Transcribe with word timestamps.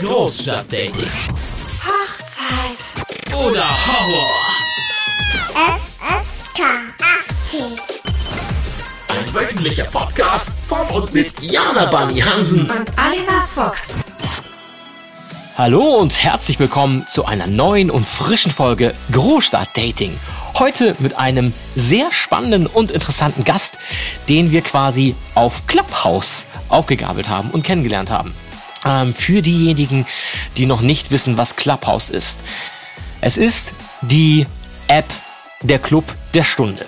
Großstadtdating. 0.00 1.10
Hochzeit. 1.82 3.34
Oder 3.34 3.66
Horror. 3.68 4.30
FSK 5.54 6.62
18. 7.00 7.60
Ein 9.08 9.34
wöchentlicher 9.34 9.86
Podcast 9.86 10.52
von 10.68 10.86
und 10.88 11.12
mit 11.12 11.32
Jana 11.40 11.86
Bunny 11.86 12.20
Hansen. 12.20 12.60
Und 12.60 12.92
Oliver 12.96 13.42
Fuchs. 13.52 13.94
Hallo 15.56 15.96
und 15.96 16.22
herzlich 16.22 16.60
willkommen 16.60 17.04
zu 17.08 17.24
einer 17.24 17.48
neuen 17.48 17.90
und 17.90 18.06
frischen 18.06 18.52
Folge 18.52 18.94
Großstadt 19.10 19.76
Dating. 19.76 20.16
Heute 20.60 20.94
mit 21.00 21.16
einem 21.16 21.52
sehr 21.74 22.12
spannenden 22.12 22.68
und 22.68 22.92
interessanten 22.92 23.42
Gast, 23.42 23.80
den 24.28 24.52
wir 24.52 24.60
quasi 24.60 25.16
auf 25.34 25.66
Clubhouse 25.66 26.46
aufgegabelt 26.68 27.28
haben 27.28 27.50
und 27.50 27.64
kennengelernt 27.64 28.12
haben. 28.12 28.32
Ähm, 28.84 29.12
für 29.12 29.42
diejenigen, 29.42 30.06
die 30.56 30.66
noch 30.66 30.80
nicht 30.80 31.10
wissen, 31.10 31.36
was 31.36 31.56
Clubhouse 31.56 32.10
ist. 32.10 32.38
Es 33.20 33.36
ist 33.36 33.72
die 34.02 34.46
App 34.86 35.06
der 35.62 35.78
Club 35.78 36.04
der 36.34 36.44
Stunde. 36.44 36.86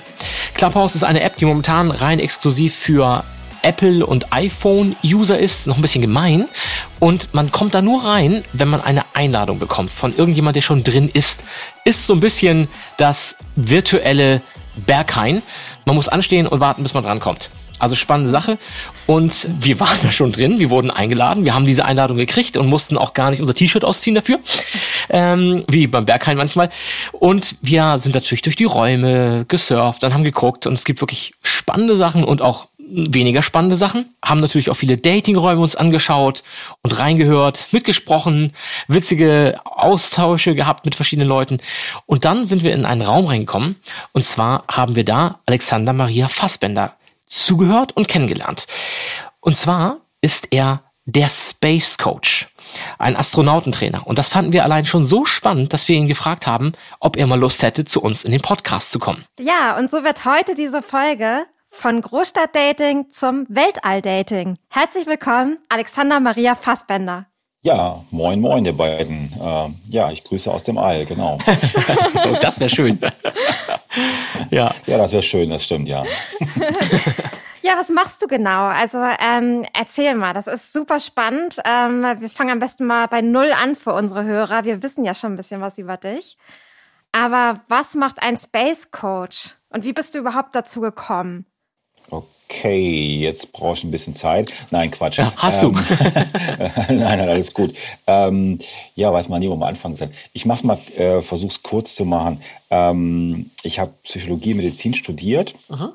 Clubhouse 0.54 0.94
ist 0.94 1.02
eine 1.02 1.22
App, 1.22 1.36
die 1.36 1.44
momentan 1.44 1.90
rein 1.90 2.20
exklusiv 2.20 2.74
für 2.74 3.24
Apple 3.62 4.06
und 4.06 4.32
iPhone-User 4.32 5.38
ist, 5.38 5.66
noch 5.66 5.76
ein 5.76 5.82
bisschen 5.82 6.00
gemein. 6.00 6.46
Und 6.98 7.34
man 7.34 7.52
kommt 7.52 7.74
da 7.74 7.82
nur 7.82 8.04
rein, 8.04 8.44
wenn 8.52 8.68
man 8.68 8.80
eine 8.80 9.04
Einladung 9.14 9.58
bekommt 9.58 9.92
von 9.92 10.14
irgendjemand, 10.16 10.56
der 10.56 10.62
schon 10.62 10.84
drin 10.84 11.10
ist. 11.12 11.40
Ist 11.84 12.06
so 12.06 12.14
ein 12.14 12.20
bisschen 12.20 12.68
das 12.96 13.36
virtuelle 13.56 14.42
Berghain. 14.76 15.42
Man 15.84 15.96
muss 15.96 16.08
anstehen 16.08 16.46
und 16.46 16.60
warten, 16.60 16.82
bis 16.82 16.94
man 16.94 17.02
drankommt. 17.02 17.50
Also 17.80 17.96
spannende 17.96 18.30
Sache. 18.30 18.58
Und 19.06 19.48
wir 19.60 19.80
waren 19.80 19.96
da 20.02 20.12
schon 20.12 20.30
drin, 20.30 20.60
wir 20.60 20.70
wurden 20.70 20.90
eingeladen, 20.90 21.44
wir 21.44 21.54
haben 21.54 21.64
diese 21.64 21.84
Einladung 21.84 22.16
gekriegt 22.16 22.56
und 22.56 22.68
mussten 22.68 22.96
auch 22.96 23.14
gar 23.14 23.30
nicht 23.30 23.40
unser 23.40 23.54
T-Shirt 23.54 23.84
ausziehen 23.84 24.14
dafür. 24.14 24.38
Ähm, 25.08 25.64
wie 25.68 25.88
beim 25.88 26.06
Berghain 26.06 26.36
manchmal. 26.36 26.70
Und 27.12 27.56
wir 27.62 27.98
sind 27.98 28.14
natürlich 28.14 28.42
durch 28.42 28.54
die 28.54 28.64
Räume 28.64 29.46
gesurft, 29.48 30.02
dann 30.04 30.14
haben 30.14 30.22
geguckt 30.22 30.66
und 30.66 30.74
es 30.74 30.84
gibt 30.84 31.00
wirklich 31.00 31.32
spannende 31.42 31.96
Sachen 31.96 32.22
und 32.22 32.42
auch 32.42 32.68
weniger 32.90 33.42
spannende 33.42 33.76
Sachen. 33.76 34.14
Haben 34.24 34.40
natürlich 34.40 34.70
auch 34.70 34.74
viele 34.74 34.96
Datingräume 34.96 35.60
uns 35.60 35.76
angeschaut 35.76 36.42
und 36.82 36.98
reingehört, 36.98 37.66
mitgesprochen, 37.72 38.52
witzige 38.88 39.60
Austausche 39.64 40.54
gehabt 40.54 40.84
mit 40.84 40.94
verschiedenen 40.94 41.28
Leuten. 41.28 41.58
Und 42.06 42.24
dann 42.24 42.46
sind 42.46 42.62
wir 42.64 42.74
in 42.74 42.84
einen 42.84 43.02
Raum 43.02 43.26
reingekommen. 43.26 43.76
Und 44.12 44.24
zwar 44.24 44.64
haben 44.70 44.96
wir 44.96 45.04
da 45.04 45.40
Alexander 45.46 45.92
Maria 45.92 46.28
Fassbender 46.28 46.94
zugehört 47.30 47.96
und 47.96 48.08
kennengelernt. 48.08 48.66
Und 49.40 49.56
zwar 49.56 49.98
ist 50.20 50.48
er 50.50 50.82
der 51.06 51.28
Space 51.28 51.98
Coach, 51.98 52.48
ein 52.98 53.16
Astronautentrainer. 53.16 54.06
Und 54.06 54.18
das 54.18 54.28
fanden 54.28 54.52
wir 54.52 54.64
allein 54.64 54.84
schon 54.84 55.04
so 55.04 55.24
spannend, 55.24 55.72
dass 55.72 55.88
wir 55.88 55.96
ihn 55.96 56.06
gefragt 56.06 56.46
haben, 56.46 56.72
ob 57.00 57.16
er 57.16 57.26
mal 57.26 57.38
Lust 57.38 57.62
hätte, 57.62 57.84
zu 57.84 58.02
uns 58.02 58.24
in 58.24 58.32
den 58.32 58.42
Podcast 58.42 58.92
zu 58.92 58.98
kommen. 58.98 59.24
Ja, 59.38 59.76
und 59.78 59.90
so 59.90 60.04
wird 60.04 60.24
heute 60.24 60.54
diese 60.54 60.82
Folge 60.82 61.46
von 61.70 62.00
Großstadtdating 62.00 63.10
zum 63.10 63.46
Weltalldating. 63.48 64.58
Herzlich 64.68 65.06
willkommen, 65.06 65.58
Alexander 65.68 66.20
Maria 66.20 66.54
Fassbender. 66.54 67.29
Ja, 67.62 68.02
moin, 68.10 68.40
moin, 68.40 68.64
ihr 68.64 68.76
beiden. 68.76 69.30
Äh, 69.38 69.68
ja, 69.90 70.10
ich 70.10 70.24
grüße 70.24 70.50
aus 70.50 70.64
dem 70.64 70.78
All, 70.78 71.04
genau. 71.04 71.38
Oh, 71.46 72.36
das 72.40 72.58
wäre 72.58 72.70
schön. 72.70 72.98
ja. 74.50 74.74
Ja, 74.86 74.98
das 74.98 75.12
wäre 75.12 75.22
schön, 75.22 75.50
das 75.50 75.64
stimmt, 75.64 75.88
ja. 75.88 76.04
Ja, 77.62 77.76
was 77.76 77.90
machst 77.90 78.22
du 78.22 78.26
genau? 78.26 78.68
Also 78.68 78.98
ähm, 78.98 79.66
erzähl 79.74 80.14
mal, 80.14 80.32
das 80.32 80.46
ist 80.46 80.72
super 80.72 80.98
spannend. 80.98 81.58
Ähm, 81.66 82.02
wir 82.18 82.30
fangen 82.30 82.52
am 82.52 82.58
besten 82.58 82.86
mal 82.86 83.06
bei 83.06 83.20
Null 83.20 83.52
an 83.52 83.76
für 83.76 83.92
unsere 83.92 84.24
Hörer. 84.24 84.64
Wir 84.64 84.82
wissen 84.82 85.04
ja 85.04 85.12
schon 85.12 85.34
ein 85.34 85.36
bisschen 85.36 85.60
was 85.60 85.76
über 85.76 85.98
dich. 85.98 86.38
Aber 87.12 87.60
was 87.68 87.94
macht 87.94 88.22
ein 88.22 88.38
Space 88.38 88.90
Coach? 88.90 89.56
Und 89.68 89.84
wie 89.84 89.92
bist 89.92 90.14
du 90.14 90.20
überhaupt 90.20 90.56
dazu 90.56 90.80
gekommen? 90.80 91.44
Okay, 92.08 92.26
jetzt 92.52 93.52
brauche 93.52 93.74
ich 93.74 93.84
ein 93.84 93.90
bisschen 93.90 94.14
Zeit. 94.14 94.50
Nein, 94.70 94.90
Quatsch. 94.90 95.18
Ja, 95.18 95.32
hast 95.36 95.62
ähm, 95.62 95.72
nein, 96.88 96.98
nein, 96.98 97.28
alles 97.28 97.54
gut. 97.54 97.74
Ähm, 98.06 98.58
ja, 98.94 99.12
weiß 99.12 99.28
man 99.28 99.40
nie, 99.40 99.48
wo 99.48 99.56
man 99.56 99.70
anfangen 99.70 99.96
soll. 99.96 100.10
Ich 100.32 100.46
mach's 100.46 100.62
mal, 100.62 100.78
äh, 100.96 101.22
versuch's 101.22 101.62
kurz 101.62 101.94
zu 101.94 102.04
machen. 102.04 102.40
Ähm, 102.70 103.50
ich 103.62 103.78
habe 103.78 103.92
Psychologie, 104.02 104.54
Medizin 104.54 104.94
studiert. 104.94 105.54
Aha. 105.68 105.94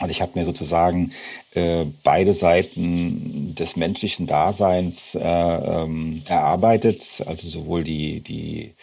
Also 0.00 0.10
ich 0.10 0.22
habe 0.22 0.32
mir 0.34 0.44
sozusagen 0.44 1.12
äh, 1.54 1.84
beide 2.02 2.32
Seiten 2.32 3.54
des 3.54 3.76
menschlichen 3.76 4.26
Daseins 4.26 5.14
äh, 5.14 5.20
ähm, 5.20 6.22
erarbeitet, 6.26 7.22
also 7.26 7.46
sowohl 7.46 7.84
die, 7.84 8.20
die 8.20 8.74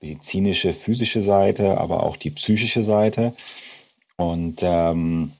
medizinische, 0.00 0.72
physische 0.72 1.22
Seite, 1.22 1.78
aber 1.78 2.02
auch 2.02 2.16
die 2.16 2.30
psychische 2.30 2.82
Seite. 2.82 3.34
Und 4.16 4.60
ähm, 4.62 5.32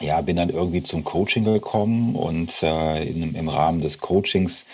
ja, 0.00 0.20
bin 0.20 0.36
dann 0.36 0.50
irgendwie 0.50 0.82
zum 0.82 1.04
Coaching 1.04 1.44
gekommen 1.44 2.14
und 2.14 2.62
äh, 2.62 3.04
in, 3.04 3.34
im 3.34 3.48
Rahmen 3.48 3.80
des 3.80 3.98
Coachings 3.98 4.66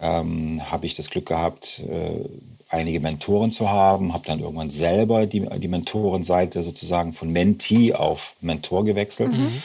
ähm, 0.00 0.62
habe 0.70 0.86
ich 0.86 0.94
das 0.94 1.10
Glück 1.10 1.26
gehabt, 1.26 1.80
äh, 1.80 2.24
einige 2.68 3.00
Mentoren 3.00 3.50
zu 3.50 3.70
haben, 3.70 4.12
habe 4.12 4.24
dann 4.26 4.40
irgendwann 4.40 4.70
selber 4.70 5.26
die, 5.26 5.46
die 5.58 5.68
Mentorenseite 5.68 6.62
sozusagen 6.62 7.12
von 7.12 7.30
Mentee 7.30 7.94
auf 7.94 8.36
Mentor 8.40 8.84
gewechselt. 8.84 9.32
Mhm. 9.32 9.62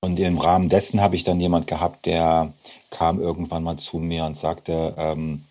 Und 0.00 0.20
im 0.20 0.38
Rahmen 0.38 0.68
dessen 0.68 1.00
habe 1.00 1.16
ich 1.16 1.24
dann 1.24 1.40
jemand 1.40 1.66
gehabt, 1.66 2.06
der 2.06 2.52
kam 2.90 3.20
irgendwann 3.20 3.64
mal 3.64 3.76
zu 3.76 3.98
mir 3.98 4.24
und 4.24 4.36
sagte, 4.36 4.94
ähm, 4.96 5.44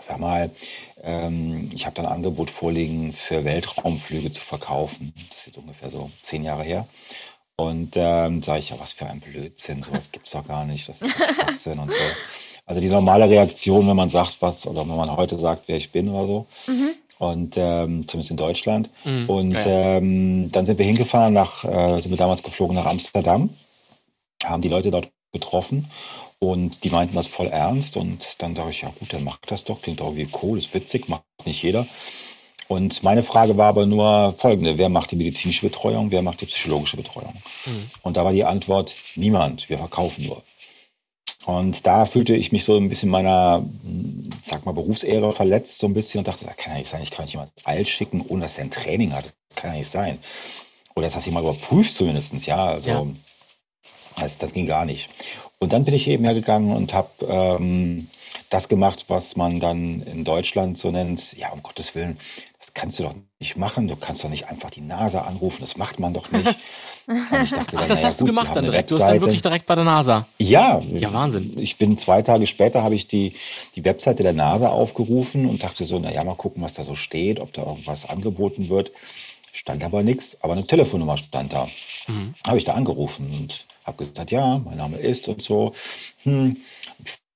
sag 0.00 0.18
mal, 0.18 0.50
ähm, 1.02 1.70
ich 1.72 1.86
habe 1.86 1.94
dann 1.94 2.06
ein 2.06 2.12
Angebot 2.12 2.50
vorliegen, 2.50 3.12
für 3.12 3.44
Weltraumflüge 3.44 4.32
zu 4.32 4.40
verkaufen. 4.40 5.12
Das 5.30 5.46
ist 5.46 5.56
ungefähr 5.56 5.90
so 5.90 6.10
zehn 6.22 6.42
Jahre 6.42 6.64
her. 6.64 6.86
Und 7.62 7.92
ähm, 7.94 8.42
sage 8.42 8.58
ich, 8.58 8.70
ja, 8.70 8.76
was 8.80 8.92
für 8.92 9.06
ein 9.06 9.20
Blödsinn, 9.20 9.84
sowas 9.84 10.10
gibt's 10.10 10.32
doch 10.32 10.44
gar 10.44 10.64
nicht, 10.64 10.88
das 10.88 11.00
ist 11.00 11.14
doch 11.16 11.34
Schwachsinn 11.34 11.78
und 11.78 11.92
so. 11.92 12.00
Also 12.66 12.80
die 12.80 12.88
normale 12.88 13.28
Reaktion, 13.28 13.86
wenn 13.86 13.94
man 13.94 14.10
sagt, 14.10 14.38
was, 14.40 14.66
oder 14.66 14.80
wenn 14.80 14.96
man 14.96 15.16
heute 15.16 15.38
sagt, 15.38 15.68
wer 15.68 15.76
ich 15.76 15.92
bin 15.92 16.08
oder 16.08 16.26
so. 16.26 16.46
Mhm. 16.66 16.90
Und 17.18 17.54
ähm, 17.56 18.08
zumindest 18.08 18.32
in 18.32 18.36
Deutschland. 18.36 18.90
Mhm, 19.04 19.30
und 19.30 19.52
ja. 19.52 19.96
ähm, 19.96 20.50
dann 20.50 20.66
sind 20.66 20.78
wir 20.78 20.86
hingefahren 20.86 21.34
nach, 21.34 21.64
äh, 21.64 22.00
sind 22.00 22.10
wir 22.10 22.18
damals 22.18 22.42
geflogen 22.42 22.74
nach 22.74 22.86
Amsterdam, 22.86 23.50
haben 24.44 24.62
die 24.62 24.68
Leute 24.68 24.90
dort 24.90 25.12
getroffen 25.32 25.88
und 26.40 26.82
die 26.82 26.90
meinten 26.90 27.14
das 27.14 27.28
voll 27.28 27.46
ernst. 27.46 27.96
Und 27.96 28.42
dann 28.42 28.56
dachte 28.56 28.70
ich, 28.70 28.82
ja 28.82 28.92
gut, 28.98 29.12
dann 29.12 29.22
macht 29.22 29.48
das 29.52 29.62
doch, 29.62 29.80
klingt 29.80 30.00
doch 30.00 30.08
irgendwie 30.08 30.36
cool, 30.42 30.58
ist 30.58 30.74
witzig, 30.74 31.08
macht 31.08 31.22
nicht 31.44 31.62
jeder. 31.62 31.86
Und 32.72 33.02
meine 33.02 33.22
Frage 33.22 33.58
war 33.58 33.68
aber 33.68 33.84
nur 33.84 34.32
folgende, 34.32 34.78
wer 34.78 34.88
macht 34.88 35.10
die 35.10 35.16
medizinische 35.16 35.66
Betreuung, 35.66 36.10
wer 36.10 36.22
macht 36.22 36.40
die 36.40 36.46
psychologische 36.46 36.96
Betreuung? 36.96 37.34
Mhm. 37.66 37.90
Und 38.00 38.16
da 38.16 38.24
war 38.24 38.32
die 38.32 38.44
Antwort, 38.44 38.94
niemand, 39.16 39.68
wir 39.68 39.76
verkaufen 39.76 40.24
nur. 40.24 40.42
Und 41.44 41.86
da 41.86 42.06
fühlte 42.06 42.34
ich 42.34 42.50
mich 42.50 42.64
so 42.64 42.76
ein 42.78 42.88
bisschen 42.88 43.10
meiner, 43.10 43.62
sag 44.42 44.64
mal, 44.64 44.72
Berufsehre 44.72 45.32
verletzt, 45.32 45.80
so 45.80 45.86
ein 45.86 45.92
bisschen 45.92 46.18
und 46.18 46.28
dachte, 46.28 46.46
das 46.46 46.56
kann 46.56 46.72
ja 46.72 46.78
nicht 46.78 46.88
sein, 46.88 47.02
ich 47.02 47.10
kann 47.10 47.26
nicht 47.26 47.34
jemand 47.34 47.52
alt 47.64 47.88
schicken, 47.88 48.24
ohne 48.26 48.42
dass 48.42 48.56
er 48.56 48.64
ein 48.64 48.70
Training 48.70 49.12
hat. 49.12 49.24
Das 49.24 49.56
kann 49.56 49.72
ja 49.72 49.78
nicht 49.78 49.90
sein. 49.90 50.18
Oder 50.94 51.08
dass 51.08 51.14
das 51.14 51.26
jemand 51.26 51.44
überprüft 51.44 51.94
zumindestens, 51.94 52.46
ja. 52.46 52.64
Also 52.64 52.90
ja. 52.90 53.06
Das, 54.16 54.38
das 54.38 54.54
ging 54.54 54.66
gar 54.66 54.86
nicht. 54.86 55.10
Und 55.58 55.74
dann 55.74 55.84
bin 55.84 55.94
ich 55.94 56.08
eben 56.08 56.24
hergegangen 56.24 56.74
und 56.74 56.94
habe 56.94 57.10
ähm, 57.28 58.08
das 58.50 58.68
gemacht, 58.68 59.06
was 59.08 59.36
man 59.36 59.60
dann 59.60 60.02
in 60.02 60.24
Deutschland 60.24 60.78
so 60.78 60.90
nennt, 60.90 61.34
ja, 61.34 61.50
um 61.50 61.62
Gottes 61.62 61.94
Willen, 61.94 62.18
das 62.72 62.80
kannst 62.80 62.98
du 62.98 63.04
doch 63.04 63.14
nicht 63.38 63.56
machen, 63.56 63.88
du 63.88 63.96
kannst 63.96 64.24
doch 64.24 64.28
nicht 64.28 64.48
einfach 64.48 64.70
die 64.70 64.80
NASA 64.80 65.22
anrufen, 65.22 65.58
das 65.60 65.76
macht 65.76 65.98
man 66.00 66.14
doch 66.14 66.30
nicht. 66.30 66.46
Und 67.06 67.42
ich 67.42 67.50
dachte, 67.50 67.76
Ach, 67.76 67.86
das 67.86 68.00
dann, 68.00 68.08
hast 68.08 68.14
ja, 68.14 68.18
du 68.20 68.26
gemacht 68.26 68.54
dann 68.54 68.64
direkt, 68.64 68.90
du 68.90 68.94
hast 68.94 69.08
dann 69.08 69.20
wirklich 69.20 69.42
direkt 69.42 69.66
bei 69.66 69.74
der 69.74 69.84
NASA. 69.84 70.26
Ja. 70.38 70.80
Ja, 70.92 71.12
Wahnsinn. 71.12 71.54
Ich 71.58 71.76
bin 71.76 71.98
zwei 71.98 72.22
Tage 72.22 72.46
später, 72.46 72.82
habe 72.82 72.94
ich 72.94 73.08
die, 73.08 73.34
die 73.74 73.84
Webseite 73.84 74.22
der 74.22 74.32
NASA 74.32 74.68
aufgerufen 74.68 75.46
und 75.46 75.62
dachte 75.62 75.84
so, 75.84 75.98
naja, 75.98 76.22
mal 76.24 76.36
gucken, 76.36 76.62
was 76.62 76.74
da 76.74 76.84
so 76.84 76.94
steht, 76.94 77.40
ob 77.40 77.52
da 77.52 77.62
irgendwas 77.62 78.08
angeboten 78.08 78.68
wird. 78.68 78.92
Stand 79.52 79.84
aber 79.84 80.02
nichts, 80.02 80.38
aber 80.40 80.54
eine 80.54 80.66
Telefonnummer 80.66 81.16
stand 81.16 81.52
da. 81.52 81.68
Mhm. 82.06 82.34
Habe 82.46 82.58
ich 82.58 82.64
da 82.64 82.74
angerufen 82.74 83.30
und 83.32 83.66
habe 83.84 84.04
gesagt, 84.04 84.30
ja, 84.30 84.58
mein 84.64 84.78
Name 84.78 84.96
ist 84.96 85.28
und 85.28 85.42
so. 85.42 85.72
Hm, 86.22 86.56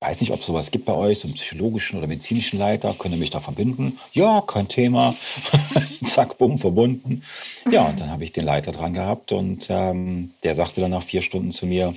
weiß 0.06 0.20
nicht, 0.20 0.32
ob 0.32 0.40
es 0.40 0.46
sowas 0.46 0.70
gibt 0.70 0.84
bei 0.84 0.94
euch, 0.94 1.18
so 1.18 1.28
einen 1.28 1.34
psychologischen 1.34 1.98
oder 1.98 2.06
medizinischen 2.06 2.58
Leiter. 2.58 2.94
Könnt 2.98 3.14
ihr 3.14 3.18
mich 3.18 3.30
da 3.30 3.40
verbinden? 3.40 3.98
Ja, 4.12 4.40
kein 4.40 4.68
Thema. 4.68 5.14
Zack, 6.04 6.38
bumm, 6.38 6.58
verbunden. 6.58 7.22
Ja, 7.70 7.86
und 7.86 8.00
dann 8.00 8.10
habe 8.10 8.22
ich 8.22 8.32
den 8.32 8.44
Leiter 8.44 8.72
dran 8.72 8.94
gehabt 8.94 9.32
und 9.32 9.66
ähm, 9.68 10.32
der 10.42 10.54
sagte 10.54 10.80
dann 10.80 10.92
nach 10.92 11.02
vier 11.02 11.22
Stunden 11.22 11.50
zu 11.50 11.66
mir, 11.66 11.94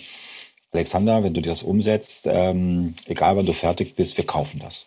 Alexander, 0.72 1.24
wenn 1.24 1.34
du 1.34 1.42
das 1.42 1.64
umsetzt, 1.64 2.28
ähm, 2.28 2.96
egal 3.06 3.38
wann 3.38 3.46
du 3.46 3.54
fertig 3.54 3.96
bist, 3.96 4.18
wir 4.18 4.26
kaufen 4.26 4.60
das. 4.60 4.86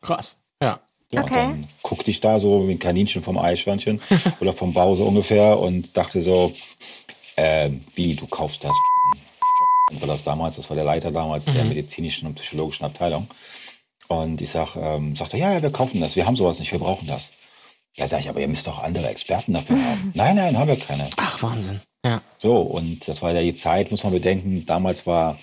Krass, 0.00 0.36
ja. 0.62 0.80
Ja, 1.10 1.24
okay. 1.24 1.34
dann 1.34 1.68
guckte 1.82 2.10
ich 2.10 2.20
da 2.20 2.40
so 2.40 2.68
wie 2.68 2.72
ein 2.72 2.78
Kaninchen 2.78 3.20
vom 3.20 3.36
Eichhörnchen 3.36 4.00
oder 4.40 4.54
vom 4.54 4.72
Bau 4.72 4.94
so 4.94 5.04
ungefähr 5.04 5.58
und 5.58 5.96
dachte 5.96 6.22
so, 6.22 6.52
äh, 7.36 7.70
wie, 7.94 8.14
du 8.14 8.26
kaufst 8.26 8.64
das? 8.64 8.72
War 10.00 10.08
das 10.08 10.22
damals, 10.22 10.56
das 10.56 10.68
war 10.70 10.76
der 10.76 10.84
Leiter 10.84 11.10
damals 11.10 11.46
mhm. 11.46 11.52
der 11.52 11.64
medizinischen 11.64 12.26
und 12.26 12.34
psychologischen 12.34 12.84
Abteilung. 12.84 13.28
Und 14.08 14.40
ich 14.40 14.50
sag, 14.50 14.76
ähm, 14.76 15.16
sagt 15.16 15.34
er, 15.34 15.40
ja, 15.40 15.52
ja, 15.54 15.62
wir 15.62 15.70
kaufen 15.70 16.00
das, 16.00 16.16
wir 16.16 16.26
haben 16.26 16.36
sowas 16.36 16.58
nicht, 16.58 16.72
wir 16.72 16.78
brauchen 16.78 17.06
das. 17.06 17.32
Ja, 17.94 18.06
sag 18.06 18.20
ich, 18.20 18.28
aber 18.28 18.40
ihr 18.40 18.48
müsst 18.48 18.66
doch 18.66 18.82
andere 18.82 19.08
Experten 19.08 19.52
dafür 19.52 19.76
haben. 19.76 20.12
Nein, 20.14 20.36
nein, 20.36 20.58
haben 20.58 20.68
wir 20.68 20.78
keine. 20.78 21.08
Ach, 21.16 21.42
Wahnsinn. 21.42 21.80
Ja. 22.04 22.22
So, 22.38 22.56
und 22.58 23.06
das 23.06 23.22
war 23.22 23.32
ja 23.32 23.42
die 23.42 23.54
Zeit, 23.54 23.90
muss 23.90 24.02
man 24.02 24.12
bedenken, 24.12 24.64
damals 24.66 25.06
war 25.06 25.38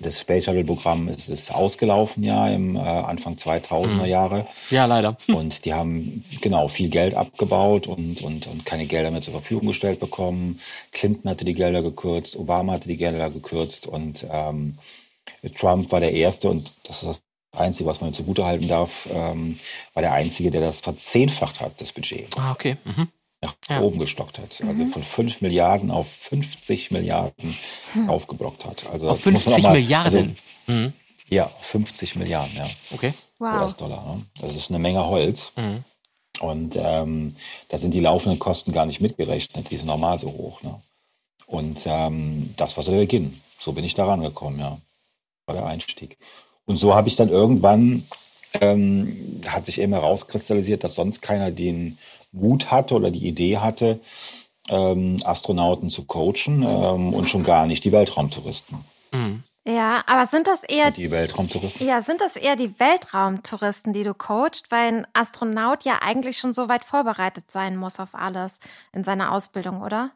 das 0.00 0.20
Space 0.20 0.44
Shuttle 0.44 0.64
Programm 0.64 1.08
ist, 1.08 1.28
ist 1.28 1.54
ausgelaufen 1.54 2.24
ja 2.24 2.48
im 2.48 2.76
äh, 2.76 2.80
Anfang 2.80 3.34
2000er 3.34 4.06
Jahre. 4.06 4.46
Ja, 4.70 4.86
leider. 4.86 5.16
Und 5.28 5.64
die 5.64 5.74
haben 5.74 6.24
genau 6.40 6.68
viel 6.68 6.88
Geld 6.88 7.14
abgebaut 7.14 7.86
und, 7.86 8.22
und, 8.22 8.46
und 8.46 8.64
keine 8.66 8.86
Gelder 8.86 9.10
mehr 9.10 9.22
zur 9.22 9.32
Verfügung 9.32 9.68
gestellt 9.68 10.00
bekommen. 10.00 10.60
Clinton 10.92 11.30
hatte 11.30 11.44
die 11.44 11.54
Gelder 11.54 11.82
gekürzt, 11.82 12.36
Obama 12.36 12.72
hatte 12.72 12.88
die 12.88 12.96
Gelder 12.96 13.30
gekürzt 13.30 13.86
und 13.86 14.26
ähm, 14.30 14.78
Trump 15.56 15.90
war 15.92 16.00
der 16.00 16.12
Erste 16.12 16.48
und 16.50 16.72
das 16.84 17.02
ist 17.02 17.22
das 17.52 17.60
Einzige, 17.60 17.88
was 17.88 18.00
man 18.00 18.10
ihm 18.10 18.14
zugutehalten 18.14 18.68
darf, 18.68 19.08
ähm, 19.12 19.58
war 19.94 20.02
der 20.02 20.12
Einzige, 20.12 20.50
der 20.50 20.62
das 20.62 20.80
verzehnfacht 20.80 21.60
hat, 21.60 21.80
das 21.80 21.92
Budget 21.92 22.36
Ah, 22.38 22.52
okay. 22.52 22.76
Mhm. 22.84 23.08
Nach 23.42 23.54
Ja. 23.68 23.80
oben 23.80 23.98
gestockt 23.98 24.38
hat. 24.38 24.62
Also 24.66 24.86
von 24.86 25.02
5 25.02 25.40
Milliarden 25.42 25.90
auf 25.90 26.08
50 26.08 26.90
Milliarden 26.92 27.56
aufgeblockt 28.08 28.64
hat. 28.64 28.86
Also 28.86 29.10
Auf 29.10 29.22
das 29.24 29.32
muss 29.32 29.44
man 29.46 29.52
auch 29.52 29.56
50 29.56 29.62
mal- 29.64 29.72
Milliarden. 29.74 30.36
Also, 30.68 30.92
ja, 31.28 31.48
50 31.60 32.16
Milliarden, 32.16 32.56
ja. 32.56 32.66
Okay. 32.92 33.12
Wow. 33.38 33.62
US-Dollar. 33.62 34.14
Ne? 34.16 34.22
Das 34.40 34.54
ist 34.54 34.70
eine 34.70 34.78
Menge 34.78 35.04
Holz. 35.06 35.52
Mhm. 35.56 35.84
Und 36.40 36.76
ähm, 36.76 37.34
da 37.68 37.78
sind 37.78 37.92
die 37.94 38.00
laufenden 38.00 38.38
Kosten 38.38 38.72
gar 38.72 38.86
nicht 38.86 39.00
mitgerechnet. 39.00 39.70
Die 39.70 39.76
sind 39.76 39.86
normal 39.86 40.18
so 40.18 40.28
hoch. 40.28 40.62
Ne? 40.62 40.80
Und 41.46 41.80
ähm, 41.86 42.54
das 42.56 42.76
war 42.76 42.84
so 42.84 42.92
der 42.92 42.98
Beginn. 43.00 43.40
So 43.60 43.72
bin 43.72 43.84
ich 43.84 43.94
da 43.94 44.06
rangekommen, 44.06 44.58
ja. 44.60 44.78
War 45.46 45.54
der 45.56 45.66
Einstieg. 45.66 46.16
Und 46.64 46.76
so 46.76 46.94
habe 46.94 47.08
ich 47.08 47.16
dann 47.16 47.28
irgendwann, 47.28 48.06
ähm, 48.60 49.40
hat 49.46 49.66
sich 49.66 49.80
eben 49.80 49.92
herauskristallisiert, 49.92 50.84
dass 50.84 50.94
sonst 50.94 51.20
keiner 51.22 51.50
den 51.50 51.98
Mut 52.32 52.70
hatte 52.70 52.94
oder 52.94 53.10
die 53.10 53.26
Idee 53.26 53.58
hatte, 53.58 54.00
ähm, 54.68 55.18
Astronauten 55.24 55.90
zu 55.90 56.04
coachen 56.04 56.62
ähm, 56.62 57.14
und 57.14 57.28
schon 57.28 57.44
gar 57.44 57.66
nicht 57.66 57.84
die 57.84 57.92
Weltraumtouristen. 57.92 58.78
Ja, 59.64 60.02
aber 60.06 60.26
sind 60.26 60.46
das 60.48 60.64
eher 60.64 60.90
Die 60.90 61.10
Weltraumtouristen. 61.10 61.86
ja, 61.86 62.00
sind 62.02 62.20
das 62.20 62.36
eher 62.36 62.56
die 62.56 62.80
Weltraumtouristen, 62.80 63.92
die 63.92 64.02
du 64.02 64.14
coachst, 64.14 64.70
weil 64.70 64.88
ein 64.88 65.06
Astronaut 65.12 65.84
ja 65.84 65.98
eigentlich 66.02 66.38
schon 66.38 66.52
so 66.52 66.68
weit 66.68 66.84
vorbereitet 66.84 67.50
sein 67.50 67.76
muss 67.76 68.00
auf 68.00 68.14
alles 68.14 68.58
in 68.92 69.04
seiner 69.04 69.30
Ausbildung, 69.32 69.82
oder? 69.82 70.10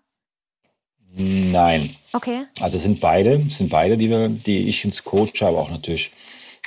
Nein, 1.19 1.95
Okay. 2.13 2.47
Also 2.61 2.79
es 2.79 2.83
sind 2.83 3.01
beide, 3.01 3.43
es 3.47 3.59
sind 3.59 3.71
beide, 3.71 3.97
die, 3.97 4.11
wir, 4.11 4.29
die 4.29 4.69
ich 4.69 4.85
ins 4.85 5.05
Coach 5.05 5.43
habe, 5.43 5.59
auch 5.59 5.71
natürlich, 5.71 6.11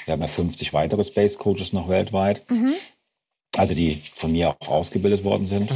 wir 0.06 0.14
haben 0.14 0.22
ja 0.22 0.28
50 0.28 0.74
weitere 0.74 1.04
Space 1.04 1.38
Coaches 1.38 1.74
noch 1.74 1.90
weltweit. 1.90 2.44
Also 3.58 3.74
die 3.74 4.02
von 4.16 4.32
mir 4.32 4.56
auch 4.62 4.68
ausgebildet 4.68 5.24
worden 5.24 5.48
sind. 5.48 5.72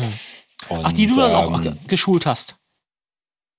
Und, 0.69 0.85
Ach, 0.85 0.93
die 0.93 1.07
du 1.07 1.15
dann 1.15 1.33
auch 1.33 1.65
ähm, 1.65 1.77
geschult 1.87 2.25
hast. 2.25 2.55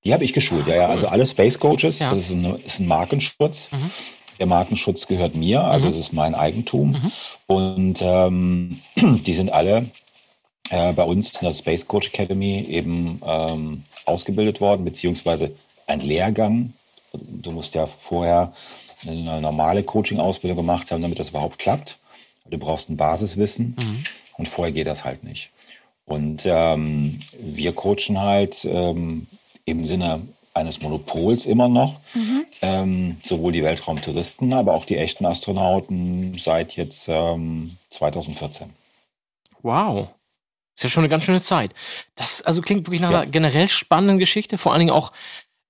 Die 0.04 0.12
habe 0.12 0.24
ich 0.24 0.32
geschult, 0.32 0.66
ja, 0.66 0.76
ja. 0.76 0.88
Also 0.88 1.08
alle 1.08 1.26
Space 1.26 1.58
Coaches, 1.58 1.98
Ja. 1.98 2.10
das 2.10 2.18
ist 2.18 2.30
ein, 2.30 2.44
ist 2.64 2.78
ein 2.80 2.86
Markenschutz. 2.86 3.70
Der 4.38 4.46
Markenschutz 4.46 5.06
gehört 5.06 5.34
mir, 5.34 5.62
also 5.62 5.88
es 5.88 5.96
ist 5.96 6.12
mein 6.12 6.34
Eigentum. 6.34 7.10
Und 7.46 8.00
ähm, 8.02 8.80
die 8.96 9.34
sind 9.34 9.50
alle 9.52 9.88
äh, 10.70 10.92
bei 10.92 11.04
uns 11.04 11.32
in 11.40 11.46
der 11.46 11.54
Space 11.54 11.86
Coach 11.86 12.08
Academy 12.08 12.64
eben 12.68 13.20
ähm, 13.24 13.84
ausgebildet 14.06 14.60
worden, 14.60 14.84
beziehungsweise 14.84 15.54
ein 15.86 16.00
Lehrgang. 16.00 16.72
Du 17.12 17.52
musst 17.52 17.74
ja 17.74 17.86
vorher 17.86 18.52
eine 19.06 19.40
normale 19.40 19.82
Coaching-Ausbildung 19.84 20.56
gemacht 20.56 20.90
haben, 20.90 21.02
damit 21.02 21.18
das 21.18 21.28
überhaupt 21.30 21.58
klappt. 21.58 21.98
Du 22.48 22.58
brauchst 22.58 22.90
ein 22.90 22.96
Basiswissen 22.96 23.76
und 24.36 24.48
vorher 24.48 24.72
geht 24.72 24.86
das 24.86 25.04
halt 25.04 25.24
nicht. 25.24 25.50
Und 26.04 26.42
ähm, 26.44 27.18
wir 27.40 27.72
coachen 27.72 28.20
halt 28.20 28.64
ähm, 28.66 29.26
im 29.64 29.86
Sinne 29.86 30.20
eines 30.52 30.82
Monopols 30.82 31.46
immer 31.46 31.68
noch, 31.68 32.00
ähm, 32.62 33.16
sowohl 33.24 33.52
die 33.52 33.62
Weltraumtouristen, 33.64 34.52
aber 34.52 34.74
auch 34.74 34.84
die 34.84 34.98
echten 34.98 35.24
Astronauten 35.26 36.36
seit 36.38 36.76
jetzt 36.76 37.08
ähm, 37.08 37.76
2014. 37.90 38.68
Wow. 39.62 40.08
Ist 40.76 40.84
ja 40.84 40.90
schon 40.90 41.02
eine 41.02 41.08
ganz 41.08 41.24
schöne 41.24 41.40
Zeit. 41.42 41.72
Das 42.14 42.42
also 42.42 42.60
klingt 42.60 42.86
wirklich 42.86 43.00
nach 43.00 43.10
Ja. 43.10 43.20
einer 43.22 43.30
generell 43.30 43.68
spannenden 43.68 44.18
Geschichte. 44.18 44.58
Vor 44.58 44.72
allen 44.72 44.80
Dingen 44.80 44.90
auch, 44.92 45.12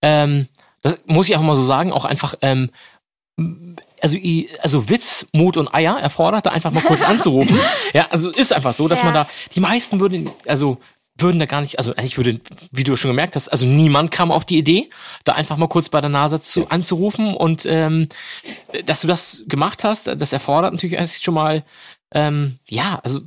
ähm, 0.03 0.49
das 0.82 0.99
muss 1.06 1.29
ich 1.29 1.37
auch 1.37 1.43
mal 1.43 1.56
so 1.56 1.65
sagen, 1.65 1.93
auch 1.93 2.05
einfach, 2.05 2.35
ähm, 2.43 2.70
also, 4.01 4.19
also 4.61 4.89
Witz, 4.89 5.27
Mut 5.33 5.57
und 5.57 5.75
Eier 5.75 5.99
erfordert, 5.99 6.47
da 6.47 6.51
einfach 6.51 6.71
mal 6.71 6.83
kurz 6.83 7.03
anzurufen. 7.05 7.59
Ja, 7.93 8.07
also 8.11 8.31
ist 8.31 8.53
einfach 8.53 8.75
so, 8.75 8.89
dass 8.89 9.01
Ja. 9.01 9.07
man 9.07 9.15
da, 9.15 9.29
die 9.55 9.61
meisten 9.61 10.01
würden, 10.01 10.31
also 10.47 10.79
würden 11.17 11.39
da 11.39 11.47
gar 11.47 11.61
nicht, 11.61 11.79
also 11.79 11.95
eigentlich 11.95 12.17
würde, 12.17 12.41
wie 12.73 12.83
du 12.83 12.97
schon 12.97 13.11
gemerkt 13.11 13.37
hast, 13.37 13.49
also 13.49 13.67
niemand 13.67 14.11
kam 14.11 14.33
auf 14.33 14.45
die 14.45 14.59
Idee, 14.59 14.91
da 15.25 15.35
einfach 15.35 15.57
mal 15.57 15.69
kurz 15.69 15.89
bei 15.89 16.01
der 16.01 16.11
NASA 16.11 16.43
zu, 16.43 16.69
anzurufen 16.71 17.35
und 17.35 17.67
ähm, 17.67 18.09
dass 18.87 19.03
du 19.03 19.07
das 19.07 19.45
gemacht 19.47 19.85
hast, 19.85 20.09
das 20.09 20.33
erfordert 20.33 20.73
natürlich 20.73 20.97
erst 20.97 21.23
schon 21.23 21.35
mal, 21.35 21.63
ähm, 22.13 22.57
ja, 22.69 23.01
also 23.05 23.21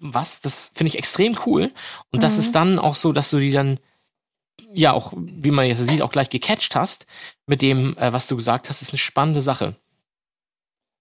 was, 0.00 0.40
das 0.40 0.70
finde 0.74 0.88
ich 0.88 0.98
extrem 0.98 1.36
cool. 1.46 1.72
Und 2.12 2.22
das 2.22 2.36
ist 2.36 2.54
dann 2.54 2.78
auch 2.78 2.94
so, 2.94 3.12
dass 3.12 3.30
du 3.30 3.38
die 3.38 3.52
dann, 3.52 3.78
ja, 4.72 4.92
auch, 4.92 5.12
wie 5.16 5.50
man 5.50 5.66
jetzt 5.66 5.88
sieht, 5.88 6.02
auch 6.02 6.12
gleich 6.12 6.30
gecatcht 6.30 6.74
hast 6.74 7.06
mit 7.46 7.62
dem, 7.62 7.96
äh, 7.98 8.12
was 8.12 8.26
du 8.26 8.36
gesagt 8.36 8.68
hast, 8.68 8.82
ist 8.82 8.92
eine 8.92 8.98
spannende 8.98 9.40
Sache. 9.40 9.74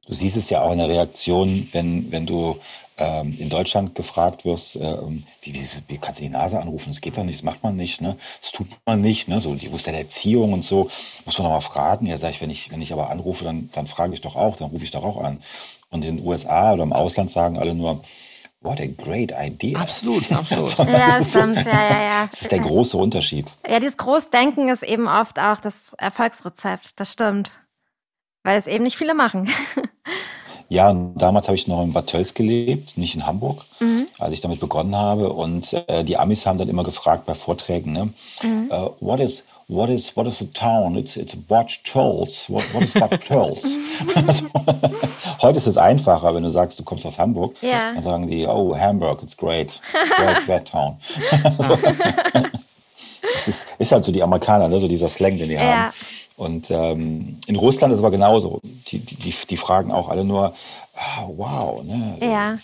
Du 0.05 0.13
siehst 0.13 0.37
es 0.37 0.49
ja 0.49 0.61
auch 0.61 0.71
in 0.71 0.79
der 0.79 0.89
Reaktion, 0.89 1.69
wenn, 1.71 2.11
wenn 2.11 2.25
du 2.25 2.59
ähm, 2.97 3.35
in 3.39 3.49
Deutschland 3.49 3.95
gefragt 3.95 4.45
wirst, 4.45 4.75
ähm, 4.75 5.23
wie, 5.41 5.53
wie, 5.53 5.67
wie 5.87 5.97
kannst 5.97 6.19
du 6.19 6.23
die 6.23 6.29
Nase 6.29 6.59
anrufen? 6.59 6.89
Das 6.89 7.01
geht 7.01 7.17
doch 7.17 7.23
nicht, 7.23 7.39
das 7.39 7.43
macht 7.43 7.63
man 7.63 7.75
nicht, 7.75 8.01
ne? 8.01 8.17
Das 8.41 8.51
tut 8.51 8.67
man 8.85 9.01
nicht, 9.01 9.27
ne? 9.27 9.39
So, 9.39 9.55
die 9.55 9.71
wusste 9.71 9.91
der 9.91 10.01
Erziehung 10.01 10.53
und 10.53 10.63
so, 10.63 10.89
muss 11.25 11.37
man 11.37 11.47
noch 11.47 11.53
mal 11.53 11.61
fragen. 11.61 12.05
Ja, 12.05 12.17
sag 12.17 12.31
ich, 12.31 12.41
wenn 12.41 12.49
ich, 12.49 12.69
wenn 12.69 12.81
ich 12.81 12.93
aber 12.93 13.09
anrufe, 13.09 13.45
dann, 13.45 13.69
dann 13.73 13.87
frage 13.87 14.13
ich 14.13 14.21
doch 14.21 14.35
auch, 14.35 14.57
dann 14.57 14.69
rufe 14.69 14.83
ich 14.83 14.91
doch 14.91 15.03
auch 15.03 15.21
an. 15.21 15.39
Und 15.89 16.03
in 16.05 16.17
den 16.17 16.25
USA 16.25 16.73
oder 16.73 16.83
im 16.83 16.93
Ausland 16.93 17.31
sagen 17.31 17.57
alle 17.57 17.73
nur, 17.73 18.03
what 18.63 18.79
a 18.81 18.87
great 18.87 19.31
idea. 19.31 19.79
Absolut, 19.79 20.31
absolut. 20.31 20.77
Ja, 20.89 21.21
stimmt. 21.21 21.57
Ja, 21.57 21.71
ja, 21.71 22.03
ja. 22.03 22.27
Das 22.29 22.41
ist 22.41 22.51
der 22.51 22.59
große 22.59 22.97
Unterschied. 22.97 23.51
Ja, 23.67 23.79
dieses 23.79 23.97
Großdenken 23.97 24.69
ist 24.69 24.83
eben 24.83 25.07
oft 25.07 25.39
auch 25.39 25.59
das 25.59 25.93
Erfolgsrezept. 25.97 26.99
Das 26.99 27.11
stimmt. 27.11 27.59
Weil 28.43 28.57
es 28.57 28.67
eben 28.67 28.83
nicht 28.83 28.97
viele 28.97 29.13
machen. 29.13 29.49
Ja, 30.69 30.89
und 30.89 31.15
damals 31.21 31.47
habe 31.47 31.55
ich 31.55 31.67
noch 31.67 31.83
in 31.83 31.93
Bad 31.93 32.07
Tölz 32.07 32.33
gelebt, 32.33 32.97
nicht 32.97 33.13
in 33.13 33.27
Hamburg, 33.27 33.63
als 34.17 34.33
ich 34.33 34.41
damit 34.41 34.59
begonnen 34.59 34.95
habe. 34.95 35.31
Und 35.31 35.71
äh, 35.87 36.03
die 36.03 36.17
Amis 36.17 36.47
haben 36.47 36.57
dann 36.57 36.69
immer 36.69 36.83
gefragt 36.83 37.27
bei 37.27 37.35
Vorträgen, 37.35 37.91
ne, 37.91 38.09
äh, 38.41 38.89
what 38.99 39.19
is 39.19 39.43
what 39.67 39.89
is 39.89 40.15
what 40.15 40.27
is 40.27 40.39
the 40.39 40.47
town? 40.51 40.95
It's 40.97 41.15
it's 41.17 41.35
Bad 41.35 41.69
Tölz. 41.83 42.49
What, 42.49 42.63
what 42.73 42.83
is 42.83 42.93
Bad 42.93 43.21
Tölz? 43.23 43.63
Also, 44.15 44.45
Heute 45.41 45.57
ist 45.57 45.67
es 45.67 45.77
einfacher, 45.77 46.33
wenn 46.35 46.43
du 46.43 46.49
sagst, 46.49 46.79
du 46.79 46.83
kommst 46.83 47.05
aus 47.05 47.17
Hamburg, 47.17 47.55
Ja. 47.61 47.93
dann 47.93 48.01
sagen 48.03 48.27
die, 48.27 48.45
oh 48.47 48.75
Hamburg, 48.77 49.21
it's 49.23 49.35
great, 49.37 49.79
great, 50.15 50.41
great 50.45 50.67
town. 50.69 50.97
Also, 51.57 51.77
das 53.33 53.47
ist, 53.47 53.67
ist 53.79 53.91
halt 53.91 54.03
so 54.05 54.11
die 54.11 54.21
Amerikaner, 54.23 54.67
ne, 54.67 54.79
so 54.79 54.87
dieser 54.87 55.09
Slang, 55.09 55.37
den 55.37 55.49
die 55.49 55.55
Ja. 55.55 55.61
haben. 55.85 55.93
Und 56.35 56.71
ähm, 56.71 57.39
in 57.45 57.55
Russland 57.55 57.93
ist 57.93 57.99
es 57.99 58.03
aber 58.03 58.11
genauso. 58.11 58.59
Die, 58.63 58.99
die, 58.99 59.33
die, 59.49 59.57
fragen 59.57 59.91
auch 59.91 60.09
alle 60.09 60.23
nur, 60.23 60.53
ah, 60.95 61.27
wow, 61.27 61.83
ne, 61.83 62.17
Ja. 62.21 62.57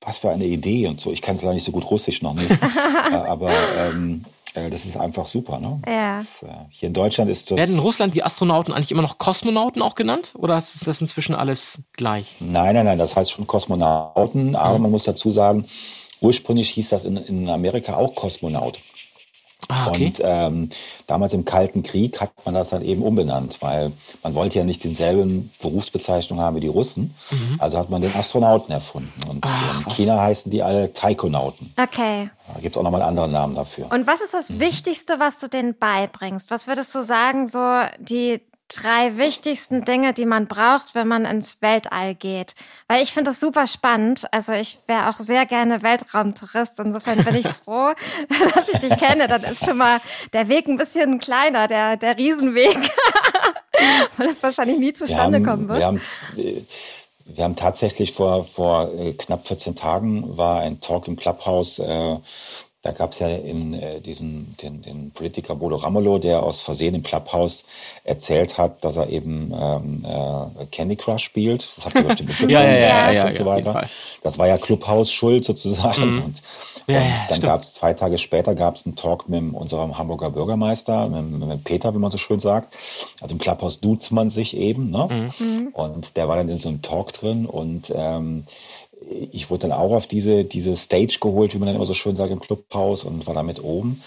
was 0.00 0.18
für 0.18 0.30
eine 0.30 0.44
Idee 0.44 0.88
und 0.88 1.00
so. 1.00 1.12
Ich 1.12 1.22
kann 1.22 1.36
es 1.36 1.42
leider 1.42 1.54
nicht 1.54 1.64
so 1.64 1.72
gut 1.72 1.88
Russisch 1.90 2.20
noch 2.22 2.34
nicht. 2.34 2.50
äh, 2.50 3.14
aber 3.14 3.52
ähm, 3.78 4.24
äh, 4.24 4.41
das 4.54 4.84
ist 4.84 4.96
einfach 4.96 5.26
super. 5.26 5.58
Ne? 5.58 5.80
Ja. 5.86 6.16
Das 6.18 6.24
ist, 6.24 6.42
äh, 6.42 6.48
hier 6.70 6.88
in 6.88 6.92
Deutschland 6.92 7.30
ist 7.30 7.50
das. 7.50 7.58
Werden 7.58 7.74
in 7.74 7.80
Russland 7.80 8.14
die 8.14 8.22
Astronauten 8.22 8.72
eigentlich 8.72 8.90
immer 8.90 9.02
noch 9.02 9.18
Kosmonauten 9.18 9.80
auch 9.82 9.94
genannt? 9.94 10.34
Oder 10.36 10.58
ist 10.58 10.86
das 10.86 11.00
inzwischen 11.00 11.34
alles 11.34 11.78
gleich? 11.94 12.36
Nein, 12.40 12.74
nein, 12.74 12.84
nein, 12.84 12.98
das 12.98 13.16
heißt 13.16 13.30
schon 13.30 13.46
Kosmonauten, 13.46 14.56
aber 14.56 14.78
man 14.78 14.90
muss 14.90 15.04
dazu 15.04 15.30
sagen, 15.30 15.66
ursprünglich 16.20 16.70
hieß 16.70 16.90
das 16.90 17.04
in, 17.04 17.16
in 17.16 17.48
Amerika 17.48 17.96
auch 17.96 18.14
Kosmonaut. 18.14 18.78
Ah, 19.68 19.88
okay. 19.88 20.06
Und 20.06 20.20
ähm, 20.24 20.68
damals 21.06 21.32
im 21.32 21.44
Kalten 21.44 21.82
Krieg 21.82 22.20
hat 22.20 22.30
man 22.44 22.54
das 22.54 22.70
dann 22.70 22.82
eben 22.82 23.02
umbenannt, 23.02 23.58
weil 23.60 23.92
man 24.22 24.34
wollte 24.34 24.58
ja 24.58 24.64
nicht 24.64 24.84
denselben 24.84 25.50
Berufsbezeichnung 25.60 26.40
haben 26.40 26.56
wie 26.56 26.60
die 26.60 26.68
Russen. 26.68 27.14
Also 27.58 27.78
hat 27.78 27.90
man 27.90 28.02
den 28.02 28.14
Astronauten 28.14 28.72
erfunden. 28.72 29.12
Und 29.28 29.44
in 29.86 29.92
China 29.92 30.20
heißen 30.20 30.50
die 30.50 30.62
alle 30.62 30.92
Taikonauten. 30.92 31.72
Okay. 31.76 32.30
Da 32.52 32.60
gibt 32.60 32.74
es 32.74 32.78
auch 32.78 32.82
nochmal 32.82 33.02
einen 33.02 33.10
anderen 33.10 33.32
Namen 33.32 33.54
dafür. 33.54 33.90
Und 33.90 34.06
was 34.06 34.20
ist 34.20 34.34
das 34.34 34.58
Wichtigste, 34.58 35.18
was 35.18 35.38
du 35.38 35.48
denen 35.48 35.78
beibringst? 35.78 36.50
Was 36.50 36.66
würdest 36.66 36.94
du 36.94 37.02
sagen, 37.02 37.46
so 37.46 37.82
die 37.98 38.40
drei 38.74 39.16
wichtigsten 39.16 39.84
Dinge, 39.84 40.12
die 40.12 40.26
man 40.26 40.46
braucht, 40.46 40.94
wenn 40.94 41.08
man 41.08 41.24
ins 41.24 41.62
Weltall 41.62 42.14
geht? 42.14 42.54
Weil 42.88 43.02
ich 43.02 43.12
finde 43.12 43.30
das 43.30 43.40
super 43.40 43.66
spannend. 43.66 44.26
Also 44.32 44.52
ich 44.52 44.78
wäre 44.86 45.08
auch 45.08 45.18
sehr 45.18 45.46
gerne 45.46 45.82
Weltraumtourist. 45.82 46.80
Insofern 46.80 47.24
bin 47.24 47.36
ich 47.36 47.48
froh, 47.64 47.92
dass 48.54 48.68
ich 48.68 48.80
dich 48.80 48.96
kenne. 48.98 49.28
Dann 49.28 49.42
ist 49.42 49.64
schon 49.64 49.78
mal 49.78 50.00
der 50.32 50.48
Weg 50.48 50.68
ein 50.68 50.76
bisschen 50.76 51.18
kleiner, 51.18 51.66
der, 51.66 51.96
der 51.96 52.16
Riesenweg. 52.16 52.76
Weil 54.16 54.28
es 54.28 54.42
wahrscheinlich 54.42 54.78
nie 54.78 54.92
zustande 54.92 55.38
haben, 55.38 55.46
kommen 55.46 55.68
wird. 55.68 55.78
wir 55.78 55.86
haben, 55.86 56.00
äh, 56.36 56.62
wir 57.24 57.44
haben 57.44 57.56
tatsächlich 57.56 58.12
vor, 58.12 58.44
vor 58.44 58.92
äh, 58.94 59.12
knapp 59.12 59.46
14 59.46 59.74
Tagen 59.74 60.36
war 60.36 60.60
ein 60.60 60.80
Talk 60.80 61.08
im 61.08 61.16
Clubhouse. 61.16 61.78
Äh, 61.78 62.16
da 62.82 62.90
gab 62.90 63.12
es 63.12 63.20
ja 63.20 63.28
in 63.28 63.74
äh, 63.74 64.00
diesen 64.00 64.56
den, 64.60 64.82
den 64.82 65.12
Politiker 65.12 65.54
Bodo 65.54 65.76
Ramelow, 65.76 66.18
der 66.18 66.42
aus 66.42 66.62
Versehen 66.62 66.96
im 66.96 67.04
Clubhouse 67.04 67.62
erzählt 68.02 68.58
hat, 68.58 68.84
dass 68.84 68.96
er 68.96 69.08
eben 69.08 69.52
ähm, 69.54 70.04
äh, 70.04 70.66
Candy 70.66 70.96
Crush 70.96 71.22
spielt. 71.22 71.62
Das 71.62 71.84
habt 71.84 71.94
ihr 71.94 72.02
bestimmt 72.02 72.28
mitbekommen. 72.40 72.50
ja, 72.50 72.64
ja, 72.64 72.72
ja, 72.72 73.08
und 73.08 73.14
ja, 73.14 73.22
so 73.22 73.28
auf 73.28 73.34
jeden 73.34 73.46
weiter. 73.46 73.88
Das 74.24 74.36
war 74.36 74.48
ja 74.48 74.58
Clubhouse 74.58 75.12
Schuld 75.12 75.44
sozusagen. 75.44 76.16
Mhm. 76.16 76.22
Und, 76.24 76.42
Ja, 76.88 76.98
und 76.98 77.30
dann 77.30 77.40
gab 77.40 77.62
es 77.62 77.74
zwei 77.74 77.94
Tage 77.94 78.18
später 78.18 78.56
gab 78.56 78.74
es 78.74 78.84
einen 78.84 78.96
Talk 78.96 79.28
mit 79.28 79.54
unserem 79.54 79.96
Hamburger 79.96 80.30
Bürgermeister, 80.30 81.08
mit, 81.08 81.48
mit 81.48 81.64
Peter, 81.64 81.94
wie 81.94 81.98
man 81.98 82.10
so 82.10 82.18
schön 82.18 82.40
sagt. 82.40 82.74
Also 83.20 83.36
im 83.36 83.38
Clubhouse 83.38 83.78
duzt 83.78 84.10
man 84.10 84.28
sich 84.28 84.56
eben. 84.56 84.90
Ne? 84.90 85.30
Mhm. 85.38 85.68
Und 85.72 86.16
der 86.16 86.26
war 86.26 86.36
dann 86.36 86.48
in 86.48 86.58
so 86.58 86.68
einem 86.68 86.82
Talk 86.82 87.12
drin 87.12 87.46
und 87.46 87.92
ähm, 87.94 88.44
ich 89.32 89.50
wurde 89.50 89.68
dann 89.68 89.72
auch 89.72 89.92
auf 89.92 90.06
diese, 90.06 90.44
diese 90.44 90.76
Stage 90.76 91.18
geholt, 91.20 91.54
wie 91.54 91.58
man 91.58 91.66
dann 91.66 91.76
immer 91.76 91.86
so 91.86 91.94
schön 91.94 92.16
sagt, 92.16 92.32
im 92.32 92.40
Clubhaus 92.40 93.04
und 93.04 93.26
war 93.26 93.34
damit 93.34 93.62
oben. 93.62 94.02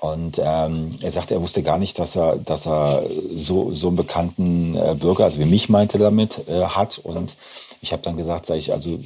Und 0.00 0.40
ähm, 0.42 0.90
er 1.02 1.10
sagte, 1.10 1.34
er 1.34 1.42
wusste 1.42 1.62
gar 1.62 1.78
nicht, 1.78 1.98
dass 1.98 2.16
er, 2.16 2.36
dass 2.36 2.66
er 2.66 3.02
so, 3.36 3.70
so 3.72 3.88
einen 3.88 3.96
bekannten 3.96 4.74
äh, 4.74 4.94
Bürger, 4.94 5.24
also 5.24 5.38
wie 5.38 5.44
mich 5.44 5.68
meinte 5.68 5.98
damit, 5.98 6.48
äh, 6.48 6.62
hat. 6.62 6.98
Und 6.98 7.36
ich 7.82 7.92
habe 7.92 8.02
dann 8.02 8.16
gesagt, 8.16 8.46
sag 8.46 8.56
ich, 8.56 8.72
also 8.72 8.92
äh, 8.92 8.98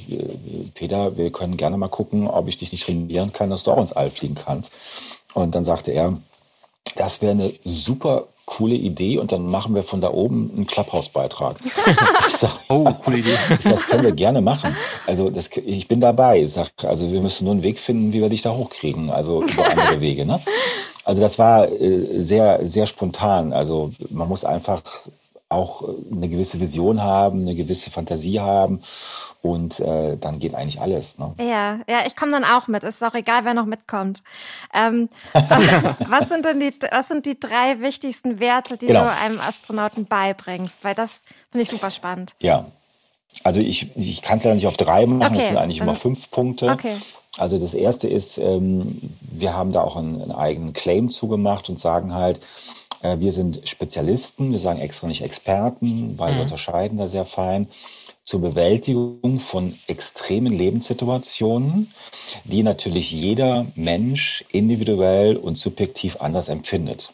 Peter, 0.73 1.17
wir 1.17 1.31
können 1.31 1.57
gerne 1.57 1.75
mal 1.75 1.89
gucken, 1.89 2.29
ob 2.29 2.47
ich 2.47 2.55
dich 2.55 2.71
nicht 2.71 2.85
trainieren 2.85 3.33
kann, 3.33 3.49
dass 3.49 3.63
du 3.63 3.71
auch 3.71 3.81
ins 3.81 3.91
All 3.91 4.09
fliegen 4.09 4.35
kannst. 4.35 4.71
Und 5.33 5.53
dann 5.53 5.65
sagte 5.65 5.91
er, 5.91 6.17
das 6.95 7.21
wäre 7.21 7.31
eine 7.33 7.53
super 7.65 8.27
coole 8.45 8.75
Idee 8.75 9.17
und 9.17 9.31
dann 9.31 9.47
machen 9.47 9.73
wir 9.75 9.83
von 9.83 10.01
da 10.01 10.11
oben 10.11 10.51
einen 10.55 10.67
Clubhouse-Beitrag. 10.67 11.57
Oh, 12.67 12.83
coole 13.03 13.19
Idee. 13.19 13.37
das 13.63 13.85
können 13.87 14.03
wir 14.03 14.11
gerne 14.11 14.41
machen. 14.41 14.75
Also 15.05 15.29
das, 15.29 15.49
ich 15.65 15.87
bin 15.87 16.01
dabei. 16.01 16.41
Ich 16.41 16.53
sag, 16.53 16.71
also 16.83 17.11
wir 17.11 17.21
müssen 17.21 17.45
nur 17.45 17.53
einen 17.53 17.63
Weg 17.63 17.79
finden, 17.79 18.11
wie 18.11 18.21
wir 18.21 18.29
dich 18.29 18.41
da 18.41 18.51
hochkriegen. 18.53 19.09
Also 19.09 19.43
über 19.43 19.65
andere 19.69 20.01
Wege. 20.01 20.25
Ne? 20.25 20.41
Also 21.03 21.21
das 21.21 21.37
war 21.37 21.71
äh, 21.71 22.21
sehr, 22.21 22.59
sehr 22.67 22.87
spontan. 22.87 23.53
Also 23.53 23.91
man 24.09 24.27
muss 24.27 24.43
einfach 24.43 24.81
auch 25.49 25.83
äh, 25.83 25.91
eine 26.11 26.27
gewisse 26.27 26.59
Vision 26.59 27.01
haben, 27.03 27.41
eine 27.41 27.55
gewisse 27.55 27.89
Fantasie 27.91 28.39
haben 28.39 28.81
und 29.41 29.79
äh, 29.79 30.17
dann 30.17 30.39
geht 30.39 30.55
eigentlich 30.55 30.81
alles. 30.81 31.19
Ne? 31.19 31.33
Ja, 31.39 31.79
ja, 31.87 32.05
ich 32.05 32.15
komme 32.15 32.31
dann 32.31 32.43
auch 32.43 32.67
mit. 32.67 32.83
Ist 32.83 33.03
auch 33.03 33.13
egal, 33.13 33.45
wer 33.45 33.53
noch 33.53 33.65
mitkommt. 33.65 34.23
Ähm, 34.73 35.09
was 35.33 36.29
sind 36.29 36.45
denn 36.45 36.59
die, 36.59 36.73
was 36.91 37.07
sind 37.07 37.25
die 37.25 37.39
drei 37.39 37.79
wichtigsten 37.79 38.39
Werte, 38.39 38.77
die 38.77 38.87
Genau. 38.87 39.03
du 39.03 39.11
einem 39.11 39.39
Astronauten 39.39 40.05
beibringst? 40.05 40.83
Weil 40.83 40.95
das 40.95 41.23
finde 41.51 41.63
ich 41.63 41.69
super 41.69 41.91
spannend. 41.91 42.33
Ja, 42.39 42.65
also 43.43 43.59
ich, 43.59 43.95
ich 43.95 44.21
kann 44.21 44.37
es 44.37 44.43
ja 44.43 44.53
nicht 44.53 44.67
auf 44.67 44.77
drei 44.77 45.05
machen, 45.05 45.33
Okay, 45.33 45.41
es 45.41 45.47
sind 45.47 45.57
eigentlich 45.57 45.79
immer 45.79 45.95
fünf 45.95 46.31
Punkte. 46.31 46.69
Okay. 46.71 46.95
Also 47.37 47.59
das 47.59 47.73
erste 47.73 48.07
ist, 48.07 48.37
ähm, 48.37 48.99
wir 49.21 49.55
haben 49.55 49.73
da 49.73 49.81
auch 49.81 49.97
einen, 49.97 50.21
einen 50.21 50.31
eigenen 50.31 50.73
Claim 50.73 51.09
zugemacht 51.09 51.69
und 51.69 51.79
sagen 51.79 52.13
halt, 52.13 52.39
wir 53.01 53.31
sind 53.31 53.67
Spezialisten, 53.67 54.51
wir 54.51 54.59
sagen 54.59 54.79
extra 54.79 55.07
nicht 55.07 55.21
Experten, 55.21 56.17
weil 56.17 56.35
wir 56.35 56.41
unterscheiden 56.41 56.97
da 56.97 57.07
sehr 57.07 57.25
fein 57.25 57.67
zur 58.23 58.41
Bewältigung 58.41 59.39
von 59.39 59.77
extremen 59.87 60.51
Lebenssituationen, 60.51 61.91
die 62.43 62.63
natürlich 62.63 63.11
jeder 63.11 63.67
Mensch 63.75 64.43
individuell 64.51 65.37
und 65.37 65.57
subjektiv 65.59 66.17
anders 66.21 66.49
empfindet. 66.49 67.11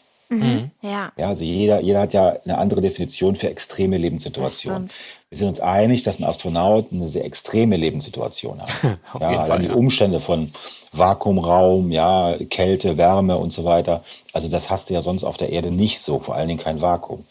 Ja. 0.80 1.12
Ja, 1.16 1.28
also 1.28 1.44
jeder, 1.44 1.80
jeder 1.82 2.00
hat 2.00 2.14
ja 2.14 2.36
eine 2.44 2.56
andere 2.56 2.80
Definition 2.80 3.36
für 3.36 3.50
extreme 3.50 3.98
Lebenssituationen. 3.98 4.88
Wir 5.32 5.38
sind 5.38 5.48
uns 5.48 5.60
einig, 5.60 6.02
dass 6.02 6.18
ein 6.20 6.24
Astronaut 6.24 6.92
eine 6.92 7.06
sehr 7.06 7.24
extreme 7.24 7.78
Lebenssituation 7.78 8.60
hat. 8.60 8.68
Ja, 9.18 9.46
Fall, 9.46 9.60
die 9.60 9.68
ja. 9.68 9.72
Umstände 9.72 10.20
von 10.20 10.52
Vakuumraum, 10.92 11.90
ja, 11.90 12.34
Kälte, 12.50 12.98
Wärme 12.98 13.38
und 13.38 13.50
so 13.50 13.64
weiter. 13.64 14.04
Also 14.34 14.48
das 14.48 14.68
hast 14.68 14.90
du 14.90 14.94
ja 14.94 15.00
sonst 15.00 15.24
auf 15.24 15.38
der 15.38 15.48
Erde 15.48 15.70
nicht 15.70 16.00
so, 16.00 16.18
vor 16.18 16.34
allen 16.34 16.48
Dingen 16.48 16.60
kein 16.60 16.82
Vakuum. 16.82 17.24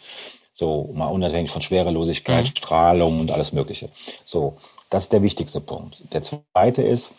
So, 0.51 0.89
mal 0.95 1.09
unabhängig 1.09 1.51
von 1.51 1.61
Schwerelosigkeit, 1.61 2.45
Mhm. 2.45 2.55
Strahlung 2.57 3.19
und 3.19 3.29
alles 3.29 3.53
Mögliche. 3.53 3.89
So, 4.25 4.55
das 4.89 5.03
ist 5.03 5.13
der 5.13 5.21
wichtigste 5.21 5.61
Punkt. 5.61 5.99
Der 6.11 6.23
zweite 6.23 6.81
ist, 6.81 7.11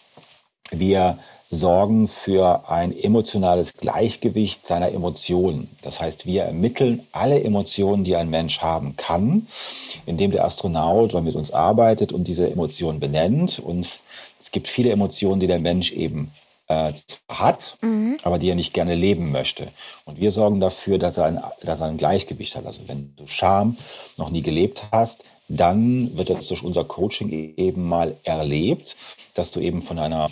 wir 0.73 1.19
sorgen 1.53 2.09
für 2.09 2.69
ein 2.71 2.97
emotionales 2.97 3.75
Gleichgewicht 3.75 4.67
seiner 4.67 4.91
Emotionen. 4.91 5.69
Das 5.83 6.01
heißt, 6.01 6.25
wir 6.25 6.45
ermitteln 6.45 7.07
alle 7.13 7.43
Emotionen, 7.45 8.05
die 8.05 8.17
ein 8.17 8.31
Mensch 8.31 8.61
haben 8.61 8.97
kann, 8.97 9.47
indem 10.07 10.31
der 10.31 10.45
Astronaut 10.47 11.13
mit 11.23 11.35
uns 11.35 11.51
arbeitet 11.51 12.13
und 12.13 12.27
diese 12.27 12.51
Emotionen 12.51 13.01
benennt. 13.01 13.59
Und 13.59 14.01
es 14.41 14.51
gibt 14.51 14.67
viele 14.67 14.91
Emotionen, 14.91 15.41
die 15.41 15.47
der 15.47 15.59
Mensch 15.59 15.93
eben 15.93 16.33
äh, 16.69 16.93
hat, 17.29 17.77
aber 18.23 18.39
die 18.39 18.49
er 18.49 18.55
nicht 18.55 18.73
gerne 18.73 18.95
leben 18.95 19.31
möchte. 19.31 19.69
Und 20.07 20.21
wir 20.21 20.31
sorgen 20.31 20.59
dafür, 20.59 20.99
dass 20.99 21.19
er, 21.19 21.25
ein, 21.25 21.41
dass 21.63 21.81
er 21.81 21.87
ein 21.87 21.99
Gleichgewicht 21.99 22.57
hat. 22.57 22.65
Also 22.65 22.89
wenn 22.89 23.15
du 23.17 23.27
Scham 23.27 23.77
noch 24.17 24.31
nie 24.31 24.43
gelebt 24.43 24.85
hast, 24.91 25.25
dann 25.49 26.17
wird 26.17 26.31
das 26.31 26.47
durch 26.47 26.63
unser 26.63 26.85
Coaching 26.85 27.29
eben 27.31 27.87
mal 27.87 28.17
erlebt, 28.25 28.97
dass 29.35 29.51
du 29.51 29.61
eben 29.61 29.83
von 29.83 29.99
einer 29.99 30.31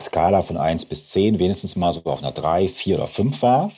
Skala 0.00 0.42
von 0.42 0.56
1 0.56 0.86
bis 0.86 1.08
10 1.08 1.38
wenigstens 1.38 1.76
mal 1.76 1.92
so 1.92 2.00
auf 2.04 2.22
einer 2.22 2.32
3, 2.32 2.68
4 2.68 2.96
oder 2.96 3.06
5 3.06 3.42
war. 3.42 3.70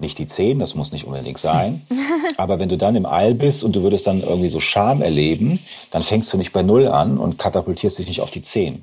Nicht 0.00 0.18
die 0.18 0.26
10, 0.26 0.58
das 0.60 0.74
muss 0.74 0.92
nicht 0.92 1.06
unbedingt 1.06 1.38
sein. 1.38 1.86
Aber 2.36 2.58
wenn 2.60 2.68
du 2.68 2.76
dann 2.78 2.94
im 2.94 3.06
All 3.06 3.34
bist 3.34 3.64
und 3.64 3.74
du 3.74 3.82
würdest 3.82 4.06
dann 4.06 4.22
irgendwie 4.22 4.48
so 4.48 4.60
Scham 4.60 5.02
erleben, 5.02 5.58
dann 5.90 6.02
fängst 6.04 6.32
du 6.32 6.36
nicht 6.36 6.52
bei 6.52 6.62
0 6.62 6.86
an 6.88 7.18
und 7.18 7.38
katapultierst 7.38 7.98
dich 7.98 8.06
nicht 8.06 8.20
auf 8.20 8.30
die 8.30 8.42
10. 8.42 8.82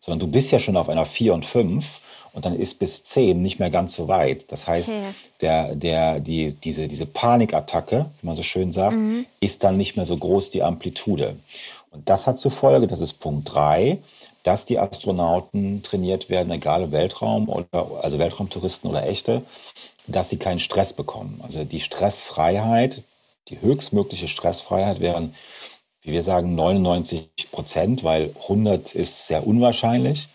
Sondern 0.00 0.20
du 0.20 0.26
bist 0.28 0.52
ja 0.52 0.58
schon 0.60 0.76
auf 0.76 0.88
einer 0.88 1.06
4 1.06 1.34
und 1.34 1.44
5 1.44 2.00
und 2.32 2.44
dann 2.44 2.54
ist 2.56 2.78
bis 2.78 3.02
10 3.04 3.40
nicht 3.42 3.58
mehr 3.58 3.70
ganz 3.70 3.94
so 3.94 4.06
weit. 4.06 4.52
Das 4.52 4.66
heißt, 4.68 4.88
Okay. 4.90 5.02
der, 5.40 5.74
der, 5.74 6.20
die, 6.20 6.54
diese, 6.54 6.86
diese 6.86 7.06
Panikattacke, 7.06 8.06
wie 8.20 8.26
man 8.26 8.36
so 8.36 8.42
schön 8.44 8.70
sagt, 8.70 8.98
ist 9.40 9.64
dann 9.64 9.76
nicht 9.76 9.96
mehr 9.96 10.06
so 10.06 10.16
groß, 10.16 10.50
die 10.50 10.62
Amplitude. 10.62 11.36
Und 11.90 12.08
das 12.08 12.26
hat 12.28 12.38
zur 12.38 12.50
Folge, 12.50 12.86
das 12.86 13.00
ist 13.00 13.14
Punkt 13.14 13.52
3, 13.54 13.98
dass 14.44 14.66
die 14.66 14.78
Astronauten 14.78 15.82
trainiert 15.82 16.30
werden, 16.30 16.52
egal 16.52 16.84
ob 16.84 16.92
Weltraum 16.92 17.48
oder 17.48 17.68
also 18.02 18.18
Weltraumtouristen 18.18 18.88
oder 18.88 19.06
echte, 19.06 19.42
dass 20.06 20.30
sie 20.30 20.36
keinen 20.36 20.60
Stress 20.60 20.92
bekommen. 20.92 21.40
Also 21.42 21.64
die 21.64 21.80
Stressfreiheit, 21.80 23.02
die 23.48 23.60
höchstmögliche 23.60 24.28
Stressfreiheit 24.28 25.00
wären, 25.00 25.34
wie 26.02 26.12
wir 26.12 26.22
sagen, 26.22 26.54
99 26.54 27.50
Prozent, 27.50 28.04
weil 28.04 28.34
100 28.42 28.94
ist 28.94 29.26
sehr 29.26 29.46
unwahrscheinlich. 29.46 30.28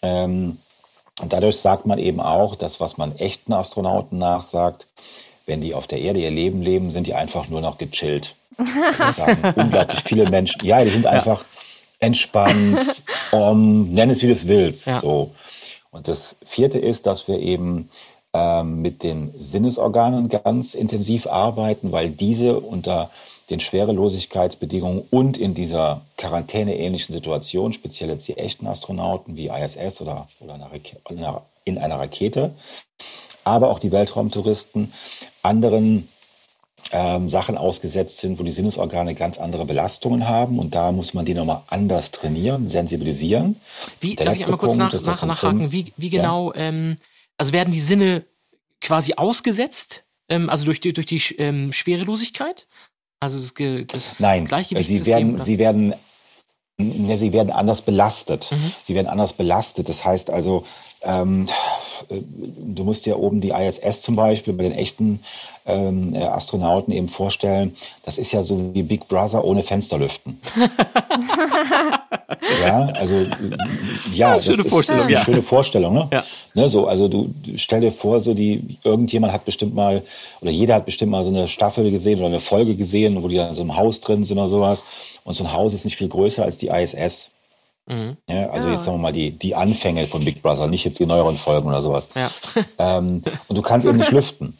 Ähm, 0.00 0.58
und 1.20 1.32
dadurch 1.32 1.56
sagt 1.58 1.86
man 1.86 1.98
eben 1.98 2.20
auch, 2.20 2.54
dass 2.54 2.80
was 2.80 2.96
man 2.96 3.16
echten 3.16 3.52
Astronauten 3.52 4.18
nachsagt, 4.18 4.86
wenn 5.44 5.60
die 5.60 5.74
auf 5.74 5.88
der 5.88 6.00
Erde 6.00 6.20
ihr 6.20 6.30
Leben 6.30 6.62
leben, 6.62 6.92
sind 6.92 7.08
die 7.08 7.14
einfach 7.14 7.48
nur 7.48 7.60
noch 7.60 7.78
gechillt. 7.78 8.36
Das 8.98 9.16
sagen 9.16 9.54
unglaublich 9.56 10.00
viele 10.00 10.28
Menschen. 10.28 10.64
Ja, 10.64 10.84
die 10.84 10.90
sind 10.90 11.06
einfach 11.06 11.44
entspannt, 11.98 13.02
um, 13.32 13.92
nenn 13.92 14.10
es 14.10 14.22
wie 14.22 14.26
du 14.26 14.32
es 14.32 14.46
willst. 14.48 14.86
Ja. 14.86 15.00
So. 15.00 15.30
Und 15.90 16.08
das 16.08 16.36
vierte 16.44 16.78
ist, 16.78 17.06
dass 17.06 17.26
wir 17.28 17.38
eben 17.38 17.88
ähm, 18.32 18.80
mit 18.80 19.02
den 19.02 19.32
Sinnesorganen 19.36 20.28
ganz 20.28 20.74
intensiv 20.74 21.26
arbeiten, 21.26 21.90
weil 21.92 22.10
diese 22.10 22.60
unter 22.60 23.10
den 23.50 23.58
Schwerelosigkeitsbedingungen 23.58 25.02
und 25.10 25.36
in 25.36 25.54
dieser 25.54 26.02
quarantäneähnlichen 26.16 27.12
Situation, 27.12 27.72
speziell 27.72 28.10
jetzt 28.10 28.28
die 28.28 28.36
echten 28.38 28.66
Astronauten 28.68 29.36
wie 29.36 29.48
ISS 29.48 30.00
oder, 30.00 30.28
oder 30.38 30.54
in 30.54 30.62
einer 30.62 30.72
Rake- 30.72 30.96
in 31.08 31.18
einer- 31.18 31.42
in 31.64 31.78
einer 31.78 31.98
Rakete, 31.98 32.52
aber 33.44 33.70
auch 33.70 33.78
die 33.80 33.90
Weltraumtouristen 33.92 34.92
anderen 35.42 36.08
ähm, 36.92 37.28
Sachen 37.28 37.56
ausgesetzt 37.56 38.18
sind, 38.18 38.38
wo 38.38 38.42
die 38.42 38.50
Sinnesorgane 38.50 39.14
ganz 39.14 39.38
andere 39.38 39.64
Belastungen 39.64 40.28
haben. 40.28 40.58
Und 40.58 40.74
da 40.74 40.92
muss 40.92 41.14
man 41.14 41.24
die 41.24 41.34
nochmal 41.34 41.62
anders 41.68 42.10
trainieren, 42.10 42.68
sensibilisieren. 42.68 43.56
Wie, 44.00 44.16
Der 44.16 44.26
darf 44.26 44.36
ich 44.36 44.44
einmal 44.44 44.58
kurz 44.58 44.76
Punkt 44.76 44.94
nach, 44.94 45.02
nach, 45.02 45.24
nachhaken, 45.24 45.72
wie, 45.72 45.92
wie 45.96 46.08
Ja. 46.08 46.22
genau, 46.22 46.52
ähm, 46.54 46.98
also 47.38 47.52
werden 47.52 47.72
die 47.72 47.80
Sinne 47.80 48.24
quasi 48.80 49.14
ausgesetzt, 49.14 50.04
ähm, 50.28 50.48
also 50.48 50.64
durch 50.64 50.80
die, 50.80 50.92
durch 50.92 51.06
die 51.06 51.20
ähm, 51.38 51.72
Schwerelosigkeit? 51.72 52.66
Also 53.20 53.38
das, 53.38 53.52
das 53.88 54.20
Nein, 54.20 54.48
sie 54.48 55.04
werden, 55.04 55.34
oder? 55.34 55.42
sie 55.42 55.58
werden, 55.58 55.94
ne, 56.78 57.18
sie 57.18 57.32
werden 57.32 57.52
anders 57.52 57.82
belastet. 57.82 58.50
Mhm. 58.50 58.72
Sie 58.82 58.94
werden 58.94 59.08
anders 59.08 59.34
belastet. 59.34 59.88
Das 59.88 60.04
heißt 60.04 60.30
also, 60.30 60.64
ähm, 61.02 61.46
äh, 61.46 61.52
du 62.08 62.84
musst 62.84 63.06
dir 63.06 63.18
oben 63.18 63.40
die 63.40 63.50
ISS 63.50 64.02
zum 64.02 64.16
Beispiel 64.16 64.54
bei 64.54 64.64
den 64.64 64.72
echten 64.72 65.20
ähm, 65.66 66.14
äh, 66.14 66.22
Astronauten 66.22 66.92
eben 66.92 67.08
vorstellen, 67.08 67.74
das 68.04 68.18
ist 68.18 68.32
ja 68.32 68.42
so 68.42 68.74
wie 68.74 68.82
Big 68.82 69.06
Brother 69.08 69.44
ohne 69.44 69.62
Fensterlüften. 69.62 70.40
ja, 72.62 72.86
also 72.94 73.16
äh, 73.16 73.30
ja, 74.12 74.36
das 74.36 74.48
ist, 74.48 74.64
ist 74.64 74.90
eine 74.90 75.10
ja. 75.10 75.24
schöne 75.24 75.42
Vorstellung. 75.42 75.94
Ne? 75.94 76.08
Ja. 76.12 76.24
Ne, 76.54 76.68
so, 76.68 76.86
also 76.86 77.08
du 77.08 77.30
du 77.44 77.58
stell 77.58 77.80
dir 77.82 77.92
vor, 77.92 78.20
so 78.20 78.34
die 78.34 78.78
irgendjemand 78.84 79.32
hat 79.32 79.44
bestimmt 79.44 79.74
mal 79.74 80.02
oder 80.40 80.50
jeder 80.50 80.76
hat 80.76 80.86
bestimmt 80.86 81.12
mal 81.12 81.24
so 81.24 81.30
eine 81.30 81.48
Staffel 81.48 81.90
gesehen 81.90 82.18
oder 82.18 82.28
eine 82.28 82.40
Folge 82.40 82.76
gesehen, 82.76 83.22
wo 83.22 83.28
die 83.28 83.36
dann 83.36 83.50
in 83.50 83.54
so 83.54 83.62
einem 83.62 83.76
Haus 83.76 84.00
drin 84.00 84.24
sind 84.24 84.38
oder 84.38 84.48
sowas. 84.48 84.84
Und 85.24 85.34
so 85.34 85.44
ein 85.44 85.52
Haus 85.52 85.74
ist 85.74 85.84
nicht 85.84 85.96
viel 85.96 86.08
größer 86.08 86.42
als 86.42 86.56
die 86.56 86.68
ISS. 86.68 87.30
Ja, 88.28 88.50
also 88.50 88.68
jetzt 88.68 88.84
sagen 88.84 88.98
wir 88.98 89.02
mal 89.02 89.12
die, 89.12 89.32
die 89.32 89.54
Anfänge 89.54 90.06
von 90.06 90.24
Big 90.24 90.42
Brother, 90.42 90.66
nicht 90.66 90.84
jetzt 90.84 90.98
die 91.00 91.06
neueren 91.06 91.36
Folgen 91.36 91.68
oder 91.68 91.82
sowas. 91.82 92.08
Ja. 92.14 92.30
Ähm, 92.78 93.22
und 93.48 93.56
du 93.56 93.62
kannst 93.62 93.86
eben 93.86 93.98
nicht 93.98 94.10
lüften. 94.10 94.56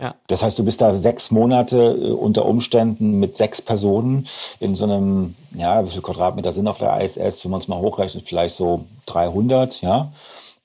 Ja. 0.00 0.16
Das 0.26 0.42
heißt, 0.42 0.58
du 0.58 0.64
bist 0.64 0.80
da 0.80 0.96
sechs 0.98 1.30
Monate 1.30 1.76
äh, 1.76 2.10
unter 2.10 2.46
Umständen 2.46 3.20
mit 3.20 3.36
sechs 3.36 3.62
Personen 3.62 4.26
in 4.58 4.74
so 4.74 4.84
einem, 4.84 5.36
ja, 5.56 5.84
wie 5.84 5.90
viele 5.90 6.02
Quadratmeter 6.02 6.52
sind 6.52 6.66
auf 6.66 6.78
der 6.78 7.00
ISS, 7.00 7.44
wenn 7.44 7.52
man 7.52 7.60
es 7.60 7.68
mal 7.68 7.78
hochrechnet, 7.78 8.26
vielleicht 8.26 8.56
so 8.56 8.86
300, 9.06 9.82
ja. 9.82 10.12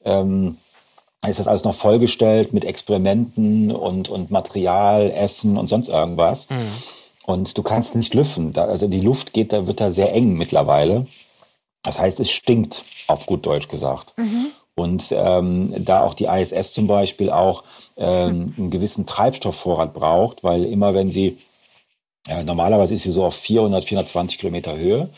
Ähm, 0.03 0.58
ist 1.27 1.39
das 1.39 1.48
alles 1.48 1.63
noch 1.63 1.75
vollgestellt 1.75 2.53
mit 2.53 2.65
Experimenten 2.65 3.72
und, 3.72 4.10
und 4.10 4.31
Material, 4.31 5.12
Essen 5.12 5.58
und 5.58 5.67
sonst 5.67 5.89
irgendwas. 5.89 6.48
Und 7.25 7.58
du 7.58 7.62
kannst 7.62 7.93
nicht 7.93 8.13
lüften. 8.13 8.53
Da, 8.53 8.65
also 8.65 8.88
die 8.88 9.01
Luft 9.01 9.34
geht, 9.34 9.51
da 9.51 9.67
wird 9.67 9.81
da 9.81 9.91
sehr 9.91 10.13
eng 10.13 10.34
mittlerweile. 10.38 11.08
Das 11.83 12.00
heißt, 12.00 12.19
es 12.19 12.31
stinkt, 12.31 12.83
auf 13.07 13.25
gut 13.25 13.45
Deutsch 13.45 13.67
gesagt. 13.67 14.13
Und 14.75 15.07
ähm, 15.12 15.74
da 15.77 16.03
auch 16.03 16.13
die 16.13 16.25
ISS 16.25 16.74
zum 16.74 16.88
Beispiel 16.88 17.29
auch 17.29 17.63
ähm, 17.98 18.53
einen 18.57 18.69
gewissen 18.69 19.05
Treibstoffvorrat 19.05 19.93
braucht, 19.93 20.43
weil 20.43 20.63
immer 20.65 20.93
wenn 20.93 21.12
sie, 21.12 21.38
ja, 22.27 22.43
normalerweise 22.43 22.93
ist 22.93 23.03
sie 23.03 23.12
so 23.12 23.25
auf 23.25 23.36
400, 23.36 23.83
420 23.83 24.39
Kilometer 24.39 24.77
Höhe, 24.77 25.09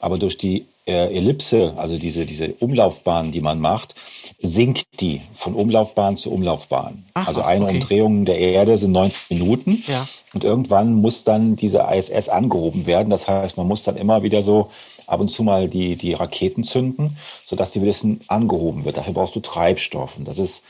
aber 0.00 0.18
durch 0.18 0.38
die 0.38 0.66
äh, 0.86 1.14
Ellipse, 1.16 1.74
also 1.76 1.98
diese, 1.98 2.26
diese 2.26 2.54
Umlaufbahn, 2.60 3.32
die 3.32 3.40
man 3.40 3.60
macht, 3.60 3.94
sinkt 4.40 5.00
die 5.00 5.20
von 5.32 5.54
Umlaufbahn 5.54 6.16
zu 6.16 6.30
Umlaufbahn. 6.30 7.04
Ach, 7.14 7.28
also 7.28 7.42
eine 7.42 7.64
okay. 7.64 7.74
Umdrehung 7.74 8.24
der 8.24 8.38
Erde 8.38 8.78
sind 8.78 8.92
90 8.92 9.30
Minuten. 9.30 9.82
Ja. 9.86 10.06
Und 10.32 10.44
irgendwann 10.44 10.94
muss 10.94 11.24
dann 11.24 11.56
diese 11.56 11.86
ISS 11.92 12.28
angehoben 12.28 12.86
werden. 12.86 13.10
Das 13.10 13.26
heißt, 13.26 13.56
man 13.56 13.66
muss 13.66 13.82
dann 13.82 13.96
immer 13.96 14.22
wieder 14.22 14.42
so 14.42 14.70
ab 15.08 15.20
und 15.20 15.28
zu 15.28 15.42
mal 15.42 15.68
die, 15.68 15.96
die 15.96 16.12
Raketen 16.14 16.62
zünden, 16.64 17.16
sodass 17.44 17.72
sie 17.72 17.80
bisschen 17.80 18.20
angehoben 18.28 18.84
wird. 18.84 18.96
Dafür 18.96 19.14
brauchst 19.14 19.34
du 19.34 19.40
Treibstoff. 19.40 20.18
Und 20.18 20.26
das 20.26 20.38
ist 20.38 20.62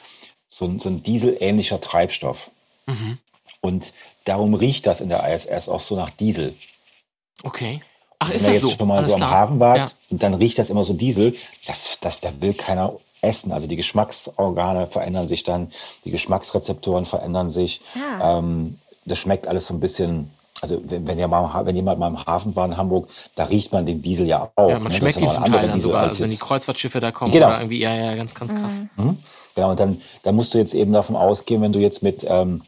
so 0.49 0.65
ein, 0.65 0.81
so 0.81 0.89
ein 0.89 1.03
dieselähnlicher 1.03 1.81
Treibstoff. 1.81 2.51
Und 3.61 3.93
darum 4.25 4.55
riecht 4.55 4.87
das 4.87 5.01
in 5.01 5.09
der 5.09 5.29
ISS 5.35 5.69
auch 5.69 5.81
so 5.81 5.97
nach 5.97 6.11
Diesel. 6.11 6.55
Okay. 7.43 7.81
Ach, 8.19 8.29
Wenn 8.31 8.37
ist 8.37 8.43
ihr 8.43 8.47
das 8.49 8.55
jetzt 8.57 8.65
so? 8.73 8.77
schon 8.79 8.89
mal 8.89 8.97
Alles 8.99 9.09
so 9.09 9.15
am 9.15 9.21
klar. 9.21 9.31
Hafen 9.31 9.61
wart 9.61 9.79
Ja. 9.79 9.89
und 10.11 10.23
dann 10.23 10.35
riecht 10.35 10.59
das 10.59 10.71
immer 10.71 10.85
so 10.85 10.93
Diesel, 10.95 11.35
das, 11.67 11.99
das, 12.01 12.21
da 12.21 12.33
will 12.41 12.55
keiner 12.55 12.95
essen. 13.21 13.53
Also 13.53 13.67
die 13.67 13.77
Geschmacksorgane 13.77 14.87
verändern 14.87 15.29
sich 15.29 15.43
dann, 15.45 15.71
die 16.05 16.11
Geschmacksrezeptoren 16.11 17.05
verändern 17.07 17.51
sich. 17.51 17.81
Ja. 17.95 18.39
Ähm, 18.39 18.79
das 19.05 19.19
schmeckt 19.19 19.47
alles 19.47 19.67
so 19.67 19.75
ein 19.75 19.81
bisschen. 19.81 20.31
Also 20.61 20.81
wenn, 20.87 21.07
wenn, 21.07 21.19
ihr 21.19 21.29
mal, 21.29 21.65
wenn 21.67 21.77
jemand 21.77 21.99
mal 22.01 22.09
im 22.09 22.25
Hafen 22.25 22.55
war 22.57 22.67
in 22.67 22.77
Hamburg, 22.77 23.09
da 23.37 23.45
riecht 23.45 23.73
man 23.73 23.87
den 23.87 24.03
Diesel 24.03 24.27
ja 24.27 24.51
auch. 24.57 24.69
Ja, 24.71 24.79
man 24.79 24.91
ne? 24.91 24.99
Schmeckt 24.99 25.21
ihn 25.21 25.31
zum 25.31 25.45
Teil 25.45 25.53
dann 25.63 25.73
Diesel 25.73 25.81
sogar, 25.83 26.03
als 26.03 26.13
also 26.13 26.25
wenn 26.25 26.31
die 26.31 26.37
Kreuzfahrtschiffe 26.37 27.01
da 27.01 27.13
kommen 27.13 27.33
Genau. 27.33 27.47
oder 27.47 27.59
irgendwie, 27.61 27.79
ja, 27.81 27.95
ja, 27.95 28.15
ganz, 28.17 28.35
ganz 28.35 28.53
krass. 28.55 28.73
Genau, 29.55 29.71
und 29.71 29.81
dann, 29.81 30.01
dann 30.25 30.35
musst 30.35 30.55
du 30.55 30.59
jetzt 30.59 30.75
eben 30.75 30.93
davon 30.93 31.17
ausgehen, 31.17 31.63
wenn 31.63 31.73
du 31.73 31.79
jetzt 31.79 32.03
mit, 32.03 32.25
ähm, 32.29 32.63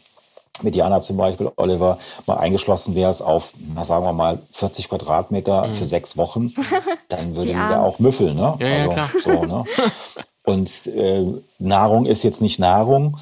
mit 0.63 0.77
Jana 0.77 1.01
zum 1.01 1.17
Beispiel, 1.17 1.51
Oliver, 1.57 1.99
mal 2.27 2.37
eingeschlossen 2.37 2.95
wärst 2.95 3.23
auf, 3.23 3.53
na, 3.75 3.83
sagen 3.85 4.05
wir 4.05 4.13
mal, 4.13 4.39
40 4.51 4.89
Quadratmeter 4.89 5.73
für 5.73 5.87
sechs 5.87 6.17
Wochen, 6.17 6.53
dann 7.09 7.35
würde 7.35 7.49
Die 7.49 7.55
der 7.55 7.63
Armen. 7.63 7.77
auch 7.85 7.99
müffeln, 7.99 8.37
ne? 8.37 8.57
Ja, 8.61 8.67
ja, 8.69 8.87
klar. 8.89 9.11
So, 9.23 9.45
ne? 9.45 9.65
Und 10.45 10.87
äh, 10.87 11.25
Nahrung 11.59 12.07
ist 12.07 12.23
jetzt 12.25 12.41
nicht 12.41 12.59
Nahrung. 12.59 13.17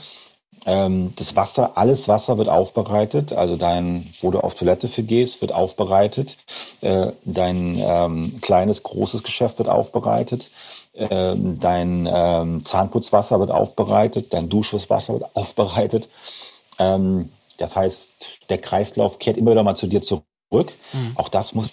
Ähm, 0.69 1.15
das 1.17 1.35
Wasser, 1.35 1.79
alles 1.79 2.09
Wasser 2.09 2.37
wird 2.37 2.51
aufbereitet. 2.51 3.33
Also 3.33 3.57
dein, 3.57 4.13
wo 4.21 4.31
du 4.31 4.41
auf 4.41 4.55
Toilette 4.55 4.87
für 4.87 5.03
gehst, 5.03 5.41
wird 5.41 5.51
aufbereitet. 5.51 6.37
Äh, 6.83 7.13
dein 7.25 7.81
ähm, 7.83 8.39
kleines, 8.43 8.83
großes 8.83 9.23
Geschäft 9.23 9.59
wird 9.59 9.71
aufbereitet. 9.71 10.51
Ähm, 10.95 11.59
dein 11.59 12.07
ähm, 12.13 12.65
Zahnputzwasser 12.67 13.41
wird 13.41 13.51
aufbereitet. 13.51 14.35
Dein 14.35 14.51
Duschwasser 14.51 15.15
wird 15.15 15.35
aufbereitet. 15.35 16.11
Ähm, 16.79 17.33
das 17.57 17.75
heißt, 17.75 18.27
der 18.51 18.59
Kreislauf 18.59 19.19
kehrt 19.19 19.39
immer 19.39 19.53
wieder 19.53 19.63
mal 19.63 19.75
zu 19.75 19.87
dir 19.87 20.03
zurück. 20.03 20.23
Auch 21.15 21.31
das 21.31 21.55
muss 21.55 21.71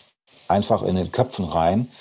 einfach 0.48 0.84
in 0.84 0.96
den 0.96 1.12
Köpfen 1.12 1.46
rein. 1.46 1.91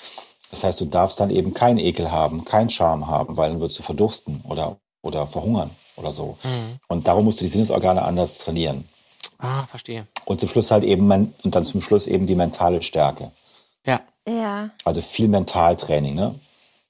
Das 0.49 0.63
heißt, 0.63 0.79
du 0.79 0.85
darfst 0.85 1.19
dann 1.19 1.29
eben 1.29 1.53
keinen 1.53 1.77
Ekel 1.77 2.11
haben, 2.11 2.45
keinen 2.45 2.69
Charme 2.69 3.07
haben, 3.07 3.35
weil 3.35 3.51
dann 3.51 3.59
wirst 3.59 3.77
du 3.77 3.83
verdursten 3.83 4.41
oder, 4.47 4.77
oder 5.03 5.27
verhungern 5.27 5.71
oder 5.97 6.11
so. 6.11 6.37
Und 6.87 7.07
darum 7.07 7.25
musst 7.25 7.39
du 7.39 7.45
die 7.45 7.49
Sinnesorgane 7.49 8.01
anders 8.01 8.39
trainieren. 8.39 8.87
Ah, 9.39 9.65
verstehe. 9.67 10.07
Und 10.25 10.39
zum 10.39 10.49
Schluss 10.49 10.71
halt 10.71 10.83
eben, 10.83 11.11
und 11.11 11.55
dann 11.55 11.65
zum 11.65 11.81
Schluss 11.81 12.07
eben 12.07 12.25
die 12.25 12.35
mentale 12.35 12.81
Stärke. 12.81 13.31
Ja. 13.85 14.01
Ja. 14.27 14.71
Also 14.83 15.01
viel 15.01 15.27
Mentaltraining, 15.27 16.15
ne? 16.15 16.35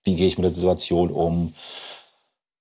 Wie 0.03 0.15
gehe 0.15 0.27
ich 0.27 0.37
mit 0.37 0.45
der 0.45 0.51
Situation 0.51 1.09
um? 1.09 1.53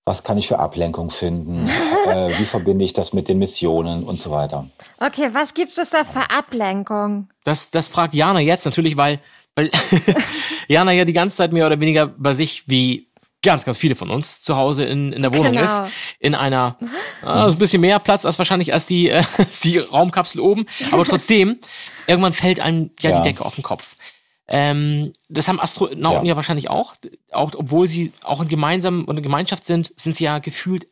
Was 0.07 0.23
kann 0.23 0.37
ich 0.37 0.49
für 0.49 0.59
Ablenkung 0.59 1.11
finden? 1.11 1.69
äh, 2.07 2.39
wie 2.39 2.45
verbinde 2.45 2.85
ich 2.85 2.93
das 2.93 3.13
mit 3.13 3.29
den 3.29 3.39
Missionen 3.39 4.05
und 4.05 4.19
so 4.19 4.31
weiter? 4.31 4.67
Okay, 4.99 5.29
was 5.33 5.55
gibt 5.55 5.79
es 5.79 5.91
da 5.91 6.05
für 6.05 6.31
Ablenkung? 6.31 7.29
Das, 7.45 7.71
das 7.71 7.89
fragt 7.89 8.15
Jana 8.15 8.41
jetzt 8.41 8.65
natürlich, 8.65 8.97
weil, 8.97 9.21
weil 9.55 9.71
Jana 10.69 10.93
ja 10.93 11.05
die 11.05 11.13
ganze 11.13 11.37
Zeit 11.37 11.53
mehr 11.53 11.67
oder 11.67 11.79
weniger 11.79 12.07
bei 12.07 12.35
sich 12.35 12.69
wie 12.69 13.07
ganz, 13.45 13.65
ganz 13.65 13.79
viele 13.79 13.95
von 13.95 14.11
uns 14.11 14.41
zu 14.41 14.57
Hause 14.57 14.85
in, 14.85 15.13
in 15.13 15.23
der 15.23 15.33
Wohnung 15.33 15.53
Genau. 15.53 15.65
ist. 15.65 15.81
In 16.19 16.35
einer, 16.35 16.77
äh, 17.23 17.27
so 17.27 17.31
ein 17.53 17.59
bisschen 17.59 17.81
mehr 17.81 17.99
Platz 18.01 18.25
als 18.25 18.39
wahrscheinlich 18.39 18.73
als 18.73 18.87
die, 18.87 19.11
äh, 19.11 19.23
die 19.63 19.79
Raumkapsel 19.79 20.41
oben. 20.41 20.67
Aber 20.91 21.05
trotzdem, 21.05 21.59
irgendwann 22.07 22.33
fällt 22.33 22.59
einem 22.61 22.91
ja, 23.01 23.11
Ja. 23.11 23.21
die 23.21 23.29
Decke 23.29 23.45
auf 23.45 23.55
den 23.55 23.63
Kopf. 23.65 23.97
Ähm, 24.49 25.13
das 25.29 25.49
haben 25.49 25.61
Astronauten 25.61 26.27
ja. 26.27 26.33
Ja. 26.33 26.37
wahrscheinlich 26.37 26.69
auch. 26.69 26.95
Auch 27.33 27.53
obwohl 27.55 27.87
sie 27.87 28.13
auch 28.25 28.43
in 28.43 28.49
gemeinsam 28.49 29.05
und 29.05 29.17
in 29.17 29.23
Gemeinschaft 29.23 29.65
sind, 29.65 29.93
sind 29.99 30.17
sie 30.17 30.25
ja 30.25 30.39
gefühlt 30.39 30.87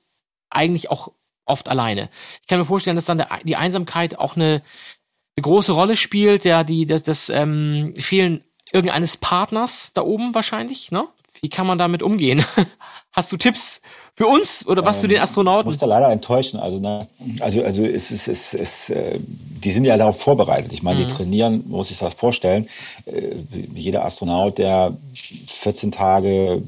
eigentlich 0.48 0.90
auch 0.90 1.12
oft 1.44 1.68
alleine. 1.68 2.08
Ich 2.40 2.46
kann 2.46 2.58
mir 2.58 2.64
vorstellen, 2.64 2.96
dass 2.96 3.04
dann 3.04 3.18
der, 3.18 3.28
die 3.42 3.56
Einsamkeit 3.56 4.18
auch 4.18 4.36
eine, 4.36 4.62
eine 5.36 5.42
große 5.42 5.72
Rolle 5.72 5.96
spielt, 5.96 6.44
ja, 6.44 6.64
die, 6.64 6.86
das, 6.86 7.02
das 7.02 7.28
ähm, 7.28 7.92
Fehlen 7.96 8.42
irgendeines 8.72 9.16
Partners 9.18 9.92
da 9.92 10.02
oben 10.02 10.34
wahrscheinlich, 10.34 10.90
ne? 10.92 11.04
Wie 11.42 11.48
kann 11.48 11.66
man 11.66 11.76
damit 11.76 12.02
umgehen? 12.02 12.44
Hast 13.12 13.30
du 13.32 13.36
Tipps 13.36 13.82
für 14.14 14.26
uns 14.26 14.66
oder 14.66 14.84
was 14.84 15.00
für 15.00 15.08
den 15.08 15.16
Ich 15.16 15.22
Astronauten? 15.22 15.66
muss 15.66 15.78
da 15.78 15.86
leider 15.86 16.10
enttäuschen. 16.10 16.60
Also, 16.60 16.78
ne, 16.78 17.06
also, 17.40 17.62
also 17.64 17.84
es 17.84 18.10
ist, 18.12 18.28
es, 18.28 18.54
es, 18.54 18.90
äh, 18.90 19.18
die 19.20 19.70
sind 19.72 19.84
ja 19.84 19.96
darauf 19.96 20.20
vorbereitet. 20.20 20.72
Ich 20.72 20.82
meine, 20.82 21.00
Mhm. 21.00 21.08
die 21.08 21.12
trainieren, 21.14 21.64
muss 21.66 21.90
ich 21.90 21.98
das 21.98 22.14
vorstellen. 22.14 22.68
Äh, 23.06 23.34
jeder 23.74 24.04
Astronaut, 24.04 24.58
der 24.58 24.96
14 25.48 25.90
Tage 25.92 26.62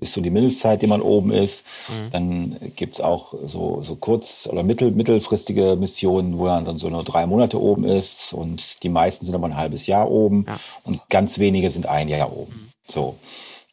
ist 0.00 0.12
so 0.12 0.20
die 0.20 0.30
Mindestzeit, 0.30 0.82
die 0.82 0.86
man 0.86 1.00
oben 1.00 1.32
ist. 1.32 1.64
Mhm. 1.88 2.10
Dann 2.10 2.56
gibt's 2.76 3.00
auch 3.00 3.34
so, 3.46 3.82
so 3.82 3.96
kurz- 3.96 4.46
oder 4.48 4.62
mittel, 4.62 4.92
mittelfristige 4.92 5.74
Missionen, 5.76 6.38
wo 6.38 6.44
man 6.44 6.64
dann 6.64 6.78
so 6.78 6.88
nur 6.88 7.02
drei 7.04 7.26
Monate 7.26 7.60
oben 7.60 7.82
ist. 7.84 8.32
Und 8.32 8.82
die 8.84 8.90
meisten 8.90 9.24
sind 9.26 9.34
aber 9.34 9.46
ein 9.48 9.56
halbes 9.56 9.86
Jahr 9.88 10.08
oben. 10.10 10.44
Ja. 10.46 10.60
Und 10.84 11.00
ganz 11.08 11.38
wenige 11.38 11.70
sind 11.70 11.86
ein 11.86 12.08
Jahr 12.08 12.32
oben. 12.36 12.70
So. 12.86 13.16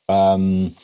Ähm, 0.08 0.76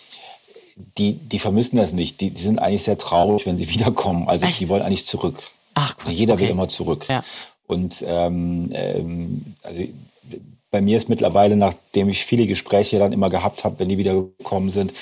die, 0.97 1.13
die 1.13 1.39
vermissen 1.39 1.77
das 1.77 1.91
nicht. 1.91 2.21
Die, 2.21 2.31
die 2.31 2.41
sind 2.41 2.59
eigentlich 2.59 2.83
sehr 2.83 2.97
traurig, 2.97 3.45
wenn 3.45 3.57
sie 3.57 3.69
wiederkommen. 3.73 4.27
Also 4.27 4.45
Echt? 4.45 4.59
die 4.59 4.69
wollen 4.69 4.81
eigentlich 4.81 5.05
zurück. 5.05 5.41
Ach, 5.73 5.95
Also 5.99 6.11
jeder 6.11 6.33
okay. 6.33 6.43
will 6.43 6.49
immer 6.49 6.67
zurück. 6.67 7.05
Ja. 7.09 7.23
Und 7.67 8.03
ähm, 8.05 8.69
ähm, 8.73 9.55
also 9.63 9.81
bei 10.71 10.81
mir 10.81 10.97
ist 10.97 11.09
mittlerweile, 11.09 11.55
nachdem 11.55 12.09
ich 12.09 12.25
viele 12.25 12.47
Gespräche 12.47 12.99
dann 12.99 13.13
immer 13.13 13.29
gehabt 13.29 13.63
habe, 13.63 13.79
wenn 13.79 13.89
die 13.89 13.97
wieder 13.97 14.13
gekommen 14.13 14.71
sind, 14.71 14.93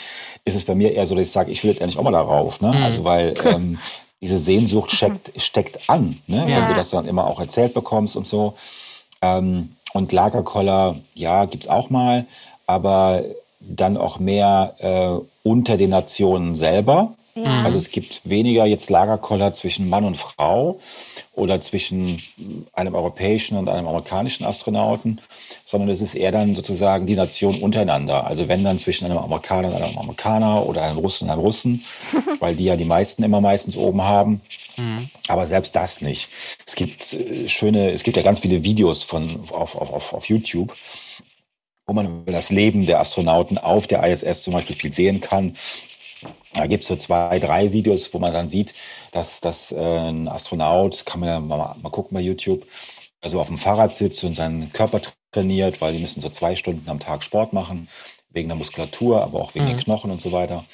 ist 0.45 0.55
es 0.55 0.63
bei 0.63 0.75
mir 0.75 0.93
eher 0.93 1.05
so, 1.05 1.15
dass 1.15 1.27
ich 1.27 1.32
sage, 1.32 1.51
ich 1.51 1.63
will 1.63 1.71
jetzt 1.71 1.82
endlich 1.82 1.97
auch 1.99 2.03
mal 2.03 2.12
darauf. 2.12 2.62
Mhm. 2.62 2.71
Ne? 2.71 2.84
Also 2.84 3.03
weil 3.03 3.34
ähm, 3.45 3.79
diese 4.21 4.38
Sehnsucht 4.38 4.91
steckt, 4.91 5.32
steckt 5.39 5.89
an, 5.89 6.19
ne? 6.27 6.45
Ja. 6.49 6.58
wenn 6.58 6.67
du 6.67 6.73
das 6.73 6.89
dann 6.89 7.08
immer 7.08 7.25
auch 7.25 7.39
erzählt 7.39 7.73
bekommst 7.73 8.17
und 8.17 8.27
so. 8.27 8.55
Ähm, 9.21 9.69
und 9.93 10.12
Lagerkoller, 10.12 10.97
ja, 11.15 11.45
gibt's 11.45 11.67
auch 11.67 11.89
mal, 11.89 12.25
aber 12.67 13.23
dann 13.59 13.97
auch 13.97 14.19
mehr 14.19 14.75
äh, 14.79 15.47
unter 15.47 15.77
den 15.77 15.89
Nationen 15.89 16.55
selber. 16.55 17.13
Ja. 17.35 17.63
Also 17.63 17.77
es 17.77 17.91
gibt 17.91 18.21
weniger 18.23 18.65
jetzt 18.65 18.89
Lagerkoller 18.89 19.53
zwischen 19.53 19.89
Mann 19.89 20.03
und 20.03 20.17
Frau 20.17 20.79
oder 21.33 21.61
zwischen 21.61 22.21
einem 22.73 22.95
europäischen 22.95 23.57
und 23.57 23.69
einem 23.69 23.87
amerikanischen 23.87 24.45
Astronauten, 24.45 25.21
sondern 25.63 25.89
es 25.89 26.01
ist 26.01 26.15
eher 26.15 26.31
dann 26.31 26.55
sozusagen 26.55 27.05
die 27.05 27.15
Nation 27.15 27.61
untereinander. 27.61 28.25
Also 28.25 28.47
wenn 28.47 28.63
dann 28.63 28.79
zwischen 28.79 29.05
einem 29.05 29.17
Amerikaner 29.19 29.69
und 29.69 29.81
einem 29.81 29.97
Amerikaner 29.97 30.65
oder 30.65 30.83
einem 30.83 30.97
Russen 30.97 31.25
und 31.25 31.31
einem 31.31 31.41
Russen, 31.41 31.85
weil 32.39 32.55
die 32.55 32.65
ja 32.65 32.75
die 32.75 32.85
meisten 32.85 33.23
immer 33.23 33.41
meistens 33.41 33.77
oben 33.77 34.01
haben. 34.01 34.41
Aber 35.27 35.45
selbst 35.45 35.75
das 35.75 36.01
nicht. 36.01 36.29
Es 36.65 36.75
gibt 36.75 37.13
äh, 37.13 37.47
schöne, 37.47 37.91
es 37.91 38.03
gibt 38.03 38.17
ja 38.17 38.23
ganz 38.23 38.39
viele 38.39 38.63
Videos 38.63 39.03
von 39.03 39.39
auf, 39.51 39.75
auf, 39.75 39.93
auf, 39.93 40.13
auf 40.13 40.25
YouTube, 40.25 40.73
wo 41.89 41.93
man 41.93 42.21
über 42.21 42.32
das 42.32 42.52
Leben 42.52 42.86
der 42.86 42.99
Astronauten 42.99 43.58
auf 43.58 43.88
der 43.88 44.04
ISS 44.06 44.43
zum 44.43 44.54
Beispiel 44.54 44.75
viel 44.75 44.93
sehen 44.93 45.21
kann. 45.21 45.56
Da 46.54 46.67
gibt's 46.67 46.88
so 46.88 46.95
zwei, 46.95 47.39
drei 47.39 47.71
Videos, 47.71 48.13
wo 48.13 48.19
man 48.19 48.32
dann 48.32 48.47
sieht, 48.47 48.73
dass, 49.12 49.41
dass 49.41 49.71
äh, 49.71 49.78
ein 49.78 50.28
Astronaut, 50.28 51.06
kann 51.06 51.19
man 51.19 51.30
ja 51.30 51.39
mal, 51.39 51.75
mal 51.82 51.89
gucken 51.89 52.15
bei 52.15 52.21
YouTube, 52.21 52.65
also 53.21 53.41
auf 53.41 53.47
dem 53.47 53.58
Fahrrad 53.58 53.93
sitzt 53.93 54.23
und 54.23 54.34
seinen 54.34 54.71
Körper 54.71 55.02
trainiert, 55.32 55.82
weil 55.82 55.93
die 55.93 55.99
müssen 55.99 56.21
so 56.21 56.30
zwei 56.30 56.56
Stunden 56.56 56.89
am 56.89 56.99
Tag 56.99 57.23
Sport 57.23 57.54
machen, 57.54 57.89
wegen 58.30 58.49
der 58.49 58.58
Muskulatur, 58.58 59.23
aber 59.23 59.39
auch 59.39 59.56
wegen 59.56 59.67
den 59.67 59.78
Knochen 59.78 60.12
und 60.12 60.21
so 60.21 60.32
weiter. 60.32 60.65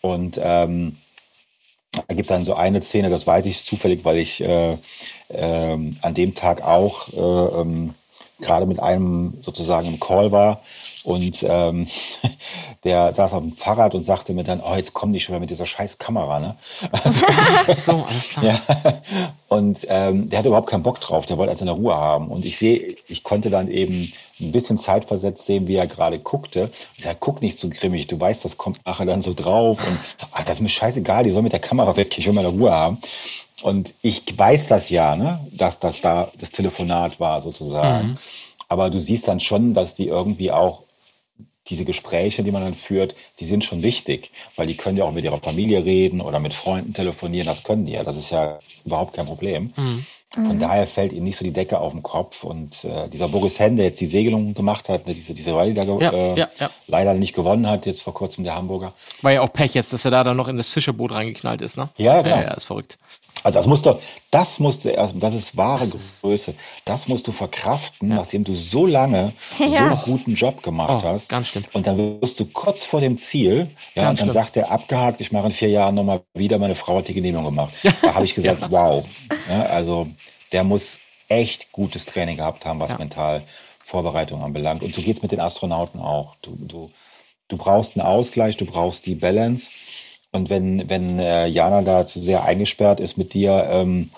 Und 0.00 0.40
ähm, 0.42 0.96
da 1.92 2.14
gibt's 2.14 2.30
dann 2.30 2.46
so 2.46 2.54
eine 2.54 2.80
Szene, 2.80 3.10
das 3.10 3.26
weiß 3.26 3.44
ich 3.44 3.62
zufällig, 3.64 4.04
weil 4.04 4.18
ich 4.18 4.42
äh, 4.42 4.78
ähm, 5.28 5.98
an 6.00 6.14
dem 6.14 6.34
Tag 6.34 6.62
auch 6.62 7.08
äh, 7.12 7.60
ähm, 7.60 7.94
gerade 8.42 8.66
mit 8.66 8.80
einem 8.80 9.34
sozusagen 9.40 9.88
im 9.88 10.00
Call 10.00 10.32
war 10.32 10.60
und 11.04 11.44
ähm, 11.48 11.86
der 12.84 13.12
saß 13.12 13.32
auf 13.34 13.42
dem 13.42 13.52
Fahrrad 13.52 13.94
und 13.94 14.02
sagte 14.04 14.34
mir 14.34 14.44
dann, 14.44 14.60
oh, 14.60 14.74
jetzt 14.76 14.92
komm 14.92 15.10
nicht 15.10 15.24
schon 15.24 15.34
wieder 15.34 15.40
mit 15.40 15.50
dieser 15.50 15.66
scheiß 15.66 15.98
Kamera, 15.98 16.38
ne? 16.38 16.56
So, 17.66 17.92
alles 17.92 18.28
klar. 18.28 18.44
Ja. 18.44 18.60
Und 19.48 19.86
ähm, 19.88 20.30
der 20.30 20.38
hatte 20.38 20.48
überhaupt 20.48 20.68
keinen 20.68 20.82
Bock 20.82 21.00
drauf, 21.00 21.26
der 21.26 21.38
wollte 21.38 21.50
also 21.50 21.64
seine 21.64 21.76
Ruhe 21.76 21.94
haben. 21.94 22.28
Und 22.28 22.44
ich 22.44 22.56
sehe, 22.56 22.96
ich 23.08 23.22
konnte 23.22 23.50
dann 23.50 23.68
eben 23.68 24.12
ein 24.40 24.52
bisschen 24.52 24.78
zeitversetzt 24.78 25.46
sehen, 25.46 25.66
wie 25.66 25.76
er 25.76 25.86
gerade 25.86 26.18
guckte. 26.18 26.70
Ich 26.96 27.04
sage, 27.04 27.18
guck 27.20 27.42
nicht 27.42 27.58
so 27.58 27.68
grimmig, 27.68 28.06
du 28.06 28.18
weißt, 28.18 28.44
das 28.44 28.56
kommt 28.56 28.84
nachher 28.86 29.06
dann 29.06 29.22
so 29.22 29.34
drauf. 29.34 29.86
Und 29.86 29.98
ach, 30.32 30.44
das 30.44 30.56
ist 30.56 30.62
mir 30.62 30.68
scheißegal, 30.68 31.24
die 31.24 31.30
soll 31.30 31.42
mit 31.42 31.52
der 31.52 31.60
Kamera 31.60 31.96
weg, 31.96 32.16
ich 32.16 32.26
will 32.26 32.34
meine 32.34 32.48
Ruhe 32.48 32.72
haben. 32.72 32.98
Und 33.62 33.94
ich 34.02 34.22
weiß 34.36 34.66
das 34.66 34.90
ja, 34.90 35.16
ne, 35.16 35.40
dass 35.52 35.78
das 35.78 36.00
da 36.00 36.30
das 36.38 36.50
Telefonat 36.50 37.20
war 37.20 37.40
sozusagen. 37.40 38.18
Aber 38.68 38.90
du 38.90 38.98
siehst 39.00 39.28
dann 39.28 39.40
schon, 39.40 39.74
dass 39.74 39.94
die 39.94 40.08
irgendwie 40.08 40.50
auch 40.50 40.82
diese 41.68 41.84
Gespräche, 41.84 42.42
die 42.42 42.50
man 42.50 42.62
dann 42.62 42.74
führt, 42.74 43.14
die 43.38 43.44
sind 43.44 43.64
schon 43.64 43.82
wichtig, 43.82 44.32
weil 44.56 44.66
die 44.66 44.76
können 44.76 44.96
ja 44.98 45.04
auch 45.04 45.12
mit 45.12 45.24
ihrer 45.24 45.38
Familie 45.40 45.84
reden 45.84 46.20
oder 46.20 46.40
mit 46.40 46.54
Freunden 46.54 46.92
telefonieren, 46.92 47.46
das 47.46 47.62
können 47.62 47.86
die 47.86 47.92
ja, 47.92 48.02
das 48.02 48.16
ist 48.16 48.30
ja 48.30 48.58
überhaupt 48.84 49.14
kein 49.14 49.26
Problem. 49.26 49.72
Von 50.34 50.58
daher 50.58 50.86
fällt 50.86 51.12
ihnen 51.12 51.24
nicht 51.24 51.36
so 51.36 51.44
die 51.44 51.52
Decke 51.52 51.78
auf 51.78 51.92
den 51.92 52.02
Kopf 52.02 52.42
und 52.42 52.84
äh, 52.84 53.06
dieser 53.08 53.28
Boris 53.28 53.58
Henn, 53.60 53.76
der 53.76 53.84
jetzt 53.86 54.00
die 54.00 54.06
Segelung 54.06 54.54
gemacht 54.54 54.88
hat, 54.88 55.06
ne, 55.06 55.12
diese, 55.12 55.34
diese 55.34 55.54
Rallye 55.54 55.74
da 55.74 55.84
ge- 55.84 56.00
Ja, 56.02 56.10
äh, 56.10 56.38
ja, 56.38 56.48
ja. 56.58 56.70
leider 56.86 57.12
nicht 57.12 57.34
gewonnen 57.34 57.68
hat, 57.68 57.84
jetzt 57.84 58.00
vor 58.00 58.14
kurzem 58.14 58.42
der 58.42 58.54
Hamburger. 58.54 58.94
War 59.20 59.32
ja 59.32 59.42
auch 59.42 59.52
Pech 59.52 59.74
jetzt, 59.74 59.92
dass 59.92 60.06
er 60.06 60.10
da 60.10 60.24
dann 60.24 60.38
noch 60.38 60.48
in 60.48 60.56
das 60.56 60.70
Fischerboot 60.70 61.12
reingeknallt 61.12 61.60
ist, 61.60 61.76
ne? 61.76 61.90
Ja, 61.98 62.22
genau. 62.22 62.36
Ja, 62.36 62.42
ja, 62.44 62.50
ist 62.54 62.64
verrückt. 62.64 62.96
Also 63.44 63.58
das 63.58 63.66
musst 63.66 63.86
du, 63.86 63.98
das 64.30 64.58
musst 64.60 64.84
du 64.84 64.90
erst, 64.90 65.14
das 65.18 65.34
ist 65.34 65.56
wahre 65.56 65.88
Größe. 66.22 66.54
Das 66.84 67.08
musst 67.08 67.26
du 67.26 67.32
verkraften, 67.32 68.08
nachdem 68.08 68.44
du 68.44 68.54
so 68.54 68.86
lange 68.86 69.32
so 69.58 69.64
Ja. 69.64 69.86
einen 69.90 70.00
guten 70.02 70.34
Job 70.34 70.62
gemacht 70.62 71.02
Oh, 71.04 71.08
hast. 71.08 71.28
ganz 71.28 71.48
schlimm. 71.48 71.64
Und 71.72 71.86
dann 71.86 72.20
wirst 72.20 72.38
du 72.40 72.46
kurz 72.46 72.84
vor 72.84 73.00
dem 73.00 73.16
Ziel, 73.16 73.68
ja, 73.94 74.02
Ganz 74.04 74.10
und 74.12 74.18
dann 74.20 74.32
schlimm. 74.32 74.32
sagt 74.44 74.56
er 74.56 74.70
abgehakt, 74.70 75.20
ich 75.20 75.32
mache 75.32 75.46
in 75.46 75.52
vier 75.52 75.70
Jahren 75.70 75.94
nochmal 75.94 76.22
wieder, 76.34 76.58
meine 76.58 76.74
Frau 76.74 76.98
hat 76.98 77.08
die 77.08 77.14
Genehmigung 77.14 77.44
gemacht. 77.46 77.72
Da 78.02 78.14
habe 78.14 78.24
ich 78.24 78.34
gesagt, 78.34 78.70
wow. 78.70 79.04
Ja, 79.48 79.62
also 79.66 80.06
der 80.52 80.64
muss 80.64 80.98
echt 81.28 81.72
gutes 81.72 82.04
Training 82.04 82.36
gehabt 82.36 82.66
haben, 82.66 82.78
was 82.80 82.90
Ja. 82.92 82.98
mental 82.98 83.42
Vorbereitung 83.80 84.42
anbelangt. 84.44 84.82
Und 84.82 84.94
so 84.94 85.02
geht's 85.02 85.22
mit 85.22 85.32
den 85.32 85.40
Astronauten 85.40 86.00
auch. 86.00 86.36
Du, 86.42 86.56
du, 86.60 86.90
du 87.48 87.56
brauchst 87.56 87.96
einen 87.96 88.06
Ausgleich, 88.06 88.56
du 88.56 88.64
brauchst 88.66 89.06
die 89.06 89.14
Balance. 89.16 89.70
Und 90.32 90.48
wenn, 90.50 90.88
wenn 90.88 91.18
äh, 91.18 91.46
Jana 91.46 91.82
da 91.82 92.06
zu 92.06 92.20
sehr 92.20 92.44
eingesperrt 92.44 93.00
ist 93.00 93.18
mit 93.18 93.34
dir, 93.34 93.68
ähm, 93.70 94.10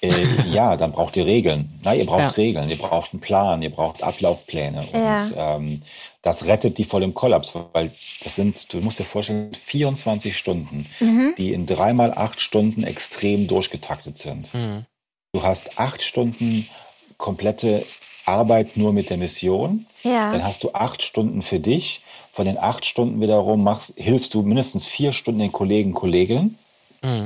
äh, 0.00 0.10
ja, 0.50 0.76
dann 0.76 0.92
braucht 0.92 1.16
ihr 1.16 1.26
Regeln. 1.26 1.78
Na, 1.82 1.94
ihr 1.94 2.06
braucht 2.06 2.20
Ja. 2.20 2.28
Regeln, 2.28 2.68
ihr 2.68 2.78
braucht 2.78 3.12
einen 3.12 3.20
Plan, 3.20 3.62
ihr 3.62 3.70
braucht 3.70 4.02
Ablaufpläne. 4.02 4.84
Ja. 4.92 5.22
Und 5.22 5.34
ähm, 5.36 5.82
das 6.22 6.46
rettet 6.46 6.78
die 6.78 6.84
vor 6.84 7.00
dem 7.00 7.14
Kollaps, 7.14 7.54
weil 7.72 7.92
das 8.24 8.34
sind, 8.34 8.72
du 8.72 8.78
musst 8.80 8.98
dir 8.98 9.04
vorstellen, 9.04 9.54
24 9.54 10.36
Stunden, 10.36 10.84
die 11.38 11.52
in 11.52 11.64
dreimal 11.64 12.12
acht 12.12 12.40
Stunden 12.40 12.82
extrem 12.82 13.46
durchgetaktet 13.46 14.18
sind. 14.18 14.48
Du 15.32 15.42
hast 15.42 15.78
acht 15.78 16.02
Stunden 16.02 16.68
komplette 17.16 17.86
Arbeit 18.26 18.76
nur 18.76 18.92
mit 18.92 19.10
der 19.10 19.16
Mission. 19.16 19.86
Ja. 20.02 20.32
Dann 20.32 20.44
hast 20.44 20.64
du 20.64 20.72
acht 20.72 21.02
Stunden 21.02 21.40
für 21.40 21.60
dich. 21.60 22.02
Von 22.38 22.44
den 22.44 22.56
acht 22.56 22.84
Stunden 22.86 23.20
wiederum 23.20 23.64
machst, 23.64 23.94
hilfst 23.96 24.32
du 24.32 24.42
mindestens 24.42 24.86
vier 24.86 25.12
Stunden 25.12 25.40
den 25.40 25.50
Kollegen, 25.50 25.92
Kolleginnen. 25.92 26.56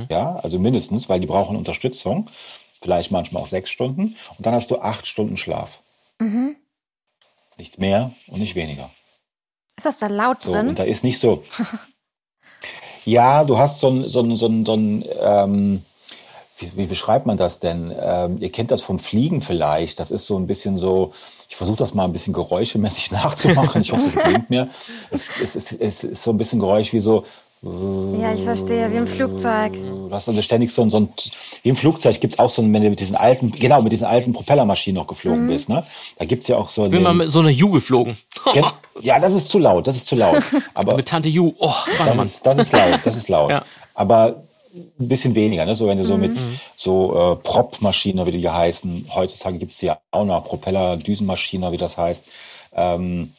Ja, 0.09 0.37
also 0.37 0.57
mindestens, 0.57 1.07
weil 1.07 1.19
die 1.19 1.27
brauchen 1.27 1.55
Unterstützung. 1.55 2.31
Vielleicht 2.81 3.11
manchmal 3.11 3.43
auch 3.43 3.47
sechs 3.47 3.69
Stunden. 3.69 4.15
Und 4.35 4.43
dann 4.43 4.55
hast 4.55 4.71
du 4.71 4.79
acht 4.79 5.05
Stunden 5.05 5.37
Schlaf. 5.37 5.83
Nicht 7.59 7.77
mehr 7.77 8.11
und 8.25 8.39
nicht 8.39 8.55
weniger. 8.55 8.89
Ist 9.77 9.85
das 9.85 9.99
da 9.99 10.07
laut 10.07 10.41
So, 10.41 10.51
drin? 10.51 10.69
und 10.69 10.79
da 10.79 10.83
ist 10.83 11.03
nicht 11.03 11.19
so. 11.19 11.43
ja, 13.05 13.43
du 13.43 13.59
hast 13.59 13.81
so 13.81 13.89
ein, 13.91 14.09
so 14.09 14.21
ein, 14.21 14.35
so 14.35 14.47
ein, 14.47 14.65
so 14.65 14.73
ein 14.73 15.05
ähm, 15.21 15.85
wie, 16.57 16.71
wie 16.75 16.85
beschreibt 16.85 17.25
man 17.25 17.37
das 17.37 17.59
denn? 17.59 17.91
Ähm, 17.99 18.37
ihr 18.39 18.51
kennt 18.51 18.71
das 18.71 18.81
vom 18.81 18.99
Fliegen 18.99 19.41
vielleicht. 19.41 19.99
Das 19.99 20.11
ist 20.11 20.27
so 20.27 20.37
ein 20.37 20.47
bisschen 20.47 20.77
so, 20.77 21.11
ich 21.49 21.55
versuche 21.55 21.77
das 21.77 21.93
mal 21.93 22.05
ein 22.05 22.13
bisschen 22.13 22.33
geräuschemäßig 22.33 23.11
nachzumachen. 23.11 23.81
Ich 23.81 23.91
hoffe, 23.91 24.03
das 24.05 24.15
klingt 24.15 24.49
mir. 24.49 24.69
Es, 25.09 25.29
es, 25.41 25.55
es, 25.55 25.71
es 25.73 26.03
ist 26.03 26.23
so 26.23 26.31
ein 26.31 26.37
bisschen 26.37 26.59
Geräusch 26.59 26.93
wie 26.93 26.99
so, 26.99 27.25
ja, 27.65 28.33
ich 28.33 28.43
verstehe, 28.43 28.91
wie 28.91 28.97
im 28.97 29.07
Flugzeug. 29.07 29.71
du 29.71 30.09
hast 30.11 30.27
also 30.27 30.41
ständig 30.41 30.69
so 30.73 30.81
ein, 30.81 30.89
so 30.89 30.99
ein 30.99 31.07
wie 31.61 31.69
im 31.69 31.77
Flugzeug 31.77 32.19
gibt's 32.19 32.37
auch 32.37 32.49
so 32.49 32.61
ein, 32.61 32.73
wenn 32.73 32.83
du 32.83 32.89
mit 32.89 32.99
diesen 32.99 33.15
alten, 33.15 33.51
genau, 33.51 33.81
mit 33.81 33.93
diesen 33.93 34.05
alten 34.05 34.33
Propellermaschinen 34.33 34.99
noch 34.99 35.07
geflogen 35.07 35.47
bist, 35.47 35.69
ne? 35.69 35.85
Da 36.17 36.25
gibt's 36.25 36.49
ja 36.49 36.57
auch 36.57 36.69
so 36.69 36.83
Ich 36.83 36.91
bin 36.91 37.01
mal 37.03 37.13
mit 37.13 37.31
so 37.31 37.39
einer 37.39 37.51
Ju 37.51 37.71
geflogen. 37.71 38.17
Gen- 38.53 38.65
ja, 38.99 39.17
das 39.17 39.33
ist 39.33 39.47
zu 39.47 39.59
laut, 39.59 39.87
das 39.87 39.95
ist 39.95 40.07
zu 40.07 40.15
laut. 40.17 40.43
Aber 40.73 40.97
mit 40.97 41.07
Tante 41.07 41.29
Ju. 41.29 41.53
Oh, 41.57 41.71
das 41.99 42.15
Mann. 42.17 42.25
ist, 42.25 42.45
das 42.45 42.57
ist 42.57 42.73
laut, 42.73 42.99
das 43.05 43.15
ist 43.15 43.29
laut. 43.29 43.51
Ja. 43.51 43.63
Aber 43.93 44.43
ein 44.73 45.07
bisschen 45.07 45.35
weniger, 45.35 45.65
ne? 45.65 45.75
So 45.75 45.87
wenn 45.87 45.97
du 45.97 46.05
so 46.05 46.17
mit 46.17 46.37
so 46.75 47.33
äh, 47.33 47.35
Prop-Maschinen, 47.37 48.25
wie 48.25 48.31
die 48.31 48.49
heißen, 48.49 49.07
heutzutage 49.13 49.57
gibt's 49.59 49.81
ja 49.81 49.99
auch 50.11 50.25
noch 50.25 50.43
Propeller, 50.45 50.97
Düsenmaschinen, 50.97 51.71
wie 51.71 51.77
das 51.77 51.97
heißt. 51.97 52.25
Ähm, 52.75 53.31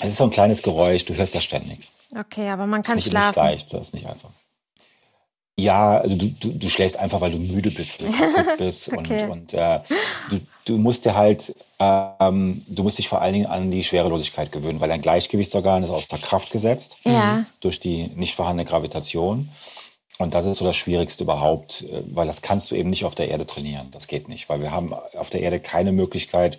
es 0.00 0.08
ist 0.10 0.16
so 0.16 0.24
ein 0.24 0.30
kleines 0.30 0.62
Geräusch, 0.62 1.04
du 1.04 1.14
hörst 1.14 1.34
das 1.34 1.44
ständig. 1.44 1.80
Okay, 2.18 2.48
aber 2.48 2.66
man 2.66 2.82
kann 2.82 2.96
nicht, 2.96 3.06
nicht 3.06 3.12
schlafen. 3.12 3.38
leicht, 3.38 3.72
das 3.74 3.88
ist 3.88 3.94
nicht 3.94 4.06
einfach. 4.06 4.30
Ja, 5.58 5.98
also 5.98 6.16
du, 6.16 6.26
du, 6.28 6.52
du 6.52 6.70
schläfst 6.70 6.96
einfach, 6.98 7.20
weil 7.20 7.32
du 7.32 7.38
müde 7.38 7.70
bist, 7.70 8.00
weil 8.02 8.10
du 8.10 8.18
kaputt 8.34 8.56
bist. 8.58 8.90
Okay. 8.92 9.24
Und, 9.24 9.30
und 9.30 9.54
äh, 9.54 9.80
du, 10.30 10.40
du 10.64 10.78
musst 10.78 11.04
dir 11.04 11.14
halt, 11.14 11.54
ähm, 11.78 12.62
du 12.66 12.82
musst 12.82 12.96
dich 12.96 13.08
vor 13.08 13.20
allen 13.20 13.34
Dingen 13.34 13.46
an 13.46 13.70
die 13.70 13.84
Schwerelosigkeit 13.84 14.50
gewöhnen, 14.52 14.80
weil 14.80 14.88
dein 14.88 15.02
Gleichgewichtsorgan 15.02 15.82
ist 15.82 15.90
außer 15.90 16.16
Kraft 16.16 16.50
gesetzt 16.50 16.96
Ja. 17.04 17.44
durch 17.60 17.78
die 17.78 18.04
nicht 18.14 18.34
vorhandene 18.34 18.68
Gravitation. 18.68 19.50
Und 20.20 20.34
das 20.34 20.44
ist 20.44 20.58
so 20.58 20.66
das 20.66 20.76
Schwierigste 20.76 21.24
überhaupt, 21.24 21.82
äh, 21.82 22.02
weil 22.14 22.26
das 22.26 22.42
kannst 22.42 22.70
du 22.70 22.74
eben 22.74 22.90
nicht 22.90 23.06
auf 23.06 23.14
der 23.14 23.28
Erde 23.28 23.46
trainieren. 23.46 23.88
Das 23.90 24.06
geht 24.06 24.28
nicht, 24.28 24.50
weil 24.50 24.60
wir 24.60 24.70
haben 24.70 24.92
auf 24.92 25.30
der 25.30 25.40
Erde 25.40 25.60
keine 25.60 25.92
Möglichkeit 25.92 26.58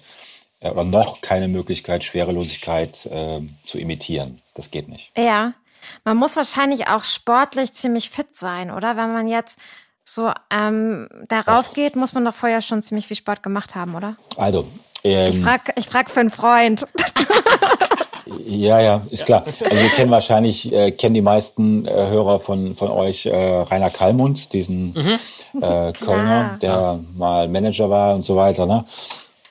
äh, 0.62 0.70
oder 0.72 0.84
noch 0.84 1.22
keine 1.22 1.48
Möglichkeit, 1.48 2.04
Schwerelosigkeit 2.04 3.06
äh, 3.06 3.42
zu 3.64 3.78
imitieren. 3.78 4.42
Das 4.56 4.72
geht 4.72 4.90
nicht. 4.90 5.12
Ja. 5.16 5.54
Man 6.04 6.18
muss 6.18 6.36
wahrscheinlich 6.36 6.88
auch 6.88 7.04
sportlich 7.04 7.74
ziemlich 7.74 8.10
fit 8.10 8.36
sein, 8.36 8.72
oder? 8.72 8.98
Wenn 8.98 9.14
man 9.14 9.28
jetzt 9.28 9.60
so 10.04 10.32
ähm, 10.50 11.08
darauf 11.28 11.74
geht, 11.74 11.96
muss 11.96 12.14
man 12.14 12.26
doch 12.26 12.36
vorher 12.36 12.62
schon 12.62 12.82
ziemlich 12.82 13.08
viel 13.08 13.18
Sport 13.18 13.44
gemacht 13.44 13.76
haben, 13.76 13.94
oder? 13.94 14.16
Also, 14.38 14.68
Ich 15.04 15.12
ähm, 15.12 15.44
frag, 15.44 15.74
ich 15.76 15.88
frag 15.88 16.10
für 16.10 16.20
einen 16.20 16.32
Freund. 16.32 16.88
ja, 18.46 18.80
ja, 18.80 19.02
ist 19.10 19.26
klar. 19.26 19.44
Also 19.46 19.82
wir 19.82 19.90
kennen 19.90 20.12
wahrscheinlich, 20.12 20.72
äh, 20.72 20.92
kennen 20.92 21.16
die 21.16 21.22
meisten 21.22 21.86
äh, 21.86 21.92
Hörer 21.92 22.40
von, 22.40 22.74
von 22.74 22.90
euch 22.90 23.26
äh, 23.26 23.36
Rainer 23.36 23.90
Kallmund, 23.90 24.54
diesen 24.54 24.96
äh, 25.62 25.94
Kölner, 25.94 26.58
der 26.62 27.00
mal 27.18 27.48
Manager 27.48 27.90
war 27.90 28.16
und 28.16 28.26
so 28.26 28.36
weiter. 28.36 28.66
Ne? 28.66 28.86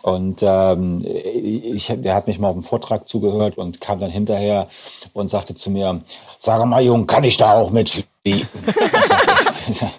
Und 0.02 0.42
ähm, 0.42 1.04
ich, 1.04 1.92
der 1.94 2.14
hat 2.14 2.26
mich 2.26 2.38
mal 2.38 2.48
auf 2.48 2.54
dem 2.54 2.62
Vortrag 2.62 3.06
zugehört 3.06 3.58
und 3.58 3.80
kam 3.80 4.00
dann 4.00 4.10
hinterher 4.10 4.66
und 5.12 5.30
sagte 5.30 5.54
zu 5.54 5.70
mir, 5.70 6.00
sag 6.38 6.64
mal, 6.64 6.82
Jung, 6.82 7.06
kann 7.06 7.24
ich 7.24 7.36
da 7.36 7.58
auch 7.58 7.70
mitfliegen? 7.70 8.06
Ich 8.24 9.76
sag, 9.76 9.90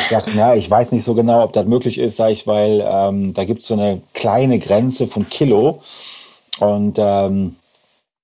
ich 0.00 0.08
sag, 0.08 0.24
na, 0.34 0.54
ich 0.54 0.70
weiß 0.70 0.92
nicht 0.92 1.04
so 1.04 1.14
genau, 1.14 1.42
ob 1.44 1.52
das 1.52 1.66
möglich 1.66 1.98
ist, 1.98 2.16
sag 2.16 2.30
ich, 2.30 2.46
weil 2.46 2.82
ähm, 2.86 3.34
da 3.34 3.44
gibt's 3.44 3.66
so 3.66 3.74
eine 3.74 4.00
kleine 4.14 4.58
Grenze 4.58 5.06
von 5.06 5.28
Kilo. 5.28 5.80
Und 6.58 6.98
ähm, 6.98 7.56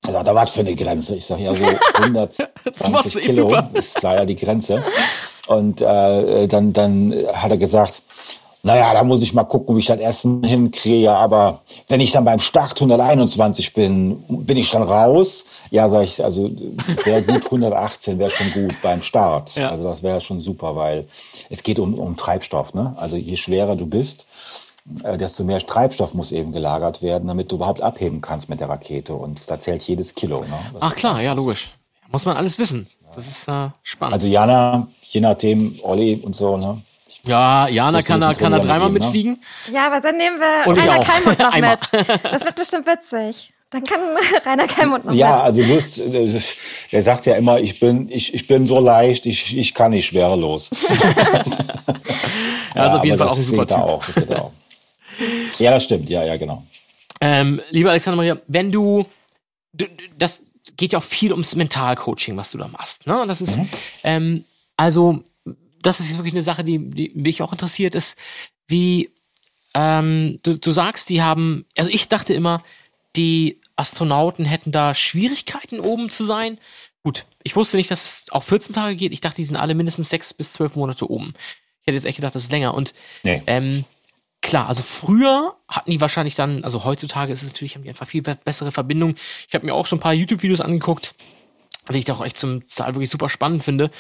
sagt, 0.07 0.27
da 0.27 0.35
was 0.35 0.51
für 0.51 0.61
eine 0.61 0.75
Grenze? 0.75 1.17
Ich 1.17 1.27
sage, 1.27 1.43
ja, 1.43 1.55
so 1.55 1.65
120 1.95 3.23
Kilo 3.23 3.49
super. 3.49 3.71
ist 3.75 4.03
leider 4.03 4.27
die 4.27 4.37
Grenze. 4.37 4.83
Und 5.47 5.81
äh, 5.81 6.47
dann, 6.47 6.73
dann 6.73 7.15
hat 7.35 7.51
er 7.51 7.57
gesagt, 7.57 8.03
naja, 8.63 8.93
da 8.93 9.05
muss 9.05 9.23
ich 9.23 9.35
mal 9.35 9.45
gucken, 9.45 9.77
wie 9.77 9.81
ich 9.81 9.87
das 9.87 10.01
Essen 10.01 10.43
hinkriege. 10.43 11.13
Aber 11.13 11.61
wenn 11.87 12.01
ich 12.01 12.13
dann 12.13 12.25
beim 12.25 12.41
Start 12.41 12.75
121 12.81 13.73
bin, 13.73 14.23
bin 14.29 14.57
ich 14.57 14.71
dann 14.71 14.83
raus. 14.83 15.45
Ja, 15.71 15.89
sag 15.89 16.03
ich, 16.03 16.23
also 16.23 16.51
sehr 16.97 17.23
gut 17.23 17.45
118 17.45 18.19
wäre 18.19 18.31
schon 18.31 18.53
gut 18.53 18.75
beim 18.83 19.01
Start. 19.01 19.55
Ja. 19.55 19.71
Also 19.71 19.85
das 19.85 20.03
wäre 20.03 20.21
schon 20.21 20.41
super, 20.41 20.75
weil 20.75 21.07
es 21.51 21.63
geht 21.63 21.79
um, 21.79 21.95
um 21.99 22.17
Treibstoff. 22.17 22.75
Ne? 22.75 22.95
Also 22.99 23.17
je 23.17 23.37
schwerer 23.37 23.77
du 23.77 23.87
bist, 23.87 24.27
desto 25.17 25.45
mehr 25.45 25.59
Treibstoff 25.59 26.15
muss 26.15 26.33
eben 26.33 26.53
gelagert 26.53 27.03
werden, 27.03 27.29
damit 27.29 27.53
du 27.53 27.57
überhaupt 27.57 27.83
abheben 27.83 28.21
kannst 28.21 28.49
mit 28.49 28.61
der 28.61 28.69
Rakete. 28.69 29.15
Und 29.15 29.51
da 29.51 29.61
zählt 29.61 29.83
jedes 29.83 30.15
Kilo. 30.15 30.41
Ne? 30.41 30.59
Ach 30.81 30.95
klar, 30.95 31.21
ja, 31.21 31.33
logisch. 31.33 31.71
Muss 32.11 32.25
man 32.25 32.37
alles 32.37 32.59
wissen. 32.59 32.87
Das 33.15 33.27
ist 33.27 33.49
äh, 33.49 33.69
spannend. 33.83 34.15
Also 34.15 34.27
Jana, 34.27 34.87
je 35.03 35.21
nachdem, 35.21 35.79
Olli 35.83 36.15
und 36.23 36.35
so, 36.35 36.57
ne? 36.57 36.81
Ja, 37.25 37.69
Jana 37.69 38.01
kann 38.03 38.21
da, 38.21 38.33
kann 38.33 38.53
da 38.53 38.59
dreimal 38.59 38.89
geben, 38.89 38.95
ne? 38.95 39.01
mitfliegen. 39.01 39.43
Ja, 39.73 39.87
aber 39.87 40.01
dann 40.01 40.17
nehmen 40.17 40.39
wir 40.39 40.67
und 40.67 40.79
Rainer 40.79 41.01
Kalmund 41.01 41.39
noch 41.39 41.55
mit. 41.57 42.23
Das 42.33 42.45
wird 42.45 42.55
bestimmt 42.55 42.87
witzig. 42.87 43.53
Dann 43.71 43.85
kann 43.85 44.01
Rainer 44.47 44.67
Kalmund 44.67 45.05
noch 45.05 45.13
ja, 45.13 45.27
mit. 45.29 45.37
Ja, 45.37 45.43
also 45.43 45.63
Lust, 45.63 46.01
äh, 46.01 46.41
er 46.91 47.03
sagt 47.03 47.27
ja 47.27 47.35
immer, 47.35 47.61
ich 47.61 47.79
bin, 47.81 48.09
ich, 48.11 48.33
ich 48.33 48.47
bin 48.47 48.65
so 48.65 48.79
leicht, 48.81 49.27
ich, 49.27 49.59
ich 49.59 49.75
kann 49.75 49.91
nicht 49.91 50.07
schwerelos. 50.07 50.71
ja, 52.75 52.83
also 52.83 52.99
auf 52.99 53.05
jeden 53.05 53.19
Fall 53.19 53.29
auch 53.29 53.37
ein 53.37 53.43
super 53.43 53.67
Typ. 53.67 53.77
Auch, 53.77 54.05
das 54.07 54.15
geht 54.15 54.35
auch. 54.35 54.53
Ja, 55.59 55.73
das 55.73 55.85
stimmt, 55.85 56.09
ja, 56.11 56.25
ja, 56.25 56.37
genau. 56.37 56.65
Ähm, 57.21 57.61
lieber 57.71 57.91
Alexander 57.91 58.17
Maria, 58.17 58.39
wenn 58.47 58.71
du, 58.71 59.07
das 60.17 60.43
geht 60.77 60.93
ja 60.93 60.99
auch 60.99 61.05
viel 61.05 61.33
ums 61.33 61.55
Mentalcoaching, 61.55 62.37
was 62.37 62.53
du 62.53 62.59
da 62.59 62.69
machst. 62.69 63.07
Ne? 63.07 63.25
Das 63.27 63.41
ist, 63.41 63.57
mhm. 63.57 63.69
ähm, 64.05 64.45
also 64.77 65.23
das 65.83 66.01
ist 66.01 66.17
wirklich 66.17 66.35
eine 66.35 66.43
Sache, 66.43 66.65
die, 66.65 66.79
die 66.89 67.13
mich 67.15 67.43
auch 67.43 67.53
interessiert, 67.53 67.95
ist, 67.95 68.17
wie 68.67 69.11
ähm, 69.75 70.39
du, 70.43 70.59
du 70.59 70.71
sagst, 70.71 71.09
die 71.09 71.23
haben, 71.23 71.65
also 71.77 71.91
ich 71.91 72.09
dachte 72.09 72.35
immer, 72.35 72.63
die 73.17 73.61
Astronauten 73.77 74.45
hätten 74.45 74.73
da 74.73 74.95
Schwierigkeiten 74.95 75.81
oben 75.81 76.11
zu 76.11 76.25
sein. 76.25 76.59
Gut, 77.05 77.27
ich 77.43 77.57
wusste 77.57 77.77
nicht, 77.77 77.91
dass 77.91 78.05
es 78.05 78.33
auch 78.33 78.43
14 78.43 78.75
Tage 78.75 78.97
geht. 78.97 79.13
Ich 79.13 79.21
dachte, 79.21 79.37
die 79.37 79.45
sind 79.45 79.57
alle 79.57 79.75
mindestens 79.75 80.11
sechs 80.11 80.35
bis 80.35 80.53
zwölf 80.53 80.75
Monate 80.75 81.11
oben. 81.11 81.35
Ich 81.81 81.87
hätte 81.87 81.95
jetzt 81.95 82.05
echt 82.05 82.17
gedacht, 82.17 82.35
das 82.35 82.43
ist 82.43 82.53
länger. 82.53 82.75
Und 82.75 82.93
nee. 83.23 83.41
ähm, 83.47 83.85
klar, 84.49 84.69
also 84.69 84.83
früher 84.83 85.55
hatten 85.69 85.91
die 85.91 86.01
wahrscheinlich 86.01 86.35
dann, 86.35 86.65
also 86.65 86.85
heutzutage 86.85 87.33
ist 87.33 87.43
es 87.43 87.49
natürlich, 87.49 87.75
haben 87.77 87.83
die 87.83 87.89
einfach 87.89 88.09
viel 88.09 88.23
bessere 88.23 88.73
Verbindung. 88.73 89.15
Ich 89.49 89.55
habe 89.55 89.67
mir 89.67 89.75
auch 89.75 89.87
schon 89.87 89.99
ein 89.99 90.03
paar 90.03 90.15
YouTube-Videos 90.15 90.61
angeguckt, 90.61 91.15
die 91.91 91.99
ich 91.99 92.05
da 92.05 92.15
auch 92.15 92.25
echt 92.25 92.37
zum 92.37 92.67
Teil 92.67 92.95
wirklich 92.95 93.11
super 93.11 93.29
spannend 93.29 93.63
finde 93.63 93.91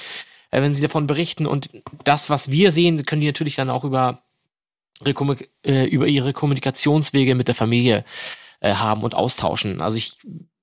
äh, 0.50 0.62
wenn 0.62 0.74
sie 0.74 0.82
davon 0.82 1.06
berichten. 1.06 1.46
Und 1.46 1.70
das, 2.04 2.30
was 2.30 2.50
wir 2.50 2.72
sehen, 2.72 3.04
können 3.04 3.20
die 3.20 3.26
natürlich 3.26 3.56
dann 3.56 3.70
auch 3.70 3.84
über, 3.84 4.22
äh, 5.64 5.84
über 5.84 6.06
ihre 6.06 6.32
Kommunikationswege 6.32 7.34
mit 7.34 7.48
der 7.48 7.54
Familie 7.54 8.04
äh, 8.60 8.74
haben 8.74 9.02
und 9.02 9.14
austauschen. 9.14 9.80
Also 9.80 9.96
ich 9.96 10.14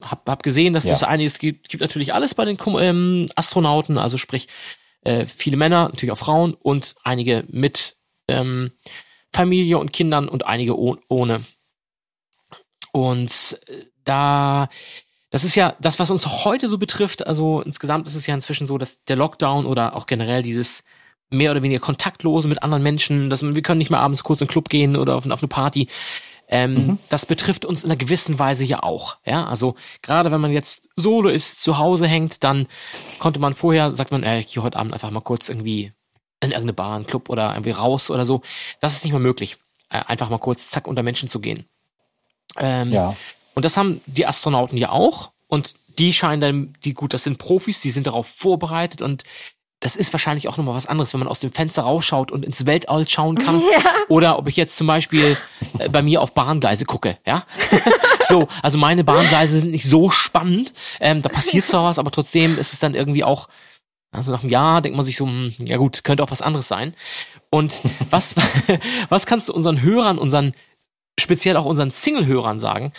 habe 0.04 0.32
hab 0.32 0.44
gesehen, 0.44 0.74
dass 0.74 0.86
ja. 0.86 0.92
das 0.92 1.04
einiges 1.04 1.40
gibt, 1.40 1.70
gibt 1.70 1.82
natürlich 1.82 2.14
alles 2.14 2.34
bei 2.34 2.46
den 2.46 2.58
ähm, 2.80 3.28
Astronauten, 3.36 3.98
also 3.98 4.18
sprich 4.18 4.48
äh, 5.02 5.26
viele 5.26 5.58
Männer, 5.58 5.90
natürlich 5.90 6.12
auch 6.12 6.18
Frauen 6.18 6.54
und 6.54 6.96
einige 7.04 7.46
mit 7.48 7.96
ähm, 8.28 8.72
Familie 9.36 9.78
und 9.78 9.92
Kindern 9.92 10.30
und 10.30 10.46
einige 10.46 10.80
oh 10.80 10.96
ohne. 11.10 11.44
Und 12.94 13.60
äh, 13.68 13.86
da 14.06 14.70
das 15.30 15.44
ist 15.44 15.56
ja 15.56 15.76
das, 15.82 16.00
was 16.00 16.10
uns 16.10 16.46
heute 16.46 16.70
so 16.70 16.78
betrifft. 16.78 17.28
Also 17.28 17.60
insgesamt 17.60 18.08
ist 18.08 18.16
es 18.16 18.26
ja 18.26 18.34
inzwischen 18.34 18.68
so, 18.68 18.78
dass 18.78 19.04
der 19.04 19.18
Lockdown 19.18 19.66
oder 19.66 19.94
auch 19.98 20.06
generell 20.06 20.42
dieses 20.42 20.86
mehr 21.30 21.52
oder 21.52 21.62
weniger 21.62 21.82
kontaktlose 21.82 22.48
mit 22.48 22.64
anderen 22.64 22.84
Menschen, 22.84 23.30
dass 23.30 23.42
man, 23.42 23.54
wir 23.56 23.62
können 23.62 23.80
nicht 23.80 23.90
mehr 23.90 24.00
abends 24.00 24.24
kurz 24.24 24.40
in 24.40 24.48
den 24.48 24.52
Club 24.52 24.70
gehen 24.70 24.96
oder 24.96 25.16
auf, 25.16 25.30
auf 25.30 25.42
eine 25.42 25.50
Party. 25.50 25.90
Ähm, 26.48 26.74
mhm. 26.74 26.98
Das 27.10 27.26
betrifft 27.26 27.66
uns 27.66 27.84
in 27.84 27.90
einer 27.90 27.98
gewissen 27.98 28.40
Weise 28.40 28.64
ja 28.64 28.82
auch. 28.84 29.18
Ja, 29.26 29.46
also 29.46 29.76
gerade 30.02 30.32
wenn 30.32 30.40
man 30.40 30.54
jetzt 30.54 30.88
solo 30.96 31.28
ist, 31.28 31.62
zu 31.62 31.80
Hause 31.80 32.08
hängt, 32.08 32.46
dann 32.46 32.68
konnte 33.20 33.42
man 33.42 33.54
vorher, 33.54 33.92
sagt 33.92 34.12
man, 34.12 34.24
äh, 34.24 34.40
ich 34.40 34.54
gehe 34.54 34.64
heute 34.64 34.80
Abend 34.80 34.94
einfach 34.94 35.12
mal 35.12 35.20
kurz 35.20 35.50
irgendwie 35.50 35.92
in 36.42 36.52
irgendeine 36.52 36.74
Bar, 36.74 36.96
einen 36.96 37.06
Club 37.06 37.30
oder 37.30 37.52
irgendwie 37.54 37.72
raus 37.72 38.12
oder 38.12 38.26
so. 38.26 38.42
Das 38.80 38.94
ist 38.94 39.04
nicht 39.04 39.14
mehr 39.14 39.20
möglich, 39.20 39.58
äh, 39.90 40.02
einfach 40.08 40.30
mal 40.30 40.38
kurz 40.38 40.70
zack 40.70 40.88
unter 40.88 41.04
Menschen 41.04 41.30
zu 41.30 41.40
gehen. 41.40 41.66
Ähm, 42.58 42.92
ja. 42.92 43.16
Und 43.54 43.66
das 43.66 43.78
haben 43.78 44.02
die 44.06 44.26
Astronauten 44.26 44.78
ja 44.78 44.90
auch. 44.90 45.32
Und 45.48 45.76
die 45.98 46.14
scheinen 46.14 46.42
dann, 46.42 46.74
die 46.84 46.94
gut, 46.94 47.14
das 47.14 47.24
sind 47.24 47.38
Profis, 47.38 47.80
die 47.80 47.92
sind 47.92 48.08
darauf 48.08 48.28
vorbereitet 48.28 49.02
und 49.02 49.24
das 49.80 49.96
ist 49.96 50.14
wahrscheinlich 50.14 50.48
auch 50.48 50.58
nochmal 50.58 50.74
was 50.76 50.88
anderes, 50.88 51.14
wenn 51.14 51.20
man 51.20 51.28
aus 51.28 51.40
dem 51.40 51.52
Fenster 51.52 51.84
rausschaut 51.84 52.32
und 52.32 52.44
ins 52.44 52.66
Weltall 52.66 53.08
schauen 53.08 53.38
kann. 53.38 53.62
Ja. 53.72 53.92
Oder 54.08 54.38
ob 54.38 54.48
ich 54.48 54.56
jetzt 54.56 54.78
zum 54.78 54.88
Beispiel 54.88 55.38
äh, 55.80 55.90
bei 55.90 56.02
mir 56.02 56.22
auf 56.22 56.34
Bahngleise 56.34 56.86
gucke, 56.86 57.18
ja. 57.26 57.44
so, 58.22 58.48
also 58.62 58.78
meine 58.78 59.04
Bahngleise 59.04 59.60
sind 59.60 59.72
nicht 59.72 59.88
so 59.88 60.10
spannend. 60.10 60.74
Ähm, 61.00 61.22
da 61.22 61.30
passiert 61.30 61.66
zwar 61.66 61.86
was, 61.86 62.00
aber 62.00 62.12
trotzdem 62.12 62.58
ist 62.58 62.74
es 62.74 62.80
dann 62.80 62.94
irgendwie 62.94 63.24
auch, 63.24 63.48
also 64.16 64.32
nach 64.32 64.42
einem 64.42 64.52
Jahr 64.52 64.82
denkt 64.82 64.96
man 64.96 65.06
sich 65.06 65.18
so, 65.18 65.26
hm, 65.26 65.54
ja 65.60 65.78
gut, 65.78 66.04
könnte 66.04 66.24
auch 66.24 66.32
was 66.32 66.42
anderes 66.42 66.68
sein. 66.68 66.96
Und 67.50 67.82
was, 68.10 68.36
was 69.10 69.26
kannst 69.26 69.50
du 69.50 69.54
unseren 69.54 69.82
Hörern, 69.82 70.18
unseren, 70.18 70.54
speziell 71.20 71.58
auch 71.58 71.66
unseren 71.66 71.92
Single-Hörern 71.92 72.60
sagen, 72.60 72.94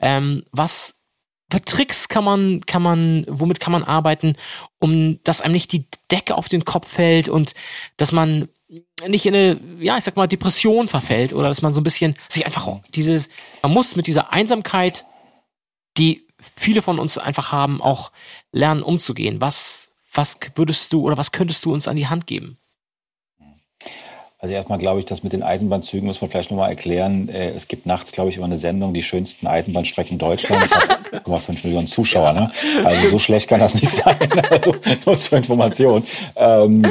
ähm, 0.00 0.44
was 0.52 0.96
für 1.50 1.62
Tricks 1.62 2.08
kann 2.08 2.24
man, 2.24 2.62
kann 2.64 2.82
man, 2.82 3.26
womit 3.28 3.60
kann 3.60 3.72
man 3.72 3.84
arbeiten, 3.84 4.36
um 4.78 5.18
dass 5.22 5.42
einem 5.42 5.52
nicht 5.52 5.70
die 5.72 5.86
Decke 6.10 6.34
auf 6.36 6.48
den 6.48 6.64
Kopf 6.64 6.90
fällt 6.90 7.28
und 7.28 7.52
dass 7.98 8.10
man 8.10 8.48
nicht 9.06 9.26
in 9.26 9.34
eine, 9.34 9.60
ja, 9.78 9.98
ich 9.98 10.04
sag 10.04 10.16
mal, 10.16 10.26
Depression 10.26 10.88
verfällt 10.88 11.34
oder 11.34 11.48
dass 11.48 11.60
man 11.60 11.74
so 11.74 11.80
ein 11.80 11.84
bisschen 11.84 12.14
sich 12.28 12.46
einfach 12.46 12.80
dieses, 12.94 13.28
man 13.60 13.72
muss 13.72 13.96
mit 13.96 14.06
dieser 14.06 14.32
Einsamkeit, 14.32 15.04
die 15.98 16.26
viele 16.40 16.82
von 16.82 16.98
uns 16.98 17.18
einfach 17.18 17.52
haben, 17.52 17.82
auch 17.82 18.12
lernen 18.50 18.82
umzugehen. 18.82 19.40
Was, 19.40 19.91
was 20.12 20.38
würdest 20.54 20.92
du 20.92 21.02
oder 21.02 21.16
was 21.16 21.32
könntest 21.32 21.64
du 21.64 21.72
uns 21.72 21.88
an 21.88 21.96
die 21.96 22.08
Hand 22.08 22.26
geben? 22.26 22.58
Also 24.42 24.56
erstmal 24.56 24.78
glaube 24.78 24.98
ich, 24.98 25.04
dass 25.04 25.22
mit 25.22 25.32
den 25.32 25.44
Eisenbahnzügen 25.44 26.04
muss 26.04 26.20
man 26.20 26.28
vielleicht 26.28 26.50
nochmal 26.50 26.70
erklären. 26.70 27.28
Äh, 27.28 27.50
es 27.50 27.68
gibt 27.68 27.86
nachts, 27.86 28.10
glaube 28.10 28.28
ich, 28.28 28.38
immer 28.38 28.46
eine 28.46 28.58
Sendung, 28.58 28.92
die 28.92 29.04
schönsten 29.04 29.46
Eisenbahnstrecken 29.46 30.18
Deutschlands. 30.18 30.72
hat 30.72 30.90
1,5 31.26 31.64
Millionen 31.64 31.86
Zuschauer. 31.86 32.32
Ne? 32.32 32.50
Also 32.84 33.06
so 33.06 33.18
schlecht 33.20 33.48
kann 33.48 33.60
das 33.60 33.76
nicht 33.76 33.88
sein. 33.88 34.16
Also 34.50 34.74
nur 35.06 35.16
zur 35.16 35.38
Information. 35.38 36.02
Ähm, 36.34 36.84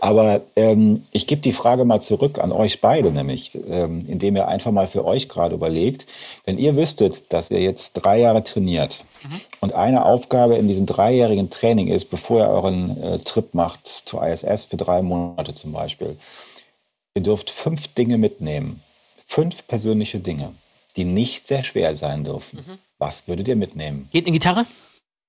aber 0.00 0.42
ähm, 0.54 1.02
ich 1.10 1.26
gebe 1.26 1.42
die 1.42 1.52
Frage 1.52 1.84
mal 1.84 2.00
zurück 2.00 2.38
an 2.38 2.52
euch 2.52 2.80
beide, 2.80 3.10
nämlich, 3.10 3.58
ähm, 3.68 4.06
indem 4.06 4.36
ihr 4.36 4.46
einfach 4.46 4.70
mal 4.70 4.86
für 4.86 5.04
euch 5.04 5.28
gerade 5.28 5.56
überlegt, 5.56 6.06
wenn 6.46 6.56
ihr 6.56 6.76
wüsstet, 6.76 7.32
dass 7.32 7.50
ihr 7.50 7.60
jetzt 7.60 7.94
drei 7.94 8.20
Jahre 8.20 8.44
trainiert 8.44 9.04
mhm. 9.24 9.40
und 9.60 9.72
eine 9.74 10.04
Aufgabe 10.04 10.54
in 10.54 10.68
diesem 10.68 10.86
dreijährigen 10.86 11.50
Training 11.50 11.88
ist, 11.88 12.06
bevor 12.06 12.38
ihr 12.38 12.48
euren 12.48 13.02
äh, 13.02 13.18
Trip 13.18 13.54
macht 13.54 13.86
zur 14.04 14.24
ISS 14.24 14.64
für 14.66 14.76
drei 14.76 15.02
Monate 15.02 15.52
zum 15.52 15.72
Beispiel, 15.72 16.16
Ihr 17.14 17.22
dürft 17.22 17.50
fünf 17.50 17.88
Dinge 17.88 18.16
mitnehmen. 18.16 18.82
Fünf 19.26 19.66
persönliche 19.66 20.18
Dinge, 20.18 20.54
die 20.96 21.04
nicht 21.04 21.46
sehr 21.46 21.62
schwer 21.62 21.94
sein 21.96 22.24
dürfen. 22.24 22.64
Mhm. 22.66 22.78
Was 22.98 23.28
würdet 23.28 23.48
ihr 23.48 23.56
mitnehmen? 23.56 24.08
Geht 24.12 24.26
eine 24.26 24.32
Gitarre? 24.32 24.66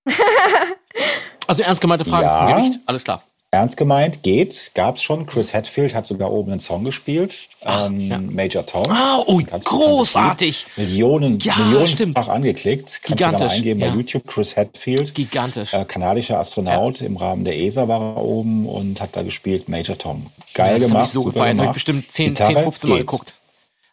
also 1.48 1.63
ernst 1.63 1.82
gemeinte 1.82 2.06
Frage 2.06 2.26
ja. 2.26 2.48
vom 2.48 2.58
Gewicht, 2.58 2.80
alles 2.86 3.04
klar. 3.04 3.24
Ernst 3.54 3.78
gemeint, 3.78 4.24
geht, 4.24 4.72
gab's 4.74 5.04
schon. 5.04 5.28
Chris 5.28 5.54
Hadfield 5.54 5.94
hat 5.94 6.08
sogar 6.08 6.32
oben 6.32 6.54
einen 6.54 6.60
Song 6.60 6.84
gespielt. 6.84 7.50
Ach, 7.63 7.86
ähm, 7.86 8.00
ja. 8.00 8.18
Major 8.18 8.66
Tom. 8.66 8.89
Ah, 8.89 9.24
oh, 9.28 9.39
großartig. 9.63 10.66
Millionen, 10.76 11.38
ja, 11.38 11.56
millionenfach 11.58 12.30
angeklickt. 12.30 13.02
Kannst 13.04 13.06
Gigantisch. 13.06 13.39
du 13.42 13.46
mal 13.46 13.52
eingeben 13.52 13.80
ja. 13.80 13.89
bei 13.89 13.96
YouTube. 13.96 14.28
Chris 14.28 14.58
Hadfield. 14.58 15.13
Gigantisch. 15.13 15.72
Äh, 15.72 15.86
kanadischer 15.86 16.39
Astronaut. 16.39 17.02
Ja. 17.02 17.06
Im 17.06 17.16
Rahmen 17.16 17.46
der 17.46 17.56
ESA 17.56 17.88
war 17.88 18.02
er 18.02 18.24
oben 18.24 18.68
und 18.68 19.00
hat 19.00 19.16
da 19.16 19.22
gespielt. 19.22 19.70
Major 19.70 20.00
Tom. 20.00 20.26
Geil 20.56 20.82
ja, 20.82 20.88
gemacht. 20.88 21.06
Ich 21.06 21.13
so 21.13 21.24
gefeiert. 21.24 21.56
Habe 21.60 21.68
ich 21.68 21.74
bestimmt 21.74 22.12
10, 22.12 22.36
10 22.36 22.58
15 22.58 22.89
Mal 22.89 22.98
geguckt. 22.98 23.36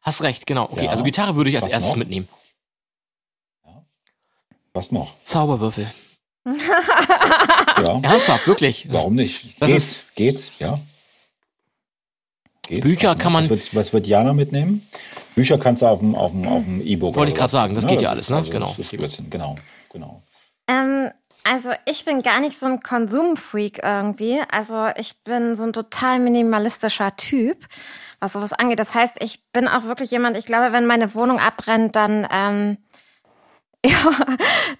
Hast 0.01 0.23
recht, 0.23 0.47
genau. 0.47 0.71
Okay, 0.71 0.89
also 0.89 1.05
Gitarre 1.05 1.37
würde 1.37 1.51
ich 1.51 1.57
als 1.57 1.67
Was 1.67 1.73
erstes 1.73 1.91
noch? 1.91 1.99
mitnehmen. 1.99 2.29
Was 4.73 4.91
noch? 4.91 5.17
Zauberwürfel 5.25 5.91
ja. 6.47 8.01
Ernsthaft, 8.03 8.47
wirklich. 8.47 8.89
Warum 8.91 9.15
nicht? 9.15 9.61
Das 9.61 10.07
geht, 10.15 10.37
geht, 10.37 10.53
ja. 10.59 10.79
Geht. 12.63 12.83
Bücher 12.83 13.17
kann 13.17 13.33
man. 13.33 13.45
Was 13.45 13.51
wird, 13.51 13.75
was 13.75 13.93
wird 13.93 14.07
Jana 14.07 14.33
mitnehmen? 14.33 14.87
Bücher 15.35 15.59
kannst 15.59 15.83
du 15.83 15.87
auf 15.87 16.01
dem 16.01 16.15
auf 16.15 16.31
dem 16.31 16.47
auf 16.47 16.65
dem 16.65 16.81
E-Book. 16.81 17.17
Wollte 17.17 17.33
ich 17.33 17.39
gerade 17.39 17.51
sagen, 17.51 17.75
das 17.75 17.85
ja, 17.85 17.91
geht 17.91 18.03
ja 18.03 18.11
alles, 18.11 18.31
ne? 18.31 18.37
Also, 18.37 18.51
genau. 18.51 18.77
genau, 19.29 19.57
genau. 19.93 20.23
Ähm, 20.69 21.11
also 21.43 21.71
ich 21.87 22.05
bin 22.05 22.23
gar 22.23 22.41
nicht 22.41 22.59
so 22.59 22.67
ein 22.67 22.81
Konsumfreak 22.81 23.81
irgendwie. 23.83 24.41
Also 24.51 24.89
ich 24.97 25.23
bin 25.25 25.57
so 25.57 25.65
ein 25.65 25.73
total 25.73 26.21
minimalistischer 26.21 27.17
Typ, 27.17 27.67
was 28.21 28.35
sowas 28.35 28.53
angeht. 28.53 28.79
Das 28.79 28.95
heißt, 28.95 29.17
ich 29.21 29.51
bin 29.53 29.67
auch 29.67 29.85
wirklich 29.85 30.11
jemand. 30.11 30.37
Ich 30.37 30.47
glaube, 30.47 30.73
wenn 30.73 30.87
meine 30.87 31.15
Wohnung 31.15 31.41
abbrennt, 31.41 31.97
dann 31.97 32.27
ähm, 32.31 32.77
Ja, 33.87 34.13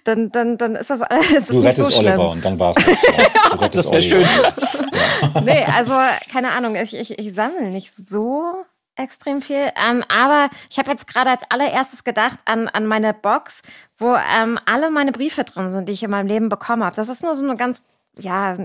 dann, 0.03 0.31
dann, 0.31 0.57
dann 0.57 0.75
ist 0.75 0.91
das 0.91 1.01
alles 1.01 1.47
Du 1.47 1.59
rettest 1.59 1.77
so 1.77 1.91
schlimm. 1.91 2.13
Oliver 2.13 2.29
und 2.29 2.45
dann 2.45 2.59
war's 2.59 2.75
das. 2.75 3.01
Ja. 3.01 3.27
Du 3.51 3.55
rettest 3.57 3.85
Das 3.85 3.91
wäre 3.91 4.01
schön. 4.03 4.27
Oliver. 4.27 5.41
Nee, 5.43 5.65
also 5.65 5.93
keine 6.31 6.51
Ahnung, 6.51 6.75
ich, 6.75 6.93
ich, 6.93 7.17
ich 7.17 7.33
sammle 7.33 7.69
nicht 7.69 7.93
so 7.95 8.63
extrem 8.95 9.41
viel. 9.41 9.71
Ähm, 9.89 10.03
aber 10.07 10.49
ich 10.69 10.77
habe 10.77 10.91
jetzt 10.91 11.07
gerade 11.07 11.31
als 11.31 11.43
allererstes 11.49 12.03
gedacht 12.03 12.39
an, 12.45 12.67
an 12.67 12.85
meine 12.85 13.13
Box, 13.13 13.61
wo 13.97 14.15
ähm, 14.15 14.59
alle 14.65 14.91
meine 14.91 15.11
Briefe 15.11 15.43
drin 15.43 15.71
sind, 15.71 15.89
die 15.89 15.93
ich 15.93 16.03
in 16.03 16.11
meinem 16.11 16.27
Leben 16.27 16.49
bekommen 16.49 16.83
habe. 16.83 16.95
Das 16.95 17.09
ist 17.09 17.23
nur 17.23 17.35
so 17.35 17.43
eine 17.45 17.55
ganz, 17.55 17.83
ja, 18.19 18.57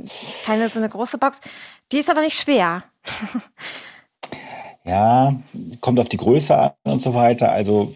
keine 0.45 0.69
so 0.69 0.79
eine 0.79 0.89
große 0.89 1.19
Box. 1.19 1.41
Die 1.93 1.99
ist 1.99 2.11
aber 2.11 2.21
nicht 2.21 2.39
schwer. 2.39 2.85
Ja, 4.89 5.35
kommt 5.81 5.99
auf 5.99 6.09
die 6.09 6.17
Größe 6.17 6.57
an 6.57 6.71
und 6.85 7.03
so 7.03 7.13
weiter. 7.13 7.51
Also, 7.51 7.93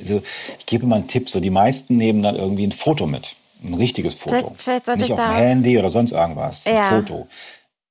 also 0.00 0.22
ich 0.58 0.66
gebe 0.66 0.86
mal 0.86 0.96
einen 0.96 1.08
Tipp. 1.08 1.28
So 1.28 1.40
die 1.40 1.50
meisten 1.50 1.96
nehmen 1.96 2.22
dann 2.22 2.36
irgendwie 2.36 2.66
ein 2.66 2.72
Foto 2.72 3.06
mit. 3.06 3.36
Ein 3.62 3.74
richtiges 3.74 4.14
Foto. 4.14 4.36
Vielleicht- 4.36 4.60
vielleicht 4.62 4.86
sollte 4.86 5.00
Nicht 5.00 5.08
ich 5.10 5.12
auf 5.14 5.20
dem 5.20 5.32
Handy 5.32 5.78
oder 5.78 5.90
sonst 5.90 6.12
irgendwas. 6.12 6.64
Ja. 6.64 6.88
Ein 6.88 7.06
Foto. 7.06 7.26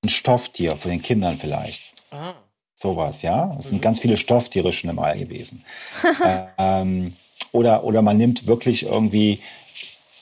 Ein 0.03 0.09
Stofftier 0.09 0.75
von 0.75 0.91
den 0.91 1.01
Kindern 1.01 1.37
vielleicht. 1.37 1.81
Sowas, 2.81 3.21
ja. 3.21 3.55
Es 3.59 3.69
sind 3.69 3.81
ganz 3.81 3.99
viele 3.99 4.15
Stofftiere 4.17 4.71
schon 4.71 4.89
im 4.89 4.99
All 4.99 5.17
gewesen. 5.17 5.63
ähm, 6.57 7.13
oder, 7.51 7.83
oder 7.83 8.01
man 8.01 8.17
nimmt 8.17 8.47
wirklich 8.47 8.83
irgendwie 8.83 9.41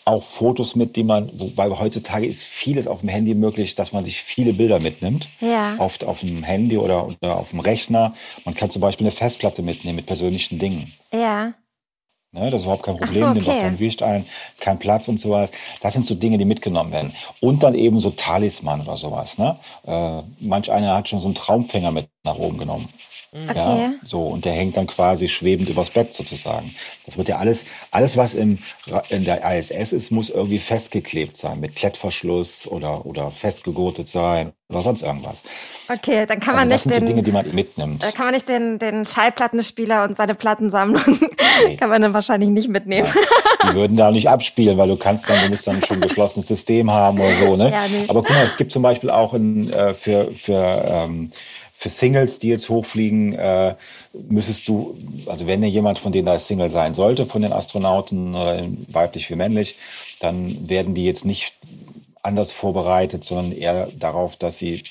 auch 0.06 0.24
Fotos 0.24 0.76
mit, 0.76 0.96
die 0.96 1.04
man, 1.04 1.30
wobei 1.38 1.70
heutzutage 1.70 2.26
ist 2.26 2.46
vieles 2.46 2.88
auf 2.88 3.02
dem 3.02 3.10
Handy 3.10 3.34
möglich, 3.36 3.76
dass 3.76 3.92
man 3.92 4.06
sich 4.06 4.22
viele 4.24 4.54
Bilder 4.54 4.80
mitnimmt. 4.80 5.28
Ja. 5.42 5.76
Auf, 5.78 6.02
auf 6.04 6.22
dem 6.22 6.44
Handy 6.44 6.78
oder, 6.78 7.08
oder 7.22 7.38
auf 7.38 7.50
dem 7.52 7.60
Rechner. 7.60 8.16
Man 8.46 8.56
kann 8.56 8.70
zum 8.72 8.82
Beispiel 8.82 9.06
eine 9.06 9.12
Festplatte 9.12 9.62
mitnehmen 9.62 9.98
mit 9.98 10.06
persönlichen 10.06 10.60
Dingen. 10.60 10.92
Ja. 11.14 11.54
Ne, 12.38 12.52
das 12.52 12.60
ist 12.62 12.66
überhaupt 12.66 12.84
kein 12.84 12.96
Ach 12.96 13.00
so, 13.00 13.06
Problem, 13.06 13.34
nimmt 13.34 13.48
auch 13.48 13.52
okay. 13.52 13.62
kein 13.62 13.74
Gewicht 13.74 14.04
ein, 14.04 14.26
kein 14.60 14.78
Platz 14.78 15.08
und 15.08 15.20
sowas. 15.20 15.52
Das 15.82 15.94
sind 15.94 16.06
so 16.06 16.14
Dinge, 16.16 16.38
die 16.38 16.46
mitgenommen 16.46 16.92
werden. 16.92 17.14
Und 17.40 17.64
dann 17.64 17.74
eben 17.74 18.00
so 18.00 18.12
Talisman 18.12 18.82
oder 18.82 18.96
sowas. 18.98 19.38
Ne? 19.38 19.56
Äh, 19.86 20.22
manch 20.40 20.72
einer 20.72 20.96
hat 20.96 21.10
schon 21.10 21.20
so 21.20 21.28
einen 21.28 21.36
Traumfänger 21.36 21.92
mit 21.92 22.08
nach 22.24 22.38
oben 22.38 22.58
genommen. 22.58 22.88
Ja, 23.34 23.52
Okay. 23.52 23.90
so, 24.06 24.28
und 24.28 24.46
der 24.46 24.54
hängt 24.54 24.78
dann 24.78 24.88
quasi 24.88 25.28
schwebend 25.28 25.70
übers 25.70 25.90
Bett 25.90 26.14
sozusagen. 26.14 26.74
Das 27.06 27.18
wird 27.18 27.28
ja 27.28 27.38
alles, 27.38 27.66
alles 27.92 28.16
was 28.18 28.34
im, 28.34 28.58
in 29.10 29.26
der 29.26 29.44
ISS 29.58 29.92
ist, 29.92 30.12
muss 30.12 30.30
irgendwie 30.30 30.60
festgeklebt 30.60 31.36
sein, 31.38 31.60
mit 31.60 31.76
Klettverschluss 31.76 32.68
oder, 32.68 33.06
oder 33.06 33.30
festgegurtet 33.30 34.08
sein 34.08 34.54
oder 34.70 34.82
sonst 34.82 35.02
irgendwas. 35.04 35.44
Okay, 35.90 36.26
dann 36.26 36.40
kann 36.40 36.56
man 36.56 36.72
Also 36.72 36.74
das 36.74 36.86
nicht 36.86 36.94
sind 36.94 36.94
so 36.94 37.00
den, 37.00 37.06
Dinge, 37.08 37.24
die 37.24 37.32
man 37.32 37.54
mitnimmt. 37.54 38.02
da 38.04 38.12
kann 38.12 38.26
man 38.26 38.34
nicht 38.34 38.48
den, 38.50 38.80
den 38.80 39.06
Schallplattenspieler 39.06 40.04
und 40.04 40.16
seine 40.16 40.34
Plattensammlung 40.36 41.20
kann 41.78 41.90
man 41.90 42.02
dann 42.02 42.14
wahrscheinlich 42.14 42.50
nicht 42.50 42.70
mitnehmen. 42.70 43.08
Die 43.70 43.74
würden 43.76 43.98
da 43.98 44.12
nicht 44.12 44.30
abspielen, 44.30 44.78
weil 44.78 44.88
du 44.88 44.96
kannst 44.98 45.30
dann, 45.30 45.42
du 45.44 45.50
musst 45.50 45.68
dann 45.68 45.82
schon 45.84 45.98
ein 45.98 46.02
geschlossenes 46.08 46.48
System 46.48 46.92
haben 46.92 47.20
oder 47.20 47.34
so, 47.34 47.56
ne? 47.58 47.72
Ja, 47.72 47.82
nee. 47.90 48.06
Aber 48.08 48.22
guck 48.22 48.30
mal, 48.32 48.46
es 48.46 48.56
gibt 48.56 48.72
zum 48.72 48.84
Beispiel 48.84 49.10
auch 49.10 49.34
in, 49.34 49.72
äh, 49.74 49.94
für, 49.94 50.32
für, 50.32 50.86
ähm, 50.88 51.32
für 51.80 51.90
Singles, 51.90 52.40
die 52.40 52.48
jetzt 52.48 52.70
hochfliegen, 52.70 53.34
äh, 53.34 53.76
müsstest 54.28 54.68
du, 54.68 54.98
also 55.28 55.46
wenn 55.46 55.62
dir 55.62 55.70
jemand 55.70 56.00
von 56.00 56.12
denen 56.12 56.26
da 56.26 56.40
Single 56.40 56.72
sein 56.72 56.96
sollte, 56.96 57.28
von 57.28 57.44
den 57.44 57.54
Astronauten, 57.54 58.34
oder 58.34 58.64
weiblich 58.88 59.30
wie 59.30 59.36
männlich, 59.36 59.76
dann 60.20 60.68
werden 60.68 60.96
die 60.96 61.06
jetzt 61.06 61.24
nicht 61.24 61.54
anders 62.24 62.52
vorbereitet, 62.52 63.24
sondern 63.24 63.52
eher 63.52 63.90
darauf, 63.96 64.38
dass 64.38 64.58
sie, 64.58 64.82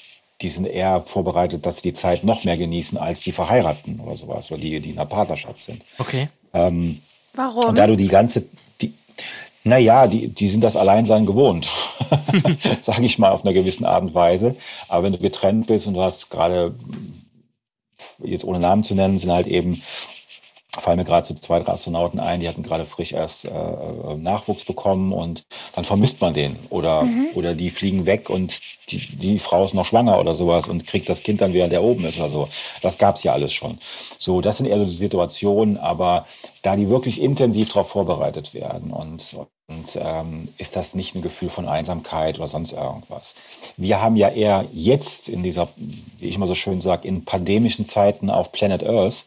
die 0.43 0.49
sind 0.49 0.67
eher 0.67 1.01
vorbereitet, 1.01 1.67
dass 1.67 1.79
sie 1.79 1.89
die 1.91 1.93
Zeit 1.93 2.23
noch 2.23 2.45
mehr 2.45 2.57
genießen 2.57 2.97
als 2.99 3.21
die 3.21 3.33
Verheirateten 3.33 3.99
oder 3.99 4.17
sowas, 4.17 4.53
oder 4.53 4.61
die, 4.61 4.79
die 4.79 4.91
in 4.91 4.99
einer 4.99 5.07
Partnerschaft 5.07 5.65
sind. 5.65 5.83
Okay. 5.99 6.29
Warum? 6.53 7.65
Und 7.65 7.79
da 7.79 7.89
du 7.89 7.97
die 7.97 8.07
ganze, 8.07 8.45
naja, 9.67 10.07
die, 10.07 10.29
die 10.29 10.49
sind 10.49 10.63
das 10.63 10.77
Alleinsein 10.77 11.27
gewohnt, 11.27 11.73
sage 12.81 13.05
ich 13.05 13.19
mal 13.19 13.33
auf 13.33 13.45
einer 13.45 13.53
gewissen 13.53 13.85
Art 13.85 14.03
und 14.03 14.15
Weise. 14.15 14.55
Aber 14.89 15.03
wenn 15.03 15.13
du 15.13 15.19
getrennt 15.19 15.67
bist 15.67 15.89
und 15.89 15.95
du 15.95 16.03
hast 16.03 16.31
gerade, 16.31 16.75
jetzt 18.23 18.45
ohne 18.45 18.61
Namen 18.61 18.85
zu 18.85 18.95
nennen, 18.95 19.19
sind 19.19 19.33
halt 19.33 19.49
eben, 19.49 19.83
fallen 20.71 20.99
mir 20.99 21.05
gerade 21.05 21.27
so 21.27 21.35
zwei, 21.35 21.59
drei 21.59 21.73
Astronauten 21.73 22.21
ein, 22.21 22.39
die 22.39 22.49
hatten 22.49 22.63
gerade 22.63 22.87
frisch 22.87 23.13
erst 23.13 23.47
äh, 23.47 23.49
äh, 23.49 24.17
Nachwuchs 24.17 24.65
bekommen 24.65 25.13
und 25.13 25.45
dann 25.75 25.85
vermisst 25.85 26.21
man 26.21 26.33
den. 26.33 26.57
Oder, 26.71 27.09
oder 27.35 27.55
die 27.55 27.71
fliegen 27.71 28.07
weg 28.07 28.31
und 28.31 28.61
die, 28.93 28.99
die 29.17 29.39
Frau 29.41 29.65
ist 29.65 29.75
noch 29.75 29.87
schwanger 29.87 30.21
oder 30.21 30.37
sowas 30.37 30.69
und 30.69 30.87
kriegt 30.87 31.09
das 31.09 31.25
Kind 31.25 31.41
dann, 31.41 31.55
während 31.55 31.73
der 31.73 31.83
oben 31.83 32.05
ist 32.05 32.21
oder 32.21 32.29
so. 32.29 32.49
Das 32.83 32.99
gab's 32.99 33.25
ja 33.25 33.33
alles 33.33 33.53
schon. 33.53 33.79
So, 34.17 34.41
das 34.41 34.59
sind 34.59 34.67
eher 34.67 34.79
so 34.79 34.85
die 34.85 34.91
Situationen, 34.91 35.77
aber 35.77 36.25
da 36.63 36.77
die 36.77 36.89
wirklich 36.89 37.21
intensiv 37.21 37.71
darauf 37.71 37.89
vorbereitet 37.89 38.55
werden 38.55 38.93
und, 38.93 39.35
und 39.69 39.99
ähm, 40.01 40.47
ist 40.59 40.77
das 40.77 40.95
nicht 40.95 41.17
ein 41.17 41.23
Gefühl 41.23 41.49
von 41.49 41.67
Einsamkeit 41.67 42.39
oder 42.39 42.47
sonst 42.47 42.71
irgendwas. 42.71 43.35
Wir 43.77 44.01
haben 44.01 44.15
ja 44.15 44.29
eher 44.29 44.65
jetzt 44.73 45.29
in 45.29 45.43
dieser, 45.43 45.69
wie 45.77 46.29
ich 46.29 46.37
immer 46.37 46.47
so 46.47 46.55
schön 46.55 46.81
sage, 46.81 47.09
in 47.09 47.25
pandemischen 47.25 47.85
Zeiten 47.85 48.31
auf 48.31 48.53
Planet 48.53 48.87
Earth, 48.87 49.27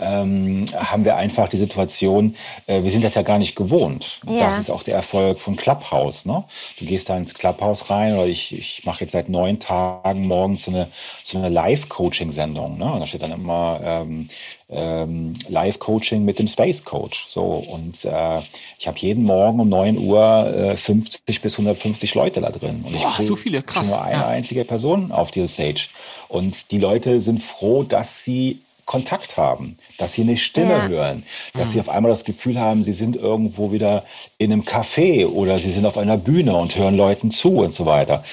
ähm, 0.00 0.64
haben 0.74 1.04
wir 1.04 1.16
einfach 1.16 1.50
die 1.50 1.58
Situation, 1.58 2.34
äh, 2.66 2.82
wir 2.82 2.90
sind 2.90 3.04
das 3.04 3.14
ja 3.14 3.20
gar 3.20 3.38
nicht 3.38 3.54
gewohnt. 3.54 4.20
Ja. 4.26 4.48
Das 4.48 4.58
ist 4.58 4.70
auch 4.70 4.84
der 4.84 4.94
Erfolg 4.94 5.38
von 5.38 5.54
Clubhouse. 5.56 6.24
Ne? 6.24 6.44
Du 6.78 6.86
gehst 6.86 7.10
da 7.10 7.18
ins 7.18 7.34
Clubhouse 7.34 7.90
rein 7.90 8.14
oder 8.14 8.26
ich, 8.26 8.56
ich 8.56 8.86
mache 8.86 9.02
jetzt 9.02 9.12
seit 9.12 9.28
neun 9.28 9.58
Tagen 9.58 10.28
morgens 10.28 10.64
so 10.64 10.70
eine, 10.70 10.88
so 11.22 11.36
eine 11.36 11.50
Live-Coaching-Sendung. 11.50 12.78
Ne? 12.78 12.90
Und 12.90 13.00
da 13.00 13.06
steht 13.06 13.20
dann 13.20 13.32
immer 13.32 13.80
ähm, 13.84 14.30
ähm, 14.72 15.34
Live-Coaching 15.48 16.24
mit 16.24 16.38
dem 16.38 16.48
Space 16.48 16.84
Coach. 16.84 17.26
So 17.28 17.42
und 17.42 18.04
äh, 18.04 18.38
ich 18.78 18.86
habe 18.88 18.98
jeden 18.98 19.24
Morgen 19.24 19.60
um 19.60 19.68
9 19.68 19.98
Uhr 19.98 20.46
äh, 20.54 20.76
50 20.76 21.40
bis 21.42 21.54
150 21.54 22.14
Leute 22.14 22.40
da 22.40 22.50
drin. 22.50 22.84
Und 22.86 22.94
ich 22.96 23.02
Boah, 23.02 23.16
so 23.20 23.36
viele, 23.36 23.62
krass, 23.62 23.86
nur 23.88 24.02
eine 24.02 24.14
ja. 24.14 24.26
einzige 24.28 24.64
Person 24.64 25.12
auf 25.12 25.30
dieser 25.30 25.48
Stage. 25.48 25.88
Und 26.28 26.70
die 26.70 26.78
Leute 26.78 27.20
sind 27.20 27.40
froh, 27.40 27.82
dass 27.82 28.24
sie 28.24 28.60
Kontakt 28.84 29.36
haben, 29.36 29.76
dass 29.98 30.14
sie 30.14 30.22
eine 30.22 30.36
Stimme 30.36 30.72
Ja. 30.72 30.88
hören, 30.88 31.22
dass 31.54 31.72
sie 31.72 31.78
auf 31.80 31.88
einmal 31.88 32.10
das 32.10 32.24
Gefühl 32.24 32.58
haben, 32.58 32.82
sie 32.82 32.92
sind 32.92 33.14
irgendwo 33.14 33.70
wieder 33.70 34.04
in 34.38 34.52
einem 34.52 34.62
Café 34.62 35.24
oder 35.26 35.56
sie 35.58 35.70
sind 35.70 35.86
auf 35.86 35.96
einer 35.98 36.16
Bühne 36.18 36.56
und 36.56 36.76
hören 36.76 36.96
Leuten 36.96 37.30
zu 37.30 37.50
und 37.58 37.72
so 37.72 37.86
weiter. 37.86 38.24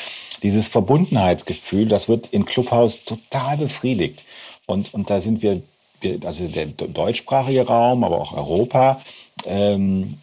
Dieses 0.41 0.67
Verbundenheitsgefühl, 0.69 1.86
das 1.88 2.08
wird 2.10 2.28
in 2.28 2.45
Clubhouse 2.45 3.04
total 3.04 3.58
befriedigt. 3.58 4.23
Und, 4.65 4.93
und 4.93 5.10
da 5.10 5.19
sind 5.19 5.41
wir- 5.43 5.62
also 6.26 6.48
der 6.48 6.66
deutschsprachige 6.66 7.68
Raum, 7.68 8.04
aber 8.04 8.20
auch 8.20 8.34
Europa, 8.34 9.00
ähm, 9.46 10.18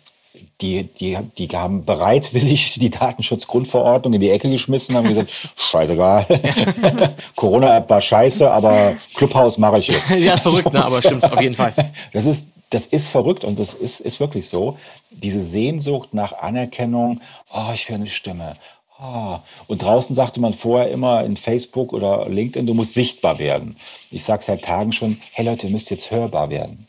die, 0.61 0.85
die, 0.85 1.19
die 1.37 1.49
haben 1.57 1.85
bereitwillig 1.85 2.75
die 2.81 2.91
Datenschutzgrundverordnung 2.91 4.15
in 4.15 4.21
die 4.21 4.31
Ecke 4.31 4.51
geschmissen, 4.51 4.97
haben 4.97 5.09
gesagt, 5.09 5.31
scheißegal, 5.57 6.27
Corona-App 7.37 7.91
war 7.91 8.01
scheiße, 8.01 8.51
aber 8.51 8.95
Clubhouse 9.15 9.59
mache 9.59 9.79
ich 9.79 9.89
jetzt. 9.89 10.11
Ja, 10.11 10.35
ist 10.35 10.43
verrückt, 10.43 10.73
ne? 10.73 10.85
aber 10.85 11.03
stimmt, 11.03 11.31
auf 11.31 11.41
jeden 11.41 11.55
Fall. 11.55 11.73
Das 12.13 12.25
ist, 12.25 12.49
das 12.71 12.87
ist 12.87 13.09
verrückt 13.09 13.45
und 13.45 13.59
das 13.59 13.75
ist, 13.75 14.01
ist 14.01 14.19
wirklich 14.19 14.49
so. 14.49 14.77
Diese 15.11 15.43
Sehnsucht 15.43 16.15
nach 16.15 16.33
Anerkennung, 16.39 17.21
oh, 17.53 17.73
ich 17.73 17.89
höre 17.89 17.97
eine 17.97 18.07
Stimme. 18.07 18.57
Oh. 18.99 19.39
Und 19.67 19.83
draußen 19.83 20.17
sagte 20.17 20.41
man 20.41 20.55
vorher 20.55 20.91
immer 20.91 21.25
in 21.25 21.37
Facebook 21.37 21.93
oder 21.93 22.29
LinkedIn, 22.29 22.67
du 22.67 22.75
musst 22.75 22.95
sichtbar 22.95 23.39
werden. 23.39 23.77
Ich 24.11 24.25
sage 24.25 24.43
seit 24.43 24.65
Tagen 24.65 24.93
schon, 24.93 25.19
hey 25.33 25.45
Leute, 25.45 25.67
ihr 25.67 25.73
müsst 25.73 25.91
jetzt 25.91 26.11
hörbar 26.11 26.49
werden. 26.51 26.87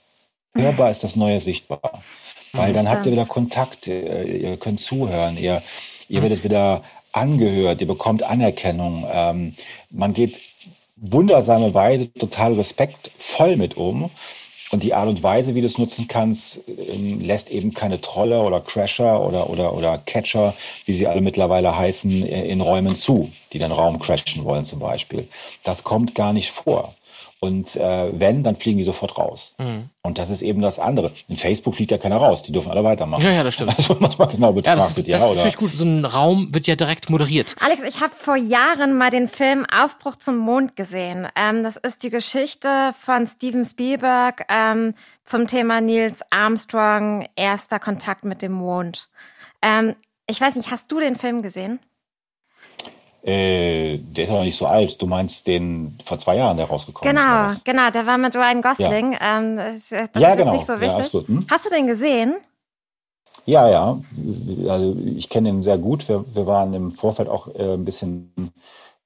Hörbar 0.56 0.89
ist 0.89 1.04
das 1.04 1.15
neue 1.15 1.39
Sichtbar. 1.39 2.02
Weil 2.54 2.74
dann 2.74 2.89
habt 2.89 3.06
ihr 3.06 3.12
wieder 3.12 3.26
Kontakt, 3.26 3.88
äh, 3.88 4.24
ihr 4.24 4.58
könnt 4.58 4.80
zuhören, 4.80 5.38
ihr, 5.38 5.62
ihr 6.08 6.22
werdet 6.22 6.43
wieder 6.43 6.82
angehört, 7.12 7.82
ihr 7.82 7.88
bekommt 7.88 8.24
Anerkennung. 8.24 9.06
Ähm, 9.12 9.56
man 9.89 10.13
geht 10.13 10.39
wundersame 10.96 11.74
Weise 11.74 12.12
total 12.13 12.54
respektvoll 12.54 13.58
mit 13.58 13.78
um. 13.78 14.10
Und 14.71 14.84
die 14.84 14.93
Art 14.93 15.08
und 15.08 15.23
Weise, 15.23 15.56
wie 15.56 15.62
du 15.62 15.67
es 15.67 15.77
nutzen 15.77 16.08
kannst, 16.08 16.60
ähm, 16.67 17.21
lässt 17.21 17.49
eben 17.49 17.73
keine 17.73 18.01
Trolle 18.01 18.41
oder 18.41 18.60
Crasher 18.60 19.25
oder, 19.25 19.49
oder, 19.49 19.73
oder 19.73 19.97
Catcher, 19.99 20.53
wie 20.86 20.93
sie 20.93 21.08
alle 21.08 21.21
mittlerweile 21.21 21.77
heißen, 21.77 22.27
äh, 22.27 22.47
in 22.47 22.60
Räumen 22.60 22.95
zu, 22.95 23.32
die 23.53 23.60
den 23.60 23.71
Raum 23.71 23.97
crashen 23.99 24.43
wollen 24.43 24.65
zum 24.65 24.80
Beispiel. 24.80 25.27
Das 25.63 25.84
kommt 25.84 26.15
gar 26.15 26.34
nicht 26.34 26.51
vor. 26.51 26.93
Und 27.39 27.76
äh, 27.76 28.19
wenn, 28.19 28.41
dann 28.43 28.56
fliegen 28.56 28.80
die 28.80 28.84
sofort 28.84 29.17
raus. 29.19 29.54
Und 30.02 30.17
das 30.17 30.32
ist 30.32 30.41
eben 30.41 30.62
das 30.62 30.80
andere. 30.80 31.12
In 31.28 31.36
Facebook 31.36 31.76
fliegt 31.76 31.91
ja 31.91 32.00
keiner 32.00 32.17
raus, 32.17 32.41
die 32.41 32.52
dürfen 32.52 32.71
alle 32.71 32.84
weitermachen. 32.84 33.23
Ja, 33.23 33.30
ja, 33.32 33.43
das 33.43 33.54
stimmt. 33.54 33.73
Also, 33.78 34.02
wenn 34.02 34.10
man 34.17 34.30
genau 34.30 34.47
Ja, 34.47 34.52
betrachtet, 34.54 34.80
das, 34.80 34.97
ist- 34.97 35.08
ja, 35.08 35.17
das 35.17 35.23
ist 35.26 35.30
oder? 35.32 35.36
natürlich 35.38 35.58
gut. 35.58 35.69
So 35.71 35.84
ein 35.84 36.04
Raum 36.06 36.54
wird 36.54 36.65
ja 36.65 36.76
direkt 36.76 37.10
moderiert. 37.12 37.56
Alex, 37.60 37.84
ich 37.84 38.02
habe 38.02 38.13
vor 38.15 38.36
Jahren 38.38 38.97
mal 38.97 39.12
den 39.12 39.28
Film 39.28 39.65
Aufbruch 39.65 40.15
zum 40.15 40.38
Mond 40.38 40.76
gesehen. 40.76 41.28
Ähm, 41.36 41.62
das 41.62 41.78
ist 41.78 42.02
die 42.04 42.10
Geschichte 42.10 42.91
von 43.00 43.28
Steven 43.28 43.63
Spielberg 43.65 44.45
ähm, 44.50 44.95
zum 45.23 45.45
Thema 45.45 45.80
Niels 45.80 46.21
Armstrong, 46.32 47.28
erster 47.36 47.80
Kontakt 47.80 48.23
mit 48.26 48.41
dem 48.41 48.54
Mond. 48.54 49.10
Ähm, 49.62 49.95
ich 50.30 50.41
weiß 50.41 50.56
nicht, 50.56 50.71
hast 50.71 50.91
du 50.91 51.00
den 51.00 51.15
Film 51.15 51.41
gesehen? 51.43 51.80
Äh, 53.27 53.97
der 53.97 54.23
ist 54.23 54.30
aber 54.30 54.43
nicht 54.45 54.57
so 54.57 54.67
alt. 54.67 55.01
Du 55.01 55.05
meinst 55.05 55.45
den 55.47 55.97
vor 56.03 56.17
zwei 56.17 56.38
Jahren, 56.38 56.55
der 56.55 56.67
rausgekommen 56.67 57.13
ist. 57.13 57.21
oder 57.21 57.47
Genau, 57.47 57.59
genau, 57.65 57.89
der 57.91 58.05
war 58.05 58.17
mit 58.17 58.34
Ryan 58.38 58.61
Gosling. 58.61 59.17
Ähm, 59.19 59.57
das 59.57 59.89
das 59.89 60.21
Ja, 60.21 60.30
ist 60.30 60.38
genau. 60.38 60.53
jetzt 60.53 60.53
nicht 60.53 60.65
so 60.67 60.73
Ja, 60.73 60.80
wichtig. 60.82 60.99
ist 60.99 61.11
gut. 61.11 61.28
Hm? 61.28 61.45
Hast 61.49 61.65
du 61.65 61.69
den 61.69 61.88
gesehen? 61.88 62.36
Ja, 63.45 63.67
ja. 63.69 63.99
Also 64.69 64.95
ich 65.15 65.28
kenne 65.28 65.49
ihn 65.49 65.61
sehr 65.61 65.78
gut. 65.78 66.07
Wir, 66.07 66.23
wir 66.34 66.47
waren 66.47 66.73
im 66.73 66.91
Vorfeld 66.91 67.28
auch 67.28 67.53
äh, 67.53 67.73
ein 67.73 67.84
bisschen 67.84 68.34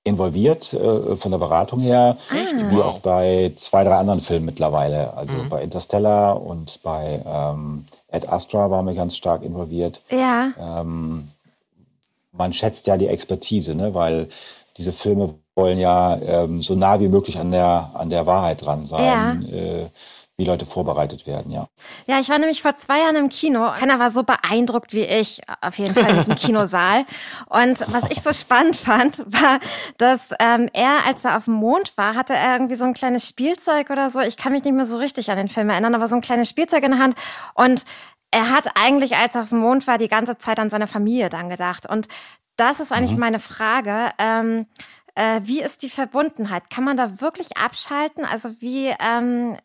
involviert 0.03 0.72
äh, 0.74 1.15
von 1.15 1.32
der 1.32 1.39
Beratung 1.39 1.80
her, 1.80 2.15
ah. 2.30 2.69
wie 2.69 2.82
auch 2.82 2.99
bei 2.99 3.53
zwei, 3.55 3.84
drei 3.84 3.95
anderen 3.95 4.19
Filmen 4.19 4.45
mittlerweile. 4.45 5.15
Also 5.15 5.36
mhm. 5.36 5.49
bei 5.49 5.63
Interstellar 5.63 6.41
und 6.41 6.80
bei 6.84 7.22
ähm, 7.26 7.86
Ad 8.11 8.28
Astra 8.28 8.69
waren 8.69 8.86
wir 8.86 8.93
ganz 8.93 9.15
stark 9.15 9.41
involviert. 9.43 10.01
Ja. 10.11 10.51
Ähm, 10.59 11.28
man 12.32 12.53
schätzt 12.53 12.88
ja 12.88 12.97
die 12.97 13.07
Expertise, 13.07 13.75
ne? 13.75 13.93
weil 13.93 14.27
diese 14.77 14.93
Filme 14.93 15.36
wollen 15.55 15.79
ja 15.79 16.17
ähm, 16.17 16.61
so 16.61 16.75
nah 16.75 16.99
wie 16.99 17.09
möglich 17.09 17.38
an 17.39 17.51
der, 17.51 17.91
an 17.93 18.09
der 18.09 18.25
Wahrheit 18.25 18.65
dran 18.65 18.86
sein. 18.86 19.45
Ja. 19.49 19.57
Äh, 19.57 19.89
wie 20.41 20.45
Leute 20.45 20.65
vorbereitet 20.65 21.27
werden, 21.27 21.51
ja. 21.51 21.67
Ja, 22.07 22.19
ich 22.19 22.29
war 22.29 22.39
nämlich 22.39 22.63
vor 22.63 22.75
zwei 22.75 22.99
Jahren 22.99 23.15
im 23.15 23.29
Kino. 23.29 23.69
Keiner 23.77 23.99
war 23.99 24.09
so 24.09 24.23
beeindruckt 24.23 24.91
wie 24.91 25.03
ich, 25.03 25.41
auf 25.61 25.77
jeden 25.77 25.93
Fall 25.93 26.09
in 26.09 26.17
diesem 26.17 26.36
Kinosaal. 26.38 27.05
Und 27.47 27.79
was 27.93 28.09
ich 28.09 28.21
so 28.21 28.34
spannend 28.34 28.75
fand, 28.75 29.19
war, 29.19 29.59
dass 29.97 30.32
ähm, 30.39 30.67
er, 30.73 31.05
als 31.05 31.25
er 31.25 31.38
auf 31.38 31.45
dem 31.45 31.53
Mond 31.53 31.95
war, 31.95 32.15
hatte 32.15 32.34
er 32.34 32.53
irgendwie 32.53 32.75
so 32.75 32.86
ein 32.86 32.95
kleines 32.95 33.27
Spielzeug 33.27 33.91
oder 33.91 34.09
so. 34.09 34.19
Ich 34.19 34.36
kann 34.36 34.51
mich 34.51 34.63
nicht 34.63 34.73
mehr 34.73 34.88
so 34.88 34.97
richtig 34.97 35.29
an 35.29 35.38
den 35.38 35.47
Film 35.47 35.69
erinnern, 35.69 35.93
aber 35.93 36.07
so 36.07 36.15
ein 36.15 36.21
kleines 36.21 36.49
Spielzeug 36.49 36.84
in 36.84 36.91
der 36.91 36.99
Hand. 36.99 37.15
Und 37.53 37.84
er 38.32 38.49
hat 38.49 38.65
eigentlich, 38.75 39.17
als 39.17 39.36
er 39.36 39.43
auf 39.43 39.49
dem 39.49 39.59
Mond 39.59 39.86
war, 39.88 39.97
die 39.97 40.07
ganze 40.07 40.38
Zeit 40.38 40.59
an 40.59 40.69
seine 40.69 40.88
Familie 40.88 41.29
dann 41.29 41.49
gedacht. 41.49 41.88
Und 41.88 42.07
das 42.55 42.79
ist 42.79 42.91
eigentlich 42.91 43.11
mhm. 43.11 43.19
meine 43.19 43.39
Frage. 43.39 44.11
Ähm, 44.17 44.67
äh, 45.15 45.41
wie 45.43 45.61
ist 45.61 45.84
die 45.84 45.89
Verbundenheit? 45.89 46.69
Kann 46.69 46.86
man 46.86 46.97
da 46.97 47.19
wirklich 47.19 47.57
abschalten? 47.57 48.25
Also 48.25 48.61
wie, 48.61 48.93
ähm, 48.99 49.57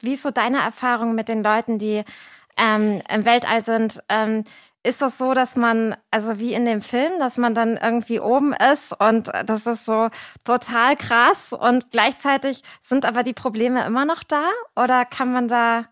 wie 0.00 0.14
ist 0.14 0.22
so 0.22 0.30
deine 0.30 0.58
Erfahrung 0.58 1.14
mit 1.14 1.28
den 1.28 1.42
Leuten, 1.42 1.78
die 1.78 2.04
ähm, 2.56 3.02
im 3.12 3.24
Weltall 3.24 3.62
sind? 3.62 4.02
Ähm, 4.08 4.44
ist 4.82 5.02
das 5.02 5.18
so, 5.18 5.34
dass 5.34 5.56
man, 5.56 5.96
also 6.12 6.38
wie 6.38 6.54
in 6.54 6.64
dem 6.64 6.80
Film, 6.80 7.18
dass 7.18 7.38
man 7.38 7.54
dann 7.54 7.76
irgendwie 7.76 8.20
oben 8.20 8.54
ist 8.72 8.98
und 8.98 9.32
das 9.44 9.66
ist 9.66 9.84
so 9.84 10.10
total 10.44 10.94
krass 10.94 11.52
und 11.52 11.90
gleichzeitig 11.90 12.62
sind 12.80 13.04
aber 13.04 13.24
die 13.24 13.32
Probleme 13.32 13.84
immer 13.84 14.04
noch 14.04 14.22
da? 14.22 14.48
Oder 14.76 15.04
kann 15.04 15.32
man 15.32 15.48
da 15.48 15.86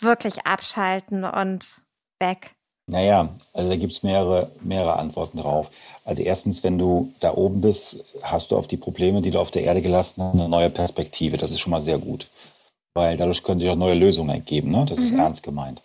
wirklich 0.00 0.46
abschalten 0.46 1.24
und 1.24 1.80
weg? 2.20 2.54
Naja, 2.86 3.28
also 3.52 3.70
da 3.70 3.76
gibt 3.76 3.92
es 3.92 4.02
mehrere, 4.02 4.50
mehrere 4.60 4.96
Antworten 4.96 5.38
drauf. 5.38 5.70
Also 6.04 6.22
erstens, 6.22 6.64
wenn 6.64 6.78
du 6.78 7.12
da 7.20 7.32
oben 7.34 7.60
bist, 7.60 8.04
hast 8.22 8.50
du 8.50 8.56
auf 8.56 8.66
die 8.66 8.76
Probleme, 8.76 9.22
die 9.22 9.30
du 9.30 9.38
auf 9.38 9.50
der 9.50 9.62
Erde 9.62 9.82
gelassen 9.82 10.22
hast, 10.22 10.34
eine 10.34 10.48
neue 10.48 10.70
Perspektive. 10.70 11.36
Das 11.36 11.52
ist 11.52 11.60
schon 11.60 11.70
mal 11.70 11.82
sehr 11.82 11.98
gut. 11.98 12.28
Weil 12.94 13.16
dadurch 13.16 13.42
können 13.42 13.60
sich 13.60 13.70
auch 13.70 13.76
neue 13.76 13.94
Lösungen 13.94 14.30
ergeben. 14.30 14.72
Ne? 14.72 14.84
Das 14.86 14.98
mhm. 14.98 15.04
ist 15.04 15.14
ernst 15.14 15.42
gemeint. 15.42 15.80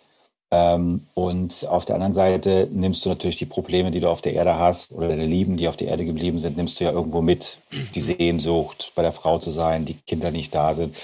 Ähm, 0.50 1.06
und 1.14 1.66
auf 1.68 1.84
der 1.84 1.94
anderen 1.94 2.14
Seite 2.14 2.68
nimmst 2.72 3.04
du 3.04 3.10
natürlich 3.10 3.36
die 3.36 3.46
Probleme, 3.46 3.90
die 3.90 4.00
du 4.00 4.08
auf 4.08 4.22
der 4.22 4.32
Erde 4.32 4.56
hast, 4.56 4.92
oder 4.92 5.08
deine 5.08 5.26
Lieben, 5.26 5.56
die 5.56 5.68
auf 5.68 5.76
der 5.76 5.88
Erde 5.88 6.04
geblieben 6.04 6.40
sind, 6.40 6.56
nimmst 6.56 6.80
du 6.80 6.84
ja 6.84 6.92
irgendwo 6.92 7.20
mit. 7.20 7.58
Die 7.94 8.00
Sehnsucht, 8.00 8.92
bei 8.94 9.02
der 9.02 9.12
Frau 9.12 9.38
zu 9.38 9.50
sein, 9.50 9.84
die 9.84 9.94
Kinder 9.94 10.30
nicht 10.30 10.54
da 10.54 10.74
sind. 10.74 10.96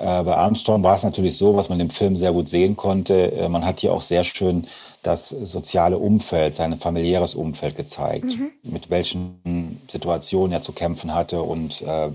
Äh, 0.00 0.22
bei 0.22 0.34
Armstrong 0.34 0.82
war 0.82 0.96
es 0.96 1.02
natürlich 1.02 1.36
so, 1.36 1.54
was 1.56 1.68
man 1.68 1.78
im 1.78 1.90
Film 1.90 2.16
sehr 2.16 2.32
gut 2.32 2.48
sehen 2.48 2.76
konnte. 2.76 3.32
Äh, 3.32 3.48
man 3.48 3.64
hat 3.66 3.80
hier 3.80 3.92
auch 3.92 4.00
sehr 4.02 4.24
schön 4.24 4.66
das 5.02 5.28
soziale 5.28 5.98
Umfeld, 5.98 6.54
sein 6.54 6.76
familiäres 6.78 7.34
Umfeld 7.34 7.76
gezeigt, 7.76 8.36
mhm. 8.36 8.50
mit 8.62 8.90
welchen 8.90 9.80
Situationen 9.88 10.52
er 10.52 10.62
zu 10.62 10.72
kämpfen 10.72 11.14
hatte 11.14 11.42
und 11.42 11.82
äh, 11.82 12.08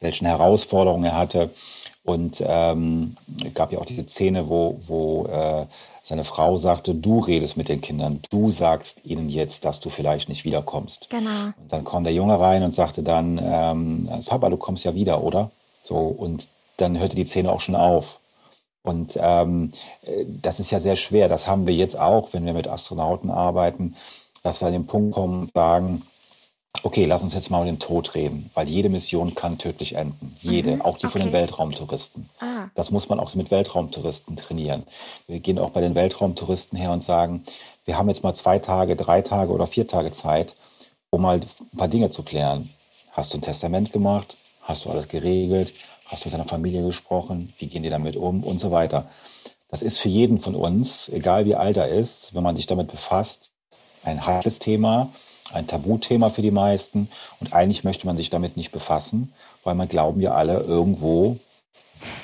welchen 0.00 0.26
Herausforderungen 0.26 1.04
er 1.04 1.16
hatte. 1.16 1.50
Und 2.04 2.42
ähm, 2.46 3.16
es 3.44 3.54
gab 3.54 3.72
ja 3.72 3.78
auch 3.78 3.84
diese 3.84 4.06
Szene, 4.06 4.48
wo, 4.48 4.78
wo 4.86 5.26
äh, 5.26 5.66
seine 6.02 6.24
Frau 6.24 6.56
sagte, 6.56 6.94
du 6.94 7.20
redest 7.20 7.56
mit 7.56 7.68
den 7.68 7.80
Kindern, 7.80 8.20
du 8.30 8.50
sagst 8.50 9.04
ihnen 9.04 9.28
jetzt, 9.28 9.64
dass 9.64 9.80
du 9.80 9.90
vielleicht 9.90 10.28
nicht 10.28 10.44
wiederkommst. 10.44 11.08
Genau. 11.10 11.30
Und 11.60 11.72
dann 11.72 11.84
kam 11.84 12.04
der 12.04 12.14
Junge 12.14 12.40
rein 12.40 12.62
und 12.62 12.74
sagte 12.74 13.02
dann, 13.02 13.40
ähm, 13.42 14.08
Saba, 14.20 14.48
du 14.48 14.56
kommst 14.56 14.84
ja 14.84 14.94
wieder, 14.94 15.22
oder? 15.22 15.50
So, 15.82 15.98
und 15.98 16.48
dann 16.80 16.98
hörte 16.98 17.16
die 17.16 17.26
Szene 17.26 17.52
auch 17.52 17.60
schon 17.60 17.76
auf. 17.76 18.20
Und 18.82 19.18
ähm, 19.20 19.72
das 20.26 20.58
ist 20.58 20.70
ja 20.70 20.80
sehr 20.80 20.96
schwer. 20.96 21.28
Das 21.28 21.46
haben 21.46 21.66
wir 21.66 21.74
jetzt 21.74 21.98
auch, 21.98 22.32
wenn 22.32 22.46
wir 22.46 22.54
mit 22.54 22.68
Astronauten 22.68 23.30
arbeiten, 23.30 23.94
dass 24.42 24.60
wir 24.60 24.68
an 24.68 24.72
den 24.72 24.86
Punkt 24.86 25.14
kommen 25.14 25.40
und 25.40 25.52
sagen, 25.52 26.02
okay, 26.82 27.04
lass 27.04 27.22
uns 27.22 27.34
jetzt 27.34 27.50
mal 27.50 27.64
mit 27.64 27.68
dem 27.68 27.78
Tod 27.78 28.14
reden, 28.14 28.50
weil 28.54 28.68
jede 28.68 28.88
Mission 28.88 29.34
kann 29.34 29.58
tödlich 29.58 29.96
enden. 29.96 30.36
Jede, 30.40 30.76
mhm, 30.76 30.82
auch 30.82 30.96
die 30.96 31.06
okay. 31.06 31.18
von 31.18 31.20
den 31.20 31.32
Weltraumtouristen. 31.32 32.30
Ah. 32.40 32.68
Das 32.74 32.90
muss 32.90 33.08
man 33.08 33.20
auch 33.20 33.34
mit 33.34 33.50
Weltraumtouristen 33.50 34.36
trainieren. 34.36 34.84
Wir 35.26 35.40
gehen 35.40 35.58
auch 35.58 35.70
bei 35.70 35.80
den 35.80 35.94
Weltraumtouristen 35.94 36.78
her 36.78 36.92
und 36.92 37.02
sagen, 37.02 37.42
wir 37.84 37.98
haben 37.98 38.08
jetzt 38.08 38.22
mal 38.22 38.34
zwei 38.34 38.58
Tage, 38.58 38.96
drei 38.96 39.20
Tage 39.20 39.52
oder 39.52 39.66
vier 39.66 39.86
Tage 39.86 40.12
Zeit, 40.12 40.54
um 41.10 41.22
mal 41.22 41.40
ein 41.40 41.76
paar 41.76 41.88
Dinge 41.88 42.10
zu 42.10 42.22
klären. 42.22 42.70
Hast 43.12 43.34
du 43.34 43.38
ein 43.38 43.42
Testament 43.42 43.92
gemacht? 43.92 44.36
Hast 44.62 44.84
du 44.84 44.90
alles 44.90 45.08
geregelt? 45.08 45.72
Hast 46.10 46.24
du 46.24 46.28
mit 46.28 46.34
deiner 46.34 46.44
Familie 46.44 46.82
gesprochen? 46.82 47.52
Wie 47.58 47.68
gehen 47.68 47.84
die 47.84 47.88
damit 47.88 48.16
um? 48.16 48.42
Und 48.42 48.58
so 48.58 48.72
weiter. 48.72 49.08
Das 49.68 49.80
ist 49.82 50.00
für 50.00 50.08
jeden 50.08 50.40
von 50.40 50.56
uns, 50.56 51.08
egal 51.08 51.44
wie 51.44 51.54
alt 51.54 51.76
er 51.76 51.86
ist, 51.86 52.34
wenn 52.34 52.42
man 52.42 52.56
sich 52.56 52.66
damit 52.66 52.88
befasst, 52.88 53.52
ein 54.02 54.26
heikles 54.26 54.58
Thema, 54.58 55.12
ein 55.52 55.68
Tabuthema 55.68 56.30
für 56.30 56.42
die 56.42 56.50
meisten. 56.50 57.08
Und 57.38 57.52
eigentlich 57.52 57.84
möchte 57.84 58.08
man 58.08 58.16
sich 58.16 58.28
damit 58.28 58.56
nicht 58.56 58.72
befassen, 58.72 59.32
weil 59.62 59.76
man 59.76 59.86
glauben 59.86 60.20
wir 60.20 60.34
alle 60.34 60.58
irgendwo, 60.58 61.38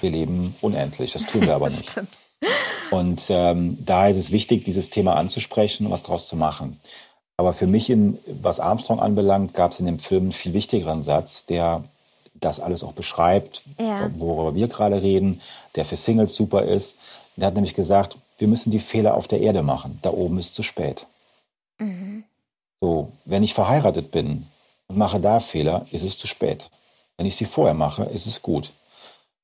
wir 0.01 0.11
leben 0.11 0.57
unendlich. 0.61 1.13
Das 1.13 1.25
tun 1.25 1.43
wir 1.43 1.55
aber 1.55 1.71
nicht. 1.71 1.95
Und 2.91 3.23
ähm, 3.29 3.79
da 3.85 4.09
ist 4.09 4.17
es 4.17 4.33
wichtig, 4.33 4.65
dieses 4.65 4.91
Thema 4.91 5.15
anzusprechen 5.15 5.87
und 5.87 5.93
was 5.93 6.03
daraus 6.03 6.27
zu 6.27 6.35
machen. 6.35 6.81
Aber 7.37 7.53
für 7.53 7.69
mich, 7.69 7.89
in, 7.89 8.19
was 8.27 8.59
Armstrong 8.59 8.99
anbelangt, 8.99 9.55
gab 9.55 9.71
es 9.71 9.79
in 9.79 9.87
dem 9.87 10.01
Film 10.01 10.25
einen 10.25 10.33
viel 10.33 10.55
wichtigeren 10.55 11.05
Satz, 11.05 11.45
der 11.47 11.85
das 12.41 12.61
alles 12.61 12.83
auch 12.83 12.93
beschreibt, 12.93 13.63
ja. 13.79 14.11
worüber 14.17 14.55
wir 14.55 14.69
gerade 14.69 15.03
reden, 15.03 15.41
der 15.75 15.85
für 15.85 15.97
Singles 15.97 16.35
super 16.35 16.63
ist. 16.63 16.97
Der 17.37 17.49
hat 17.49 17.55
nämlich 17.55 17.75
gesagt, 17.75 18.17
wir 18.39 18.49
müssen 18.49 18.71
die 18.71 18.79
Fehler 18.79 19.15
auf 19.15 19.29
der 19.29 19.41
Erde 19.41 19.63
machen. 19.63 19.99
Da 20.03 20.11
oben 20.11 20.39
ist 20.39 20.55
zu 20.55 20.63
spät. 20.63 21.07
Mhm. 21.79 22.25
So, 22.81 23.13
wenn 23.25 23.43
ich 23.43 23.55
verheiratet 23.55 24.11
bin 24.11 24.47
und 24.89 24.99
mache 24.99 25.21
da 25.21 25.41
Fehler, 25.41 25.87
ist 25.91 26.03
es 26.03 26.19
zu 26.19 26.27
spät. 26.27 26.71
Wenn 27.17 27.27
ich 27.27 27.37
sie 27.37 27.47
vorher 27.47 27.75
mache, 27.75 28.05
ist 28.05 28.27
es 28.27 28.43
gut. 28.43 28.73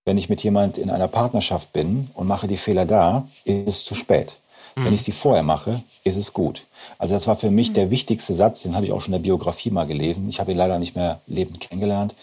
Wenn 0.04 0.18
ich 0.18 0.28
mit 0.28 0.42
jemand 0.42 0.78
in 0.78 0.90
einer 0.90 1.08
Partnerschaft 1.08 1.72
bin 1.72 2.10
und 2.14 2.26
mache 2.26 2.48
die 2.48 2.56
Fehler 2.56 2.84
da, 2.84 3.26
ist 3.44 3.68
es 3.68 3.84
zu 3.84 3.94
spät. 3.94 4.36
Mhm. 4.74 4.84
Wenn 4.84 4.94
ich 4.94 5.02
sie 5.02 5.12
vorher 5.12 5.42
mache, 5.42 5.82
ist 6.04 6.16
es 6.16 6.32
gut. 6.32 6.64
Also 6.98 7.14
das 7.14 7.26
war 7.26 7.36
für 7.36 7.50
mich 7.50 7.70
mhm. 7.70 7.74
der 7.74 7.90
wichtigste 7.90 8.34
Satz, 8.34 8.62
den 8.62 8.74
habe 8.74 8.84
ich 8.84 8.92
auch 8.92 9.00
schon 9.00 9.14
in 9.14 9.22
der 9.22 9.28
Biografie 9.28 9.70
mal 9.70 9.86
gelesen. 9.86 10.28
Ich 10.28 10.40
habe 10.40 10.52
ihn 10.52 10.58
leider 10.58 10.78
nicht 10.78 10.96
mehr 10.96 11.20
lebend 11.26 11.60
kennengelernt. 11.60 12.14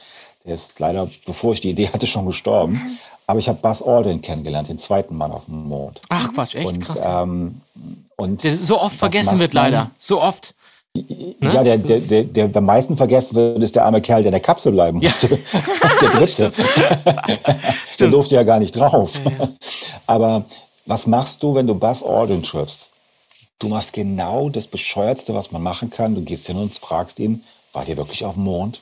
Der 0.50 0.56
ist 0.56 0.80
leider, 0.80 1.08
bevor 1.28 1.54
ich 1.54 1.62
die 1.62 1.70
Idee 1.70 1.90
hatte, 1.90 2.08
schon 2.08 2.26
gestorben. 2.26 2.98
Aber 3.28 3.38
ich 3.38 3.48
habe 3.48 3.60
Buzz 3.62 3.84
Aldrin 3.84 4.20
kennengelernt, 4.20 4.68
den 4.68 4.80
zweiten 4.80 5.16
Mann 5.16 5.32
auf 5.32 5.46
dem 5.46 5.68
Mond. 5.68 6.02
Ach 6.10 6.34
Quatsch, 6.34 6.56
echt 6.56 6.66
und, 6.66 6.80
krass. 6.80 7.00
Ähm, 7.06 7.62
und 8.16 8.44
der 8.44 8.58
so 8.58 8.82
oft 8.82 8.96
vergessen 8.96 9.38
wird 9.38 9.54
leider. 9.54 9.92
So 10.00 10.20
oft. 10.20 10.56
Ne? 10.96 11.36
Ja, 11.40 11.64
der, 11.64 11.78
der, 11.78 12.00
der, 12.00 12.24
der 12.24 12.50
am 12.56 12.66
meisten 12.66 12.98
vergessen 12.98 13.36
wird, 13.36 13.62
ist 13.62 13.76
der 13.76 13.86
arme 13.86 14.02
Kerl, 14.02 14.24
der 14.24 14.30
in 14.30 14.32
der 14.32 14.42
Kapsel 14.42 14.72
bleiben 14.72 14.98
musste. 14.98 15.30
Ja. 15.30 15.38
der 16.02 16.10
dritte. 16.10 16.52
der 18.00 18.08
durfte 18.08 18.34
ja 18.34 18.42
gar 18.42 18.58
nicht 18.58 18.76
drauf. 18.76 19.22
Ja, 19.24 19.30
ja. 19.30 19.50
Aber 20.08 20.46
was 20.88 21.06
machst 21.06 21.44
du, 21.44 21.54
wenn 21.54 21.68
du 21.68 21.76
Buzz 21.76 22.02
Aldrin 22.02 22.42
triffst? 22.42 22.90
Du 23.60 23.68
machst 23.68 23.94
genau 23.94 24.50
das 24.50 24.66
Bescheuertste, 24.66 25.36
was 25.36 25.52
man 25.52 25.62
machen 25.62 25.92
kann. 25.92 26.16
Du 26.16 26.22
gehst 26.22 26.48
hin 26.48 26.58
und 26.58 26.74
fragst 26.74 27.20
ihn, 27.20 27.44
war 27.74 27.86
der 27.86 27.98
wirklich 27.98 28.26
auf 28.26 28.34
dem 28.34 28.46
Mond? 28.46 28.82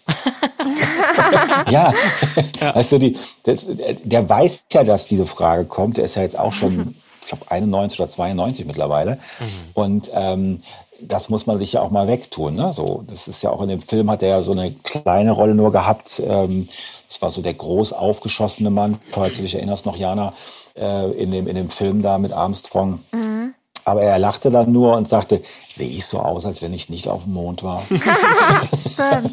Ja. 1.69 1.93
ja. 2.61 2.75
Weißt 2.75 2.91
du, 2.91 2.97
die, 2.97 3.17
das, 3.43 3.67
der 4.03 4.29
weiß 4.29 4.65
ja, 4.71 4.83
dass 4.83 5.07
diese 5.07 5.25
Frage 5.25 5.65
kommt. 5.65 5.97
Der 5.97 6.05
ist 6.05 6.15
ja 6.15 6.21
jetzt 6.21 6.37
auch 6.37 6.53
schon, 6.53 6.95
ich 7.21 7.27
glaube, 7.27 7.49
91 7.49 7.99
oder 7.99 8.09
92 8.09 8.65
mittlerweile. 8.65 9.11
Mhm. 9.11 9.45
Und 9.73 10.11
ähm, 10.13 10.61
das 10.99 11.29
muss 11.29 11.45
man 11.45 11.59
sich 11.59 11.73
ja 11.73 11.81
auch 11.81 11.91
mal 11.91 12.07
wegtun. 12.07 12.55
Ne? 12.55 12.73
So, 12.73 13.03
das 13.07 13.27
ist 13.27 13.43
ja 13.43 13.51
auch 13.51 13.61
in 13.61 13.69
dem 13.69 13.81
Film 13.81 14.09
hat 14.09 14.23
er 14.23 14.29
ja 14.29 14.43
so 14.43 14.51
eine 14.51 14.71
kleine 14.71 15.31
Rolle 15.31 15.55
nur 15.55 15.71
gehabt. 15.71 16.21
Ähm, 16.25 16.67
das 17.07 17.21
war 17.21 17.29
so 17.29 17.41
der 17.41 17.53
groß 17.53 17.93
aufgeschossene 17.93 18.69
Mann, 18.69 18.99
falls 19.11 19.37
du 19.37 19.41
dich 19.41 19.55
erinnerst 19.55 19.85
noch, 19.85 19.97
Jana, 19.97 20.33
äh, 20.75 21.11
in, 21.11 21.31
dem, 21.31 21.47
in 21.47 21.55
dem 21.55 21.69
Film 21.69 22.01
da 22.01 22.17
mit 22.17 22.33
Armstrong. 22.33 22.99
Mhm. 23.11 23.46
Aber 23.87 24.03
er 24.03 24.19
lachte 24.19 24.51
dann 24.51 24.73
nur 24.73 24.97
und 24.97 25.07
sagte, 25.07 25.41
sehe 25.65 25.87
ich 25.87 26.05
so 26.05 26.19
aus, 26.19 26.45
als 26.45 26.61
wenn 26.61 26.73
ich 26.73 26.89
nicht 26.89 27.07
auf 27.07 27.23
dem 27.23 27.31
Mond 27.31 27.63
war. 27.63 27.85
ja, 28.97 29.23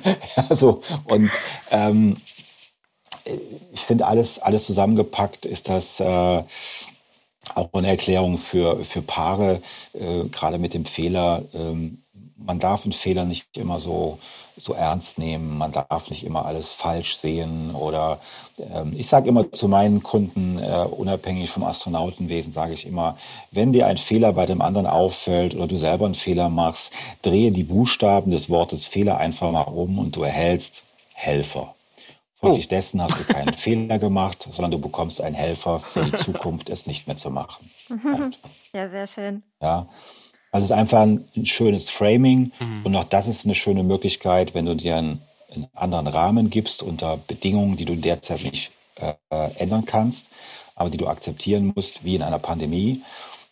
so. 0.54 0.80
Und 1.06 1.32
ähm, 1.72 2.16
ich 3.72 3.80
finde, 3.80 4.06
alles, 4.06 4.38
alles 4.38 4.66
zusammengepackt 4.66 5.44
ist 5.44 5.68
das 5.68 5.98
äh, 5.98 6.04
auch 7.56 7.68
eine 7.72 7.88
Erklärung 7.88 8.38
für, 8.38 8.84
für 8.84 9.02
Paare, 9.02 9.60
äh, 9.92 10.28
gerade 10.28 10.58
mit 10.58 10.72
dem 10.72 10.84
Fehler, 10.84 11.42
ähm, 11.52 12.04
man 12.36 12.60
darf 12.60 12.84
einen 12.84 12.92
Fehler 12.92 13.24
nicht 13.24 13.56
immer 13.56 13.80
so, 13.80 14.20
so 14.56 14.72
ernst 14.72 15.18
nehmen, 15.18 15.58
man 15.58 15.72
darf 15.72 16.10
nicht 16.10 16.24
immer 16.24 16.46
alles 16.46 16.72
falsch 16.72 17.16
sehen 17.16 17.74
oder 17.74 18.20
ähm, 18.58 18.92
ich 18.96 19.08
sage 19.08 19.28
immer 19.28 19.50
zu 19.52 19.68
meinen 19.68 20.02
Kunden, 20.02 20.58
äh, 20.58 20.86
unabhängig 20.90 21.50
vom 21.50 21.64
Astronautenwesen, 21.64 22.52
sage 22.52 22.74
ich 22.74 22.86
immer, 22.86 23.16
wenn 23.50 23.72
dir 23.72 23.86
ein 23.86 23.98
Fehler 23.98 24.32
bei 24.32 24.46
dem 24.46 24.62
anderen 24.62 24.86
auffällt 24.86 25.54
oder 25.54 25.66
du 25.66 25.76
selber 25.76 26.04
einen 26.04 26.14
Fehler 26.14 26.48
machst, 26.48 26.92
drehe 27.22 27.50
die 27.50 27.64
Buchstaben 27.64 28.30
des 28.30 28.48
Wortes 28.48 28.86
Fehler 28.86 29.18
einfach 29.18 29.50
mal 29.50 29.62
um 29.62 29.98
und 29.98 30.16
du 30.16 30.22
erhältst 30.22 30.84
Helfer. 31.14 31.74
Folglich 32.34 32.66
oh. 32.66 32.70
dessen 32.70 33.02
hast 33.02 33.18
du 33.18 33.24
keinen 33.24 33.54
Fehler 33.56 33.98
gemacht, 33.98 34.46
sondern 34.50 34.70
du 34.70 34.78
bekommst 34.78 35.20
einen 35.20 35.34
Helfer 35.34 35.80
für 35.80 36.04
die 36.04 36.12
Zukunft, 36.16 36.68
es 36.68 36.86
nicht 36.86 37.06
mehr 37.06 37.16
zu 37.16 37.30
machen. 37.30 37.70
Und, 37.88 38.38
ja, 38.72 38.88
sehr 38.88 39.06
schön. 39.06 39.42
Ja, 39.60 39.86
also 40.54 40.66
es 40.66 40.70
ist 40.70 40.76
einfach 40.76 41.00
ein, 41.00 41.24
ein 41.36 41.46
schönes 41.46 41.90
Framing 41.90 42.52
mhm. 42.60 42.82
und 42.84 42.94
auch 42.94 43.02
das 43.02 43.26
ist 43.26 43.44
eine 43.44 43.56
schöne 43.56 43.82
Möglichkeit, 43.82 44.54
wenn 44.54 44.66
du 44.66 44.76
dir 44.76 44.94
einen, 44.94 45.20
einen 45.52 45.66
anderen 45.74 46.06
Rahmen 46.06 46.48
gibst 46.48 46.84
unter 46.84 47.16
Bedingungen, 47.16 47.76
die 47.76 47.84
du 47.84 47.96
derzeit 47.96 48.44
nicht 48.44 48.70
äh, 49.00 49.14
ändern 49.56 49.84
kannst, 49.84 50.28
aber 50.76 50.90
die 50.90 50.96
du 50.96 51.08
akzeptieren 51.08 51.72
musst, 51.74 52.04
wie 52.04 52.14
in 52.14 52.22
einer 52.22 52.38
Pandemie, 52.38 53.02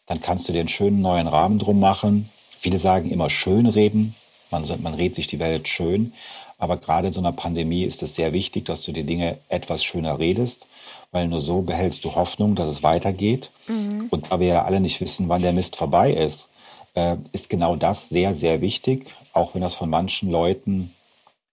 dann 0.07 0.21
kannst 0.21 0.49
du 0.49 0.53
dir 0.53 0.61
einen 0.61 0.69
schönen 0.69 1.03
neuen 1.03 1.27
Rahmen 1.27 1.59
drum 1.59 1.81
machen. 1.81 2.29
Viele 2.57 2.79
sagen 2.79 3.11
immer 3.11 3.31
schön 3.31 3.67
reden, 3.67 4.15
man, 4.53 4.65
man 4.81 4.95
redet 4.95 5.17
sich 5.17 5.27
die 5.27 5.41
Welt 5.41 5.67
schön, 5.67 6.13
aber 6.57 6.77
gerade 6.77 7.09
in 7.09 7.13
so 7.13 7.21
einer 7.21 7.33
Pandemie 7.33 7.83
ist 7.83 8.05
es 8.05 8.15
sehr 8.15 8.33
wichtig, 8.33 8.67
dass 8.67 8.83
du 8.83 8.93
die 8.93 9.03
Dinge 9.03 9.39
etwas 9.49 9.83
schöner 9.83 10.21
redest, 10.21 10.69
weil 11.11 11.27
nur 11.27 11.41
so 11.41 11.63
behältst 11.63 12.05
du 12.05 12.15
Hoffnung, 12.15 12.55
dass 12.55 12.69
es 12.69 12.85
weitergeht. 12.85 13.51
Mhm. 13.67 14.07
Und 14.11 14.31
da 14.31 14.39
wir 14.39 14.47
ja 14.47 14.65
alle 14.65 14.79
nicht 14.79 15.01
wissen, 15.01 15.29
wann 15.29 15.43
der 15.43 15.53
Mist 15.53 15.75
vorbei 15.75 16.13
ist, 16.13 16.51
äh, 16.95 17.17
ist 17.33 17.49
genau 17.49 17.77
das 17.77 18.09
sehr, 18.09 18.35
sehr 18.35 18.61
wichtig, 18.61 19.15
auch 19.33 19.55
wenn 19.55 19.63
das 19.63 19.75
von 19.75 19.91
manchen 19.91 20.31
Leuten 20.31 20.95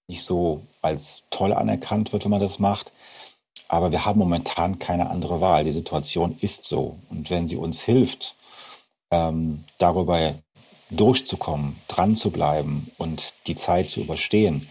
nicht 0.08 0.24
so 0.24 0.62
als 0.82 1.24
toll 1.30 1.54
anerkannt 1.54 2.12
wird, 2.12 2.24
wenn 2.24 2.32
man 2.32 2.40
das 2.42 2.60
macht. 2.60 2.92
Aber 3.68 3.92
wir 3.92 4.06
haben 4.06 4.20
momentan 4.20 4.80
keine 4.80 5.10
andere 5.10 5.42
Wahl. 5.42 5.64
Die 5.64 5.72
Situation 5.72 6.38
ist 6.42 6.66
so. 6.66 6.98
Und 7.10 7.30
wenn 7.30 7.48
sie 7.48 7.56
uns 7.56 7.82
hilft, 7.82 8.36
ähm, 9.12 9.64
darüber 9.78 10.34
durchzukommen, 10.90 11.80
dran 11.88 12.16
zu 12.16 12.32
bleiben 12.32 12.90
und 12.98 13.34
die 13.46 13.56
Zeit 13.56 13.90
zu 13.90 14.02
überstehen, 14.02 14.68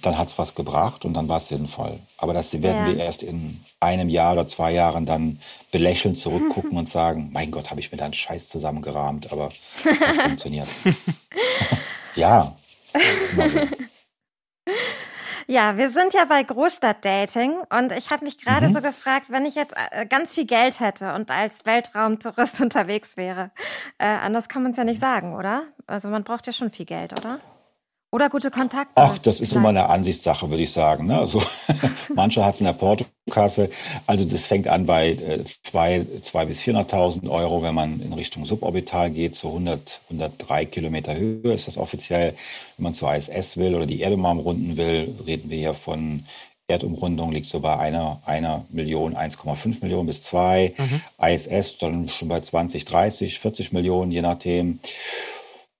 dann 0.00 0.16
hat 0.16 0.28
es 0.28 0.38
was 0.38 0.54
gebracht 0.54 1.04
und 1.04 1.12
dann 1.12 1.28
war 1.28 1.36
es 1.36 1.48
sinnvoll. 1.48 1.98
Aber 2.16 2.32
das 2.32 2.52
werden 2.54 2.86
ja. 2.86 2.86
wir 2.86 3.04
erst 3.04 3.22
in 3.22 3.62
einem 3.80 4.08
Jahr 4.08 4.32
oder 4.32 4.48
zwei 4.48 4.72
Jahren 4.72 5.04
dann 5.04 5.38
belächelnd 5.70 6.16
zurückgucken 6.16 6.76
und 6.76 6.88
sagen, 6.88 7.30
mein 7.32 7.50
Gott, 7.50 7.70
habe 7.70 7.80
ich 7.80 7.92
mir 7.92 7.98
da 7.98 8.04
einen 8.04 8.14
Scheiß 8.14 8.48
zusammengerahmt, 8.48 9.32
aber 9.32 9.48
es 9.48 10.00
hat 10.00 10.16
funktioniert. 10.16 10.68
ja, 12.14 12.56
so. 13.36 13.42
Ja, 15.50 15.76
wir 15.76 15.90
sind 15.90 16.14
ja 16.14 16.26
bei 16.26 16.44
Großstadtdating 16.44 17.56
und 17.76 17.90
ich 17.90 18.10
habe 18.10 18.24
mich 18.24 18.38
gerade 18.38 18.68
mhm. 18.68 18.72
so 18.72 18.80
gefragt, 18.80 19.26
wenn 19.30 19.44
ich 19.44 19.56
jetzt 19.56 19.74
äh, 19.90 20.06
ganz 20.06 20.32
viel 20.32 20.46
Geld 20.46 20.78
hätte 20.78 21.12
und 21.14 21.32
als 21.32 21.66
Weltraumtourist 21.66 22.60
unterwegs 22.60 23.16
wäre. 23.16 23.50
Äh, 23.98 24.06
anders 24.06 24.48
kann 24.48 24.62
man 24.62 24.70
es 24.70 24.76
ja 24.76 24.84
nicht 24.84 25.00
sagen, 25.00 25.34
oder? 25.34 25.64
Also 25.88 26.08
man 26.08 26.22
braucht 26.22 26.46
ja 26.46 26.52
schon 26.52 26.70
viel 26.70 26.86
Geld, 26.86 27.18
oder? 27.18 27.40
Oder 28.12 28.28
gute 28.28 28.50
Kontakte. 28.50 28.92
Ach, 28.96 29.18
das 29.18 29.40
ist 29.40 29.52
immer 29.52 29.68
eine 29.68 29.88
Ansichtssache, 29.88 30.50
würde 30.50 30.64
ich 30.64 30.72
sagen. 30.72 31.06
Ne? 31.06 31.16
Also, 31.16 31.40
manche 32.14 32.44
hat 32.44 32.54
es 32.54 32.60
in 32.60 32.66
der 32.66 32.72
Portokasse. 32.72 33.70
Also 34.06 34.24
das 34.24 34.46
fängt 34.46 34.66
an 34.66 34.86
bei 34.86 35.10
äh, 35.10 35.44
zwei, 35.44 36.04
zwei 36.22 36.44
bis 36.44 36.60
400.000 36.60 37.30
Euro, 37.30 37.62
wenn 37.62 37.74
man 37.74 38.00
in 38.00 38.12
Richtung 38.12 38.44
Suborbital 38.44 39.10
geht, 39.10 39.36
so 39.36 39.48
100, 39.48 40.00
103 40.10 40.64
Kilometer 40.66 41.14
Höhe 41.14 41.52
ist 41.52 41.68
das 41.68 41.76
offiziell. 41.76 42.34
Wenn 42.76 42.84
man 42.84 42.94
zur 42.94 43.14
ISS 43.14 43.56
will 43.56 43.76
oder 43.76 43.86
die 43.86 44.00
Erde 44.00 44.16
mal 44.16 44.32
umrunden 44.32 44.76
will, 44.76 45.14
reden 45.24 45.48
wir 45.48 45.58
hier 45.58 45.74
von 45.74 46.24
Erdumrundung 46.70 47.32
liegt 47.32 47.46
so 47.46 47.60
bei 47.60 47.76
einer, 47.76 48.20
einer 48.24 48.64
Million, 48.70 49.16
1,5 49.16 49.82
Millionen 49.82 50.06
bis 50.06 50.22
zwei. 50.22 50.72
Mhm. 50.78 51.00
ISS 51.20 51.78
dann 51.78 52.08
schon 52.08 52.28
bei 52.28 52.40
20, 52.40 52.84
30, 52.84 53.38
40 53.38 53.72
Millionen, 53.72 54.12
je 54.12 54.22
nachdem 54.22 54.78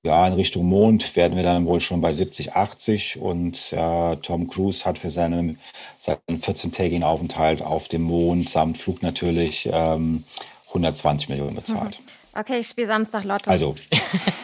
ja, 0.03 0.27
in 0.27 0.35
Richtung 0.35 0.67
Mond 0.67 1.15
werden 1.17 1.37
wir 1.37 1.43
dann 1.43 1.67
wohl 1.67 1.81
schon 1.81 2.01
bei 2.01 2.13
70, 2.13 2.55
80 2.55 3.21
und 3.21 3.73
äh, 3.73 4.17
Tom 4.17 4.49
Cruise 4.49 4.85
hat 4.85 4.99
für 4.99 5.11
seinen, 5.11 5.59
seinen 5.99 6.19
14-tägigen 6.29 7.03
Aufenthalt 7.03 7.61
auf 7.61 7.89
dem 7.89 8.03
Mond 8.03 8.49
samt 8.49 8.79
Flug 8.79 9.03
natürlich 9.03 9.69
ähm, 9.71 10.25
120 10.69 11.29
Millionen 11.29 11.57
bezahlt. 11.57 11.99
Mhm. 12.01 12.20
Okay, 12.33 12.61
ich 12.61 12.69
spiele 12.69 12.87
Samstag 12.87 13.25
Lotto. 13.25 13.51
Also. 13.51 13.75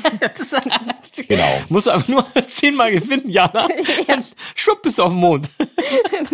genau. 1.29 1.45
Musst 1.69 1.87
du 1.87 1.91
einfach 1.91 2.09
nur 2.09 2.25
zehnmal 2.47 2.93
gewinnen, 2.93 3.29
Jana. 3.29 3.69
ja. 4.09 4.19
Schwupp 4.55 4.83
bist 4.83 4.99
du 4.99 5.05
auf 5.05 5.13
dem 5.13 5.21
Mond. 5.21 5.51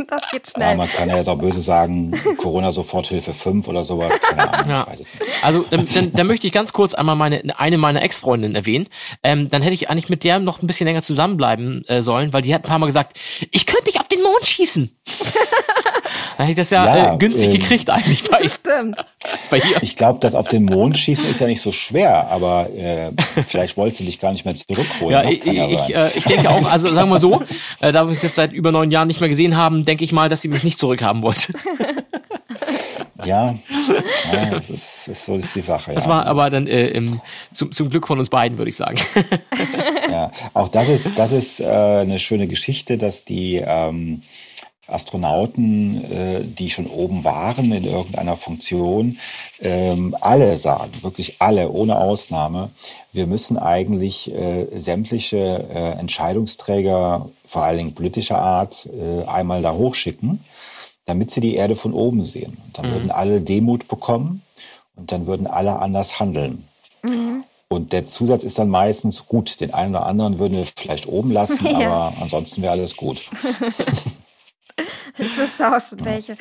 das 0.06 0.22
geht 0.30 0.48
schnell. 0.48 0.70
Ja, 0.70 0.74
man 0.74 0.90
kann 0.90 1.08
ja 1.08 1.16
jetzt 1.16 1.28
auch 1.28 1.38
böse 1.38 1.60
sagen, 1.60 2.12
Corona-Soforthilfe 2.38 3.32
5 3.32 3.68
oder 3.68 3.84
sowas. 3.84 4.18
Keine 4.20 4.52
Ahnung, 4.52 4.70
ja. 4.70 4.82
ich 4.82 4.86
weiß 4.88 5.00
es 5.00 5.06
nicht. 5.06 5.44
Also, 5.44 5.64
ähm, 5.70 5.84
dann, 5.94 6.12
dann 6.12 6.26
möchte 6.26 6.46
ich 6.46 6.52
ganz 6.52 6.72
kurz 6.72 6.94
einmal 6.94 7.16
meine, 7.16 7.42
eine 7.58 7.78
meiner 7.78 8.02
Ex-Freundinnen 8.02 8.56
erwähnen. 8.56 8.88
Ähm, 9.22 9.48
dann 9.48 9.62
hätte 9.62 9.74
ich 9.74 9.90
eigentlich 9.90 10.08
mit 10.08 10.24
der 10.24 10.38
noch 10.38 10.62
ein 10.62 10.66
bisschen 10.66 10.86
länger 10.86 11.02
zusammenbleiben 11.02 11.84
äh, 11.86 12.02
sollen, 12.02 12.32
weil 12.32 12.42
die 12.42 12.54
hat 12.54 12.64
ein 12.64 12.68
paar 12.68 12.78
Mal 12.78 12.86
gesagt, 12.86 13.18
ich 13.50 13.66
könnte 13.66 13.90
dich 13.90 14.00
auf 14.00 14.08
den 14.08 14.22
Mond 14.22 14.46
schießen. 14.46 14.96
Dann 16.42 16.48
hätte 16.48 16.60
ich 16.60 16.68
das 16.68 16.70
ja, 16.70 16.96
ja 16.96 17.14
äh, 17.14 17.18
günstig 17.18 17.50
äh, 17.50 17.58
gekriegt 17.58 17.88
eigentlich 17.88 18.24
bei, 18.24 18.48
Stimmt. 18.48 18.96
bei 19.48 19.58
ihr. 19.58 19.80
Ich 19.80 19.94
glaube, 19.94 20.18
das 20.18 20.34
auf 20.34 20.48
den 20.48 20.64
Mond 20.64 20.98
schießen 20.98 21.30
ist 21.30 21.40
ja 21.40 21.46
nicht 21.46 21.60
so 21.60 21.70
schwer, 21.70 22.28
aber 22.32 22.68
äh, 22.76 23.12
vielleicht 23.46 23.76
wolltest 23.76 24.00
du 24.00 24.04
dich 24.04 24.18
gar 24.18 24.32
nicht 24.32 24.44
mehr 24.44 24.54
zurückholen. 24.54 25.12
Ja, 25.12 25.22
ich, 25.22 25.44
ja 25.44 25.68
ich, 25.68 25.94
äh, 25.94 26.10
ich 26.16 26.24
denke 26.24 26.50
auch, 26.50 26.72
also 26.72 26.92
sagen 26.92 27.10
wir 27.10 27.20
so, 27.20 27.42
äh, 27.80 27.92
da 27.92 28.02
wir 28.02 28.10
uns 28.10 28.22
jetzt 28.22 28.34
seit 28.34 28.52
über 28.52 28.72
neun 28.72 28.90
Jahren 28.90 29.06
nicht 29.06 29.20
mehr 29.20 29.28
gesehen 29.28 29.56
haben, 29.56 29.84
denke 29.84 30.02
ich 30.02 30.10
mal, 30.10 30.28
dass 30.28 30.42
sie 30.42 30.48
mich 30.48 30.64
nicht 30.64 30.80
zurückhaben 30.80 31.22
wollte. 31.22 31.52
Ja, 33.24 33.54
ja 34.32 34.50
das 34.50 34.68
ist, 34.68 35.06
ist 35.06 35.26
so 35.26 35.36
ist 35.36 35.54
die 35.54 35.60
Sache. 35.60 35.94
Das 35.94 36.08
war 36.08 36.26
aber 36.26 36.50
dann 36.50 36.66
äh, 36.66 36.88
im, 36.88 37.20
zum, 37.52 37.70
zum 37.70 37.88
Glück 37.88 38.08
von 38.08 38.18
uns 38.18 38.30
beiden, 38.30 38.58
würde 38.58 38.68
ich 38.68 38.76
sagen. 38.76 38.98
Ja, 40.10 40.32
auch 40.54 40.68
das 40.68 40.88
ist, 40.88 41.16
das 41.16 41.30
ist 41.30 41.60
äh, 41.60 41.66
eine 41.66 42.18
schöne 42.18 42.48
Geschichte, 42.48 42.98
dass 42.98 43.24
die 43.24 43.62
ähm, 43.64 44.22
Astronauten, 44.92 46.04
äh, 46.10 46.44
die 46.44 46.70
schon 46.70 46.86
oben 46.86 47.24
waren 47.24 47.72
in 47.72 47.84
irgendeiner 47.84 48.36
Funktion, 48.36 49.18
ähm, 49.60 50.16
alle 50.20 50.56
sagen, 50.56 50.90
wirklich 51.02 51.36
alle, 51.40 51.70
ohne 51.70 51.98
Ausnahme, 51.98 52.70
wir 53.12 53.26
müssen 53.26 53.58
eigentlich 53.58 54.32
äh, 54.32 54.66
sämtliche 54.72 55.66
äh, 55.70 55.92
Entscheidungsträger, 55.98 57.28
vor 57.44 57.62
allen 57.62 57.78
Dingen 57.78 57.94
politischer 57.94 58.38
Art, 58.38 58.88
äh, 58.88 59.26
einmal 59.26 59.62
da 59.62 59.74
hochschicken, 59.74 60.40
damit 61.04 61.30
sie 61.30 61.40
die 61.40 61.54
Erde 61.56 61.76
von 61.76 61.92
oben 61.92 62.24
sehen. 62.24 62.56
Und 62.64 62.78
dann 62.78 62.86
mhm. 62.86 62.92
würden 62.92 63.10
alle 63.10 63.40
Demut 63.40 63.88
bekommen 63.88 64.42
und 64.96 65.12
dann 65.12 65.26
würden 65.26 65.46
alle 65.46 65.78
anders 65.78 66.20
handeln. 66.20 66.66
Mhm. 67.02 67.44
Und 67.68 67.94
der 67.94 68.04
Zusatz 68.04 68.44
ist 68.44 68.58
dann 68.58 68.68
meistens 68.68 69.26
gut. 69.26 69.60
Den 69.60 69.72
einen 69.72 69.94
oder 69.94 70.04
anderen 70.04 70.38
würden 70.38 70.58
wir 70.58 70.66
vielleicht 70.76 71.06
oben 71.06 71.30
lassen, 71.30 71.66
ja. 71.80 71.90
aber 71.90 72.12
ansonsten 72.20 72.62
wäre 72.62 72.72
alles 72.72 72.96
gut. 72.96 73.30
Ich 75.18 75.36
wüsste 75.36 75.68
auch 75.68 75.80
schon 75.80 76.04
welche. 76.04 76.36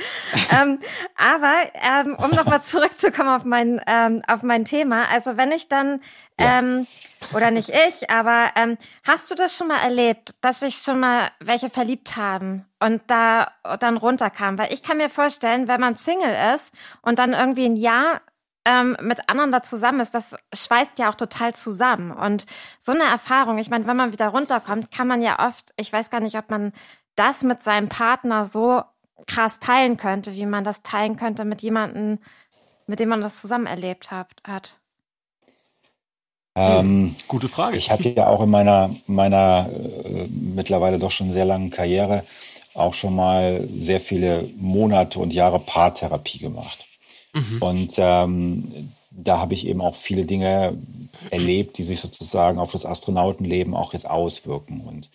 ähm, 0.51 0.79
aber 1.15 1.53
ähm, 1.73 2.15
um 2.15 2.31
nochmal 2.31 2.61
zurückzukommen 2.61 3.29
auf 3.29 3.43
mein, 3.43 3.81
ähm, 3.87 4.21
auf 4.27 4.43
mein 4.43 4.65
Thema, 4.65 5.05
also 5.11 5.37
wenn 5.37 5.51
ich 5.51 5.67
dann, 5.67 6.01
ähm, 6.37 6.87
oder 7.33 7.51
nicht 7.51 7.69
ich, 7.69 8.09
aber 8.09 8.49
ähm, 8.55 8.77
hast 9.05 9.29
du 9.29 9.35
das 9.35 9.55
schon 9.55 9.67
mal 9.67 9.79
erlebt, 9.79 10.35
dass 10.41 10.61
sich 10.61 10.77
schon 10.77 10.99
mal 10.99 11.29
welche 11.39 11.69
verliebt 11.69 12.17
haben 12.17 12.65
und 12.79 13.01
da 13.07 13.51
dann 13.79 13.97
runterkam? 13.97 14.57
Weil 14.57 14.73
ich 14.73 14.83
kann 14.83 14.97
mir 14.97 15.09
vorstellen, 15.09 15.67
wenn 15.67 15.81
man 15.81 15.97
Single 15.97 16.53
ist 16.55 16.73
und 17.01 17.19
dann 17.19 17.33
irgendwie 17.33 17.65
ein 17.65 17.75
Jahr 17.75 18.21
ähm, 18.65 18.95
mit 19.01 19.29
anderen 19.29 19.51
da 19.51 19.63
zusammen 19.63 20.01
ist, 20.01 20.13
das 20.13 20.35
schweißt 20.53 20.99
ja 20.99 21.09
auch 21.09 21.15
total 21.15 21.55
zusammen. 21.55 22.11
Und 22.11 22.45
so 22.79 22.91
eine 22.91 23.05
Erfahrung, 23.05 23.57
ich 23.57 23.69
meine, 23.69 23.87
wenn 23.87 23.97
man 23.97 24.11
wieder 24.11 24.27
runterkommt, 24.27 24.91
kann 24.91 25.07
man 25.07 25.21
ja 25.21 25.47
oft, 25.47 25.71
ich 25.77 25.91
weiß 25.91 26.09
gar 26.09 26.19
nicht, 26.19 26.37
ob 26.37 26.49
man 26.49 26.71
das 27.15 27.43
mit 27.43 27.63
seinem 27.63 27.89
Partner 27.89 28.45
so 28.45 28.81
krass 29.27 29.59
teilen 29.59 29.97
könnte, 29.97 30.33
wie 30.35 30.45
man 30.45 30.63
das 30.63 30.81
teilen 30.83 31.15
könnte 31.15 31.45
mit 31.45 31.61
jemandem, 31.61 32.19
mit 32.87 32.99
dem 32.99 33.09
man 33.09 33.21
das 33.21 33.41
zusammen 33.41 33.67
erlebt 33.67 34.11
hat. 34.11 34.27
hat. 34.43 34.77
Ähm, 36.55 37.15
Gute 37.27 37.47
Frage. 37.47 37.77
Ich 37.77 37.91
hatte 37.91 38.09
ja 38.09 38.27
auch 38.27 38.41
in 38.41 38.49
meiner, 38.49 38.93
meiner 39.07 39.69
äh, 39.69 40.27
mittlerweile 40.29 40.99
doch 40.99 41.11
schon 41.11 41.31
sehr 41.31 41.45
langen 41.45 41.69
Karriere 41.69 42.23
auch 42.73 42.93
schon 42.93 43.15
mal 43.15 43.67
sehr 43.73 43.99
viele 43.99 44.49
Monate 44.57 45.19
und 45.19 45.33
Jahre 45.33 45.59
Paartherapie 45.59 46.39
gemacht. 46.39 46.85
Mhm. 47.33 47.61
Und 47.61 47.93
ähm, 47.97 48.91
da 49.11 49.39
habe 49.39 49.53
ich 49.53 49.67
eben 49.67 49.81
auch 49.81 49.95
viele 49.95 50.25
Dinge 50.25 50.77
erlebt, 51.29 51.77
die 51.77 51.83
sich 51.83 51.99
sozusagen 51.99 52.59
auf 52.59 52.71
das 52.71 52.85
Astronautenleben 52.85 53.73
auch 53.73 53.93
jetzt 53.93 54.09
auswirken. 54.09 54.81
Und 54.81 55.09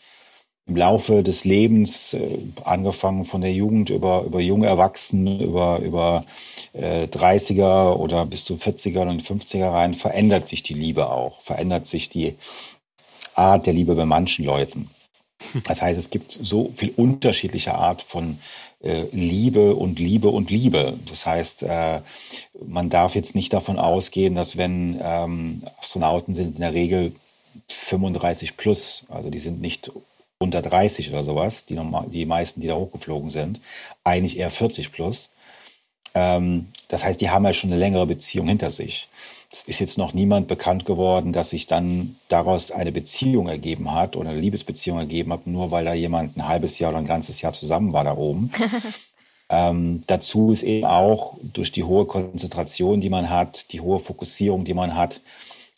im 0.67 0.77
Laufe 0.77 1.23
des 1.23 1.45
Lebens, 1.45 2.15
äh, 2.15 2.39
angefangen 2.65 3.25
von 3.25 3.41
der 3.41 3.53
Jugend 3.53 3.91
über, 3.91 4.25
über 4.25 4.41
junge 4.41 4.67
Erwachsene, 4.67 5.43
über, 5.43 5.79
über 5.79 6.25
äh, 6.73 7.05
30er 7.05 7.95
oder 7.95 8.27
bis 8.27 8.45
zu 8.45 8.55
40er 8.55 9.09
und 9.09 9.23
50er 9.23 9.73
rein, 9.73 9.95
verändert 9.95 10.49
sich 10.49 10.63
die 10.63 10.75
Liebe 10.75 11.11
auch, 11.11 11.41
verändert 11.41 11.87
sich 11.87 12.09
die 12.09 12.35
Art 13.35 13.67
der 13.67 13.75
Liebe 13.75 13.95
bei 13.95 14.07
manchen 14.07 14.45
Leuten. 14.45 14.91
Das 15.65 15.83
heißt, 15.83 15.99
es 15.99 16.11
gibt 16.11 16.33
so 16.33 16.73
viel 16.75 16.93
unterschiedliche 16.97 17.75
Art 17.75 18.03
von 18.03 18.39
äh, 18.83 19.05
Liebe 19.13 19.77
und 19.77 20.01
Liebe 20.01 20.29
und 20.29 20.51
Liebe. 20.51 20.99
Das 21.09 21.27
heißt, 21.27 21.63
äh, 21.63 22.01
man 22.67 22.91
darf 22.91 23.15
jetzt 23.15 23.37
nicht 23.37 23.53
davon 23.53 23.79
ausgehen, 23.79 24.35
dass 24.35 24.57
wenn 24.57 24.99
ähm, 25.01 25.63
Astronauten 25.79 26.35
sind 26.35 26.57
in 26.57 26.63
der 26.63 26.75
Regel 26.75 27.15
35 27.69 28.57
plus, 28.57 29.05
also 29.09 29.31
die 29.31 29.39
sind 29.39 29.61
nicht 29.61 29.93
unter 30.39 30.63
30 30.63 31.11
oder 31.11 31.25
sowas, 31.25 31.65
die, 31.65 31.75
normal, 31.75 32.07
die 32.09 32.27
meisten, 32.27 32.61
die 32.61 32.67
da 32.67 32.75
hochgeflogen 32.75 33.31
sind, 33.31 33.61
eigentlich 34.05 34.39
eher 34.39 34.51
40 34.51 34.93
plus. 34.93 35.31
Ähm, 36.15 36.69
das 36.89 37.05
heißt, 37.05 37.21
die 37.21 37.31
haben 37.31 37.45
ja 37.45 37.53
schon 37.53 37.71
eine 37.71 37.79
längere 37.79 38.07
Beziehung 38.07 38.49
hinter 38.49 38.71
sich. 38.71 39.09
Es 39.53 39.63
ist 39.65 39.81
jetzt 39.81 39.99
noch 39.99 40.13
niemand 40.13 40.49
bekannt 40.49 40.85
geworden, 40.85 41.33
dass 41.33 41.51
sich 41.51 41.67
dann 41.67 42.17
daraus 42.29 42.71
eine 42.71 42.93
Beziehung 42.93 43.49
ergeben 43.49 43.93
hat 43.93 44.17
oder 44.17 44.31
eine 44.31 44.41
Liebesbeziehung 44.41 44.99
ergeben 44.99 45.33
hat, 45.33 45.47
nur 45.47 45.71
weil 45.71 45.85
da 45.85 45.95
jemand 45.95 46.37
ein 46.37 46.49
halbes 46.49 46.79
Jahr 46.79 46.91
oder 46.91 46.99
ein 46.99 47.07
ganzes 47.07 47.41
Jahr 47.41 47.53
zusammen 47.53 47.93
war 47.93 48.05
da 48.05 48.17
oben. 48.17 48.51
ähm, 49.49 50.05
dazu 50.07 50.51
ist 50.51 50.63
eben 50.63 50.87
auch 50.87 51.39
durch 51.43 51.73
die 51.73 51.85
hohe 51.85 52.07
Konzentration, 52.07 53.01
die 53.01 53.11
man 53.11 53.31
hat, 53.31 53.73
die 53.73 53.81
hohe 53.81 53.99
Fokussierung, 53.99 54.65
die 54.65 54.75
man 54.75 54.95
hat, 54.97 55.21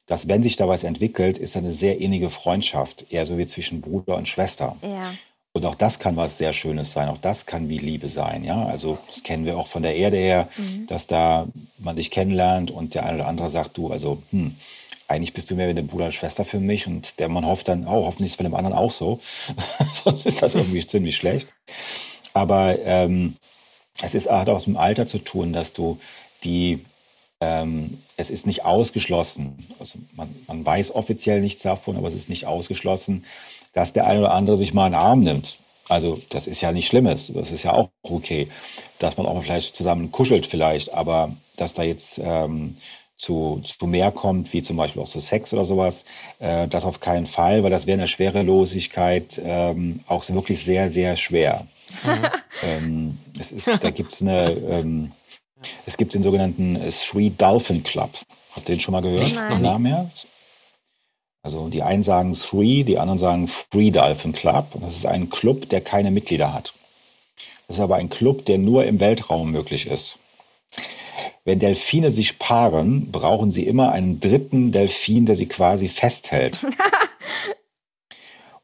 dass 0.09 0.27
wenn 0.27 0.43
sich 0.43 0.57
da 0.57 0.67
was 0.67 0.85
entwickelt, 0.85 1.39
ist 1.39 1.57
eine 1.57 1.71
sehr 1.71 2.01
innige 2.01 2.31
Freundschaft, 2.31 3.07
eher 3.11 3.27
so 3.27 3.39
wie 3.39 3.47
zwischen 3.47 3.83
Bruder 3.83 4.17
und 4.17 4.27
Schwester. 4.27 4.77
Ja. 4.83 5.13
Und 5.53 5.67
auch 5.67 5.75
das 5.75 5.99
kann 5.99 6.17
was 6.17 6.39
sehr 6.39 6.53
Schönes 6.53 6.93
sein. 6.93 7.09
Auch 7.09 7.19
das 7.19 7.45
kann 7.45 7.69
wie 7.69 7.79
Liebe 7.79 8.09
sein. 8.09 8.43
Ja, 8.43 8.65
also 8.67 8.99
das 9.07 9.23
kennen 9.23 9.45
wir 9.45 9.59
auch 9.59 9.67
von 9.67 9.83
der 9.83 9.97
Erde 9.97 10.17
her, 10.17 10.49
mhm. 10.57 10.87
dass 10.87 11.07
da 11.07 11.47
man 11.79 11.97
sich 11.97 12.11
kennenlernt 12.11 12.71
und 12.71 12.95
der 12.95 13.05
eine 13.05 13.17
oder 13.17 13.27
andere 13.29 13.51
sagt, 13.51 13.77
du, 13.77 13.93
also 13.93 14.23
hm, 14.31 14.57
eigentlich 15.09 15.35
bist 15.35 15.51
du 15.51 15.57
mehr 15.57 15.67
wie 15.67 15.73
eine 15.73 15.83
Bruder 15.83 16.07
und 16.07 16.15
Schwester 16.15 16.45
für 16.45 16.61
mich 16.61 16.87
und 16.87 17.19
der 17.19 17.29
man 17.29 17.45
hofft 17.47 17.69
dann, 17.69 17.87
oh, 17.87 18.07
hoffentlich 18.07 18.27
ist 18.27 18.33
es 18.33 18.37
bei 18.39 18.45
dem 18.45 18.55
anderen 18.55 18.77
auch 18.77 18.93
so. 18.93 19.21
Sonst 20.05 20.25
ist 20.25 20.41
das 20.41 20.55
irgendwie 20.55 20.87
ziemlich 20.87 21.17
schlecht. 21.17 21.49
Aber 22.33 22.79
ähm, 22.85 23.37
es 24.01 24.15
ist, 24.15 24.31
hat 24.31 24.49
auch 24.49 24.57
aus 24.57 24.65
dem 24.65 24.77
Alter 24.77 25.07
zu 25.07 25.19
tun, 25.19 25.53
dass 25.53 25.73
du 25.73 25.99
die 26.45 26.85
ähm, 27.41 27.99
es 28.17 28.31
ist 28.31 28.47
nicht 28.47 28.65
ausgeschlossen, 28.65 29.67
also 29.79 29.99
man, 30.17 30.35
man 30.47 30.65
weiß 30.65 30.95
offiziell 30.95 31.41
nichts 31.41 31.63
davon, 31.63 31.97
aber 31.97 32.09
es 32.09 32.15
ist 32.15 32.29
nicht 32.29 32.47
ausgeschlossen, 32.47 33.25
dass 33.73 33.93
der 33.93 34.07
eine 34.07 34.21
oder 34.21 34.33
andere 34.33 34.57
sich 34.57 34.75
mal 34.75 34.87
einen 34.87 34.95
Arm 34.95 35.21
nimmt. 35.21 35.59
Also 35.89 36.21
das 36.29 36.47
ist 36.47 36.61
ja 36.61 36.73
nicht 36.73 36.89
Schlimmes, 36.89 37.33
das 37.33 37.51
ist 37.51 37.63
ja 37.63 37.73
auch 37.73 37.89
okay, 38.03 38.49
dass 38.99 39.17
man 39.17 39.27
auch 39.27 39.43
vielleicht 39.43 39.77
zusammen 39.77 40.13
kuschelt 40.13 40.47
vielleicht, 40.47 40.93
aber 40.93 41.35
dass 41.57 41.75
da 41.75 41.83
jetzt 41.83 42.21
ähm, 42.23 42.77
zu, 43.19 43.61
zu 43.65 43.87
mehr 43.87 44.13
kommt, 44.13 44.53
wie 44.53 44.63
zum 44.63 44.77
Beispiel 44.77 45.03
auch 45.03 45.09
zu 45.09 45.21
Sex 45.21 45.53
oder 45.53 45.65
sowas, 45.65 46.05
äh, 46.39 46.69
das 46.69 46.85
auf 46.85 47.01
keinen 47.01 47.27
Fall, 47.27 47.63
weil 47.63 47.71
das 47.71 47.87
wäre 47.87 47.99
eine 47.99 48.07
Schwerelosigkeit 48.07 49.41
ähm, 49.45 50.01
auch 50.07 50.27
wirklich 50.29 50.63
sehr, 50.63 50.89
sehr 50.89 51.17
schwer. 51.17 51.67
Mhm. 52.05 52.27
ähm, 52.63 53.19
es 53.39 53.51
ist, 53.53 53.83
da 53.83 53.91
gibt's 53.91 54.23
eine, 54.23 54.51
ähm, 54.53 55.13
es 55.87 55.97
gibt 55.97 56.15
den 56.15 56.23
sogenannten 56.23 56.79
Sweet 56.91 57.41
Dolphin 57.41 57.83
Club. 57.83 58.11
Habt 58.55 58.69
ihr 58.69 58.77
den 58.77 58.81
schon 58.81 58.93
mal 58.93 59.03
gehört? 59.03 59.35
Nein. 59.35 59.63
Namen 59.63 59.87
her? 59.87 60.11
Also 61.43 61.69
die 61.69 61.83
einen 61.83 62.03
sagen 62.03 62.35
Three, 62.35 62.83
die 62.83 62.99
anderen 62.99 63.19
sagen 63.19 63.49
Free 63.49 63.91
Dolphin 63.91 64.33
Club. 64.33 64.75
Und 64.75 64.85
das 64.85 64.97
ist 64.97 65.07
ein 65.07 65.31
Club, 65.31 65.69
der 65.69 65.81
keine 65.81 66.11
Mitglieder 66.11 66.53
hat. 66.53 66.75
Das 67.67 67.77
ist 67.77 67.83
aber 67.83 67.97
ein 67.97 68.11
Club, 68.11 68.45
der 68.45 68.59
nur 68.59 68.85
im 68.85 69.01
Weltraum 69.01 69.53
möglich 69.53 69.87
ist. 69.87 70.19
Wenn 71.45 71.59
Delfine 71.59 72.11
sich 72.11 72.39
paaren, 72.39 73.11
brauchen 73.11 73.53
sie 73.53 73.67
immer 73.67 73.93
einen 73.93 74.21
dritten 74.21 74.73
Delfin, 74.73 75.25
der 75.25 75.37
sie 75.37 75.47
quasi 75.47 75.89
festhält. 75.89 76.61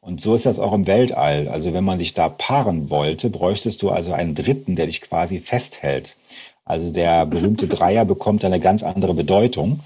Und 0.01 0.21
so 0.21 0.35
ist 0.35 0.45
das 0.45 0.59
auch 0.59 0.73
im 0.73 0.85
Weltall. 0.85 1.47
Also 1.47 1.73
wenn 1.73 1.83
man 1.83 1.97
sich 1.97 2.13
da 2.13 2.29
paaren 2.29 2.91
wollte, 2.91 3.31
bräuchtest 3.31 3.81
du 3.81 3.89
also 3.89 4.13
einen 4.13 4.35
dritten, 4.35 4.75
der 4.75 4.85
dich 4.85 5.01
quasi 5.01 5.39
festhält. 5.39 6.15
Also 6.65 6.91
der 6.91 7.27
berühmte 7.27 7.67
Dreier 7.67 8.05
bekommt 8.05 8.43
eine 8.43 8.59
ganz 8.59 8.81
andere 8.81 9.13
Bedeutung. 9.13 9.81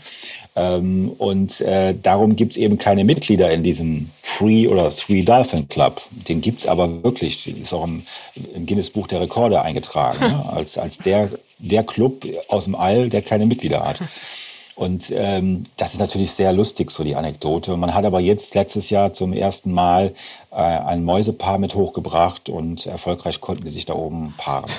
Ähm, 0.55 1.11
und 1.17 1.59
äh, 1.59 1.93
darum 2.01 2.37
gibt's 2.37 2.55
eben 2.55 2.77
keine 2.77 3.03
Mitglieder 3.03 3.51
in 3.51 3.63
diesem 3.63 4.09
Free 4.21 4.67
oder 4.67 4.89
Three 4.89 5.23
Dolphin 5.23 5.67
Club. 5.67 6.01
Den 6.29 6.39
gibt's 6.39 6.65
aber 6.65 7.03
wirklich. 7.03 7.43
Den 7.43 7.61
ist 7.61 7.73
auch 7.73 7.83
im, 7.83 8.03
im 8.55 8.65
Guinness 8.65 8.89
Buch 8.89 9.07
der 9.07 9.19
Rekorde 9.19 9.61
eingetragen. 9.61 10.19
ne? 10.19 10.49
als, 10.53 10.77
als 10.77 10.97
der, 10.99 11.29
der 11.57 11.83
Club 11.83 12.25
aus 12.47 12.63
dem 12.63 12.75
All, 12.75 13.09
der 13.09 13.21
keine 13.23 13.45
Mitglieder 13.45 13.85
hat. 13.85 14.01
Und 14.75 15.11
ähm, 15.13 15.65
das 15.75 15.95
ist 15.95 15.99
natürlich 15.99 16.31
sehr 16.31 16.53
lustig, 16.53 16.91
so 16.91 17.03
die 17.03 17.17
Anekdote. 17.17 17.75
Man 17.75 17.93
hat 17.93 18.05
aber 18.05 18.21
jetzt 18.21 18.55
letztes 18.55 18.89
Jahr 18.89 19.11
zum 19.11 19.33
ersten 19.33 19.73
Mal 19.73 20.13
äh, 20.51 20.55
ein 20.55 21.03
Mäusepaar 21.03 21.57
mit 21.57 21.75
hochgebracht 21.75 22.47
und 22.47 22.85
erfolgreich 22.85 23.41
konnten 23.41 23.65
die 23.65 23.71
sich 23.71 23.85
da 23.85 23.93
oben 23.95 24.33
paaren. 24.37 24.71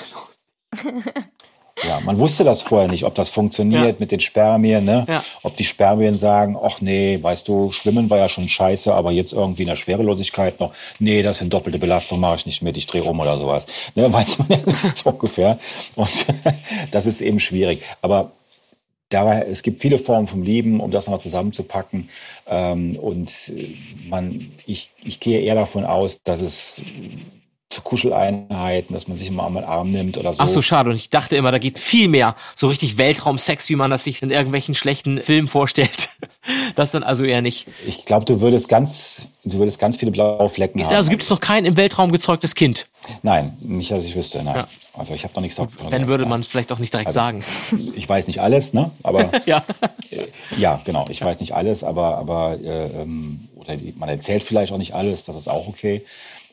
Ja, 1.87 2.01
man 2.01 2.19
wusste 2.19 2.45
das 2.45 2.63
vorher 2.63 2.89
nicht, 2.89 3.05
ob 3.05 3.15
das 3.15 3.29
funktioniert 3.29 3.85
ja. 3.85 3.95
mit 3.99 4.13
den 4.13 4.21
Spermien, 4.21 4.85
ne? 4.85 5.05
Ja. 5.09 5.25
Ob 5.43 5.57
die 5.57 5.65
Spermien 5.65 6.19
sagen, 6.19 6.57
ach 6.63 6.81
nee, 6.81 7.19
weißt 7.21 7.49
du, 7.49 7.71
Schwimmen 7.73 8.11
war 8.11 8.19
ja 8.19 8.29
schon 8.29 8.49
scheiße, 8.49 8.93
aber 8.93 9.13
jetzt 9.13 9.33
irgendwie 9.33 9.63
in 9.63 9.69
der 9.69 9.77
Schwerelosigkeit 9.77 10.61
noch, 10.61 10.73
nee, 10.99 11.23
das 11.23 11.39
sind 11.39 11.53
doppelte 11.53 11.79
Belastung, 11.79 12.21
mache 12.21 12.37
ich 12.37 12.47
nicht 12.47 12.63
mit, 12.63 12.77
ich 12.77 12.87
drehe 12.87 13.05
um 13.05 13.19
oder 13.21 13.39
sowas. 13.39 13.67
Ne, 13.95 14.13
weiß 14.13 14.39
man 14.39 14.49
ja 14.51 14.59
nicht 14.65 14.97
so 14.97 15.11
ungefähr. 15.11 15.59
Und 15.97 16.27
das 16.91 17.07
ist 17.07 17.21
eben 17.21 17.41
schwierig. 17.41 17.83
Aber 18.03 18.33
daher, 19.09 19.49
es 19.49 19.63
gibt 19.63 19.83
viele 19.83 19.99
Formen 19.99 20.27
vom 20.27 20.43
Leben, 20.43 20.81
um 20.81 20.91
das 20.91 21.07
nochmal 21.07 21.21
zusammenzupacken. 21.21 22.09
Ähm, 22.47 22.97
und 22.97 23.53
man, 24.09 24.51
ich, 24.67 24.91
ich 25.03 25.21
gehe 25.21 25.41
eher 25.41 25.55
davon 25.55 25.85
aus, 25.85 26.23
dass 26.23 26.41
es 26.41 26.83
zu 27.71 27.83
Kuscheleinheiten, 27.83 28.93
dass 28.93 29.07
man 29.07 29.17
sich 29.17 29.29
immer 29.29 29.47
einmal 29.47 29.65
Arm 29.65 29.93
nimmt 29.93 30.19
oder 30.19 30.33
so. 30.33 30.43
Ach 30.43 30.49
so, 30.49 30.61
schade. 30.61 30.91
Und 30.91 30.97
ich 30.97 31.09
dachte 31.09 31.37
immer, 31.37 31.53
da 31.53 31.59
geht 31.59 31.79
viel 31.79 32.09
mehr. 32.09 32.35
So 32.57 32.67
richtig 32.67 32.99
Weltraumsex, 32.99 33.69
wie 33.69 33.77
man 33.77 33.93
das 33.93 34.03
sich 34.03 34.23
in 34.23 34.31
irgendwelchen 34.31 34.75
schlechten 34.75 35.19
Filmen 35.19 35.49
vorstellt. 35.49 36.11
Das 36.75 36.91
dann 36.91 37.03
also 37.03 37.25
eher 37.25 37.43
nicht. 37.43 37.69
Ich 37.87 38.07
glaube, 38.07 38.25
du 38.25 38.41
würdest 38.41 38.69
ganz, 38.69 39.23
du 39.45 39.59
würdest 39.59 39.79
ganz 39.79 39.97
viele 39.97 40.11
blaue 40.11 40.49
Flecken 40.49 40.83
haben. 40.83 40.95
Also 40.95 41.11
gibt 41.11 41.23
es 41.23 41.31
noch 41.31 41.39
kein 41.39 41.65
im 41.65 41.77
Weltraum 41.77 42.11
gezeugtes 42.13 42.55
Kind? 42.55 42.89
Nein, 43.23 43.57
nicht, 43.61 43.91
dass 43.91 44.05
ich 44.05 44.17
wüsste, 44.17 44.43
nein. 44.43 44.57
Ja. 44.57 44.69
Also 44.95 45.13
ich 45.13 45.23
habe 45.23 45.35
noch 45.35 45.43
nichts 45.43 45.57
davon. 45.57 45.91
Wenn 45.91 46.09
würde 46.09 46.27
man 46.27 46.41
es 46.41 46.47
vielleicht 46.47 46.73
auch 46.73 46.79
nicht 46.79 46.93
direkt 46.93 47.09
also, 47.09 47.21
sagen. 47.21 47.45
Ich 47.95 48.09
weiß 48.09 48.27
nicht 48.27 48.41
alles, 48.41 48.73
ne? 48.73 48.91
Aber 49.03 49.31
ja. 49.47 49.63
Äh, 50.11 50.27
ja, 50.57 50.81
genau. 50.85 51.05
Ich 51.09 51.21
weiß 51.21 51.41
nicht 51.41 51.55
alles, 51.55 51.85
aber 51.85 52.17
aber 52.17 52.57
äh, 52.63 52.87
ähm, 53.03 53.49
oder 53.57 53.77
man 53.97 54.09
erzählt 54.09 54.43
vielleicht 54.43 54.73
auch 54.73 54.79
nicht 54.79 54.95
alles. 54.95 55.25
Das 55.25 55.37
ist 55.37 55.49
auch 55.49 55.69
okay 55.69 56.05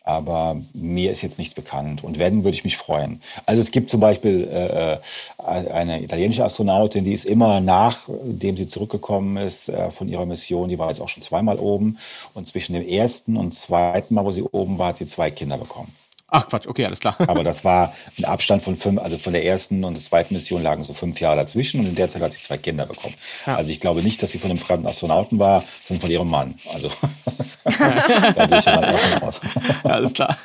aber 0.07 0.61
mir 0.73 1.11
ist 1.11 1.21
jetzt 1.21 1.37
nichts 1.37 1.53
bekannt. 1.53 2.03
Und 2.03 2.17
wenn, 2.17 2.43
würde 2.43 2.55
ich 2.55 2.63
mich 2.63 2.77
freuen. 2.77 3.21
Also 3.45 3.61
es 3.61 3.71
gibt 3.71 3.89
zum 3.89 3.99
Beispiel 3.99 4.47
äh, 4.49 4.93
äh, 4.93 4.99
eine 5.37 6.01
italienische 6.01 6.45
Astronautin, 6.45 7.03
die 7.03 7.13
ist 7.13 7.25
immer 7.25 7.59
nachdem 7.59 8.55
sie 8.55 8.67
zurückgekommen 8.67 9.37
ist 9.37 9.69
äh, 9.69 9.91
von 9.91 10.07
ihrer 10.07 10.25
Mission, 10.25 10.69
die 10.69 10.79
war 10.79 10.87
jetzt 10.87 11.01
auch 11.01 11.09
schon 11.09 11.23
zweimal 11.23 11.59
oben. 11.59 11.97
Und 12.33 12.47
zwischen 12.47 12.73
dem 12.73 12.87
ersten 12.87 13.35
und 13.35 13.53
zweiten 13.53 14.15
Mal, 14.15 14.23
wo 14.23 14.31
sie 14.31 14.43
oben 14.43 14.77
war, 14.77 14.89
hat 14.89 14.97
sie 14.97 15.05
zwei 15.05 15.29
Kinder 15.29 15.57
bekommen. 15.57 15.93
Ach 16.29 16.45
Quatsch, 16.47 16.67
okay, 16.67 16.85
alles 16.85 16.99
klar. 16.99 17.15
Aber 17.19 17.43
das 17.43 17.63
war 17.63 17.93
ein 18.17 18.25
Abstand 18.25 18.61
von 18.61 18.75
fünf, 18.75 18.99
also 19.01 19.17
von 19.17 19.31
der 19.31 19.45
ersten 19.45 19.85
und 19.85 19.93
der 19.93 20.03
zweiten 20.03 20.33
Mission 20.33 20.61
lagen 20.61 20.83
so 20.83 20.93
fünf 20.93 21.21
Jahre 21.21 21.37
dazwischen 21.37 21.79
und 21.79 21.87
in 21.87 21.95
der 21.95 22.09
Zeit 22.09 22.21
hat 22.21 22.33
sie 22.33 22.41
zwei 22.41 22.57
Kinder 22.57 22.85
bekommen. 22.85 23.15
Ja. 23.45 23.55
Also 23.55 23.71
ich 23.71 23.79
glaube 23.79 24.03
nicht, 24.03 24.21
dass 24.21 24.31
sie 24.33 24.39
von 24.39 24.49
einem 24.49 24.59
fremden 24.59 24.87
Astronauten 24.87 25.39
war, 25.39 25.63
sondern 25.87 26.01
von 26.01 26.11
ihrem 26.11 26.29
Mann. 26.29 26.55
Also 26.73 26.89
da 27.63 28.45
gehe 28.45 28.59
ich 28.59 28.65
mal 28.65 28.81
davon 28.81 29.21
aus. 29.21 29.41
Ja, 29.83 29.89
alles 29.89 30.13
klar. 30.13 30.37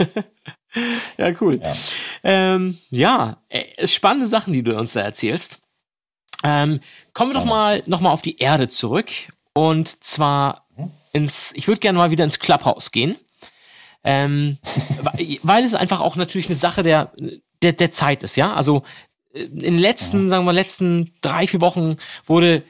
Ja, 1.18 1.32
cool. 1.40 1.60
Ja, 1.62 1.72
ähm, 2.22 2.78
ja 2.90 3.38
äh, 3.48 3.86
spannende 3.86 4.28
Sachen, 4.28 4.52
die 4.52 4.62
du 4.62 4.78
uns 4.78 4.92
da 4.92 5.00
erzählst. 5.00 5.58
Ähm, 6.44 6.80
kommen 7.12 7.32
wir 7.32 7.34
doch 7.34 7.44
mal 7.44 7.82
noch 7.86 8.00
mal 8.00 8.10
auf 8.10 8.22
die 8.22 8.38
Erde 8.38 8.68
zurück 8.68 9.10
und 9.52 10.02
zwar 10.04 10.66
hm? 10.76 10.90
ins. 11.12 11.52
Ich 11.54 11.68
würde 11.68 11.80
gerne 11.80 11.98
mal 11.98 12.10
wieder 12.10 12.24
ins 12.24 12.38
Clubhouse 12.38 12.92
gehen. 12.92 13.16
Ähm, 14.05 14.59
weil 15.42 15.64
es 15.64 15.74
einfach 15.74 16.00
auch 16.00 16.16
natürlich 16.16 16.46
eine 16.46 16.57
Sache 16.57 16.82
der, 16.82 17.12
der, 17.62 17.72
der 17.72 17.92
Zeit 17.92 18.22
ist, 18.22 18.36
ja. 18.36 18.53
Also 18.53 18.82
äh, 19.32 19.44
in 19.44 19.61
den 19.61 19.78
letzten, 19.78 20.28
sagen 20.28 20.44
wir, 20.44 20.53
letzten 20.53 21.12
drei, 21.20 21.46
vier 21.46 21.61
Wochen 21.61 21.96
wurde 22.24 22.62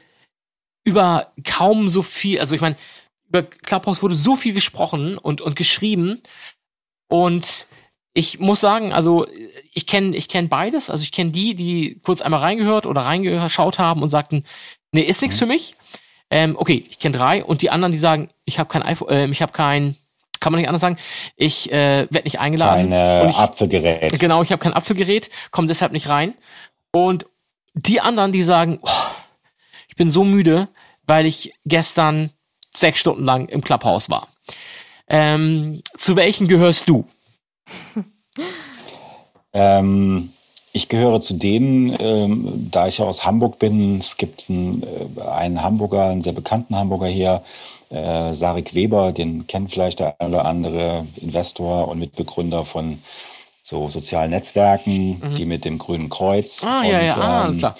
über 0.83 1.31
kaum 1.43 1.89
so 1.89 2.01
viel, 2.01 2.39
also 2.39 2.55
ich 2.55 2.61
meine, 2.61 2.75
über 3.27 3.43
Clubhouse 3.43 4.03
wurde 4.03 4.15
so 4.15 4.35
viel 4.35 4.53
gesprochen 4.53 5.17
und, 5.17 5.41
und 5.41 5.55
geschrieben. 5.55 6.21
Und 7.07 7.67
ich 8.13 8.39
muss 8.39 8.59
sagen, 8.59 8.93
also 8.93 9.25
ich 9.73 9.87
kenne 9.87 10.15
ich 10.15 10.27
kenn 10.27 10.49
beides. 10.49 10.89
Also 10.89 11.03
ich 11.03 11.11
kenne 11.11 11.31
die, 11.31 11.55
die 11.55 11.99
kurz 12.03 12.21
einmal 12.21 12.41
reingehört 12.41 12.85
oder 12.85 13.01
reingeschaut 13.01 13.79
haben 13.79 14.03
und 14.03 14.09
sagten, 14.09 14.45
nee, 14.91 15.01
ist 15.01 15.21
nichts 15.21 15.37
mhm. 15.37 15.39
für 15.39 15.45
mich. 15.47 15.75
Ähm, 16.29 16.55
okay, 16.57 16.85
ich 16.87 16.99
kenne 16.99 17.17
drei. 17.17 17.43
Und 17.43 17.61
die 17.61 17.71
anderen, 17.71 17.91
die 17.91 17.97
sagen, 17.97 18.29
ich 18.45 18.59
habe 18.59 18.69
kein 18.69 18.83
iPhone, 18.83 19.09
äh, 19.09 19.27
ich 19.27 19.41
habe 19.41 19.51
kein 19.51 19.95
kann 20.43 20.51
man 20.51 20.59
nicht 20.59 20.67
anders 20.67 20.81
sagen. 20.81 20.97
Ich 21.37 21.71
äh, 21.71 22.05
werde 22.09 22.25
nicht 22.25 22.39
eingeladen. 22.39 22.89
Kein 22.89 23.33
Apfelgerät. 23.33 24.19
Genau, 24.19 24.43
ich 24.43 24.51
habe 24.51 24.61
kein 24.61 24.73
Apfelgerät, 24.73 25.29
komme 25.51 25.67
deshalb 25.67 25.93
nicht 25.93 26.09
rein. 26.09 26.33
Und 26.91 27.25
die 27.73 28.01
anderen, 28.01 28.33
die 28.33 28.43
sagen, 28.43 28.79
oh, 28.81 28.89
ich 29.87 29.95
bin 29.95 30.09
so 30.09 30.25
müde, 30.25 30.67
weil 31.07 31.25
ich 31.25 31.53
gestern 31.65 32.31
sechs 32.75 32.99
Stunden 32.99 33.23
lang 33.23 33.47
im 33.47 33.63
Clubhaus 33.63 34.09
war. 34.09 34.27
Ähm, 35.07 35.81
zu 35.97 36.15
welchen 36.15 36.47
gehörst 36.47 36.89
du? 36.89 37.05
Ähm, 39.55 40.31
ich 40.71 40.89
gehöre 40.89 41.21
zu 41.21 41.35
denen, 41.35 41.95
ähm, 41.99 42.69
da 42.71 42.87
ich 42.87 42.97
ja 42.97 43.05
aus 43.05 43.23
Hamburg 43.25 43.59
bin. 43.59 43.99
Es 43.99 44.17
gibt 44.17 44.49
einen, 44.49 44.81
äh, 44.81 45.21
einen 45.21 45.61
Hamburger, 45.61 46.05
einen 46.05 46.23
sehr 46.23 46.33
bekannten 46.33 46.75
Hamburger 46.75 47.05
hier, 47.05 47.43
äh, 47.93 48.33
Sarik 48.33 48.73
Weber, 48.73 49.11
den 49.11 49.47
kennt 49.47 49.71
vielleicht 49.71 49.99
der 49.99 50.19
eine 50.19 50.29
oder 50.29 50.45
andere 50.45 51.05
Investor 51.21 51.87
und 51.87 51.99
Mitbegründer 51.99 52.65
von 52.65 52.99
so 53.65 53.87
sozialen 53.87 54.31
Netzwerken, 54.31 55.21
mhm. 55.21 55.35
die 55.35 55.45
mit 55.45 55.63
dem 55.63 55.77
Grünen 55.77 56.09
Kreuz. 56.09 56.63
Ah, 56.65 56.81
und, 56.81 56.85
ja, 56.87 57.01
ja, 57.01 57.15
ah, 57.15 57.43
alles 57.43 57.55
ähm, 57.55 57.59
klar. 57.59 57.75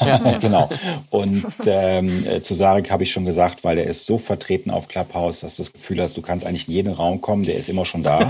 ja, 0.06 0.38
genau. 0.38 0.68
Und 1.08 1.46
ähm, 1.66 2.26
äh, 2.26 2.42
zu 2.42 2.52
Sarek 2.52 2.90
habe 2.90 3.04
ich 3.04 3.10
schon 3.10 3.24
gesagt, 3.24 3.64
weil 3.64 3.78
er 3.78 3.86
ist 3.86 4.04
so 4.04 4.18
vertreten 4.18 4.70
auf 4.70 4.86
Clubhouse, 4.86 5.40
dass 5.40 5.56
du 5.56 5.62
das 5.62 5.72
Gefühl 5.72 6.02
hast, 6.02 6.18
du 6.18 6.22
kannst 6.22 6.44
eigentlich 6.44 6.68
in 6.68 6.74
jeden 6.74 6.92
Raum 6.92 7.22
kommen, 7.22 7.44
der 7.44 7.56
ist 7.56 7.70
immer 7.70 7.86
schon 7.86 8.02
da. 8.02 8.18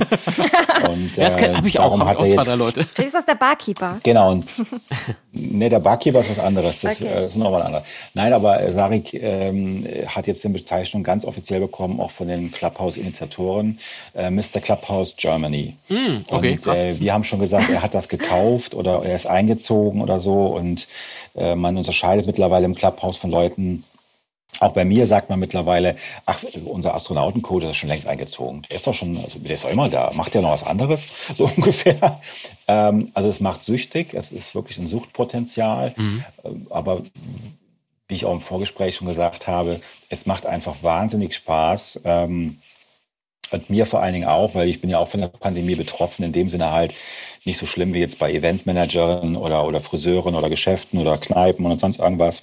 und 0.88 1.18
äh, 1.18 1.24
das 1.24 1.36
habe 1.36 1.66
ich 1.66 1.80
auch, 1.80 1.98
hat 1.98 2.20
er 2.20 2.26
jetzt, 2.26 2.44
zwei, 2.44 2.54
Leute. 2.54 2.84
Vielleicht 2.84 3.08
ist 3.08 3.14
das 3.14 3.26
der 3.26 3.34
Barkeeper. 3.34 3.98
Genau, 4.04 4.30
und 4.30 4.48
ne, 5.34 5.68
der 5.68 5.80
Barkeeper 5.80 6.20
ist 6.20 6.30
was 6.30 6.38
anderes. 6.38 6.80
Das 6.80 7.02
okay. 7.02 7.10
äh, 7.12 7.26
ist 7.26 7.36
nochmal 7.36 7.62
anderes. 7.62 7.86
Nein, 8.14 8.32
aber 8.32 8.60
äh, 8.62 8.72
Sarik 8.72 9.14
ähm, 9.14 9.86
hat 10.06 10.26
jetzt 10.26 10.44
die 10.44 10.48
Bezeichnung 10.48 11.02
ganz 11.02 11.24
offiziell 11.24 11.60
bekommen, 11.60 12.00
auch 12.00 12.10
von 12.10 12.28
den 12.28 12.52
Clubhouse-Initiatoren, 12.52 13.78
äh, 14.14 14.30
Mr. 14.30 14.60
Clubhouse 14.62 15.14
Germany. 15.16 15.76
Mm, 15.88 15.94
okay, 16.30 16.52
und, 16.52 16.62
krass 16.62 16.80
wir 16.98 17.12
haben 17.12 17.24
schon 17.24 17.40
gesagt, 17.40 17.70
er 17.70 17.82
hat 17.82 17.94
das 17.94 18.08
gekauft 18.08 18.74
oder 18.74 19.02
er 19.04 19.14
ist 19.14 19.26
eingezogen 19.26 20.00
oder 20.00 20.18
so. 20.18 20.46
Und 20.46 20.88
äh, 21.36 21.54
man 21.54 21.76
unterscheidet 21.76 22.26
mittlerweile 22.26 22.64
im 22.64 22.74
Clubhouse 22.74 23.16
von 23.16 23.30
Leuten, 23.30 23.84
auch 24.60 24.72
bei 24.72 24.84
mir 24.84 25.06
sagt 25.06 25.30
man 25.30 25.40
mittlerweile, 25.40 25.96
ach, 26.26 26.42
unser 26.64 26.94
Astronautencoach 26.94 27.64
ist 27.64 27.76
schon 27.76 27.88
längst 27.88 28.06
eingezogen. 28.06 28.62
Der 28.62 28.76
ist 28.76 28.86
doch 28.86 28.94
schon, 28.94 29.16
also 29.16 29.38
der 29.38 29.54
ist 29.54 29.64
doch 29.64 29.70
immer 29.70 29.88
da. 29.88 30.10
Macht 30.14 30.34
der 30.34 30.42
noch 30.42 30.52
was 30.52 30.64
anderes? 30.64 31.08
So 31.34 31.50
ungefähr. 31.56 32.20
Ähm, 32.68 33.10
also 33.14 33.28
es 33.28 33.40
macht 33.40 33.64
süchtig. 33.64 34.14
Es 34.14 34.30
ist 34.30 34.54
wirklich 34.54 34.78
ein 34.78 34.88
Suchtpotenzial. 34.88 35.94
Mhm. 35.96 36.24
Ähm, 36.44 36.66
aber 36.70 37.02
wie 38.08 38.14
ich 38.14 38.24
auch 38.24 38.34
im 38.34 38.40
Vorgespräch 38.40 38.94
schon 38.94 39.08
gesagt 39.08 39.46
habe, 39.46 39.80
es 40.10 40.26
macht 40.26 40.46
einfach 40.46 40.82
wahnsinnig 40.82 41.34
Spaß. 41.34 42.00
Ähm, 42.04 42.58
und 43.50 43.70
mir 43.70 43.86
vor 43.86 44.00
allen 44.00 44.14
Dingen 44.14 44.28
auch, 44.28 44.54
weil 44.54 44.68
ich 44.68 44.80
bin 44.80 44.90
ja 44.90 44.98
auch 44.98 45.08
von 45.08 45.20
der 45.20 45.28
Pandemie 45.28 45.74
betroffen, 45.74 46.24
in 46.24 46.32
dem 46.32 46.48
Sinne 46.48 46.72
halt 46.72 46.94
nicht 47.44 47.58
so 47.58 47.66
schlimm 47.66 47.92
wie 47.92 48.00
jetzt 48.00 48.18
bei 48.18 48.32
Eventmanagern 48.32 49.36
oder, 49.36 49.66
oder 49.66 49.80
Friseuren 49.80 50.34
oder 50.34 50.48
Geschäften 50.48 50.98
oder 50.98 51.18
Kneipen 51.18 51.64
oder 51.66 51.78
sonst 51.78 51.98
irgendwas. 51.98 52.42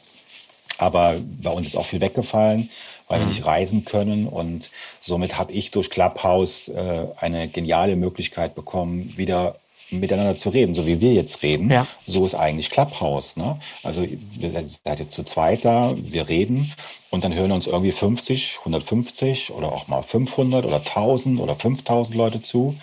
Aber 0.82 1.16
bei 1.42 1.52
uns 1.52 1.68
ist 1.68 1.76
auch 1.76 1.86
viel 1.86 2.02
weggefallen, 2.02 2.70
weil 3.08 3.20
mhm. 3.20 3.24
wir 3.24 3.28
nicht 3.28 3.46
reisen 3.46 3.86
können. 3.86 4.28
Und 4.28 4.72
somit 5.00 5.38
habe 5.38 5.52
ich 5.54 5.72
durch 5.72 5.90
Clubhouse 5.90 6.70
äh, 6.70 7.06
eine 7.20 7.48
geniale 7.48 7.96
Möglichkeit 7.96 8.56
bekommen, 8.56 9.14
wieder 9.16 9.56
miteinander 9.92 10.38
zu 10.38 10.50
reden, 10.50 10.74
so 10.74 10.88
wie 10.88 11.02
wir 11.02 11.14
jetzt 11.14 11.44
reden. 11.44 11.70
Ja. 11.70 11.86
So 12.08 12.26
ist 12.26 12.34
eigentlich 12.34 12.70
Clubhouse. 12.70 13.36
Ne? 13.36 13.58
Also 13.84 14.08
wir 14.08 14.50
seid 14.50 15.00
jetzt 15.00 15.14
zu 15.14 15.24
zweit 15.24 15.66
da, 15.66 15.94
wir 15.98 16.30
reden 16.30 16.72
und 17.10 17.24
dann 17.24 17.34
hören 17.34 17.52
uns 17.52 17.68
irgendwie 17.68 17.92
50, 17.92 18.60
150 18.60 19.52
oder 19.52 19.72
auch 19.72 19.88
mal 19.88 20.02
500 20.02 20.66
oder 20.66 20.78
1000 20.78 21.40
oder 21.40 21.56
5000 21.56 22.16
Leute 22.16 22.42
zu. 22.42 22.76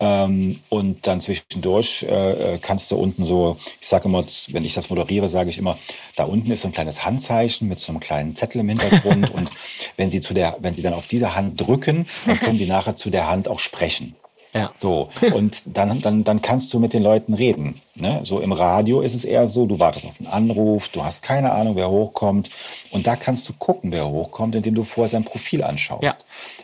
Ähm, 0.00 0.58
und 0.70 1.06
dann 1.06 1.20
zwischendurch 1.20 2.02
äh, 2.02 2.58
kannst 2.60 2.90
du 2.90 2.96
unten 2.96 3.24
so, 3.24 3.56
ich 3.80 3.86
sage 3.86 4.08
immer, 4.08 4.24
wenn 4.48 4.64
ich 4.64 4.74
das 4.74 4.90
moderiere, 4.90 5.28
sage 5.28 5.50
ich 5.50 5.58
immer, 5.58 5.78
da 6.16 6.24
unten 6.24 6.50
ist 6.50 6.62
so 6.62 6.68
ein 6.68 6.72
kleines 6.72 7.04
Handzeichen 7.04 7.68
mit 7.68 7.78
so 7.78 7.92
einem 7.92 8.00
kleinen 8.00 8.34
Zettel 8.34 8.60
im 8.60 8.68
Hintergrund. 8.68 9.30
und 9.34 9.50
wenn 9.96 10.10
sie 10.10 10.20
zu 10.20 10.34
der, 10.34 10.56
wenn 10.60 10.74
sie 10.74 10.82
dann 10.82 10.94
auf 10.94 11.06
diese 11.06 11.36
Hand 11.36 11.60
drücken, 11.60 12.06
dann 12.26 12.40
können 12.40 12.58
sie 12.58 12.66
nachher 12.66 12.96
zu 12.96 13.10
der 13.10 13.28
Hand 13.28 13.48
auch 13.48 13.60
sprechen. 13.60 14.16
Ja. 14.54 14.72
So. 14.76 15.08
Und 15.34 15.62
dann, 15.66 16.00
dann, 16.00 16.24
dann 16.24 16.40
kannst 16.40 16.72
du 16.72 16.78
mit 16.78 16.92
den 16.92 17.02
Leuten 17.02 17.34
reden. 17.34 17.80
Ne? 17.96 18.20
So 18.22 18.40
im 18.40 18.52
Radio 18.52 19.00
ist 19.00 19.14
es 19.14 19.24
eher 19.24 19.48
so, 19.48 19.66
du 19.66 19.80
wartest 19.80 20.06
auf 20.06 20.20
einen 20.20 20.28
Anruf, 20.28 20.88
du 20.88 21.04
hast 21.04 21.22
keine 21.22 21.52
Ahnung, 21.52 21.74
wer 21.76 21.90
hochkommt. 21.90 22.50
Und 22.92 23.06
da 23.06 23.16
kannst 23.16 23.48
du 23.48 23.52
gucken, 23.52 23.92
wer 23.92 24.08
hochkommt, 24.08 24.54
indem 24.54 24.76
du 24.76 24.84
vorher 24.84 25.10
sein 25.10 25.24
Profil 25.24 25.64
anschaust. 25.64 26.04
Ja, 26.04 26.14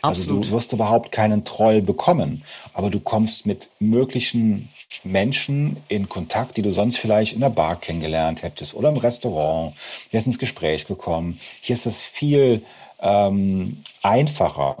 also 0.01 0.41
du 0.41 0.51
wirst 0.51 0.71
überhaupt 0.71 1.11
keinen 1.11 1.43
Troll 1.43 1.81
bekommen. 1.81 2.43
Aber 2.73 2.89
du 2.89 3.01
kommst 3.01 3.45
mit 3.45 3.69
möglichen 3.79 4.69
Menschen 5.03 5.77
in 5.87 6.07
Kontakt, 6.07 6.57
die 6.57 6.61
du 6.61 6.71
sonst 6.71 6.97
vielleicht 6.97 7.33
in 7.33 7.41
der 7.41 7.49
Bar 7.49 7.75
kennengelernt 7.75 8.43
hättest 8.43 8.73
oder 8.73 8.89
im 8.89 8.97
Restaurant. 8.97 9.73
Hier 10.09 10.19
ist 10.19 10.27
ins 10.27 10.39
Gespräch 10.39 10.85
gekommen. 10.85 11.39
Hier 11.61 11.73
ist 11.73 11.85
es 11.85 12.01
viel 12.01 12.63
ähm, 13.01 13.83
einfacher 14.01 14.77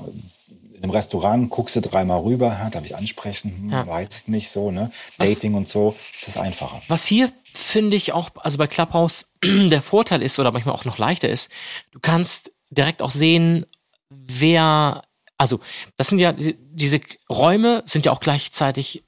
im 0.81 0.89
Restaurant 0.89 1.49
guckst 1.49 1.75
du 1.75 1.81
dreimal 1.81 2.21
rüber, 2.21 2.69
darf 2.71 2.85
ich 2.85 2.95
ansprechen, 2.95 3.55
hm, 3.57 3.71
ja. 3.71 3.87
weiß 3.87 4.27
nicht 4.27 4.49
so, 4.49 4.71
ne? 4.71 4.91
Dating 5.17 5.53
was, 5.53 5.57
und 5.57 5.67
so, 5.67 5.95
das 6.19 6.29
ist 6.29 6.37
einfacher. 6.37 6.81
Was 6.87 7.05
hier 7.05 7.31
finde 7.53 7.95
ich 7.95 8.13
auch, 8.13 8.31
also 8.37 8.57
bei 8.57 8.67
Clubhouse 8.67 9.31
der 9.43 9.81
Vorteil 9.81 10.21
ist 10.21 10.39
oder 10.39 10.51
manchmal 10.51 10.75
auch 10.75 10.85
noch 10.85 10.97
leichter 10.97 11.29
ist, 11.29 11.51
du 11.91 11.99
kannst 11.99 12.51
direkt 12.69 13.01
auch 13.01 13.11
sehen, 13.11 13.65
wer, 14.09 15.03
also 15.37 15.59
das 15.97 16.07
sind 16.07 16.19
ja, 16.19 16.33
diese 16.33 17.01
Räume 17.29 17.83
sind 17.85 18.05
ja 18.05 18.11
auch 18.11 18.19
gleichzeitig 18.19 19.03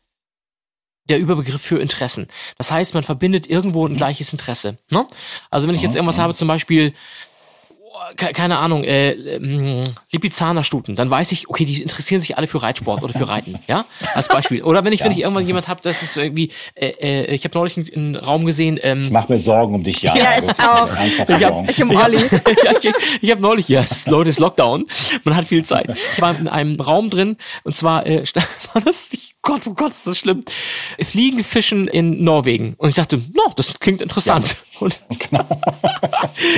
der 1.10 1.20
Überbegriff 1.20 1.62
für 1.62 1.80
Interessen. 1.80 2.28
Das 2.58 2.72
heißt, 2.72 2.94
man 2.94 3.04
verbindet 3.04 3.48
irgendwo 3.48 3.86
ein 3.86 3.98
gleiches 3.98 4.32
Interesse. 4.32 4.78
Ne? 4.90 5.06
Also 5.50 5.68
wenn 5.68 5.76
ich 5.76 5.82
jetzt 5.82 5.96
irgendwas 5.96 6.18
habe, 6.18 6.34
zum 6.34 6.48
Beispiel, 6.48 6.94
keine 8.16 8.58
Ahnung, 8.58 8.84
äh, 8.84 9.12
äh, 9.12 9.84
Lipizzaner-Stuten, 10.12 10.96
dann 10.96 11.10
weiß 11.10 11.32
ich, 11.32 11.50
okay, 11.50 11.66
die 11.66 11.82
interessieren 11.82 12.22
sich 12.22 12.38
alle 12.38 12.48
für 12.48 12.62
Reitsport 12.62 13.04
oder 13.04 13.14
für 13.14 13.28
Reiten, 13.28 13.60
ja, 13.68 13.86
als 14.14 14.28
Beispiel. 14.28 14.64
Oder 14.64 14.84
wenn 14.84 14.94
ich, 14.94 15.02
ja. 15.02 15.06
wenn 15.06 15.12
ich 15.12 15.20
irgendwann 15.20 15.46
jemand 15.46 15.68
habe, 15.68 15.80
das 15.84 16.02
ist 16.02 16.18
irgendwie, 16.18 16.52
äh, 16.76 16.88
äh, 16.88 17.34
ich 17.36 17.44
habe 17.44 17.58
neulich 17.58 17.78
einen, 17.78 17.90
einen, 17.94 18.16
Raum 18.16 18.46
gesehen. 18.46 18.80
Ähm, 18.82 19.04
ich 19.04 19.12
mache 19.12 19.32
mir 19.32 19.40
Sorgen 19.40 19.76
um 19.76 19.84
dich, 19.84 20.02
ja. 20.02 20.16
Ja, 20.16 20.38
ich 20.38 20.60
auch. 20.60 20.90
Ich 21.06 21.82
habe 21.82 21.94
ich, 21.94 21.98
Olli. 21.98 22.18
ich, 22.82 22.94
ich 23.22 23.32
hab 23.32 23.40
neulich, 23.40 23.68
ja, 23.70 23.82
yes, 23.82 24.08
Leute, 24.08 24.30
ist 24.30 24.40
Lockdown, 24.40 24.86
man 25.24 25.36
hat 25.36 25.46
viel 25.46 25.64
Zeit. 25.64 25.96
Ich 26.14 26.22
war 26.22 26.38
in 26.38 26.48
einem 26.48 26.80
Raum 26.80 27.10
drin 27.10 27.38
und 27.64 27.76
zwar, 27.76 28.06
äh, 28.06 28.24
war 28.74 28.82
das, 28.82 29.10
Gott, 29.46 29.68
oh 29.68 29.74
Gott, 29.74 29.92
ist 29.92 30.08
das 30.08 30.18
schlimm. 30.18 30.42
Fliegenfischen 31.02 31.90
in 31.90 32.24
Norwegen. 32.24 32.76
Und 32.78 32.88
ich 32.88 32.96
dachte, 32.96 33.18
no, 33.18 33.54
das 33.58 33.78
klingt 33.78 34.02
interessant. 34.02 34.56
Ja, 34.74 34.82
und 34.82 35.04
genau. 35.30 35.46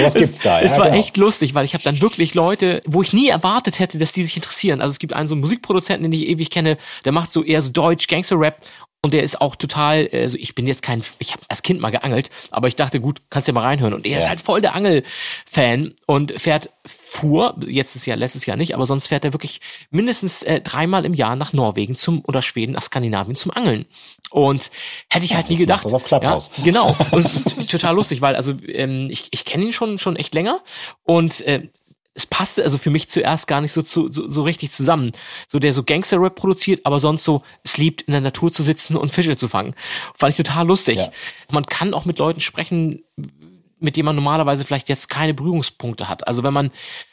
Was 0.02 0.14
gibt's 0.14 0.40
da? 0.42 0.60
Ja, 0.60 0.66
es 0.66 0.78
war 0.78 0.86
genau. 0.86 1.00
echt 1.00 1.18
lustig, 1.18 1.56
weil 1.56 1.66
ich 1.66 1.74
habe 1.74 1.84
dann 1.84 2.00
wirklich 2.00 2.36
Leute, 2.36 2.84
wo 2.86 3.02
ich 3.02 3.12
nie 3.12 3.28
erwartet 3.28 3.80
hätte, 3.80 3.98
dass 3.98 4.12
die 4.12 4.24
sich 4.24 4.36
interessieren. 4.36 4.82
Also 4.82 4.92
es 4.92 5.00
gibt 5.00 5.14
einen 5.14 5.28
so 5.28 5.34
einen 5.34 5.42
Musikproduzenten, 5.42 6.04
den 6.04 6.14
ich 6.14 6.28
ewig 6.28 6.52
kenne, 6.52 6.78
der 7.06 7.12
macht 7.12 7.32
so 7.32 7.44
eher 7.44 7.64
so 7.64 7.72
Deutsch, 7.72 8.08
Gangster-Rap 8.08 8.64
und 9.06 9.14
der 9.14 9.22
ist 9.22 9.40
auch 9.40 9.56
total, 9.56 10.10
also 10.12 10.36
ich 10.36 10.56
bin 10.56 10.66
jetzt 10.66 10.82
kein, 10.82 11.04
ich 11.20 11.34
habe 11.34 11.44
als 11.48 11.62
Kind 11.62 11.80
mal 11.80 11.92
geangelt, 11.92 12.32
aber 12.50 12.68
ich 12.68 12.76
dachte, 12.76 13.00
gut, 13.00 13.22
kannst 13.30 13.48
ja 13.48 13.54
mal 13.54 13.62
reinhören. 13.62 13.94
Und 13.94 14.04
er 14.08 14.14
ja. 14.14 14.18
ist 14.18 14.28
halt 14.28 14.42
voll 14.42 14.62
der 14.62 14.74
Angel-Fan 14.74 15.94
und 16.08 16.34
fährt 16.42 16.72
fuhr, 16.88 17.56
jetzt 17.68 17.96
ist 17.96 18.08
ja 18.08 18.16
letztes 18.16 18.48
Jahr 18.48 18.58
nicht, 18.58 18.74
aber 18.74 18.88
sonst 18.88 19.10
fährt 19.10 19.24
er 19.24 19.32
wirklich 19.32 19.62
mindestens 19.92 20.42
äh, 20.42 20.60
dreimal 20.60 21.06
im 21.06 21.14
Jahr 21.14 21.36
nach 21.36 21.54
Norwegen 21.54 21.96
zum 21.96 22.24
oder 22.26 22.42
Schweden, 22.42 22.72
nach 22.72 22.82
Skandinavien 22.82 23.36
zum 23.36 23.52
Angeln. 23.52 23.86
Und 24.32 24.72
hätte 25.12 25.26
ich 25.26 25.32
ja, 25.32 25.38
halt 25.38 25.52
nie 25.52 25.58
gedacht. 25.58 25.86
Das 25.86 25.94
auf 25.94 26.10
ja, 26.10 26.40
genau. 26.64 26.98
Und 27.12 27.20
es 27.20 27.32
ist 27.32 27.70
total 27.70 27.94
lustig, 27.94 28.22
weil 28.22 28.36
also 28.36 28.54
ähm, 28.68 29.08
ich, 29.12 29.28
ich 29.30 29.46
kenne 29.46 29.66
ihn 29.66 29.72
schon 29.72 30.00
schon 30.00 30.16
echt 30.16 30.34
länger 30.34 30.62
und 31.04 31.42
äh, 31.42 31.70
es 32.16 32.26
passte 32.26 32.64
also 32.64 32.78
für 32.78 32.90
mich 32.90 33.10
zuerst 33.10 33.46
gar 33.46 33.60
nicht 33.60 33.74
so, 33.74 33.82
zu, 33.82 34.10
so, 34.10 34.30
so 34.30 34.44
richtig 34.44 34.72
zusammen. 34.72 35.12
So 35.50 35.60
der 35.60 35.74
so 35.74 35.84
Gangster-Rap 35.84 36.36
produziert, 36.36 36.86
aber 36.86 37.02
sonst 37.02 37.26
so 37.26 37.44
es 37.64 37.78
liebt, 37.78 38.04
in 38.04 38.14
der 38.14 38.22
Natur 38.22 38.52
zu 38.54 38.64
sitzen 38.64 38.96
und 38.96 39.12
Fische 39.12 39.36
zu 39.36 39.50
fangen. 39.50 39.76
Fand 40.16 40.32
ich 40.32 40.38
total 40.38 40.66
lustig. 40.66 40.98
Ja. 40.98 41.12
Man 41.52 41.66
kann 41.66 41.94
auch 41.94 42.06
mit 42.06 42.18
Leuten 42.18 42.40
sprechen, 42.40 43.04
mit 43.80 43.98
denen 43.98 44.06
man 44.06 44.16
normalerweise 44.16 44.64
vielleicht 44.64 44.88
jetzt 44.88 45.10
keine 45.10 45.34
Berührungspunkte 45.34 46.08
hat. 46.08 46.26
Also 46.26 46.44
wenn 46.44 46.54
man, 46.54 46.72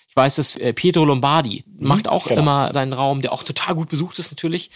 ich 0.08 0.14
weiß, 0.14 0.36
dass 0.36 0.54
äh, 0.56 0.72
Pietro 0.72 1.04
Lombardi 1.04 1.64
mhm, 1.66 1.88
macht 1.88 2.06
auch 2.06 2.28
genau. 2.28 2.40
immer 2.40 2.70
seinen 2.72 2.92
Raum, 2.92 3.22
der 3.22 3.32
auch 3.32 3.42
total 3.42 3.74
gut 3.74 3.88
besucht 3.88 4.20
ist 4.20 4.30
natürlich. 4.30 4.70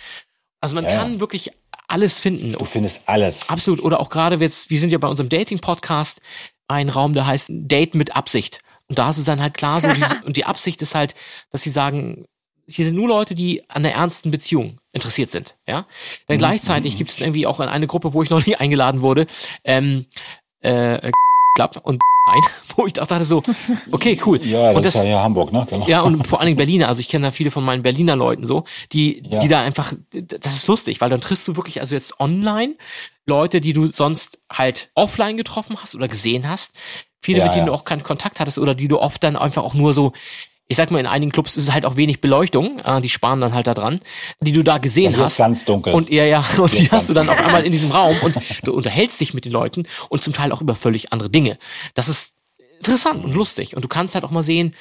Also 0.60 0.74
man 0.74 0.84
ja, 0.84 0.96
kann 0.96 1.20
wirklich 1.20 1.52
alles 1.86 2.18
finden. 2.18 2.54
Du 2.58 2.64
findest 2.64 3.02
alles. 3.06 3.48
Absolut. 3.48 3.80
Oder 3.80 4.00
auch 4.00 4.08
gerade 4.08 4.36
jetzt, 4.36 4.70
wir 4.70 4.80
sind 4.80 4.90
ja 4.90 4.98
bei 4.98 5.06
unserem 5.06 5.28
Dating-Podcast, 5.28 6.20
ein 6.66 6.88
Raum, 6.88 7.12
der 7.12 7.28
heißt 7.28 7.46
Date 7.48 7.94
mit 7.94 8.16
Absicht. 8.16 8.58
Und 8.88 8.98
da 8.98 9.10
ist 9.10 9.18
es 9.18 9.24
dann 9.24 9.40
halt 9.40 9.54
klar 9.54 9.80
so, 9.80 9.90
diese, 9.92 10.20
und 10.24 10.36
die 10.36 10.44
Absicht 10.44 10.80
ist 10.82 10.94
halt, 10.94 11.14
dass 11.50 11.62
sie 11.62 11.70
sagen, 11.70 12.26
hier 12.68 12.84
sind 12.84 12.96
nur 12.96 13.08
Leute, 13.08 13.34
die 13.34 13.62
an 13.68 13.82
der 13.84 13.94
ernsten 13.94 14.30
Beziehung 14.30 14.80
interessiert 14.92 15.30
sind, 15.30 15.56
ja. 15.68 15.86
Dann 16.26 16.36
mhm. 16.36 16.40
gleichzeitig 16.40 16.94
mhm. 16.94 16.98
gibt 16.98 17.10
es 17.10 17.20
irgendwie 17.20 17.46
auch 17.46 17.60
eine 17.60 17.86
Gruppe, 17.86 18.12
wo 18.12 18.22
ich 18.22 18.30
noch 18.30 18.44
nie 18.46 18.56
eingeladen 18.56 19.02
wurde, 19.02 19.26
ähm, 19.64 20.06
äh, 20.60 21.10
Club 21.56 21.80
und 21.84 22.02
ein, 22.26 22.42
wo 22.74 22.86
ich 22.86 23.00
auch 23.00 23.06
dachte 23.06 23.24
so, 23.24 23.42
okay, 23.92 24.20
cool. 24.26 24.44
Ja, 24.44 24.68
das, 24.68 24.76
und 24.76 24.84
das 24.84 24.94
ist 24.96 25.04
ja 25.04 25.22
Hamburg, 25.22 25.52
ne? 25.52 25.66
Genau. 25.70 25.86
Ja, 25.86 26.00
und 26.02 26.26
vor 26.26 26.40
allen 26.40 26.46
Dingen 26.46 26.56
Berliner, 26.56 26.88
also 26.88 27.00
ich 27.00 27.08
kenne 27.08 27.28
da 27.28 27.30
viele 27.30 27.50
von 27.50 27.64
meinen 27.64 27.82
Berliner 27.82 28.16
Leuten 28.16 28.44
so, 28.44 28.64
die, 28.92 29.22
ja. 29.30 29.38
die 29.38 29.48
da 29.48 29.62
einfach, 29.62 29.92
das 30.10 30.56
ist 30.56 30.66
lustig, 30.66 31.00
weil 31.00 31.08
dann 31.08 31.20
triffst 31.20 31.46
du 31.46 31.56
wirklich, 31.56 31.80
also 31.80 31.94
jetzt 31.94 32.18
online, 32.18 32.74
Leute, 33.26 33.60
die 33.60 33.72
du 33.72 33.86
sonst 33.86 34.38
halt 34.50 34.90
offline 34.94 35.36
getroffen 35.36 35.76
hast 35.80 35.94
oder 35.94 36.08
gesehen 36.08 36.48
hast, 36.48 36.74
viele, 37.20 37.38
ja, 37.38 37.44
mit 37.44 37.54
denen 37.54 37.66
ja. 37.66 37.72
du 37.72 37.74
auch 37.74 37.84
keinen 37.84 38.02
Kontakt 38.02 38.40
hattest 38.40 38.58
oder 38.58 38.74
die 38.74 38.88
du 38.88 38.98
oft 38.98 39.22
dann 39.22 39.36
einfach 39.36 39.62
auch 39.62 39.74
nur 39.74 39.92
so 39.92 40.12
ich 40.68 40.76
sag 40.76 40.90
mal, 40.90 40.98
in 40.98 41.06
einigen 41.06 41.30
Clubs 41.30 41.56
ist 41.56 41.64
es 41.64 41.72
halt 41.72 41.84
auch 41.84 41.96
wenig 41.96 42.20
Beleuchtung, 42.20 42.80
äh, 42.80 43.00
die 43.00 43.08
sparen 43.08 43.40
dann 43.40 43.54
halt 43.54 43.66
da 43.66 43.74
dran, 43.74 44.00
die 44.40 44.52
du 44.52 44.64
da 44.64 44.78
gesehen 44.78 45.12
Ja, 45.12 45.18
hast. 45.18 45.32
ist 45.32 45.38
ganz 45.38 45.64
dunkel. 45.64 45.94
Und 45.94 46.10
ja, 46.10 46.24
ja, 46.24 46.44
und 46.58 46.76
die 46.76 46.90
hast 46.90 47.08
du 47.08 47.14
dann 47.14 47.28
auf 47.28 47.38
einmal 47.38 47.64
in 47.64 47.72
diesem 47.72 47.92
Raum 47.92 48.16
und 48.22 48.36
du 48.64 48.72
unterhältst 48.72 49.20
dich 49.20 49.32
mit 49.32 49.44
den 49.44 49.52
Leuten 49.52 49.86
und 50.08 50.22
zum 50.22 50.32
Teil 50.32 50.52
auch 50.52 50.60
über 50.60 50.74
völlig 50.74 51.12
andere 51.12 51.30
Dinge. 51.30 51.56
Das 51.94 52.08
ist 52.08 52.32
interessant 52.78 53.24
und 53.24 53.32
lustig. 53.32 53.76
Und 53.76 53.84
du 53.84 53.88
kannst 53.88 54.14
halt 54.14 54.24
auch 54.24 54.32
mal 54.32 54.42
sehen, 54.42 54.74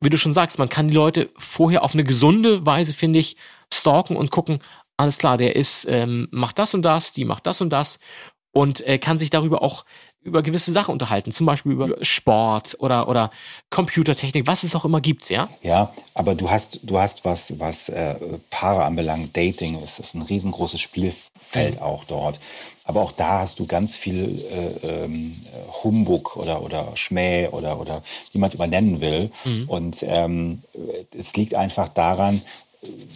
wie 0.00 0.10
du 0.10 0.18
schon 0.18 0.32
sagst, 0.32 0.58
man 0.58 0.68
kann 0.68 0.88
die 0.88 0.94
Leute 0.94 1.30
vorher 1.36 1.82
auf 1.82 1.94
eine 1.94 2.04
gesunde 2.04 2.64
Weise, 2.64 2.92
finde 2.92 3.18
ich, 3.18 3.36
stalken 3.72 4.16
und 4.16 4.30
gucken, 4.30 4.60
alles 4.96 5.18
klar, 5.18 5.36
der 5.36 5.56
ist, 5.56 5.86
ähm, 5.88 6.28
macht 6.30 6.58
das 6.58 6.72
und 6.72 6.82
das, 6.82 7.12
die 7.12 7.24
macht 7.26 7.46
das 7.46 7.60
und 7.60 7.70
das 7.70 7.98
und 8.52 8.86
äh, 8.86 8.98
kann 8.98 9.18
sich 9.18 9.28
darüber 9.28 9.60
auch 9.60 9.84
über 10.26 10.42
gewisse 10.42 10.72
Sachen 10.72 10.92
unterhalten, 10.92 11.32
zum 11.32 11.46
Beispiel 11.46 11.72
über 11.72 11.88
Sport 12.02 12.76
oder 12.80 13.08
oder 13.08 13.30
Computertechnik, 13.70 14.46
was 14.46 14.64
es 14.64 14.74
auch 14.74 14.84
immer 14.84 15.00
gibt, 15.00 15.30
ja. 15.30 15.48
Ja, 15.62 15.92
aber 16.14 16.34
du 16.34 16.50
hast, 16.50 16.80
du 16.82 16.98
hast 16.98 17.24
was, 17.24 17.58
was 17.58 17.88
äh, 17.88 18.16
Paare 18.50 18.84
anbelangt, 18.84 19.36
Dating, 19.36 19.76
es 19.76 19.98
ist 19.98 20.14
ein 20.14 20.22
riesengroßes 20.22 20.80
Spielfeld 20.80 21.80
auch 21.80 22.04
dort. 22.04 22.40
Aber 22.88 23.00
auch 23.00 23.12
da 23.12 23.40
hast 23.40 23.58
du 23.58 23.66
ganz 23.66 23.96
viel 23.96 24.40
äh, 24.52 25.04
ähm, 25.04 25.34
Humbug 25.82 26.36
oder, 26.36 26.62
oder 26.62 26.92
Schmäh 26.94 27.48
oder, 27.48 27.80
oder 27.80 28.00
wie 28.32 28.38
man 28.38 28.48
es 28.48 28.54
immer 28.54 28.68
nennen 28.68 29.00
will. 29.00 29.30
Und 29.66 30.04
ähm, 30.06 30.62
es 31.16 31.34
liegt 31.34 31.54
einfach 31.54 31.88
daran, 31.88 32.40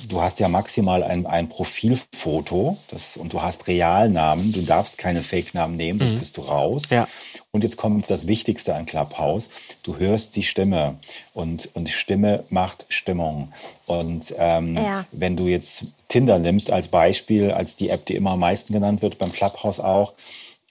du 0.08 0.20
hast 0.20 0.40
ja 0.40 0.48
maximal 0.48 1.02
ein, 1.02 1.26
ein 1.26 1.48
Profilfoto 1.48 2.76
das, 2.90 3.16
und 3.16 3.32
du 3.32 3.42
hast 3.42 3.66
Realnamen. 3.66 4.52
Du 4.52 4.62
darfst 4.62 4.98
keine 4.98 5.22
Fake-Namen 5.22 5.76
nehmen, 5.76 5.98
sonst 5.98 6.18
bist 6.18 6.36
du 6.36 6.42
raus. 6.42 6.90
Ja. 6.90 7.08
Und 7.52 7.64
jetzt 7.64 7.76
kommt 7.76 8.10
das 8.10 8.26
Wichtigste 8.26 8.74
an 8.74 8.86
Clubhouse. 8.86 9.50
Du 9.82 9.98
hörst 9.98 10.36
die 10.36 10.42
Stimme 10.42 10.98
und, 11.34 11.68
und 11.74 11.88
Stimme 11.88 12.44
macht 12.48 12.86
Stimmung. 12.88 13.52
Und 13.86 14.34
ähm, 14.38 14.76
Ja. 14.76 15.04
wenn 15.12 15.36
du 15.36 15.46
jetzt 15.48 15.84
Tinder 16.08 16.38
nimmst 16.38 16.70
als 16.70 16.88
Beispiel, 16.88 17.50
als 17.50 17.76
die 17.76 17.88
App, 17.90 18.06
die 18.06 18.14
immer 18.14 18.32
am 18.32 18.40
meisten 18.40 18.72
genannt 18.72 19.02
wird, 19.02 19.18
beim 19.18 19.32
Clubhouse 19.32 19.80
auch, 19.80 20.12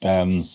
ähm, 0.02 0.48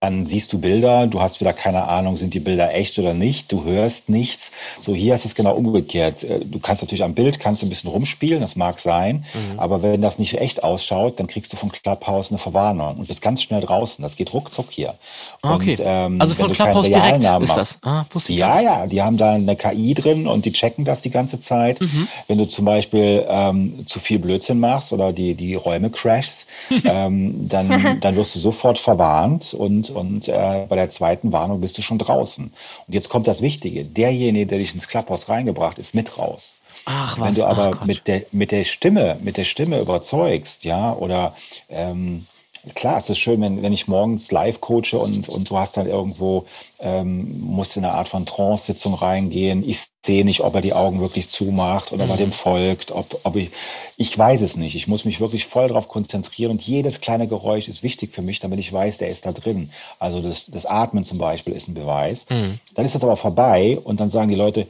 dann 0.00 0.26
siehst 0.26 0.52
du 0.52 0.58
Bilder, 0.58 1.06
du 1.06 1.20
hast 1.20 1.40
wieder 1.40 1.52
keine 1.52 1.88
Ahnung, 1.88 2.16
sind 2.16 2.34
die 2.34 2.40
Bilder 2.40 2.74
echt 2.74 2.98
oder 2.98 3.14
nicht, 3.14 3.50
du 3.52 3.64
hörst 3.64 4.08
nichts. 4.08 4.52
So 4.80 4.94
hier 4.94 5.14
ist 5.14 5.24
es 5.24 5.34
genau 5.34 5.54
umgekehrt. 5.54 6.24
Äh, 6.24 6.40
Du 6.44 6.58
kannst 6.60 6.82
natürlich 6.82 7.02
am 7.02 7.14
Bild 7.14 7.40
kannst 7.40 7.62
ein 7.62 7.68
bisschen 7.68 7.90
rumspielen, 7.90 8.40
das 8.40 8.54
mag 8.54 8.78
sein, 8.78 9.24
aber 9.56 9.82
wenn 9.82 10.00
das 10.00 10.18
nicht 10.18 10.34
echt 10.40 10.62
ausschaut, 10.62 11.18
dann 11.18 11.26
kriegst 11.26 11.52
du 11.52 11.56
vom 11.56 11.72
Clubhouse 11.72 12.30
eine 12.30 12.38
Verwarnung 12.38 12.96
und 12.98 13.08
bist 13.08 13.22
ganz 13.22 13.42
schnell 13.42 13.60
draußen. 13.60 14.02
Das 14.02 14.16
geht 14.16 14.32
ruckzuck 14.32 14.66
hier. 14.70 14.94
Ah, 15.42 15.54
okay. 15.54 15.70
Und, 15.70 15.80
ähm, 15.84 16.20
Also 16.20 16.34
von 16.34 16.52
Clubhouse 16.52 16.86
direkt 16.86 17.04
Realnamen 17.04 17.42
ist 17.44 17.56
das? 17.56 17.78
Ah, 17.82 18.04
wusste 18.10 18.32
ich 18.32 18.38
ja, 18.38 18.60
ja, 18.60 18.86
die 18.86 19.02
haben 19.02 19.16
da 19.16 19.32
eine 19.34 19.56
KI 19.56 19.94
drin 19.94 20.26
und 20.26 20.44
die 20.44 20.52
checken 20.52 20.84
das 20.84 21.02
die 21.02 21.10
ganze 21.10 21.40
Zeit. 21.40 21.80
Mhm. 21.80 22.08
Wenn 22.28 22.38
du 22.38 22.44
zum 22.46 22.64
Beispiel 22.64 23.24
ähm, 23.28 23.86
zu 23.86 23.98
viel 24.00 24.18
Blödsinn 24.18 24.60
machst 24.60 24.92
oder 24.92 25.12
die, 25.12 25.34
die 25.34 25.54
Räume 25.54 25.90
crashst, 25.90 26.46
ähm, 26.84 27.48
dann, 27.48 28.00
dann 28.00 28.16
wirst 28.16 28.34
du 28.34 28.38
sofort 28.38 28.78
verwarnt 28.78 29.53
und, 29.54 29.90
und 29.90 30.28
äh, 30.28 30.66
bei 30.68 30.76
der 30.76 30.90
zweiten 30.90 31.32
Warnung 31.32 31.60
bist 31.60 31.78
du 31.78 31.82
schon 31.82 31.98
draußen. 31.98 32.52
Und 32.86 32.94
jetzt 32.94 33.08
kommt 33.08 33.26
das 33.26 33.42
Wichtige. 33.42 33.84
Derjenige, 33.84 34.46
der 34.46 34.58
dich 34.58 34.74
ins 34.74 34.88
Clubhouse 34.88 35.28
reingebracht, 35.28 35.78
ist 35.78 35.94
mit 35.94 36.18
raus. 36.18 36.54
Ach 36.84 37.16
Wenn 37.16 37.28
was, 37.28 37.36
du 37.36 37.44
ach 37.44 37.50
aber 37.50 37.70
Gott. 37.70 37.86
mit 37.86 38.06
der, 38.08 38.22
mit 38.32 38.50
der 38.50 38.64
Stimme, 38.64 39.16
mit 39.22 39.36
der 39.36 39.44
Stimme 39.44 39.80
überzeugst, 39.80 40.64
ja, 40.64 40.92
oder 40.94 41.34
ähm, 41.70 42.26
klar 42.74 42.96
ist 42.98 43.10
es 43.10 43.18
schön, 43.18 43.40
wenn, 43.40 43.62
wenn 43.62 43.72
ich 43.72 43.88
morgens 43.88 44.30
live 44.30 44.60
coache 44.60 44.94
und, 44.98 45.28
und 45.28 45.50
du 45.50 45.56
hast 45.58 45.76
dann 45.76 45.86
irgendwo, 45.86 46.46
ähm, 46.80 47.40
musst 47.40 47.76
in 47.76 47.84
eine 47.84 47.94
Art 47.94 48.08
von 48.08 48.24
Trance-Sitzung 48.26 48.94
reingehen. 48.94 49.68
Ich 49.68 49.86
sehe 50.04 50.24
nicht, 50.24 50.40
ob 50.40 50.54
er 50.54 50.60
die 50.60 50.72
Augen 50.72 51.00
wirklich 51.00 51.28
zumacht 51.28 51.92
oder 51.92 52.04
Mhm. 52.04 52.08
bei 52.08 52.16
dem 52.16 52.32
folgt, 52.32 52.92
ob, 52.92 53.20
ob 53.24 53.36
ich, 53.36 53.50
ich 53.96 54.16
weiß 54.16 54.40
es 54.40 54.56
nicht. 54.56 54.74
Ich 54.74 54.88
muss 54.88 55.04
mich 55.04 55.20
wirklich 55.20 55.46
voll 55.46 55.68
darauf 55.68 55.88
konzentrieren 55.88 56.50
und 56.52 56.62
jedes 56.62 57.00
kleine 57.00 57.26
Geräusch 57.28 57.68
ist 57.68 57.82
wichtig 57.82 58.12
für 58.12 58.22
mich, 58.22 58.40
damit 58.40 58.58
ich 58.58 58.72
weiß, 58.72 58.98
der 58.98 59.08
ist 59.08 59.26
da 59.26 59.32
drin. 59.32 59.70
Also 59.98 60.20
das, 60.20 60.46
das 60.46 60.66
Atmen 60.66 61.04
zum 61.04 61.18
Beispiel 61.18 61.52
ist 61.54 61.68
ein 61.68 61.74
Beweis. 61.74 62.26
Mhm. 62.30 62.58
Dann 62.74 62.84
ist 62.84 62.94
das 62.94 63.04
aber 63.04 63.16
vorbei 63.16 63.78
und 63.84 64.00
dann 64.00 64.10
sagen 64.10 64.28
die 64.28 64.34
Leute, 64.34 64.66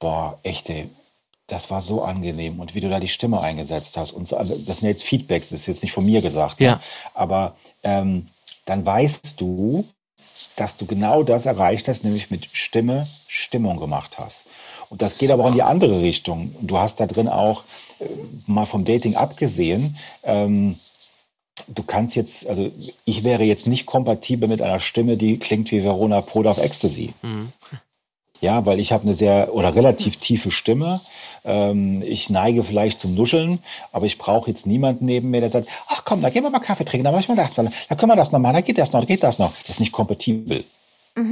boah, 0.00 0.38
echt, 0.42 0.68
ey, 0.70 0.88
das 1.52 1.70
war 1.70 1.82
so 1.82 2.02
angenehm 2.02 2.60
und 2.60 2.74
wie 2.74 2.80
du 2.80 2.88
da 2.88 2.98
die 2.98 3.08
Stimme 3.08 3.42
eingesetzt 3.42 3.98
hast. 3.98 4.12
Und 4.12 4.26
so, 4.26 4.38
also 4.38 4.54
das 4.54 4.78
sind 4.78 4.88
jetzt 4.88 5.04
Feedbacks, 5.04 5.50
das 5.50 5.60
ist 5.60 5.66
jetzt 5.66 5.82
nicht 5.82 5.92
von 5.92 6.06
mir 6.06 6.22
gesagt. 6.22 6.58
ne? 6.60 6.66
Ja. 6.66 6.80
Aber 7.12 7.56
ähm, 7.82 8.28
dann 8.64 8.86
weißt 8.86 9.38
du, 9.38 9.84
dass 10.56 10.78
du 10.78 10.86
genau 10.86 11.22
das 11.22 11.44
erreicht 11.44 11.88
hast, 11.88 12.04
nämlich 12.04 12.30
mit 12.30 12.48
Stimme 12.52 13.06
Stimmung 13.28 13.78
gemacht 13.78 14.18
hast. 14.18 14.46
Und 14.88 15.02
das 15.02 15.18
geht 15.18 15.30
aber 15.30 15.44
auch 15.44 15.48
in 15.48 15.54
die 15.54 15.62
andere 15.62 16.00
Richtung. 16.00 16.54
Du 16.62 16.78
hast 16.78 17.00
da 17.00 17.06
drin 17.06 17.28
auch, 17.28 17.64
äh, 18.00 18.04
mal 18.46 18.64
vom 18.64 18.86
Dating 18.86 19.16
abgesehen, 19.16 19.94
ähm, 20.22 20.78
du 21.68 21.82
kannst 21.82 22.16
jetzt, 22.16 22.46
also 22.46 22.70
ich 23.04 23.24
wäre 23.24 23.44
jetzt 23.44 23.66
nicht 23.66 23.84
kompatibel 23.84 24.48
mit 24.48 24.62
einer 24.62 24.80
Stimme, 24.80 25.18
die 25.18 25.38
klingt 25.38 25.70
wie 25.70 25.82
Verona 25.84 26.22
Pohl 26.22 26.46
auf 26.46 26.56
Ecstasy. 26.56 27.12
Ja, 28.42 28.66
weil 28.66 28.80
ich 28.80 28.90
habe 28.92 29.04
eine 29.04 29.14
sehr 29.14 29.54
oder 29.54 29.74
relativ 29.76 30.16
tiefe 30.16 30.50
Stimme. 30.50 31.00
Ähm, 31.44 32.02
ich 32.02 32.28
neige 32.28 32.64
vielleicht 32.64 33.00
zum 33.00 33.14
Nuscheln, 33.14 33.60
aber 33.92 34.04
ich 34.06 34.18
brauche 34.18 34.50
jetzt 34.50 34.66
niemanden 34.66 35.06
neben 35.06 35.30
mir, 35.30 35.40
der 35.40 35.48
sagt, 35.48 35.68
ach 35.88 36.04
komm, 36.04 36.20
da 36.22 36.28
gehen 36.28 36.42
wir 36.42 36.50
mal 36.50 36.58
Kaffee 36.58 36.84
trinken, 36.84 37.04
da 37.04 37.12
machen 37.12 37.28
wir 37.28 37.36
das 37.36 37.56
mal, 37.56 37.70
da 37.88 37.94
können 37.94 38.10
wir 38.10 38.16
das 38.16 38.32
noch 38.32 38.40
machen, 38.40 38.54
da 38.54 38.60
geht 38.60 38.78
das 38.78 38.90
noch, 38.92 39.00
da 39.00 39.06
geht 39.06 39.22
das 39.22 39.38
noch. 39.38 39.52
Das 39.52 39.70
ist 39.70 39.80
nicht 39.80 39.92
kompatibel. 39.92 40.64
Das 41.14 41.24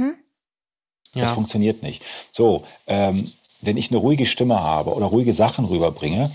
Ja. 1.13 1.33
funktioniert 1.33 1.83
nicht. 1.83 2.01
So, 2.31 2.63
ähm, 2.87 3.29
wenn 3.59 3.75
ich 3.75 3.91
eine 3.91 3.97
ruhige 3.99 4.25
Stimme 4.25 4.63
habe 4.63 4.93
oder 4.93 5.07
ruhige 5.07 5.33
Sachen 5.33 5.65
rüberbringe, 5.65 6.31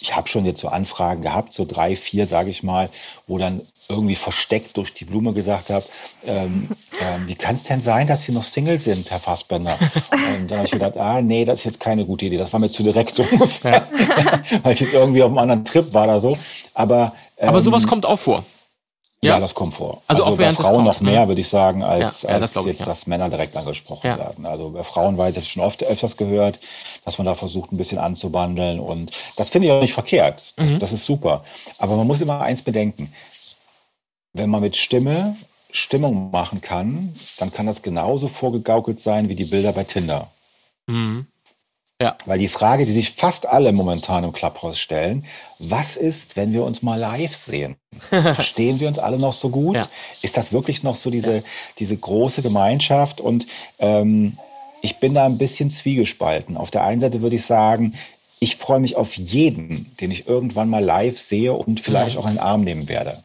ich 0.00 0.14
habe 0.14 0.28
schon 0.28 0.44
jetzt 0.46 0.60
so 0.60 0.68
Anfragen 0.68 1.22
gehabt, 1.22 1.52
so 1.52 1.64
drei, 1.64 1.96
vier, 1.96 2.26
sage 2.26 2.50
ich 2.50 2.62
mal, 2.62 2.88
wo 3.26 3.38
dann 3.38 3.60
irgendwie 3.92 4.14
versteckt 4.16 4.76
durch 4.76 4.92
die 4.94 5.04
Blume 5.04 5.32
gesagt 5.32 5.70
habe, 5.70 5.84
ähm, 6.26 6.68
ähm, 7.00 7.26
wie 7.28 7.34
kann 7.34 7.54
es 7.54 7.64
denn 7.64 7.80
sein, 7.80 8.06
dass 8.06 8.22
Sie 8.24 8.32
noch 8.32 8.42
Single 8.42 8.80
sind, 8.80 9.10
Herr 9.10 9.18
Fassbender? 9.18 9.76
Und 10.38 10.50
dann 10.50 10.58
habe 10.58 10.66
ich 10.66 10.72
gedacht, 10.72 10.96
ah, 10.96 11.20
nee, 11.20 11.44
das 11.44 11.60
ist 11.60 11.64
jetzt 11.64 11.80
keine 11.80 12.04
gute 12.04 12.26
Idee. 12.26 12.36
Das 12.38 12.52
war 12.52 12.60
mir 12.60 12.70
zu 12.70 12.82
direkt 12.82 13.14
so 13.14 13.22
ungefähr, 13.30 13.86
weil 14.62 14.72
ich 14.72 14.80
jetzt 14.80 14.92
irgendwie 14.94 15.22
auf 15.22 15.28
einem 15.30 15.38
anderen 15.38 15.64
Trip 15.64 15.92
war 15.94 16.04
oder 16.04 16.20
so. 16.20 16.36
Aber, 16.74 17.12
ähm, 17.38 17.48
Aber 17.50 17.60
sowas 17.60 17.86
kommt 17.86 18.06
auch 18.06 18.18
vor. 18.18 18.44
ja, 19.24 19.34
Ja. 19.34 19.40
das 19.40 19.54
kommt 19.54 19.74
vor. 19.74 20.02
Also 20.08 20.24
Also, 20.24 20.34
auch 20.34 20.36
bei 20.38 20.52
Frauen 20.52 20.78
noch 20.84 20.92
Talks, 20.94 21.00
ne? 21.02 21.10
mehr, 21.12 21.28
würde 21.28 21.40
ich 21.40 21.48
sagen, 21.48 21.82
als, 21.84 22.22
Ja, 22.22 22.30
ja, 22.30 22.38
das 22.40 22.56
als 22.56 22.64
ich, 22.66 22.70
jetzt, 22.72 22.80
ja. 22.80 22.86
dass 22.86 23.06
Männer 23.06 23.28
direkt 23.28 23.56
angesprochen 23.56 24.02
werden. 24.18 24.44
Also 24.46 24.70
bei 24.70 24.82
Frauen 24.82 25.16
weiß 25.16 25.36
ich 25.36 25.48
schon 25.48 25.62
oft 25.62 25.82
öfters 25.84 26.16
gehört, 26.16 26.58
dass 27.04 27.18
man 27.18 27.26
da 27.26 27.34
versucht, 27.34 27.70
ein 27.72 27.76
bisschen 27.76 27.98
anzubandeln. 27.98 28.80
Und 28.80 29.12
das 29.36 29.48
finde 29.50 29.68
ich 29.68 29.72
auch 29.72 29.80
nicht 29.80 29.92
verkehrt. 29.94 30.54
Das, 30.56 30.70
Mhm. 30.70 30.78
das 30.80 30.92
ist 30.92 31.04
super. 31.04 31.44
Aber 31.78 31.94
man 31.96 32.06
muss 32.08 32.20
immer 32.20 32.40
eins 32.40 32.62
bedenken. 32.62 33.12
Wenn 34.32 34.50
man 34.50 34.62
mit 34.62 34.76
Stimme 34.76 35.36
Stimmung 35.72 36.30
machen 36.30 36.60
kann, 36.60 37.14
dann 37.38 37.52
kann 37.52 37.66
das 37.66 37.82
genauso 37.82 38.28
vorgegaukelt 38.28 39.00
sein 39.00 39.28
wie 39.28 39.34
die 39.34 39.46
Bilder 39.46 39.72
bei 39.72 39.84
Tinder. 39.84 40.30
Mhm. 40.86 41.26
Ja. 42.00 42.16
Weil 42.26 42.38
die 42.38 42.48
Frage, 42.48 42.84
die 42.84 42.92
sich 42.92 43.12
fast 43.12 43.46
alle 43.46 43.72
momentan 43.72 44.24
im 44.24 44.32
Clubhouse 44.32 44.78
stellen, 44.78 45.24
was 45.60 45.96
ist, 45.96 46.36
wenn 46.36 46.52
wir 46.52 46.64
uns 46.64 46.82
mal 46.82 46.98
live 46.98 47.34
sehen? 47.34 47.76
Verstehen 48.10 48.80
wir 48.80 48.88
uns 48.88 48.98
alle 48.98 49.18
noch 49.18 49.32
so 49.32 49.50
gut? 49.50 49.76
Ja. 49.76 49.86
Ist 50.20 50.36
das 50.36 50.52
wirklich 50.52 50.82
noch 50.82 50.96
so 50.96 51.10
diese, 51.10 51.44
diese 51.78 51.96
große 51.96 52.42
Gemeinschaft? 52.42 53.20
Und 53.20 53.46
ähm, 53.78 54.36
ich 54.82 54.98
bin 54.98 55.14
da 55.14 55.26
ein 55.26 55.38
bisschen 55.38 55.70
zwiegespalten. 55.70 56.56
Auf 56.56 56.72
der 56.72 56.82
einen 56.82 57.00
Seite 57.00 57.22
würde 57.22 57.36
ich 57.36 57.46
sagen, 57.46 57.94
ich 58.40 58.56
freue 58.56 58.80
mich 58.80 58.96
auf 58.96 59.16
jeden, 59.16 59.94
den 60.00 60.10
ich 60.10 60.26
irgendwann 60.26 60.68
mal 60.68 60.84
live 60.84 61.16
sehe 61.16 61.52
und 61.52 61.80
vielleicht 61.80 62.16
auch 62.16 62.26
in 62.26 62.34
den 62.34 62.40
Arm 62.40 62.62
nehmen 62.62 62.88
werde. 62.88 63.22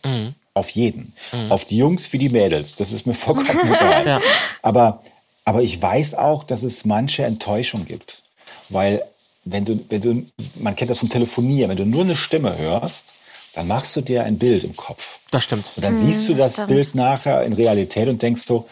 Auf 0.58 0.72
jeden. 0.72 1.14
Auf 1.50 1.66
die 1.66 1.78
Jungs 1.78 2.12
wie 2.14 2.18
die 2.18 2.30
Mädels. 2.30 2.76
Das 2.76 2.92
ist 2.92 3.06
mir 3.06 3.14
vollkommen 3.28 3.60
egal. 3.74 4.08
Ja. 4.08 4.22
Aber, 4.62 5.02
aber 5.46 5.62
ich 5.62 5.80
weiß 5.82 6.16
auch, 6.16 6.44
dass 6.44 6.64
es 6.64 6.84
manche 6.84 7.24
Enttäuschung 7.24 7.86
gibt. 7.86 8.24
Weil 8.70 9.04
wenn 9.46 9.66
du, 9.66 9.80
wenn 9.90 10.02
du, 10.02 10.26
man 10.56 10.76
kennt 10.76 10.90
das 10.90 11.00
vom 11.00 11.10
Telefonieren, 11.10 11.70
wenn 11.70 11.78
du 11.78 11.86
nur 11.86 12.04
eine 12.04 12.16
Stimme 12.16 12.58
hörst, 12.58 13.14
dann 13.54 13.68
machst 13.68 13.96
du 13.96 14.02
dir 14.02 14.24
ein 14.24 14.38
Bild 14.38 14.64
im 14.64 14.76
Kopf. 14.76 15.20
Das 15.32 15.44
stimmt. 15.44 15.66
Und 15.76 15.84
dann 15.84 15.96
siehst 15.96 16.28
du 16.28 16.34
das 16.34 16.54
stimmt. 16.54 16.68
Bild 16.70 16.96
nachher 16.96 17.44
in 17.44 17.54
Realität 17.54 18.08
und 18.08 18.22
denkst 18.22 18.44
so, 18.46 18.68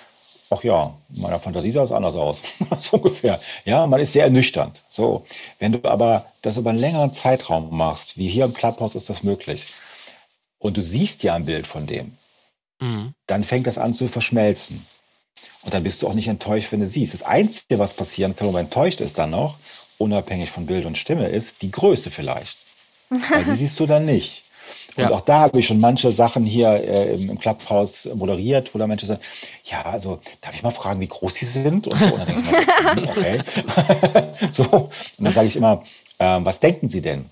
ach 0.49 0.63
ja, 0.63 0.93
in 1.13 1.21
meiner 1.21 1.39
Fantasie 1.39 1.71
sah 1.71 1.83
es 1.83 1.91
anders 1.91 2.15
aus. 2.15 2.41
so 2.79 2.97
ungefähr. 2.97 3.39
Ja, 3.65 3.87
man 3.87 3.99
ist 3.99 4.13
sehr 4.13 4.25
ernüchternd. 4.25 4.83
So. 4.89 5.23
Wenn 5.59 5.71
du 5.73 5.89
aber 5.89 6.25
das 6.41 6.57
über 6.57 6.71
einen 6.71 6.79
längeren 6.79 7.13
Zeitraum 7.13 7.75
machst, 7.75 8.17
wie 8.17 8.27
hier 8.27 8.45
im 8.45 8.53
Clubhouse 8.53 8.95
ist 8.95 9.09
das 9.09 9.23
möglich, 9.23 9.65
und 10.65 10.77
du 10.77 10.81
siehst 10.81 11.23
ja 11.23 11.35
ein 11.35 11.45
Bild 11.45 11.67
von 11.67 11.85
dem, 11.85 12.11
Mhm. 12.81 13.13
dann 13.27 13.43
fängt 13.43 13.67
das 13.67 13.77
an 13.77 13.93
zu 13.93 14.07
verschmelzen. 14.07 14.85
Und 15.61 15.73
dann 15.73 15.83
bist 15.83 16.01
du 16.01 16.07
auch 16.07 16.13
nicht 16.13 16.27
enttäuscht, 16.27 16.71
wenn 16.71 16.81
du 16.81 16.87
siehst. 16.87 17.13
Das 17.13 17.21
Einzige, 17.21 17.79
was 17.79 17.93
passieren 17.93 18.35
kann, 18.35 18.47
wenn 18.47 18.53
man 18.53 18.65
enttäuscht 18.65 18.99
ist 18.99 19.17
dann 19.17 19.29
noch, 19.31 19.57
unabhängig 19.97 20.51
von 20.51 20.65
Bild 20.65 20.85
und 20.85 20.97
Stimme, 20.97 21.27
ist 21.27 21.61
die 21.61 21.71
Größe 21.71 22.11
vielleicht. 22.11 22.57
Weil 23.09 23.45
die 23.45 23.55
siehst 23.61 23.79
du 23.79 23.85
dann 23.85 24.05
nicht. 24.05 24.43
Und 24.97 25.11
auch 25.11 25.21
da 25.21 25.39
habe 25.41 25.59
ich 25.59 25.67
schon 25.67 25.79
manche 25.79 26.11
Sachen 26.11 26.43
hier 26.43 26.69
äh, 26.69 27.13
im, 27.13 27.29
im 27.31 27.39
Clubhouse 27.39 28.09
moderiert, 28.15 28.73
wo 28.73 28.79
da 28.79 28.87
Menschen 28.87 29.07
sagen, 29.07 29.21
ja, 29.65 29.83
also 29.83 30.19
darf 30.41 30.55
ich 30.55 30.63
mal 30.63 30.71
fragen, 30.71 30.99
wie 30.99 31.07
groß 31.07 31.33
sie 31.35 31.45
sind? 31.45 31.87
Und 31.87 31.99
so, 31.99 32.05
und 32.05 32.19
dann 32.19 32.27
denke 32.27 32.41
ich 32.41 32.95
mir 32.95 33.05
so, 33.05 33.11
okay. 33.19 33.41
so, 34.51 34.63
und 34.63 35.25
dann 35.25 35.33
sage 35.33 35.47
ich 35.47 35.55
immer, 35.55 35.83
ähm, 36.19 36.45
was 36.45 36.59
denken 36.59 36.89
Sie 36.89 37.01
denn? 37.01 37.25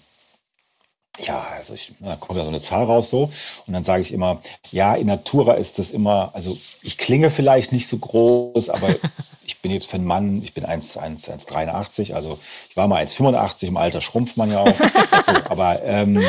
Ja, 1.20 1.46
also 1.56 1.76
ich, 1.76 1.94
da 2.00 2.16
kommt 2.16 2.38
ja 2.38 2.44
so 2.44 2.50
eine 2.50 2.60
Zahl 2.60 2.86
raus 2.86 3.12
so 3.12 3.30
und 3.68 3.74
dann 3.74 3.84
sage 3.84 4.02
ich 4.02 4.12
immer, 4.12 4.42
ja, 4.72 4.96
in 4.96 5.06
Natura 5.06 5.54
ist 5.54 5.78
das 5.78 5.92
immer, 5.92 6.32
also 6.34 6.58
ich 6.82 6.98
klinge 6.98 7.30
vielleicht 7.30 7.72
nicht 7.72 7.88
so 7.88 8.00
groß, 8.00 8.72
aber 8.72 8.90
ich 9.46 9.62
bin 9.62 9.72
jetzt 9.72 9.88
für 9.88 9.98
einen 9.98 10.06
Mann, 10.06 10.42
ich 10.42 10.56
bin 10.56 10.66
1,83, 10.66 12.14
also 12.14 12.40
ich 12.68 12.76
war 12.76 12.88
mal 12.88 13.04
1,85, 13.04 13.68
im 13.68 13.78
Alter 13.78 14.02
schrumpft 14.02 14.38
man 14.38 14.52
ja 14.52 14.62
auch. 14.62 14.74
So, 15.26 15.32
aber 15.32 15.82
ähm, 15.84 16.22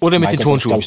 oder 0.00 0.18
mit 0.18 0.32
den 0.32 0.38
Tonschuhen. 0.38 0.82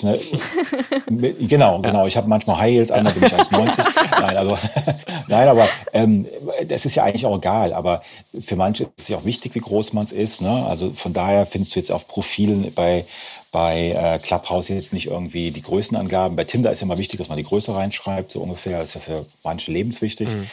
Ne, 1.10 1.34
genau, 1.34 1.82
genau. 1.82 2.06
Ich 2.08 2.16
habe 2.18 2.28
manchmal 2.28 2.58
High 2.58 2.74
Heels 2.74 2.90
da 2.90 3.02
bin 3.02 3.24
ich 3.24 3.34
1,90. 3.34 4.22
nein, 4.22 4.38
also, 4.38 4.58
nein, 5.28 5.48
aber 5.48 5.68
ähm, 5.94 6.26
das 6.68 6.86
ist 6.86 6.96
ja 6.96 7.04
eigentlich 7.04 7.26
auch 7.26 7.38
egal. 7.38 7.74
Aber 7.74 8.02
für 8.40 8.56
manche 8.56 8.84
ist 8.84 8.92
es 8.98 9.08
ja 9.10 9.18
auch 9.18 9.26
wichtig, 9.26 9.56
wie 9.56 9.60
groß 9.60 9.94
man 9.94 10.06
es 10.06 10.12
ist. 10.12 10.42
Ne? 10.42 10.66
Also 10.68 10.92
von 10.94 11.14
daher 11.14 11.46
findest 11.46 11.76
du 11.76 11.80
jetzt 11.80 11.92
auf 11.92 12.08
Profilen 12.08 12.72
bei 12.74 13.06
bei 13.52 13.90
äh, 13.90 14.20
Clubhouse 14.20 14.70
jetzt 14.70 14.94
nicht 14.94 15.08
irgendwie 15.08 15.52
die 15.52 15.62
Größenangaben. 15.62 16.38
Bei 16.38 16.46
Tinder 16.46 16.72
ist 16.72 16.80
ja 16.80 16.86
immer 16.86 16.98
wichtig, 16.98 17.18
dass 17.18 17.28
man 17.28 17.38
die 17.38 17.44
Größe 17.44 17.76
reinschreibt, 17.76 18.32
so 18.32 18.40
ungefähr. 18.40 18.80
Das 18.80 18.90
ist 18.90 18.96
ja 18.96 19.02
für 19.02 19.26
manche 19.44 19.72
lebenswichtig. 19.72 20.30
Mhm. 20.30 20.48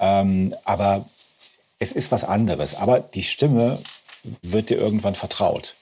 Ähm, 0.00 0.54
aber 0.64 1.04
es 1.80 1.90
ist 1.90 2.12
was 2.12 2.22
anderes. 2.22 2.76
Aber 2.76 3.00
die 3.00 3.24
Stimme 3.24 3.76
wird 4.42 4.70
dir 4.70 4.78
irgendwann 4.78 5.16
vertraut. 5.16 5.74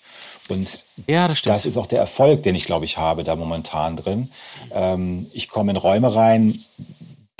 Und 0.48 0.84
ja, 1.06 1.28
das, 1.28 1.42
das, 1.42 1.66
ist 1.66 1.76
auch 1.76 1.86
der 1.86 2.00
Erfolg, 2.00 2.42
den 2.42 2.54
ich, 2.54 2.64
glaube 2.64 2.84
ich, 2.84 2.98
habe 2.98 3.24
da 3.24 3.36
momentan 3.36 3.96
drin. 3.96 4.30
Ähm, 4.72 5.26
ich 5.32 5.48
komme 5.48 5.72
in 5.72 5.76
Räume 5.76 6.14
rein, 6.14 6.58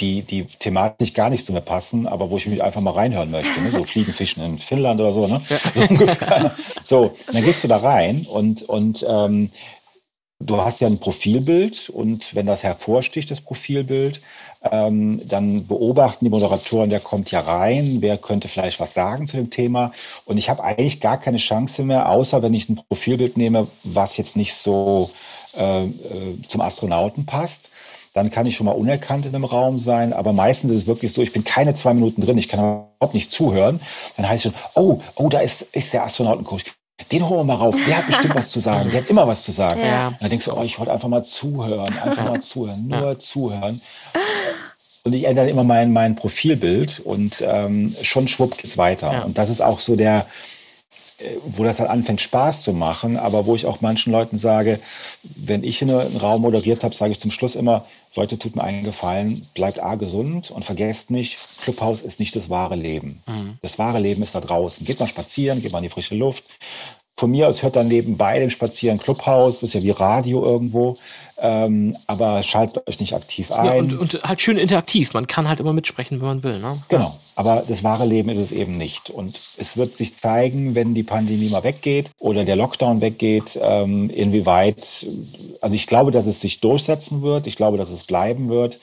die, 0.00 0.22
die 0.22 0.44
thematisch 0.44 1.14
gar 1.14 1.30
nicht 1.30 1.46
zu 1.46 1.52
mir 1.52 1.60
passen, 1.60 2.06
aber 2.06 2.30
wo 2.30 2.36
ich 2.36 2.46
mich 2.46 2.62
einfach 2.62 2.80
mal 2.80 2.92
reinhören 2.92 3.30
möchte. 3.30 3.60
Ne? 3.60 3.70
So 3.70 3.84
Fliegenfischen 3.84 4.42
in 4.42 4.58
Finnland 4.58 5.00
oder 5.00 5.12
so, 5.12 5.26
ne? 5.26 5.40
Ja. 5.48 5.58
So 5.74 5.80
ungefähr. 5.88 6.52
So, 6.82 7.14
dann 7.32 7.44
gehst 7.44 7.62
du 7.62 7.68
da 7.68 7.76
rein 7.78 8.26
und, 8.32 8.62
und 8.62 9.04
ähm, 9.08 9.50
du 10.46 10.56
hast 10.60 10.80
ja 10.80 10.88
ein 10.88 10.98
Profilbild 10.98 11.88
und 11.90 12.34
wenn 12.34 12.46
das 12.46 12.62
hervorsticht, 12.62 13.30
das 13.30 13.40
Profilbild, 13.40 14.20
ähm, 14.70 15.20
dann 15.26 15.66
beobachten 15.66 16.24
die 16.24 16.30
Moderatoren, 16.30 16.90
der 16.90 17.00
kommt 17.00 17.30
ja 17.30 17.40
rein, 17.40 17.98
wer 18.00 18.18
könnte 18.18 18.48
vielleicht 18.48 18.80
was 18.80 18.94
sagen 18.94 19.26
zu 19.26 19.36
dem 19.36 19.50
Thema. 19.50 19.92
Und 20.24 20.38
ich 20.38 20.48
habe 20.50 20.62
eigentlich 20.62 21.00
gar 21.00 21.18
keine 21.18 21.38
Chance 21.38 21.84
mehr, 21.84 22.08
außer 22.08 22.42
wenn 22.42 22.54
ich 22.54 22.68
ein 22.68 22.76
Profilbild 22.88 23.36
nehme, 23.36 23.66
was 23.84 24.16
jetzt 24.16 24.36
nicht 24.36 24.54
so 24.54 25.10
äh, 25.56 25.84
äh, 25.84 25.90
zum 26.48 26.60
Astronauten 26.60 27.26
passt. 27.26 27.70
Dann 28.14 28.30
kann 28.30 28.44
ich 28.44 28.56
schon 28.56 28.66
mal 28.66 28.72
unerkannt 28.72 29.24
in 29.24 29.34
einem 29.34 29.44
Raum 29.44 29.78
sein. 29.78 30.12
Aber 30.12 30.34
meistens 30.34 30.70
ist 30.70 30.82
es 30.82 30.86
wirklich 30.86 31.12
so, 31.12 31.22
ich 31.22 31.32
bin 31.32 31.44
keine 31.44 31.72
zwei 31.72 31.94
Minuten 31.94 32.20
drin, 32.20 32.36
ich 32.36 32.48
kann 32.48 32.60
überhaupt 32.60 33.14
nicht 33.14 33.32
zuhören. 33.32 33.80
Dann 34.16 34.28
heißt 34.28 34.44
es 34.44 34.52
schon, 34.52 34.60
oh, 34.74 35.00
oh, 35.16 35.28
da 35.28 35.40
ist, 35.40 35.62
ist 35.72 35.94
der 35.94 36.04
Astronautencoach 36.04 36.64
den 37.10 37.28
holen 37.28 37.40
wir 37.40 37.44
mal 37.44 37.54
rauf, 37.54 37.76
der 37.86 37.98
hat 37.98 38.06
bestimmt 38.06 38.34
was 38.34 38.50
zu 38.50 38.60
sagen, 38.68 38.90
der 38.90 39.02
hat 39.02 39.10
immer 39.10 39.26
was 39.26 39.42
zu 39.44 39.52
sagen. 39.52 39.80
Ja. 39.80 40.12
Dann 40.20 40.30
denkst 40.30 40.46
du, 40.46 40.52
oh, 40.52 40.62
ich 40.62 40.78
wollte 40.78 40.92
einfach 40.92 41.08
mal 41.08 41.22
zuhören, 41.22 41.98
einfach 41.98 42.24
mal 42.24 42.40
zuhören, 42.40 42.86
nur 42.88 43.12
ja. 43.12 43.18
zuhören. 43.18 43.80
Und 45.04 45.12
ich 45.14 45.24
ändere 45.24 45.50
immer 45.50 45.64
mein, 45.64 45.92
mein 45.92 46.14
Profilbild 46.14 47.00
und 47.00 47.42
ähm, 47.44 47.94
schon 48.02 48.28
schwuppt 48.28 48.58
geht's 48.58 48.78
weiter. 48.78 49.12
Ja. 49.12 49.22
Und 49.22 49.36
das 49.36 49.48
ist 49.48 49.60
auch 49.60 49.80
so 49.80 49.96
der, 49.96 50.26
wo 51.44 51.64
das 51.64 51.80
halt 51.80 51.90
anfängt 51.90 52.20
Spaß 52.20 52.62
zu 52.62 52.72
machen, 52.72 53.16
aber 53.16 53.46
wo 53.46 53.54
ich 53.54 53.66
auch 53.66 53.80
manchen 53.80 54.12
Leuten 54.12 54.38
sage, 54.38 54.80
wenn 55.22 55.64
ich 55.64 55.82
einen 55.82 55.98
Raum 56.18 56.42
moderiert 56.42 56.84
habe, 56.84 56.94
sage 56.94 57.12
ich 57.12 57.20
zum 57.20 57.30
Schluss 57.30 57.54
immer, 57.54 57.84
Leute, 58.14 58.38
tut 58.38 58.56
mir 58.56 58.64
einen 58.64 58.82
Gefallen, 58.82 59.46
bleibt 59.54 59.82
A 59.82 59.94
gesund 59.94 60.50
und 60.50 60.64
vergesst 60.64 61.10
nicht, 61.10 61.38
Clubhaus 61.62 62.02
ist 62.02 62.20
nicht 62.20 62.36
das 62.36 62.50
wahre 62.50 62.76
Leben. 62.76 63.22
Mhm. 63.26 63.58
Das 63.62 63.78
wahre 63.78 64.00
Leben 64.00 64.22
ist 64.22 64.34
da 64.34 64.40
draußen. 64.40 64.84
Geht 64.84 65.00
mal 65.00 65.08
spazieren, 65.08 65.62
geht 65.62 65.72
mal 65.72 65.78
in 65.78 65.84
die 65.84 65.88
frische 65.88 66.14
Luft, 66.14 66.44
von 67.22 67.30
mir 67.30 67.46
aus 67.46 67.62
hört 67.62 67.76
dann 67.76 67.86
nebenbei 67.86 68.40
dem 68.40 68.50
Spazieren 68.50 68.98
Clubhaus, 68.98 69.60
das 69.60 69.68
ist 69.68 69.74
ja 69.74 69.82
wie 69.84 69.90
Radio 69.90 70.44
irgendwo, 70.44 70.96
ähm, 71.38 71.96
aber 72.08 72.42
schaltet 72.42 72.84
euch 72.88 72.98
nicht 72.98 73.14
aktiv 73.14 73.52
ein. 73.52 73.64
Ja, 73.64 73.72
und, 73.74 73.92
und 73.96 74.24
halt 74.24 74.40
schön 74.40 74.56
interaktiv, 74.56 75.14
man 75.14 75.28
kann 75.28 75.46
halt 75.46 75.60
immer 75.60 75.72
mitsprechen, 75.72 76.18
wenn 76.18 76.26
man 76.26 76.42
will. 76.42 76.58
Ne? 76.58 76.82
Genau, 76.88 77.16
aber 77.36 77.62
das 77.68 77.84
wahre 77.84 78.06
Leben 78.06 78.28
ist 78.28 78.38
es 78.38 78.50
eben 78.50 78.76
nicht. 78.76 79.08
Und 79.08 79.38
es 79.56 79.76
wird 79.76 79.94
sich 79.94 80.16
zeigen, 80.16 80.74
wenn 80.74 80.94
die 80.94 81.04
Pandemie 81.04 81.48
mal 81.50 81.62
weggeht 81.62 82.10
oder 82.18 82.44
der 82.44 82.56
Lockdown 82.56 83.00
weggeht, 83.00 83.56
ähm, 83.62 84.10
inwieweit, 84.10 85.06
also 85.60 85.76
ich 85.76 85.86
glaube, 85.86 86.10
dass 86.10 86.26
es 86.26 86.40
sich 86.40 86.58
durchsetzen 86.58 87.22
wird, 87.22 87.46
ich 87.46 87.54
glaube, 87.54 87.78
dass 87.78 87.90
es 87.90 88.02
bleiben 88.02 88.48
wird. 88.48 88.80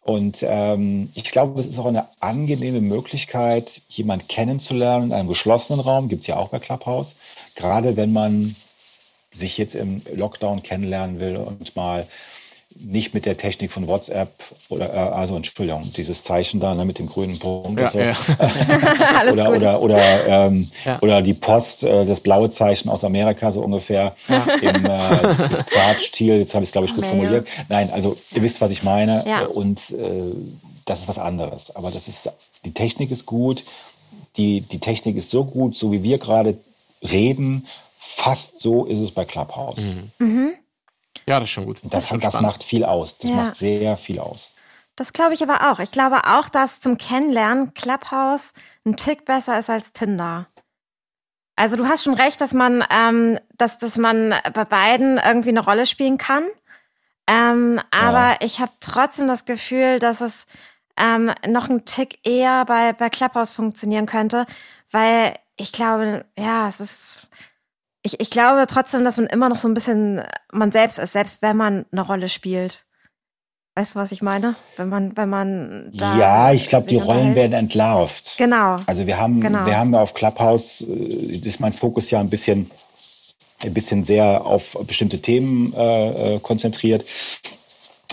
Und 0.00 0.42
ähm, 0.48 1.10
ich 1.14 1.24
glaube, 1.24 1.60
es 1.60 1.66
ist 1.66 1.78
auch 1.78 1.84
eine 1.84 2.06
angenehme 2.20 2.80
Möglichkeit, 2.80 3.82
jemand 3.88 4.30
kennenzulernen 4.30 5.08
in 5.08 5.12
einem 5.12 5.28
geschlossenen 5.28 5.80
Raum, 5.80 6.08
gibt's 6.08 6.26
ja 6.26 6.38
auch 6.38 6.48
bei 6.48 6.58
Clubhouse 6.58 7.16
gerade 7.56 7.96
wenn 7.96 8.12
man 8.12 8.54
sich 9.32 9.58
jetzt 9.58 9.74
im 9.74 10.02
Lockdown 10.14 10.62
kennenlernen 10.62 11.20
will 11.20 11.36
und 11.36 11.74
mal 11.74 12.06
nicht 12.80 13.14
mit 13.14 13.26
der 13.26 13.36
Technik 13.36 13.70
von 13.70 13.86
WhatsApp 13.86 14.32
oder 14.68 14.94
äh, 14.94 14.98
also 14.98 15.36
Entschuldigung, 15.36 15.82
dieses 15.96 16.22
Zeichen 16.22 16.60
da 16.60 16.74
ne, 16.74 16.84
mit 16.84 16.98
dem 16.98 17.06
grünen 17.06 17.38
Punkt 17.38 17.78
ja, 17.78 17.86
und 17.86 17.92
so. 17.92 17.98
Ja. 17.98 18.14
oder, 19.32 19.52
oder, 19.52 19.82
oder, 19.82 20.26
ähm, 20.26 20.70
ja. 20.84 20.98
oder 21.00 21.22
die 21.22 21.34
Post, 21.34 21.84
äh, 21.84 22.06
das 22.06 22.20
blaue 22.20 22.50
Zeichen 22.50 22.88
aus 22.88 23.04
Amerika, 23.04 23.52
so 23.52 23.62
ungefähr 23.62 24.14
ja. 24.28 24.46
im 24.60 24.86
äh, 24.86 25.58
Quatsch-Stil, 25.66 26.38
jetzt 26.38 26.54
habe 26.54 26.62
ich 26.62 26.68
es, 26.68 26.72
glaube 26.72 26.86
ich, 26.86 26.94
gut 26.94 27.06
formuliert. 27.06 27.46
Nein, 27.68 27.90
also 27.92 28.16
ihr 28.34 28.42
wisst, 28.42 28.60
was 28.60 28.70
ich 28.70 28.82
meine. 28.82 29.22
Und 29.48 29.90
äh, 29.90 30.32
das 30.84 31.00
ist 31.00 31.08
was 31.08 31.18
anderes. 31.18 31.74
Aber 31.76 31.90
das 31.90 32.08
ist, 32.08 32.30
die 32.64 32.72
Technik 32.72 33.10
ist 33.10 33.26
gut. 33.26 33.64
Die, 34.36 34.62
die 34.62 34.78
Technik 34.78 35.16
ist 35.16 35.30
so 35.30 35.44
gut, 35.44 35.76
so 35.76 35.92
wie 35.92 36.02
wir 36.02 36.18
gerade 36.18 36.56
reden. 37.02 37.66
Fast 37.96 38.60
so 38.60 38.84
ist 38.84 38.98
es 38.98 39.12
bei 39.12 39.24
Clubhouse. 39.24 39.92
Mhm. 39.92 40.10
Mhm. 40.18 40.52
Ja, 41.26 41.38
das 41.38 41.48
ist 41.48 41.52
schon 41.52 41.66
gut. 41.66 41.80
Das, 41.84 42.08
das, 42.08 42.20
das 42.20 42.40
macht 42.40 42.64
viel 42.64 42.84
aus. 42.84 43.18
Das 43.18 43.30
ja. 43.30 43.36
macht 43.36 43.56
sehr 43.56 43.96
viel 43.96 44.18
aus. 44.18 44.50
Das 44.96 45.12
glaube 45.12 45.34
ich 45.34 45.42
aber 45.42 45.70
auch. 45.70 45.78
Ich 45.78 45.90
glaube 45.90 46.24
auch, 46.26 46.48
dass 46.48 46.80
zum 46.80 46.98
Kennenlernen 46.98 47.74
Clubhouse 47.74 48.52
ein 48.84 48.96
Tick 48.96 49.24
besser 49.24 49.58
ist 49.58 49.70
als 49.70 49.92
Tinder. 49.92 50.46
Also 51.56 51.76
du 51.76 51.86
hast 51.86 52.04
schon 52.04 52.14
recht, 52.14 52.40
dass 52.40 52.54
man, 52.54 52.84
ähm, 52.90 53.38
dass, 53.56 53.78
dass 53.78 53.96
man 53.96 54.34
bei 54.52 54.64
beiden 54.64 55.18
irgendwie 55.18 55.50
eine 55.50 55.64
Rolle 55.64 55.86
spielen 55.86 56.18
kann. 56.18 56.44
Ähm, 57.26 57.80
aber 57.90 58.32
ja. 58.32 58.36
ich 58.40 58.60
habe 58.60 58.72
trotzdem 58.80 59.28
das 59.28 59.44
Gefühl, 59.44 59.98
dass 59.98 60.20
es 60.20 60.46
ähm, 60.98 61.30
noch 61.46 61.68
ein 61.68 61.84
Tick 61.84 62.18
eher 62.26 62.64
bei, 62.64 62.92
bei 62.92 63.10
Clubhouse 63.10 63.52
funktionieren 63.52 64.06
könnte, 64.06 64.44
weil 64.90 65.34
ich 65.56 65.72
glaube, 65.72 66.24
ja, 66.38 66.68
es 66.68 66.80
ist. 66.80 67.28
Ich, 68.04 68.18
ich 68.18 68.30
glaube 68.30 68.66
trotzdem, 68.66 69.04
dass 69.04 69.16
man 69.16 69.26
immer 69.26 69.48
noch 69.48 69.58
so 69.58 69.68
ein 69.68 69.74
bisschen 69.74 70.22
man 70.52 70.72
selbst 70.72 70.98
ist, 70.98 71.12
selbst 71.12 71.40
wenn 71.40 71.56
man 71.56 71.86
eine 71.92 72.00
Rolle 72.00 72.28
spielt. 72.28 72.84
Weißt 73.74 73.94
du, 73.94 74.00
was 74.00 74.12
ich 74.12 74.20
meine? 74.20 74.54
Wenn 74.76 74.90
man, 74.90 75.16
wenn 75.16 75.30
man 75.30 75.90
da 75.94 76.18
Ja, 76.18 76.52
ich 76.52 76.68
glaube, 76.68 76.88
die 76.88 76.96
Rollen 76.96 77.34
werden 77.34 77.54
entlarvt. 77.54 78.34
Genau. 78.36 78.78
Also 78.86 79.06
wir 79.06 79.18
haben, 79.18 79.40
genau. 79.40 79.64
wir 79.64 79.78
haben 79.78 79.94
auf 79.94 80.12
Clubhouse, 80.12 80.82
äh, 80.82 81.36
ist 81.36 81.60
mein 81.60 81.72
Fokus 81.72 82.10
ja 82.10 82.20
ein 82.20 82.28
bisschen, 82.28 82.70
ein 83.62 83.72
bisschen 83.72 84.04
sehr 84.04 84.44
auf 84.44 84.76
bestimmte 84.86 85.22
Themen 85.22 85.72
äh, 85.74 86.34
äh 86.34 86.40
konzentriert. 86.40 87.04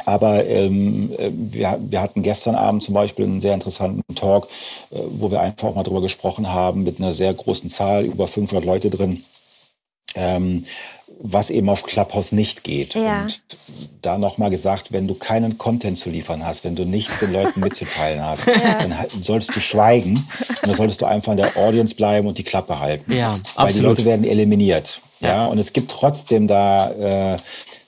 Aber 0.10 0.44
ähm, 0.48 1.14
wir, 1.20 1.78
wir 1.80 2.02
hatten 2.02 2.24
gestern 2.24 2.56
Abend 2.56 2.82
zum 2.82 2.96
Beispiel 2.96 3.26
einen 3.26 3.42
sehr 3.42 3.54
interessanten 3.54 4.02
Talk, 4.16 4.48
äh, 4.90 4.98
wo 5.12 5.30
wir 5.30 5.40
einfach 5.40 5.68
auch 5.68 5.76
mal 5.76 5.84
drüber 5.84 6.02
gesprochen 6.02 6.52
haben, 6.52 6.84
mit 6.84 7.00
einer 7.00 7.14
sehr 7.14 7.32
großen 7.32 7.70
Zahl, 7.70 8.06
über 8.06 8.28
500 8.28 8.66
Leute 8.66 8.90
drin, 8.90 9.24
ähm, 10.16 10.66
was 11.22 11.52
eben 11.52 11.70
auf 11.70 11.84
Clubhouse 11.84 12.32
nicht 12.32 12.64
geht. 12.64 12.96
Ja. 12.96 13.22
Und 13.22 13.44
da 14.02 14.18
nochmal 14.18 14.50
gesagt, 14.50 14.92
wenn 14.92 15.08
du 15.08 15.14
keinen 15.14 15.60
Content 15.60 16.00
zu 16.00 16.10
liefern 16.10 16.44
hast, 16.44 16.64
wenn 16.64 16.76
du 16.76 16.86
nichts 16.86 17.20
den 17.20 17.32
Leuten 17.32 17.60
mitzuteilen 17.60 18.26
hast, 18.26 18.48
ja. 18.48 18.80
dann 18.80 18.96
solltest 19.22 19.56
du 19.56 19.60
schweigen 19.60 20.16
und 20.16 20.68
dann 20.68 20.76
solltest 20.76 21.02
du 21.02 21.06
einfach 21.06 21.34
in 21.34 21.38
der 21.38 21.56
Audience 21.56 21.94
bleiben 21.94 22.28
und 22.28 22.40
die 22.40 22.44
Klappe 22.44 22.80
halten. 22.80 23.14
Ja, 23.14 23.34
Weil 23.56 23.68
absolut. 23.68 23.76
die 23.76 23.82
Leute 23.82 24.06
werden 24.06 24.26
eliminiert. 24.26 25.02
Ja. 25.20 25.30
ja, 25.30 25.46
und 25.48 25.60
es 25.60 25.74
gibt 25.74 25.92
trotzdem 25.92 26.48
da 26.48 27.34
äh, 27.34 27.38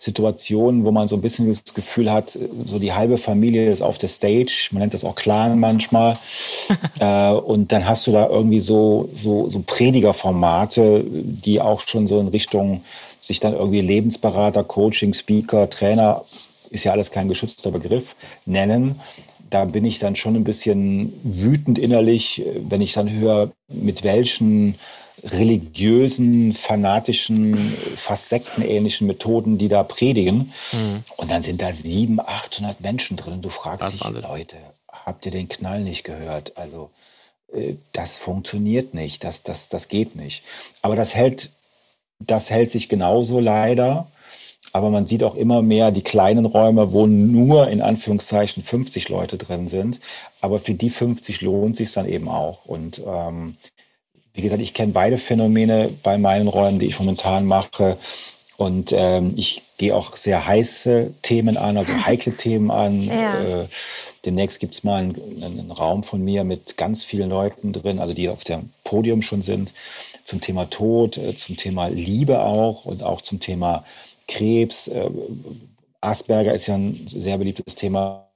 Situationen, 0.02 0.84
wo 0.84 0.90
man 0.90 1.08
so 1.08 1.16
ein 1.16 1.22
bisschen 1.22 1.48
das 1.48 1.76
Gefühl 1.76 2.12
hat, 2.12 2.36
so 2.66 2.80
die 2.80 2.92
halbe 2.92 3.20
Familie 3.20 3.72
ist 3.72 3.84
auf 3.84 4.00
der 4.00 4.10
Stage, 4.10 4.70
man 4.72 4.82
nennt 4.82 4.96
das 4.96 5.04
auch 5.04 5.14
Clan 5.14 5.60
manchmal. 5.60 6.18
äh, 7.00 7.32
und 7.32 7.72
dann 7.72 7.88
hast 7.88 8.08
du 8.08 8.12
da 8.12 8.28
irgendwie 8.28 8.62
so, 8.62 9.10
so, 9.14 9.48
so 9.48 9.62
Predigerformate, 9.64 11.06
die 11.08 11.62
auch 11.62 11.82
schon 11.88 12.08
so 12.08 12.20
in 12.20 12.30
Richtung 12.30 12.84
sich 13.20 13.40
dann 13.40 13.54
irgendwie 13.54 13.82
Lebensberater, 13.82 14.64
Coaching, 14.64 15.14
Speaker, 15.14 15.70
Trainer, 15.70 16.26
ist 16.72 16.84
ja 16.84 16.94
alles 16.94 17.12
kein 17.12 17.28
geschützter 17.28 17.70
Begriff, 17.70 18.16
nennen 18.48 18.96
da 19.52 19.66
bin 19.66 19.84
ich 19.84 20.00
dann 20.00 20.16
schon 20.16 20.38
ein 20.38 20.46
bisschen 20.46 21.12
wütend 21.24 21.78
innerlich, 21.78 22.42
wenn 22.70 22.80
ich 22.80 22.94
dann 22.94 23.12
höre, 23.12 23.52
mit 23.68 24.04
welchen 24.04 24.76
religiösen, 25.24 26.52
fanatischen, 26.52 27.56
fast 27.96 28.30
sektenähnlichen 28.30 29.08
Methoden, 29.08 29.58
die 29.58 29.68
da 29.68 29.84
predigen. 29.84 30.52
Mhm. 30.72 31.04
Und 31.18 31.32
dann 31.32 31.42
sind 31.42 31.62
da 31.62 31.72
700, 31.72 32.28
800 32.28 32.82
Menschen 32.82 33.18
drin. 33.18 33.42
Du 33.42 33.50
fragst 33.50 33.94
dich, 33.94 34.04
Leute, 34.10 34.58
habt 34.92 35.26
ihr 35.26 35.32
den 35.32 35.50
Knall 35.50 35.82
nicht 35.82 36.04
gehört? 36.04 36.58
Also 36.58 36.90
äh, 37.54 37.76
das 37.92 38.18
funktioniert 38.18 38.94
nicht, 38.94 39.24
das, 39.24 39.44
das, 39.44 39.70
das 39.70 39.88
geht 39.88 40.16
nicht. 40.16 40.44
Aber 40.82 40.96
das 40.96 41.16
hält, 41.16 41.52
das 42.20 42.50
hält 42.50 42.72
sich 42.72 42.90
genauso 42.90 43.40
leider. 43.40 44.08
Aber 44.74 44.90
man 44.90 45.06
sieht 45.06 45.24
auch 45.24 45.36
immer 45.36 45.62
mehr 45.62 45.92
die 45.92 46.04
kleinen 46.04 46.46
Räume, 46.46 46.94
wo 46.94 47.06
nur 47.06 47.68
in 47.68 47.82
Anführungszeichen 47.82 48.64
50 48.64 49.10
Leute 49.10 49.38
drin 49.38 49.68
sind. 49.68 50.00
Aber 50.40 50.60
für 50.60 50.74
die 50.74 50.90
50 50.90 51.42
lohnt 51.42 51.76
sich 51.76 51.92
dann 51.92 52.08
eben 52.08 52.30
auch. 52.30 52.66
Und 52.66 53.02
ähm, 53.06 53.58
wie 54.34 54.42
gesagt, 54.42 54.62
ich 54.62 54.74
kenne 54.74 54.94
beide 54.94 55.18
Phänomene 55.18 55.90
bei 56.04 56.18
meinen 56.18 56.48
Räumen, 56.48 56.80
die 56.80 56.88
ich 56.88 57.00
momentan 57.00 57.46
mache. 57.46 57.98
Und 58.58 58.94
ähm, 58.96 59.34
ich 59.38 59.64
gehe 59.78 59.96
auch 59.96 60.16
sehr 60.16 60.46
heiße 60.46 61.16
Themen 61.24 61.58
an, 61.58 61.78
also 61.78 61.94
heikle 62.06 62.38
Themen 62.38 62.70
an. 62.72 63.02
Ja. 63.02 63.42
Äh, 63.42 63.68
demnächst 64.26 64.60
gibt's 64.60 64.84
mal 64.84 65.02
einen, 65.02 65.44
einen, 65.44 65.72
Raum 65.72 66.04
von 66.04 66.24
mir 66.24 66.44
mit 66.44 66.78
ganz 66.78 67.04
vielen 67.04 67.30
Leuten 67.30 67.74
drin, 67.74 68.00
also 68.00 68.14
die 68.14 68.30
auf 68.30 68.44
dem 68.44 68.70
Podium 68.84 69.22
schon 69.22 69.42
sind, 69.42 69.74
zum 70.24 70.42
Thema 70.42 70.70
Tod, 70.70 71.18
äh, 71.18 71.36
zum 71.36 71.58
Thema 71.58 71.88
Liebe 71.88 72.42
auch 72.42 72.86
und 72.86 73.04
auch 73.04 73.22
zum 73.22 73.40
Thema 73.40 73.84
Krebs. 74.28 74.88
Äh, 74.88 75.10
Asperger 76.00 76.54
ist 76.54 76.68
ja 76.68 76.76
ein 76.76 77.08
sehr 77.08 77.38
beliebtes 77.38 77.76
Thema 77.76 78.28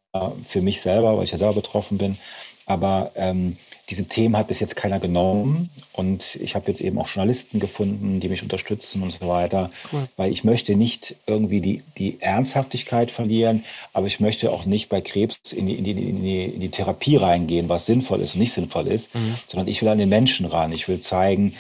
für 0.42 0.62
mich 0.62 0.82
selber, 0.82 1.18
weil 1.18 1.26
ich 1.26 1.32
ja 1.32 1.38
selber 1.38 1.56
betroffen 1.56 1.98
bin. 1.98 2.18
Aber 2.66 3.12
ähm, 3.16 3.58
diese 3.90 4.06
Themen 4.06 4.36
hat 4.38 4.48
bis 4.48 4.60
jetzt 4.60 4.76
keiner 4.76 5.00
genommen 5.00 5.70
und 5.94 6.36
ich 6.42 6.56
habe 6.56 6.68
jetzt 6.70 6.82
eben 6.82 6.98
auch 6.98 7.08
Journalisten 7.08 7.60
gefunden, 7.60 8.20
die 8.20 8.30
mich 8.30 8.42
unterstützen 8.42 9.04
und 9.04 9.12
so 9.12 9.28
weiter, 9.28 9.70
cool. 9.94 10.08
weil 10.18 10.32
ich 10.32 10.44
möchte 10.44 10.76
nicht 10.76 11.16
irgendwie 11.28 11.62
die, 11.62 11.84
die 11.98 12.20
Ernsthaftigkeit 12.22 13.12
verlieren, 13.12 13.64
aber 13.94 14.08
ich 14.08 14.20
möchte 14.20 14.52
auch 14.52 14.66
nicht 14.66 14.90
bei 14.90 15.02
Krebs 15.02 15.54
in 15.54 15.68
die, 15.68 15.76
in 15.76 15.84
die, 15.84 15.92
in 15.92 16.24
die, 16.24 16.46
in 16.46 16.60
die 16.62 16.70
Therapie 16.70 17.18
reingehen, 17.18 17.70
was 17.70 17.86
sinnvoll 17.86 18.22
ist 18.22 18.34
und 18.34 18.40
nicht 18.40 18.54
sinnvoll 18.54 18.88
ist, 18.88 19.14
mhm. 19.14 19.36
sondern 19.48 19.68
ich 19.68 19.82
will 19.82 19.90
an 19.90 20.00
den 20.00 20.10
Menschen 20.10 20.46
ran. 20.46 20.72
Ich 20.72 20.88
will 20.88 21.00
zeigen, 21.00 21.54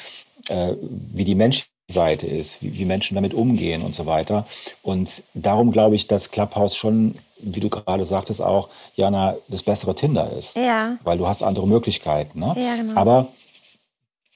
äh, 0.50 0.74
wie 0.82 1.26
die 1.26 1.36
Menschen 1.36 1.66
Seite 1.88 2.28
ist, 2.28 2.64
wie, 2.64 2.78
wie 2.78 2.86
Menschen 2.86 3.16
damit 3.16 3.34
umgehen 3.34 3.82
und 3.82 3.94
so 3.94 4.06
weiter. 4.06 4.46
Und 4.82 5.24
darum 5.34 5.72
glaube 5.72 5.96
ich, 5.96 6.08
dass 6.08 6.32
Clubhouse 6.32 6.76
schon, 6.76 7.16
wie 7.40 7.60
du 7.60 7.70
gerade 7.70 8.06
sagtest, 8.06 8.42
auch, 8.42 8.70
Jana, 8.96 9.36
das 9.48 9.64
bessere 9.64 9.96
Tinder 9.96 10.32
ist. 10.32 10.56
Ja. 10.56 10.98
Weil 11.04 11.18
du 11.18 11.28
hast 11.28 11.44
andere 11.44 11.68
Möglichkeiten. 11.68 12.40
Ne? 12.40 12.56
Ja, 12.58 12.76
genau. 12.76 13.00
Aber 13.00 13.28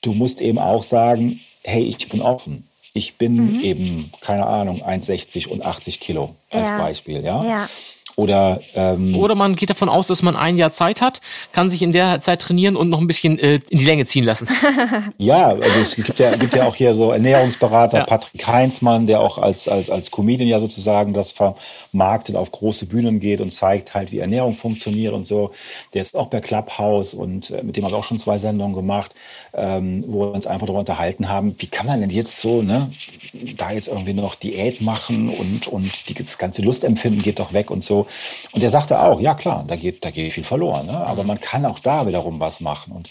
du 0.01 0.13
musst 0.13 0.41
eben 0.41 0.59
auch 0.59 0.83
sagen, 0.83 1.39
hey, 1.63 1.83
ich 1.83 2.09
bin 2.09 2.21
offen. 2.21 2.67
Ich 2.93 3.17
bin 3.17 3.35
mhm. 3.35 3.59
eben, 3.61 4.11
keine 4.21 4.45
Ahnung, 4.45 4.83
1,60 4.83 5.47
und 5.47 5.63
80 5.63 5.99
Kilo 5.99 6.35
als 6.49 6.69
ja. 6.69 6.77
Beispiel. 6.77 7.23
Ja. 7.23 7.43
ja. 7.43 7.69
Oder, 8.19 8.59
ähm, 8.75 9.15
Oder 9.15 9.35
man 9.35 9.55
geht 9.55 9.69
davon 9.69 9.87
aus, 9.87 10.07
dass 10.07 10.21
man 10.21 10.35
ein 10.35 10.57
Jahr 10.57 10.73
Zeit 10.73 10.99
hat, 10.99 11.21
kann 11.53 11.69
sich 11.69 11.81
in 11.81 11.93
der 11.93 12.19
Zeit 12.19 12.41
trainieren 12.41 12.75
und 12.75 12.89
noch 12.89 12.99
ein 12.99 13.07
bisschen 13.07 13.39
äh, 13.39 13.61
in 13.69 13.79
die 13.79 13.85
Länge 13.85 14.05
ziehen 14.05 14.25
lassen. 14.25 14.45
ja, 15.17 15.47
also 15.47 15.79
es 15.81 15.95
gibt 15.95 16.19
ja, 16.19 16.35
gibt 16.35 16.53
ja 16.53 16.67
auch 16.67 16.75
hier 16.75 16.93
so 16.95 17.13
Ernährungsberater, 17.13 17.99
ja. 17.99 18.03
Patrick 18.03 18.45
Heinzmann, 18.45 19.07
der 19.07 19.21
auch 19.21 19.37
als, 19.37 19.69
als, 19.69 19.89
als 19.89 20.11
Comedian 20.11 20.49
ja 20.49 20.59
sozusagen 20.59 21.13
das 21.13 21.31
vermarktet, 21.31 22.35
auf 22.35 22.51
große 22.51 22.87
Bühnen 22.87 23.21
geht 23.21 23.39
und 23.39 23.51
zeigt 23.51 23.93
halt, 23.93 24.11
wie 24.11 24.19
Ernährung 24.19 24.53
funktioniert 24.53 25.13
und 25.13 25.25
so. 25.25 25.51
Der 25.93 26.01
ist 26.01 26.13
auch 26.13 26.27
bei 26.27 26.41
Clubhouse 26.41 27.13
und 27.13 27.51
äh, 27.51 27.63
mit 27.63 27.77
dem 27.77 27.85
habe 27.85 27.93
ich 27.93 27.99
auch 27.99 28.03
schon 28.03 28.19
zwei 28.19 28.37
Sendungen 28.37 28.75
gemacht, 28.75 29.15
ähm, 29.53 30.03
wo 30.07 30.25
wir 30.25 30.33
uns 30.33 30.45
einfach 30.45 30.67
darüber 30.67 30.79
unterhalten 30.79 31.29
haben, 31.29 31.55
wie 31.59 31.67
kann 31.67 31.87
man 31.87 32.01
denn 32.01 32.09
jetzt 32.09 32.41
so, 32.41 32.61
ne, 32.61 32.91
da 33.55 33.71
jetzt 33.71 33.87
irgendwie 33.87 34.13
noch 34.13 34.35
Diät 34.35 34.81
machen 34.81 35.29
und, 35.29 35.67
und 35.67 36.09
die, 36.09 36.15
das 36.15 36.37
ganze 36.37 36.63
Lustempfinden 36.63 37.21
geht 37.21 37.39
doch 37.39 37.53
weg 37.53 37.71
und 37.71 37.81
so. 37.81 38.07
Und 38.51 38.61
der 38.61 38.69
sagte 38.69 39.01
auch, 39.01 39.19
ja 39.19 39.33
klar, 39.33 39.63
da 39.67 39.75
geht, 39.75 40.03
da 40.03 40.11
geht 40.11 40.33
viel 40.33 40.43
verloren. 40.43 40.87
Ne? 40.87 40.97
Aber 40.97 41.23
man 41.23 41.39
kann 41.39 41.65
auch 41.65 41.79
da 41.79 42.07
wiederum 42.07 42.39
was 42.39 42.59
machen. 42.59 42.93
Und 42.93 43.09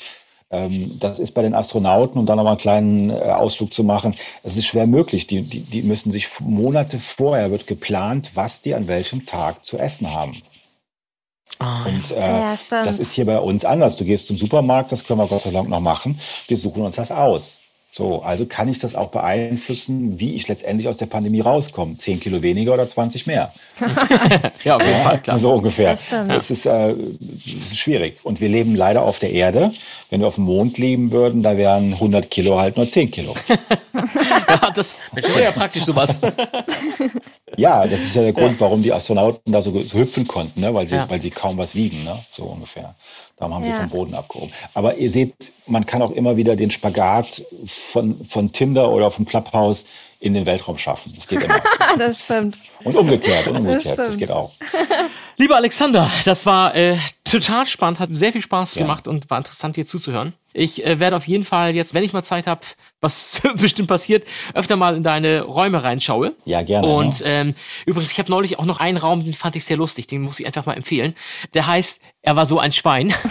ähm, 0.50 0.98
das 0.98 1.18
ist 1.18 1.32
bei 1.32 1.42
den 1.42 1.54
Astronauten, 1.54 2.18
um 2.18 2.26
dann 2.26 2.36
nochmal 2.36 2.52
einen 2.52 2.60
kleinen 2.60 3.10
äh, 3.10 3.14
Ausflug 3.14 3.74
zu 3.74 3.84
machen, 3.84 4.14
es 4.42 4.56
ist 4.56 4.66
schwer 4.66 4.86
möglich. 4.86 5.26
Die, 5.26 5.42
die, 5.42 5.60
die 5.60 5.82
müssen 5.82 6.10
sich 6.10 6.28
Monate 6.40 6.98
vorher 6.98 7.50
wird 7.50 7.66
geplant, 7.66 8.32
was 8.34 8.62
die 8.62 8.74
an 8.74 8.88
welchem 8.88 9.26
Tag 9.26 9.64
zu 9.64 9.78
essen 9.78 10.14
haben. 10.14 10.40
Oh, 11.60 11.88
und 11.88 12.10
äh, 12.12 12.20
ja, 12.20 12.56
das 12.70 12.98
ist 12.98 13.12
hier 13.12 13.26
bei 13.26 13.38
uns 13.38 13.64
anders. 13.64 13.96
Du 13.96 14.04
gehst 14.04 14.28
zum 14.28 14.36
Supermarkt, 14.36 14.92
das 14.92 15.04
können 15.04 15.18
wir 15.18 15.26
Gott 15.26 15.42
sei 15.42 15.50
Dank 15.50 15.68
noch 15.68 15.80
machen. 15.80 16.18
Wir 16.46 16.56
suchen 16.56 16.82
uns 16.82 16.96
das 16.96 17.10
aus. 17.10 17.60
So, 17.98 18.22
also 18.22 18.46
kann 18.46 18.68
ich 18.68 18.78
das 18.78 18.94
auch 18.94 19.08
beeinflussen, 19.08 20.20
wie 20.20 20.36
ich 20.36 20.46
letztendlich 20.46 20.86
aus 20.86 20.98
der 20.98 21.06
Pandemie 21.06 21.40
rauskomme. 21.40 21.96
Zehn 21.96 22.20
Kilo 22.20 22.42
weniger 22.42 22.74
oder 22.74 22.86
20 22.86 23.26
mehr. 23.26 23.52
ja, 24.62 24.76
auf 24.76 24.82
jeden 24.82 25.02
Fall, 25.02 25.20
klar. 25.20 25.36
So 25.40 25.54
ungefähr. 25.54 25.90
Das, 25.90 26.06
das, 26.28 26.50
ist, 26.52 26.66
äh, 26.66 26.94
das 26.94 27.72
ist 27.72 27.76
schwierig. 27.76 28.20
Und 28.22 28.40
wir 28.40 28.50
leben 28.50 28.76
leider 28.76 29.02
auf 29.02 29.18
der 29.18 29.32
Erde. 29.32 29.72
Wenn 30.10 30.20
wir 30.20 30.28
auf 30.28 30.36
dem 30.36 30.44
Mond 30.44 30.78
leben 30.78 31.10
würden, 31.10 31.42
da 31.42 31.56
wären 31.56 31.94
100 31.94 32.30
Kilo 32.30 32.60
halt 32.60 32.76
nur 32.76 32.88
10 32.88 33.10
Kilo. 33.10 33.34
ja, 34.48 34.70
das 34.70 34.94
wäre 35.14 35.42
ja 35.42 35.50
praktisch 35.50 35.82
sowas. 35.82 36.20
ja, 37.56 37.84
das 37.84 38.00
ist 38.00 38.14
ja 38.14 38.22
der 38.22 38.32
Grund, 38.32 38.60
warum 38.60 38.80
die 38.80 38.92
Astronauten 38.92 39.52
da 39.52 39.60
so, 39.60 39.76
so 39.80 39.98
hüpfen 39.98 40.28
konnten, 40.28 40.60
ne? 40.60 40.72
weil, 40.72 40.86
sie, 40.86 40.94
ja. 40.94 41.10
weil 41.10 41.20
sie 41.20 41.30
kaum 41.30 41.58
was 41.58 41.74
wiegen, 41.74 42.04
ne? 42.04 42.16
so 42.30 42.44
ungefähr. 42.44 42.94
Darum 43.38 43.54
haben 43.54 43.64
ja. 43.64 43.72
sie 43.72 43.80
vom 43.80 43.88
Boden 43.88 44.14
abgehoben. 44.14 44.52
Aber 44.74 44.96
ihr 44.96 45.10
seht, 45.10 45.52
man 45.66 45.86
kann 45.86 46.02
auch 46.02 46.10
immer 46.10 46.36
wieder 46.36 46.56
den 46.56 46.70
Spagat 46.70 47.42
von, 47.64 48.24
von 48.24 48.52
Tinder 48.52 48.90
oder 48.90 49.10
vom 49.10 49.26
Clubhouse 49.26 49.84
in 50.20 50.34
den 50.34 50.46
Weltraum 50.46 50.76
schaffen. 50.76 51.12
Das 51.14 51.28
geht 51.28 51.42
immer. 51.42 51.60
das 51.98 52.24
stimmt. 52.24 52.58
Und 52.82 52.96
umgekehrt, 52.96 53.46
und 53.46 53.58
umgekehrt. 53.58 53.98
Das, 53.98 54.08
das, 54.08 54.18
geht 54.18 54.30
auch. 54.30 54.50
Lieber 55.36 55.56
Alexander, 55.56 56.10
das 56.24 56.44
war 56.46 56.74
äh, 56.74 56.96
total 57.22 57.66
spannend, 57.66 58.00
hat 58.00 58.08
sehr 58.12 58.32
viel 58.32 58.42
Spaß 58.42 58.74
ja. 58.74 58.82
gemacht 58.82 59.06
und 59.06 59.30
war 59.30 59.38
interessant, 59.38 59.76
dir 59.76 59.86
zuzuhören. 59.86 60.32
Ich 60.58 60.84
äh, 60.84 60.98
werde 60.98 61.16
auf 61.16 61.26
jeden 61.26 61.44
Fall 61.44 61.74
jetzt, 61.74 61.94
wenn 61.94 62.02
ich 62.02 62.12
mal 62.12 62.22
Zeit 62.22 62.46
habe, 62.46 62.60
was 63.00 63.40
bestimmt 63.56 63.88
passiert, 63.88 64.26
öfter 64.54 64.76
mal 64.76 64.96
in 64.96 65.02
deine 65.02 65.42
Räume 65.42 65.82
reinschaue. 65.82 66.34
Ja, 66.44 66.62
gerne. 66.62 66.86
Und 66.86 67.22
ähm, 67.24 67.54
übrigens, 67.86 68.12
ich 68.12 68.18
habe 68.18 68.30
neulich 68.30 68.58
auch 68.58 68.64
noch 68.64 68.80
einen 68.80 68.98
Raum, 68.98 69.24
den 69.24 69.34
fand 69.34 69.56
ich 69.56 69.64
sehr 69.64 69.76
lustig, 69.76 70.06
den 70.06 70.22
muss 70.22 70.40
ich 70.40 70.46
einfach 70.46 70.66
mal 70.66 70.74
empfehlen. 70.74 71.14
Der 71.54 71.66
heißt, 71.66 72.00
er 72.22 72.36
war 72.36 72.46
so 72.46 72.58
ein 72.58 72.72
Schwein. 72.72 73.14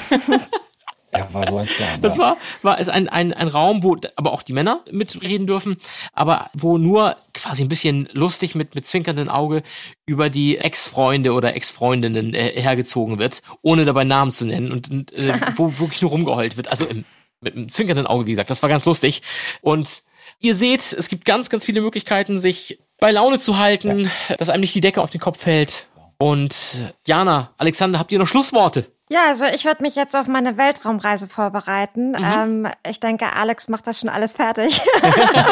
Er 1.10 1.34
war 1.34 1.48
so 1.48 1.58
ein 1.58 1.68
Schwein. 1.68 2.02
Das 2.02 2.18
war, 2.18 2.38
war 2.62 2.80
es 2.80 2.90
ein, 2.90 3.08
ein, 3.08 3.34
ein 3.34 3.48
Raum, 3.48 3.82
wo 3.82 3.96
aber 4.18 4.34
auch 4.34 4.44
die 4.44 4.52
Männer 4.52 4.82
mitreden 4.92 5.48
dürfen, 5.48 5.78
aber 6.12 6.50
wo 6.54 6.78
nur 6.78 7.16
quasi 7.34 7.64
ein 7.64 7.70
bisschen 7.70 8.10
lustig 8.12 8.56
mit, 8.56 8.76
mit 8.76 8.86
zwinkerndem 8.86 9.30
Auge 9.30 9.64
über 10.06 10.30
die 10.30 10.58
Ex-Freunde 10.58 11.32
oder 11.32 11.56
Ex-Freundinnen 11.56 12.34
äh, 12.34 12.62
hergezogen 12.62 13.20
wird, 13.20 13.42
ohne 13.62 13.86
dabei 13.86 14.04
Namen 14.04 14.34
zu 14.34 14.46
nennen 14.46 14.72
und, 14.72 14.92
und 14.92 15.14
äh, 15.14 15.34
wo 15.56 15.80
wirklich 15.80 16.02
nur 16.02 16.12
rumgeheult 16.12 16.58
wird. 16.58 16.68
Also 16.68 16.86
im, 16.86 17.06
mit 17.42 17.56
einem 17.56 17.70
zwinkernden 17.70 18.08
Auge, 18.08 18.26
wie 18.26 18.32
gesagt. 18.32 18.50
Das 18.50 18.62
war 18.62 18.70
ganz 18.70 18.86
lustig. 18.86 19.22
Und 19.62 20.04
ihr 20.40 20.56
seht, 20.56 20.94
es 20.94 21.08
gibt 21.10 21.26
ganz, 21.26 21.50
ganz 21.50 21.66
viele 21.66 21.82
Möglichkeiten, 21.82 22.40
sich 22.40 22.80
bei 23.00 23.12
Laune 23.12 23.40
zu 23.40 23.58
halten, 23.58 24.10
ja. 24.30 24.36
dass 24.36 24.50
einem 24.50 24.62
nicht 24.62 24.76
die 24.76 24.82
Decke 24.82 25.02
auf 25.02 25.10
den 25.10 25.22
Kopf 25.22 25.42
fällt. 25.42 25.88
Und 26.18 26.94
Jana, 27.06 27.54
Alexander, 27.58 28.00
habt 28.00 28.12
ihr 28.12 28.20
noch 28.20 28.28
Schlussworte? 28.28 28.92
Ja, 29.10 29.28
also 29.28 29.46
ich 29.46 29.64
würde 29.64 29.82
mich 29.84 29.96
jetzt 29.96 30.18
auf 30.18 30.28
meine 30.28 30.58
Weltraumreise 30.58 31.30
vorbereiten. 31.30 32.10
Mhm. 32.10 32.66
Ähm, 32.66 32.68
ich 32.90 33.00
denke, 33.00 33.32
Alex 33.34 33.70
macht 33.70 33.88
das 33.88 34.00
schon 34.00 34.10
alles 34.10 34.34
fertig. 34.34 34.82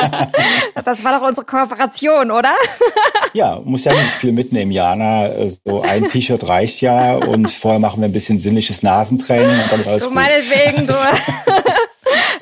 das 0.83 1.03
war 1.05 1.17
doch 1.17 1.27
unsere 1.27 1.45
Kooperation, 1.45 2.31
oder? 2.31 2.53
ja, 3.33 3.61
muss 3.63 3.85
ja 3.85 3.93
nicht 3.93 4.07
viel 4.07 4.33
mitnehmen, 4.33 4.71
Jana. 4.71 5.29
So 5.63 5.81
ein 5.81 6.09
T-Shirt 6.09 6.45
reicht 6.49 6.81
ja 6.81 7.15
und 7.15 7.49
vorher 7.49 7.79
machen 7.79 8.01
wir 8.01 8.09
ein 8.09 8.13
bisschen 8.13 8.39
sinnliches 8.39 8.83
Nasentraining 8.83 9.61
und 9.61 9.71
dann 9.71 9.79
ist 9.79 9.87
alles 9.87 10.03
du 10.03 10.09
gut. 10.09 10.15
meinetwegen, 10.15 10.87
du. 10.87 10.93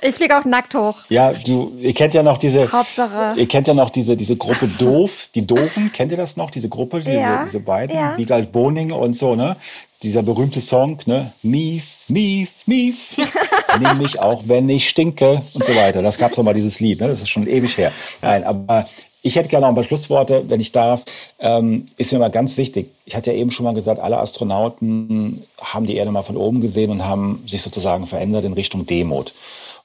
Ich 0.05 0.15
fliege 0.15 0.37
auch 0.37 0.43
nackt 0.43 0.75
hoch. 0.75 0.97
Ja, 1.07 1.31
du, 1.31 1.71
ihr 1.79 1.93
kennt 1.93 2.13
ja 2.13 2.23
noch 2.23 2.37
diese, 2.37 2.69
Hauptsache. 2.69 3.33
ihr 3.37 3.47
kennt 3.47 3.67
ja 3.67 3.73
noch 3.73 3.89
diese, 3.89 4.17
diese 4.17 4.35
Gruppe 4.35 4.67
Doof, 4.67 5.29
die 5.33 5.47
Doofen, 5.47 5.93
kennt 5.93 6.11
ihr 6.11 6.17
das 6.17 6.35
noch, 6.35 6.51
diese 6.51 6.67
Gruppe, 6.67 6.99
diese, 6.99 7.17
ja. 7.17 7.43
diese 7.45 7.61
beiden, 7.61 7.95
ja. 7.95 8.17
Wiegald 8.17 8.51
Boning 8.51 8.91
und 8.91 9.13
so, 9.13 9.35
ne? 9.35 9.55
Dieser 10.03 10.21
berühmte 10.21 10.59
Song, 10.59 10.99
ne? 11.05 11.31
Mief, 11.43 11.99
Mief, 12.09 12.63
Mief. 12.65 13.15
Nimm 13.79 13.97
mich 13.99 14.19
auch, 14.19 14.43
wenn 14.47 14.67
ich 14.67 14.89
stinke 14.89 15.31
und 15.31 15.63
so 15.63 15.73
weiter. 15.73 16.01
Das 16.01 16.17
gab's 16.17 16.35
doch 16.35 16.43
mal 16.43 16.53
dieses 16.53 16.81
Lied, 16.81 16.99
ne? 16.99 17.07
Das 17.07 17.21
ist 17.21 17.29
schon 17.29 17.47
ewig 17.47 17.77
her. 17.77 17.93
Nein, 18.21 18.43
aber 18.43 18.85
ich 19.21 19.37
hätte 19.37 19.47
gerne 19.47 19.61
noch 19.61 19.69
ein 19.69 19.75
paar 19.75 19.85
Schlussworte, 19.85 20.43
wenn 20.49 20.59
ich 20.59 20.73
darf. 20.73 21.05
Ähm, 21.39 21.85
ist 21.95 22.11
mir 22.11 22.19
mal 22.19 22.29
ganz 22.29 22.57
wichtig. 22.57 22.91
Ich 23.05 23.15
hatte 23.15 23.31
ja 23.31 23.37
eben 23.37 23.49
schon 23.49 23.63
mal 23.63 23.73
gesagt, 23.73 24.01
alle 24.01 24.17
Astronauten 24.17 25.41
haben 25.61 25.85
die 25.85 25.95
Erde 25.95 26.11
mal 26.11 26.21
von 26.21 26.35
oben 26.35 26.59
gesehen 26.59 26.91
und 26.91 27.05
haben 27.05 27.41
sich 27.47 27.61
sozusagen 27.61 28.05
verändert 28.05 28.43
in 28.43 28.53
Richtung 28.53 28.85
Demut. 28.85 29.33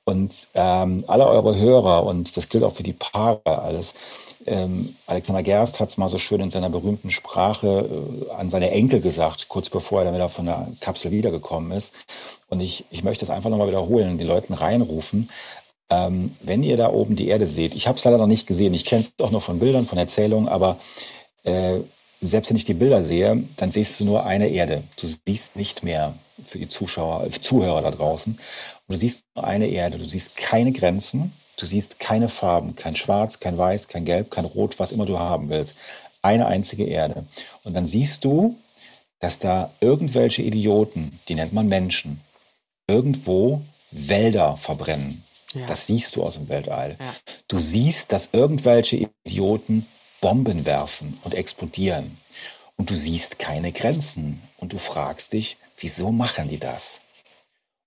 Und 0.05 0.49
ähm, 0.55 1.05
alle 1.07 1.29
eure 1.29 1.57
Hörer, 1.57 2.05
und 2.05 2.37
das 2.37 2.49
gilt 2.49 2.65
auch 2.65 2.73
für 2.73 2.83
die 2.83 2.95
Paare 2.95 3.41
alles, 3.45 3.95
ähm, 4.49 4.97
Alexander 5.07 5.43
Gerst 5.43 5.81
hat 5.81 5.89
es 5.89 5.97
mal 5.97 6.09
so 6.09 6.19
schön 6.19 6.41
in 6.41 6.51
seiner 6.51 6.71
berühmten 6.71 7.11
Sprache 7.11 7.89
äh, 7.89 8.33
an 8.33 8.51
seine 8.51 8.71
Enkel 8.71 9.01
gesagt, 9.01 9.49
kurz 9.49 9.69
bevor 9.69 10.01
er 10.01 10.07
dann 10.07 10.15
wieder 10.15 10.29
von 10.29 10.47
der 10.47 10.69
Kapsel 10.81 11.11
wiedergekommen 11.11 11.73
ist. 11.73 11.93
Und 12.49 12.61
ich, 12.61 12.85
ich 12.91 13.05
möchte 13.05 13.25
es 13.25 13.31
einfach 13.31 13.51
nochmal 13.51 13.69
wiederholen 13.69 14.19
die 14.19 14.25
Leuten 14.25 14.55
reinrufen. 14.55 15.31
Ähm, 15.91 16.37
wenn 16.43 16.63
ihr 16.63 16.77
da 16.77 16.91
oben 16.91 17.17
die 17.17 17.29
Erde 17.29 17.47
seht, 17.47 17.75
ich 17.75 17.87
habe 17.87 17.99
es 17.99 18.05
leider 18.05 18.19
noch 18.19 18.27
nicht 18.27 18.47
gesehen, 18.47 18.75
ich 18.75 18.85
kenne 18.85 19.03
es 19.03 19.25
auch 19.25 19.31
nur 19.31 19.41
von 19.41 19.59
Bildern, 19.59 19.87
von 19.87 19.99
Erzählungen, 19.99 20.49
aber 20.49 20.79
äh, 21.45 21.79
selbst 22.21 22.51
wenn 22.51 22.57
ich 22.57 22.65
die 22.65 22.75
Bilder 22.75 23.05
sehe, 23.05 23.45
dann 23.57 23.71
siehst 23.71 24.01
du 24.01 24.05
nur 24.05 24.27
eine 24.27 24.49
Erde. 24.49 24.83
Du 25.01 25.07
siehst 25.07 25.57
nicht 25.57 25.85
mehr 25.85 26.15
für 26.45 26.59
die 26.59 26.69
Zuschauer, 26.69 27.25
äh, 27.25 27.31
Zuhörer 27.31 27.83
da 27.83 27.91
draußen. 27.91 28.33
Und 28.35 28.95
du 28.95 28.97
siehst 28.97 29.23
nur 29.35 29.47
eine 29.47 29.69
Erde. 29.69 29.99
Du 29.99 30.05
siehst 30.05 30.37
keine 30.37 30.73
Grenzen. 30.73 31.33
Du 31.59 31.67
siehst 31.67 31.99
keine 31.99 32.29
Farben. 32.29 32.77
Kein 32.77 32.97
Schwarz, 32.97 33.41
kein 33.41 33.59
Weiß, 33.59 33.89
kein 33.89 34.05
Gelb, 34.05 34.31
kein 34.31 34.45
Rot, 34.45 34.79
was 34.79 34.93
immer 34.93 35.05
du 35.05 35.19
haben 35.19 35.49
willst. 35.49 35.75
Eine 36.23 36.47
einzige 36.47 36.85
Erde. 36.85 37.27
Und 37.65 37.75
dann 37.75 37.85
siehst 37.87 38.25
du, 38.25 38.57
dass 39.19 39.41
da 39.41 39.71
irgendwelche 39.81 40.43
Idioten, 40.43 41.19
die 41.29 41.35
nennt 41.35 41.53
man 41.53 41.69
Menschen, 41.69 42.21
irgendwo 42.87 43.61
Wälder 43.91 44.57
verbrennen. 44.57 45.25
Ja. 45.55 45.67
Das 45.67 45.87
siehst 45.87 46.15
du 46.15 46.23
aus 46.23 46.35
dem 46.35 46.49
Weltall. 46.49 46.97
Ja. 46.99 47.15
Du 47.49 47.59
siehst, 47.59 48.13
dass 48.13 48.31
irgendwelche 48.33 49.09
Idioten 49.25 49.87
Bomben 50.21 50.65
werfen 50.65 51.19
und 51.25 51.35
explodieren. 51.35 52.19
Und 52.77 52.91
du 52.91 52.95
siehst 52.95 53.39
keine 53.39 53.73
Grenzen. 53.73 54.43
Und 54.59 54.73
du 54.73 54.79
fragst 54.79 55.33
dich, 55.33 55.57
wieso 55.79 56.13
machen 56.13 56.49
die 56.49 56.59
das? 56.59 57.01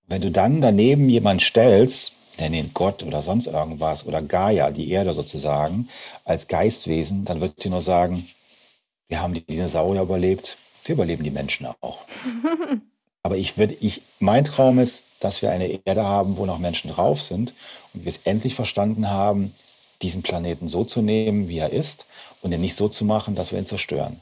Wenn 0.06 0.20
du 0.20 0.30
dann 0.30 0.60
daneben 0.60 1.08
jemand 1.08 1.40
stellst, 1.40 2.12
der 2.38 2.50
nennt 2.50 2.74
Gott 2.74 3.02
oder 3.02 3.22
sonst 3.22 3.46
irgendwas 3.46 4.06
oder 4.06 4.22
Gaia, 4.22 4.70
die 4.70 4.90
Erde 4.90 5.12
sozusagen, 5.12 5.88
als 6.24 6.48
Geistwesen, 6.48 7.24
dann 7.24 7.40
wird 7.40 7.62
dir 7.62 7.70
nur 7.70 7.82
sagen, 7.82 8.26
wir 9.08 9.20
haben 9.20 9.34
die 9.34 9.44
Dinosaurier 9.44 10.02
überlebt, 10.02 10.56
wir 10.84 10.94
überleben 10.94 11.24
die 11.24 11.30
Menschen 11.30 11.66
auch. 11.80 12.04
Aber 13.22 13.36
ich 13.36 13.56
würde, 13.58 13.74
ich, 13.80 14.02
mein 14.18 14.44
Traum 14.44 14.78
ist, 14.78 15.04
dass 15.20 15.42
wir 15.42 15.50
eine 15.50 15.80
Erde 15.84 16.04
haben, 16.04 16.36
wo 16.36 16.46
noch 16.46 16.58
Menschen 16.58 16.90
drauf 16.90 17.22
sind 17.22 17.52
und 17.94 18.04
wir 18.04 18.10
es 18.10 18.20
endlich 18.24 18.54
verstanden 18.54 19.08
haben, 19.08 19.54
diesen 20.02 20.22
Planeten 20.22 20.66
so 20.66 20.84
zu 20.84 21.00
nehmen, 21.00 21.48
wie 21.48 21.58
er 21.58 21.72
ist 21.72 22.06
und 22.40 22.52
ihn 22.52 22.60
nicht 22.60 22.74
so 22.74 22.88
zu 22.88 23.04
machen, 23.04 23.34
dass 23.34 23.52
wir 23.52 23.58
ihn 23.58 23.66
zerstören. 23.66 24.20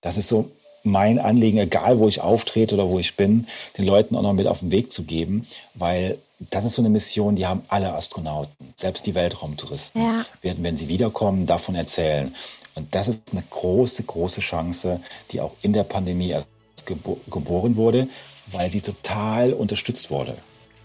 Das 0.00 0.16
ist 0.16 0.28
so 0.28 0.50
mein 0.84 1.18
Anliegen, 1.18 1.58
egal 1.58 1.98
wo 1.98 2.08
ich 2.08 2.20
auftrete 2.20 2.74
oder 2.74 2.88
wo 2.88 2.98
ich 2.98 3.16
bin, 3.16 3.46
den 3.76 3.84
Leuten 3.84 4.16
auch 4.16 4.22
noch 4.22 4.32
mit 4.32 4.46
auf 4.46 4.60
den 4.60 4.70
Weg 4.70 4.92
zu 4.92 5.02
geben, 5.02 5.46
weil 5.74 6.18
das 6.38 6.64
ist 6.64 6.74
so 6.76 6.82
eine 6.82 6.88
Mission, 6.88 7.34
die 7.36 7.46
haben 7.46 7.62
alle 7.68 7.92
Astronauten, 7.94 8.72
selbst 8.76 9.06
die 9.06 9.14
Weltraumtouristen 9.14 10.00
Ja. 10.02 10.24
werden, 10.42 10.62
wenn 10.64 10.76
sie 10.76 10.88
wiederkommen, 10.88 11.46
davon 11.46 11.74
erzählen. 11.74 12.34
Und 12.74 12.94
das 12.94 13.08
ist 13.08 13.22
eine 13.32 13.42
große, 13.50 14.04
große 14.04 14.40
Chance, 14.40 15.00
die 15.32 15.40
auch 15.40 15.52
in 15.62 15.72
der 15.72 15.84
Pandemie 15.84 16.30
erst 16.30 16.46
gebo 16.86 17.20
geboren 17.28 17.76
wurde, 17.76 18.08
weil 18.52 18.70
sie 18.70 18.80
total 18.80 19.52
unterstützt 19.52 20.10
wurde 20.10 20.36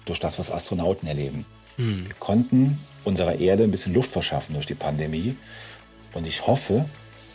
durch 0.05 0.19
das, 0.19 0.39
was 0.39 0.51
Astronauten 0.51 1.07
erleben. 1.07 1.45
Wir 1.77 2.13
konnten 2.19 2.79
unserer 3.03 3.35
Erde 3.39 3.63
ein 3.63 3.71
bisschen 3.71 3.93
Luft 3.93 4.11
verschaffen 4.11 4.53
durch 4.53 4.65
die 4.65 4.75
Pandemie. 4.75 5.35
Und 6.13 6.25
ich 6.27 6.45
hoffe, 6.45 6.85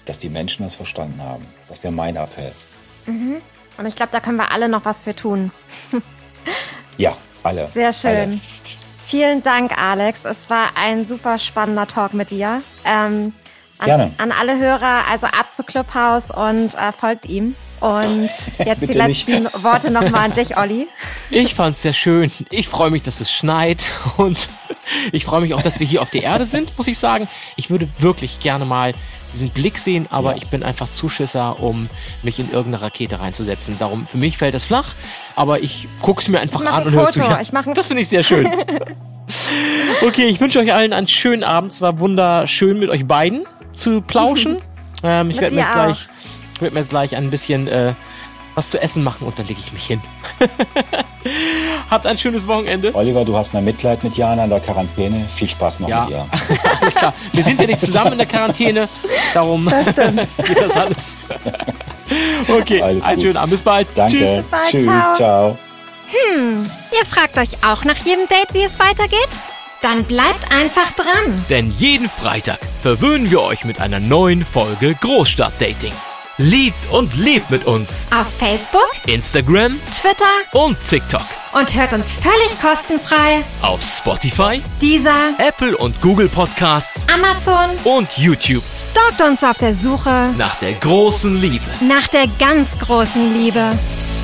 dass 0.05 0.19
die 0.19 0.29
Menschen 0.29 0.65
das 0.65 0.75
verstanden 0.75 1.21
haben. 1.23 1.45
Das 1.69 1.83
wäre 1.83 1.93
mein 1.93 2.17
Appell. 2.17 2.53
Und 3.07 3.87
ich 3.87 3.97
glaube, 3.97 4.13
da 4.13 4.21
können 4.21 4.37
wir 4.37 4.51
alle 4.53 4.69
noch 4.69 4.85
was 4.85 5.03
für 5.03 5.15
tun. 5.15 5.51
Ja, 6.99 7.17
alle. 7.49 7.69
Sehr 7.73 7.93
schön. 7.93 8.11
Alle. 8.11 8.41
Vielen 9.05 9.43
Dank, 9.43 9.77
Alex. 9.77 10.25
Es 10.25 10.51
war 10.51 10.71
ein 10.75 11.07
super 11.07 11.39
spannender 11.39 11.87
Talk 11.87 12.15
mit 12.15 12.31
dir. 12.31 12.63
Ähm, 12.85 13.33
an, 13.79 13.87
Gerne. 13.87 14.13
an 14.19 14.33
alle 14.33 14.59
Hörer, 14.59 15.05
also 15.11 15.27
ab 15.27 15.55
zu 15.55 15.63
Clubhouse 15.63 16.31
und 16.31 16.75
äh, 16.75 16.93
folgt 16.93 17.27
ihm. 17.27 17.55
Und 17.81 18.29
jetzt 18.59 18.83
die 18.83 18.87
Bitte 18.87 19.07
nicht. 19.07 19.29
letzten 19.29 19.63
Worte 19.63 19.91
nochmal 19.91 20.27
an 20.27 20.35
dich, 20.35 20.57
Olli. 20.57 20.89
Ich 21.31 21.55
fand's 21.55 21.83
sehr 21.83 21.93
schön. 21.93 22.31
Ich 22.51 22.69
freue 22.69 22.91
mich, 22.91 23.03
dass 23.03 23.21
es 23.21 23.31
schneit 23.33 23.87
und 24.17 24.49
ich 25.13 25.25
freue 25.25 25.41
mich 25.41 25.55
auch, 25.55 25.63
dass 25.63 25.79
wir 25.79 25.87
hier 25.87 26.03
auf 26.03 26.11
der 26.11 26.25
Erde 26.25 26.45
sind, 26.45 26.77
muss 26.77 26.89
ich 26.89 26.99
sagen. 26.99 27.29
Ich 27.57 27.71
würde 27.71 27.89
wirklich 28.01 28.41
gerne 28.41 28.65
mal 28.65 28.93
diesen 29.33 29.51
Blick 29.51 29.79
sehen, 29.79 30.07
aber 30.11 30.37
ich 30.37 30.49
bin 30.49 30.63
einfach 30.63 30.89
Zuschisser, 30.91 31.61
um 31.63 31.89
mich 32.23 32.39
in 32.39 32.51
irgendeine 32.51 32.83
Rakete 32.83 33.21
reinzusetzen. 33.21 33.77
Darum, 33.79 34.07
für 34.07 34.17
mich 34.19 34.39
fällt 34.39 34.55
es 34.55 34.65
flach, 34.65 34.95
aber 35.37 35.61
ich 35.61 35.87
guck's 36.01 36.29
mir 36.29 36.41
einfach 36.41 36.61
an 36.65 36.67
ein 36.83 36.87
und 36.87 36.93
hör's 36.93 37.15
Foto. 37.17 37.29
mir. 37.29 37.41
Ich 37.41 37.53
mach 37.53 37.67
ein- 37.67 37.75
Das 37.75 37.87
finde 37.87 38.03
ich 38.03 38.09
sehr 38.09 38.23
schön. 38.23 38.49
Okay, 40.03 40.27
ich 40.27 40.41
wünsche 40.41 40.59
euch 40.59 40.73
allen 40.73 40.93
einen 40.93 41.09
schönen 41.09 41.43
Abend. 41.45 41.73
Es 41.73 41.81
war 41.81 41.99
wunderschön 41.99 42.79
mit 42.79 42.91
euch 42.91 43.07
beiden 43.07 43.47
zu 43.73 44.01
plauschen. 44.01 44.59
ähm, 45.03 45.31
ich 45.31 45.41
werde 45.41 45.55
mir 45.55 45.63
jetzt 45.63 45.73
gleich, 45.73 46.09
ich 46.55 46.61
werd 46.63 46.75
mir 46.75 46.81
jetzt 46.81 46.91
gleich 46.91 47.17
ein 47.17 47.31
bisschen 47.31 47.67
äh, 47.69 47.95
was 48.59 48.71
zu 48.71 48.83
essen 48.83 49.05
machen 49.05 49.25
und 49.27 49.39
dann 49.39 49.47
lege 49.47 49.61
ich 49.61 49.73
mich 49.73 49.87
hin. 49.87 50.01
Habt 51.91 52.07
ein 52.07 52.19
schönes 52.19 52.49
Wochenende. 52.49 52.95
Oliver, 52.95 53.25
du 53.25 53.37
hast 53.37 53.55
mein 53.55 53.65
Mitleid 53.65 54.03
mit 54.03 54.17
Jana 54.17 54.45
in 54.45 54.51
der 54.51 54.61
Quarantäne. 54.61 55.25
Viel 55.29 55.49
Spaß 55.49 55.81
noch 55.81 55.89
Ja. 55.89 56.03
mit 56.03 56.11
ihr. 56.11 56.27
Alles 56.81 56.95
klar. 56.97 57.15
Wir 57.33 57.45
sind 57.45 57.61
ja 57.61 57.67
nicht 57.67 57.81
zusammen 57.81 58.13
in 58.13 58.19
der 58.19 58.27
Quarantäne. 58.27 58.89
Darum 59.33 59.67
geht 60.45 60.61
das 60.61 60.77
alles. 60.77 61.21
Okay, 62.49 62.83
Alles 62.83 63.05
einen 63.05 63.17
gut. 63.17 63.25
schönen 63.25 63.37
Abend. 63.37 63.51
Bis 63.53 63.63
bald. 63.63 63.89
Danke. 63.95 64.17
Tschüss. 64.17 64.47
bald. 64.49 64.69
Tschüss. 64.71 64.85
Ciao. 64.85 65.15
Ciao. 65.15 65.59
Ihr 66.99 67.07
fragt 67.07 67.39
euch 67.39 67.63
auch 67.65 67.85
nach 67.85 67.97
jedem 67.99 68.27
Date, 68.29 68.53
wie 68.55 68.63
es 68.65 68.79
weitergeht? 68.79 69.29
Dann 69.83 70.03
bleibt 70.05 70.51
einfach 70.53 70.91
dran. 70.93 71.45
Denn 71.49 71.73
jeden 71.79 72.09
Freitag 72.09 72.59
verwöhnen 72.83 73.31
wir 73.31 73.43
euch 73.43 73.65
mit 73.65 73.81
einer 73.81 74.01
neuen 74.01 74.45
Folge 74.45 74.95
Großstadtdating. 75.01 75.93
Liebt 76.41 76.91
und 76.93 77.17
lebt 77.17 77.51
mit 77.51 77.67
uns. 77.67 78.07
Auf 78.13 78.27
Facebook, 78.39 78.89
Instagram 79.07 79.77
Twitter 79.91 80.25
und 80.53 80.77
TikTok. 80.89 81.21
und 81.53 81.75
hört 81.75 81.93
uns 81.93 82.13
völlig 82.13 82.61
kostenfrei. 82.63 83.43
Auf 83.61 83.81
Spotify, 83.83 84.63
Dieser 84.81 85.31
Apple 85.39 85.77
und 85.77 86.01
Google 86.01 86.29
Podcasts 86.29 87.05
Amazon 87.13 87.71
und 87.83 88.09
YouTube. 88.17 88.63
stalkt 88.63 89.21
uns 89.21 89.43
auf 89.43 89.59
der 89.59 89.75
Suche 89.75 90.33
Nach 90.37 90.55
der 90.57 90.75
großen 90.75 91.41
Liebe. 91.41 91.65
nach 91.81 92.07
der 92.07 92.27
ganz 92.39 92.79
großen 92.79 93.37
Liebe. 93.37 93.77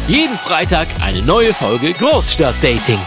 Jeden 0.06 0.38
Freitag 0.38 0.86
eine 1.02 1.20
neue 1.22 1.52
Folge 1.52 1.92
Großstadtdating. 1.94 3.00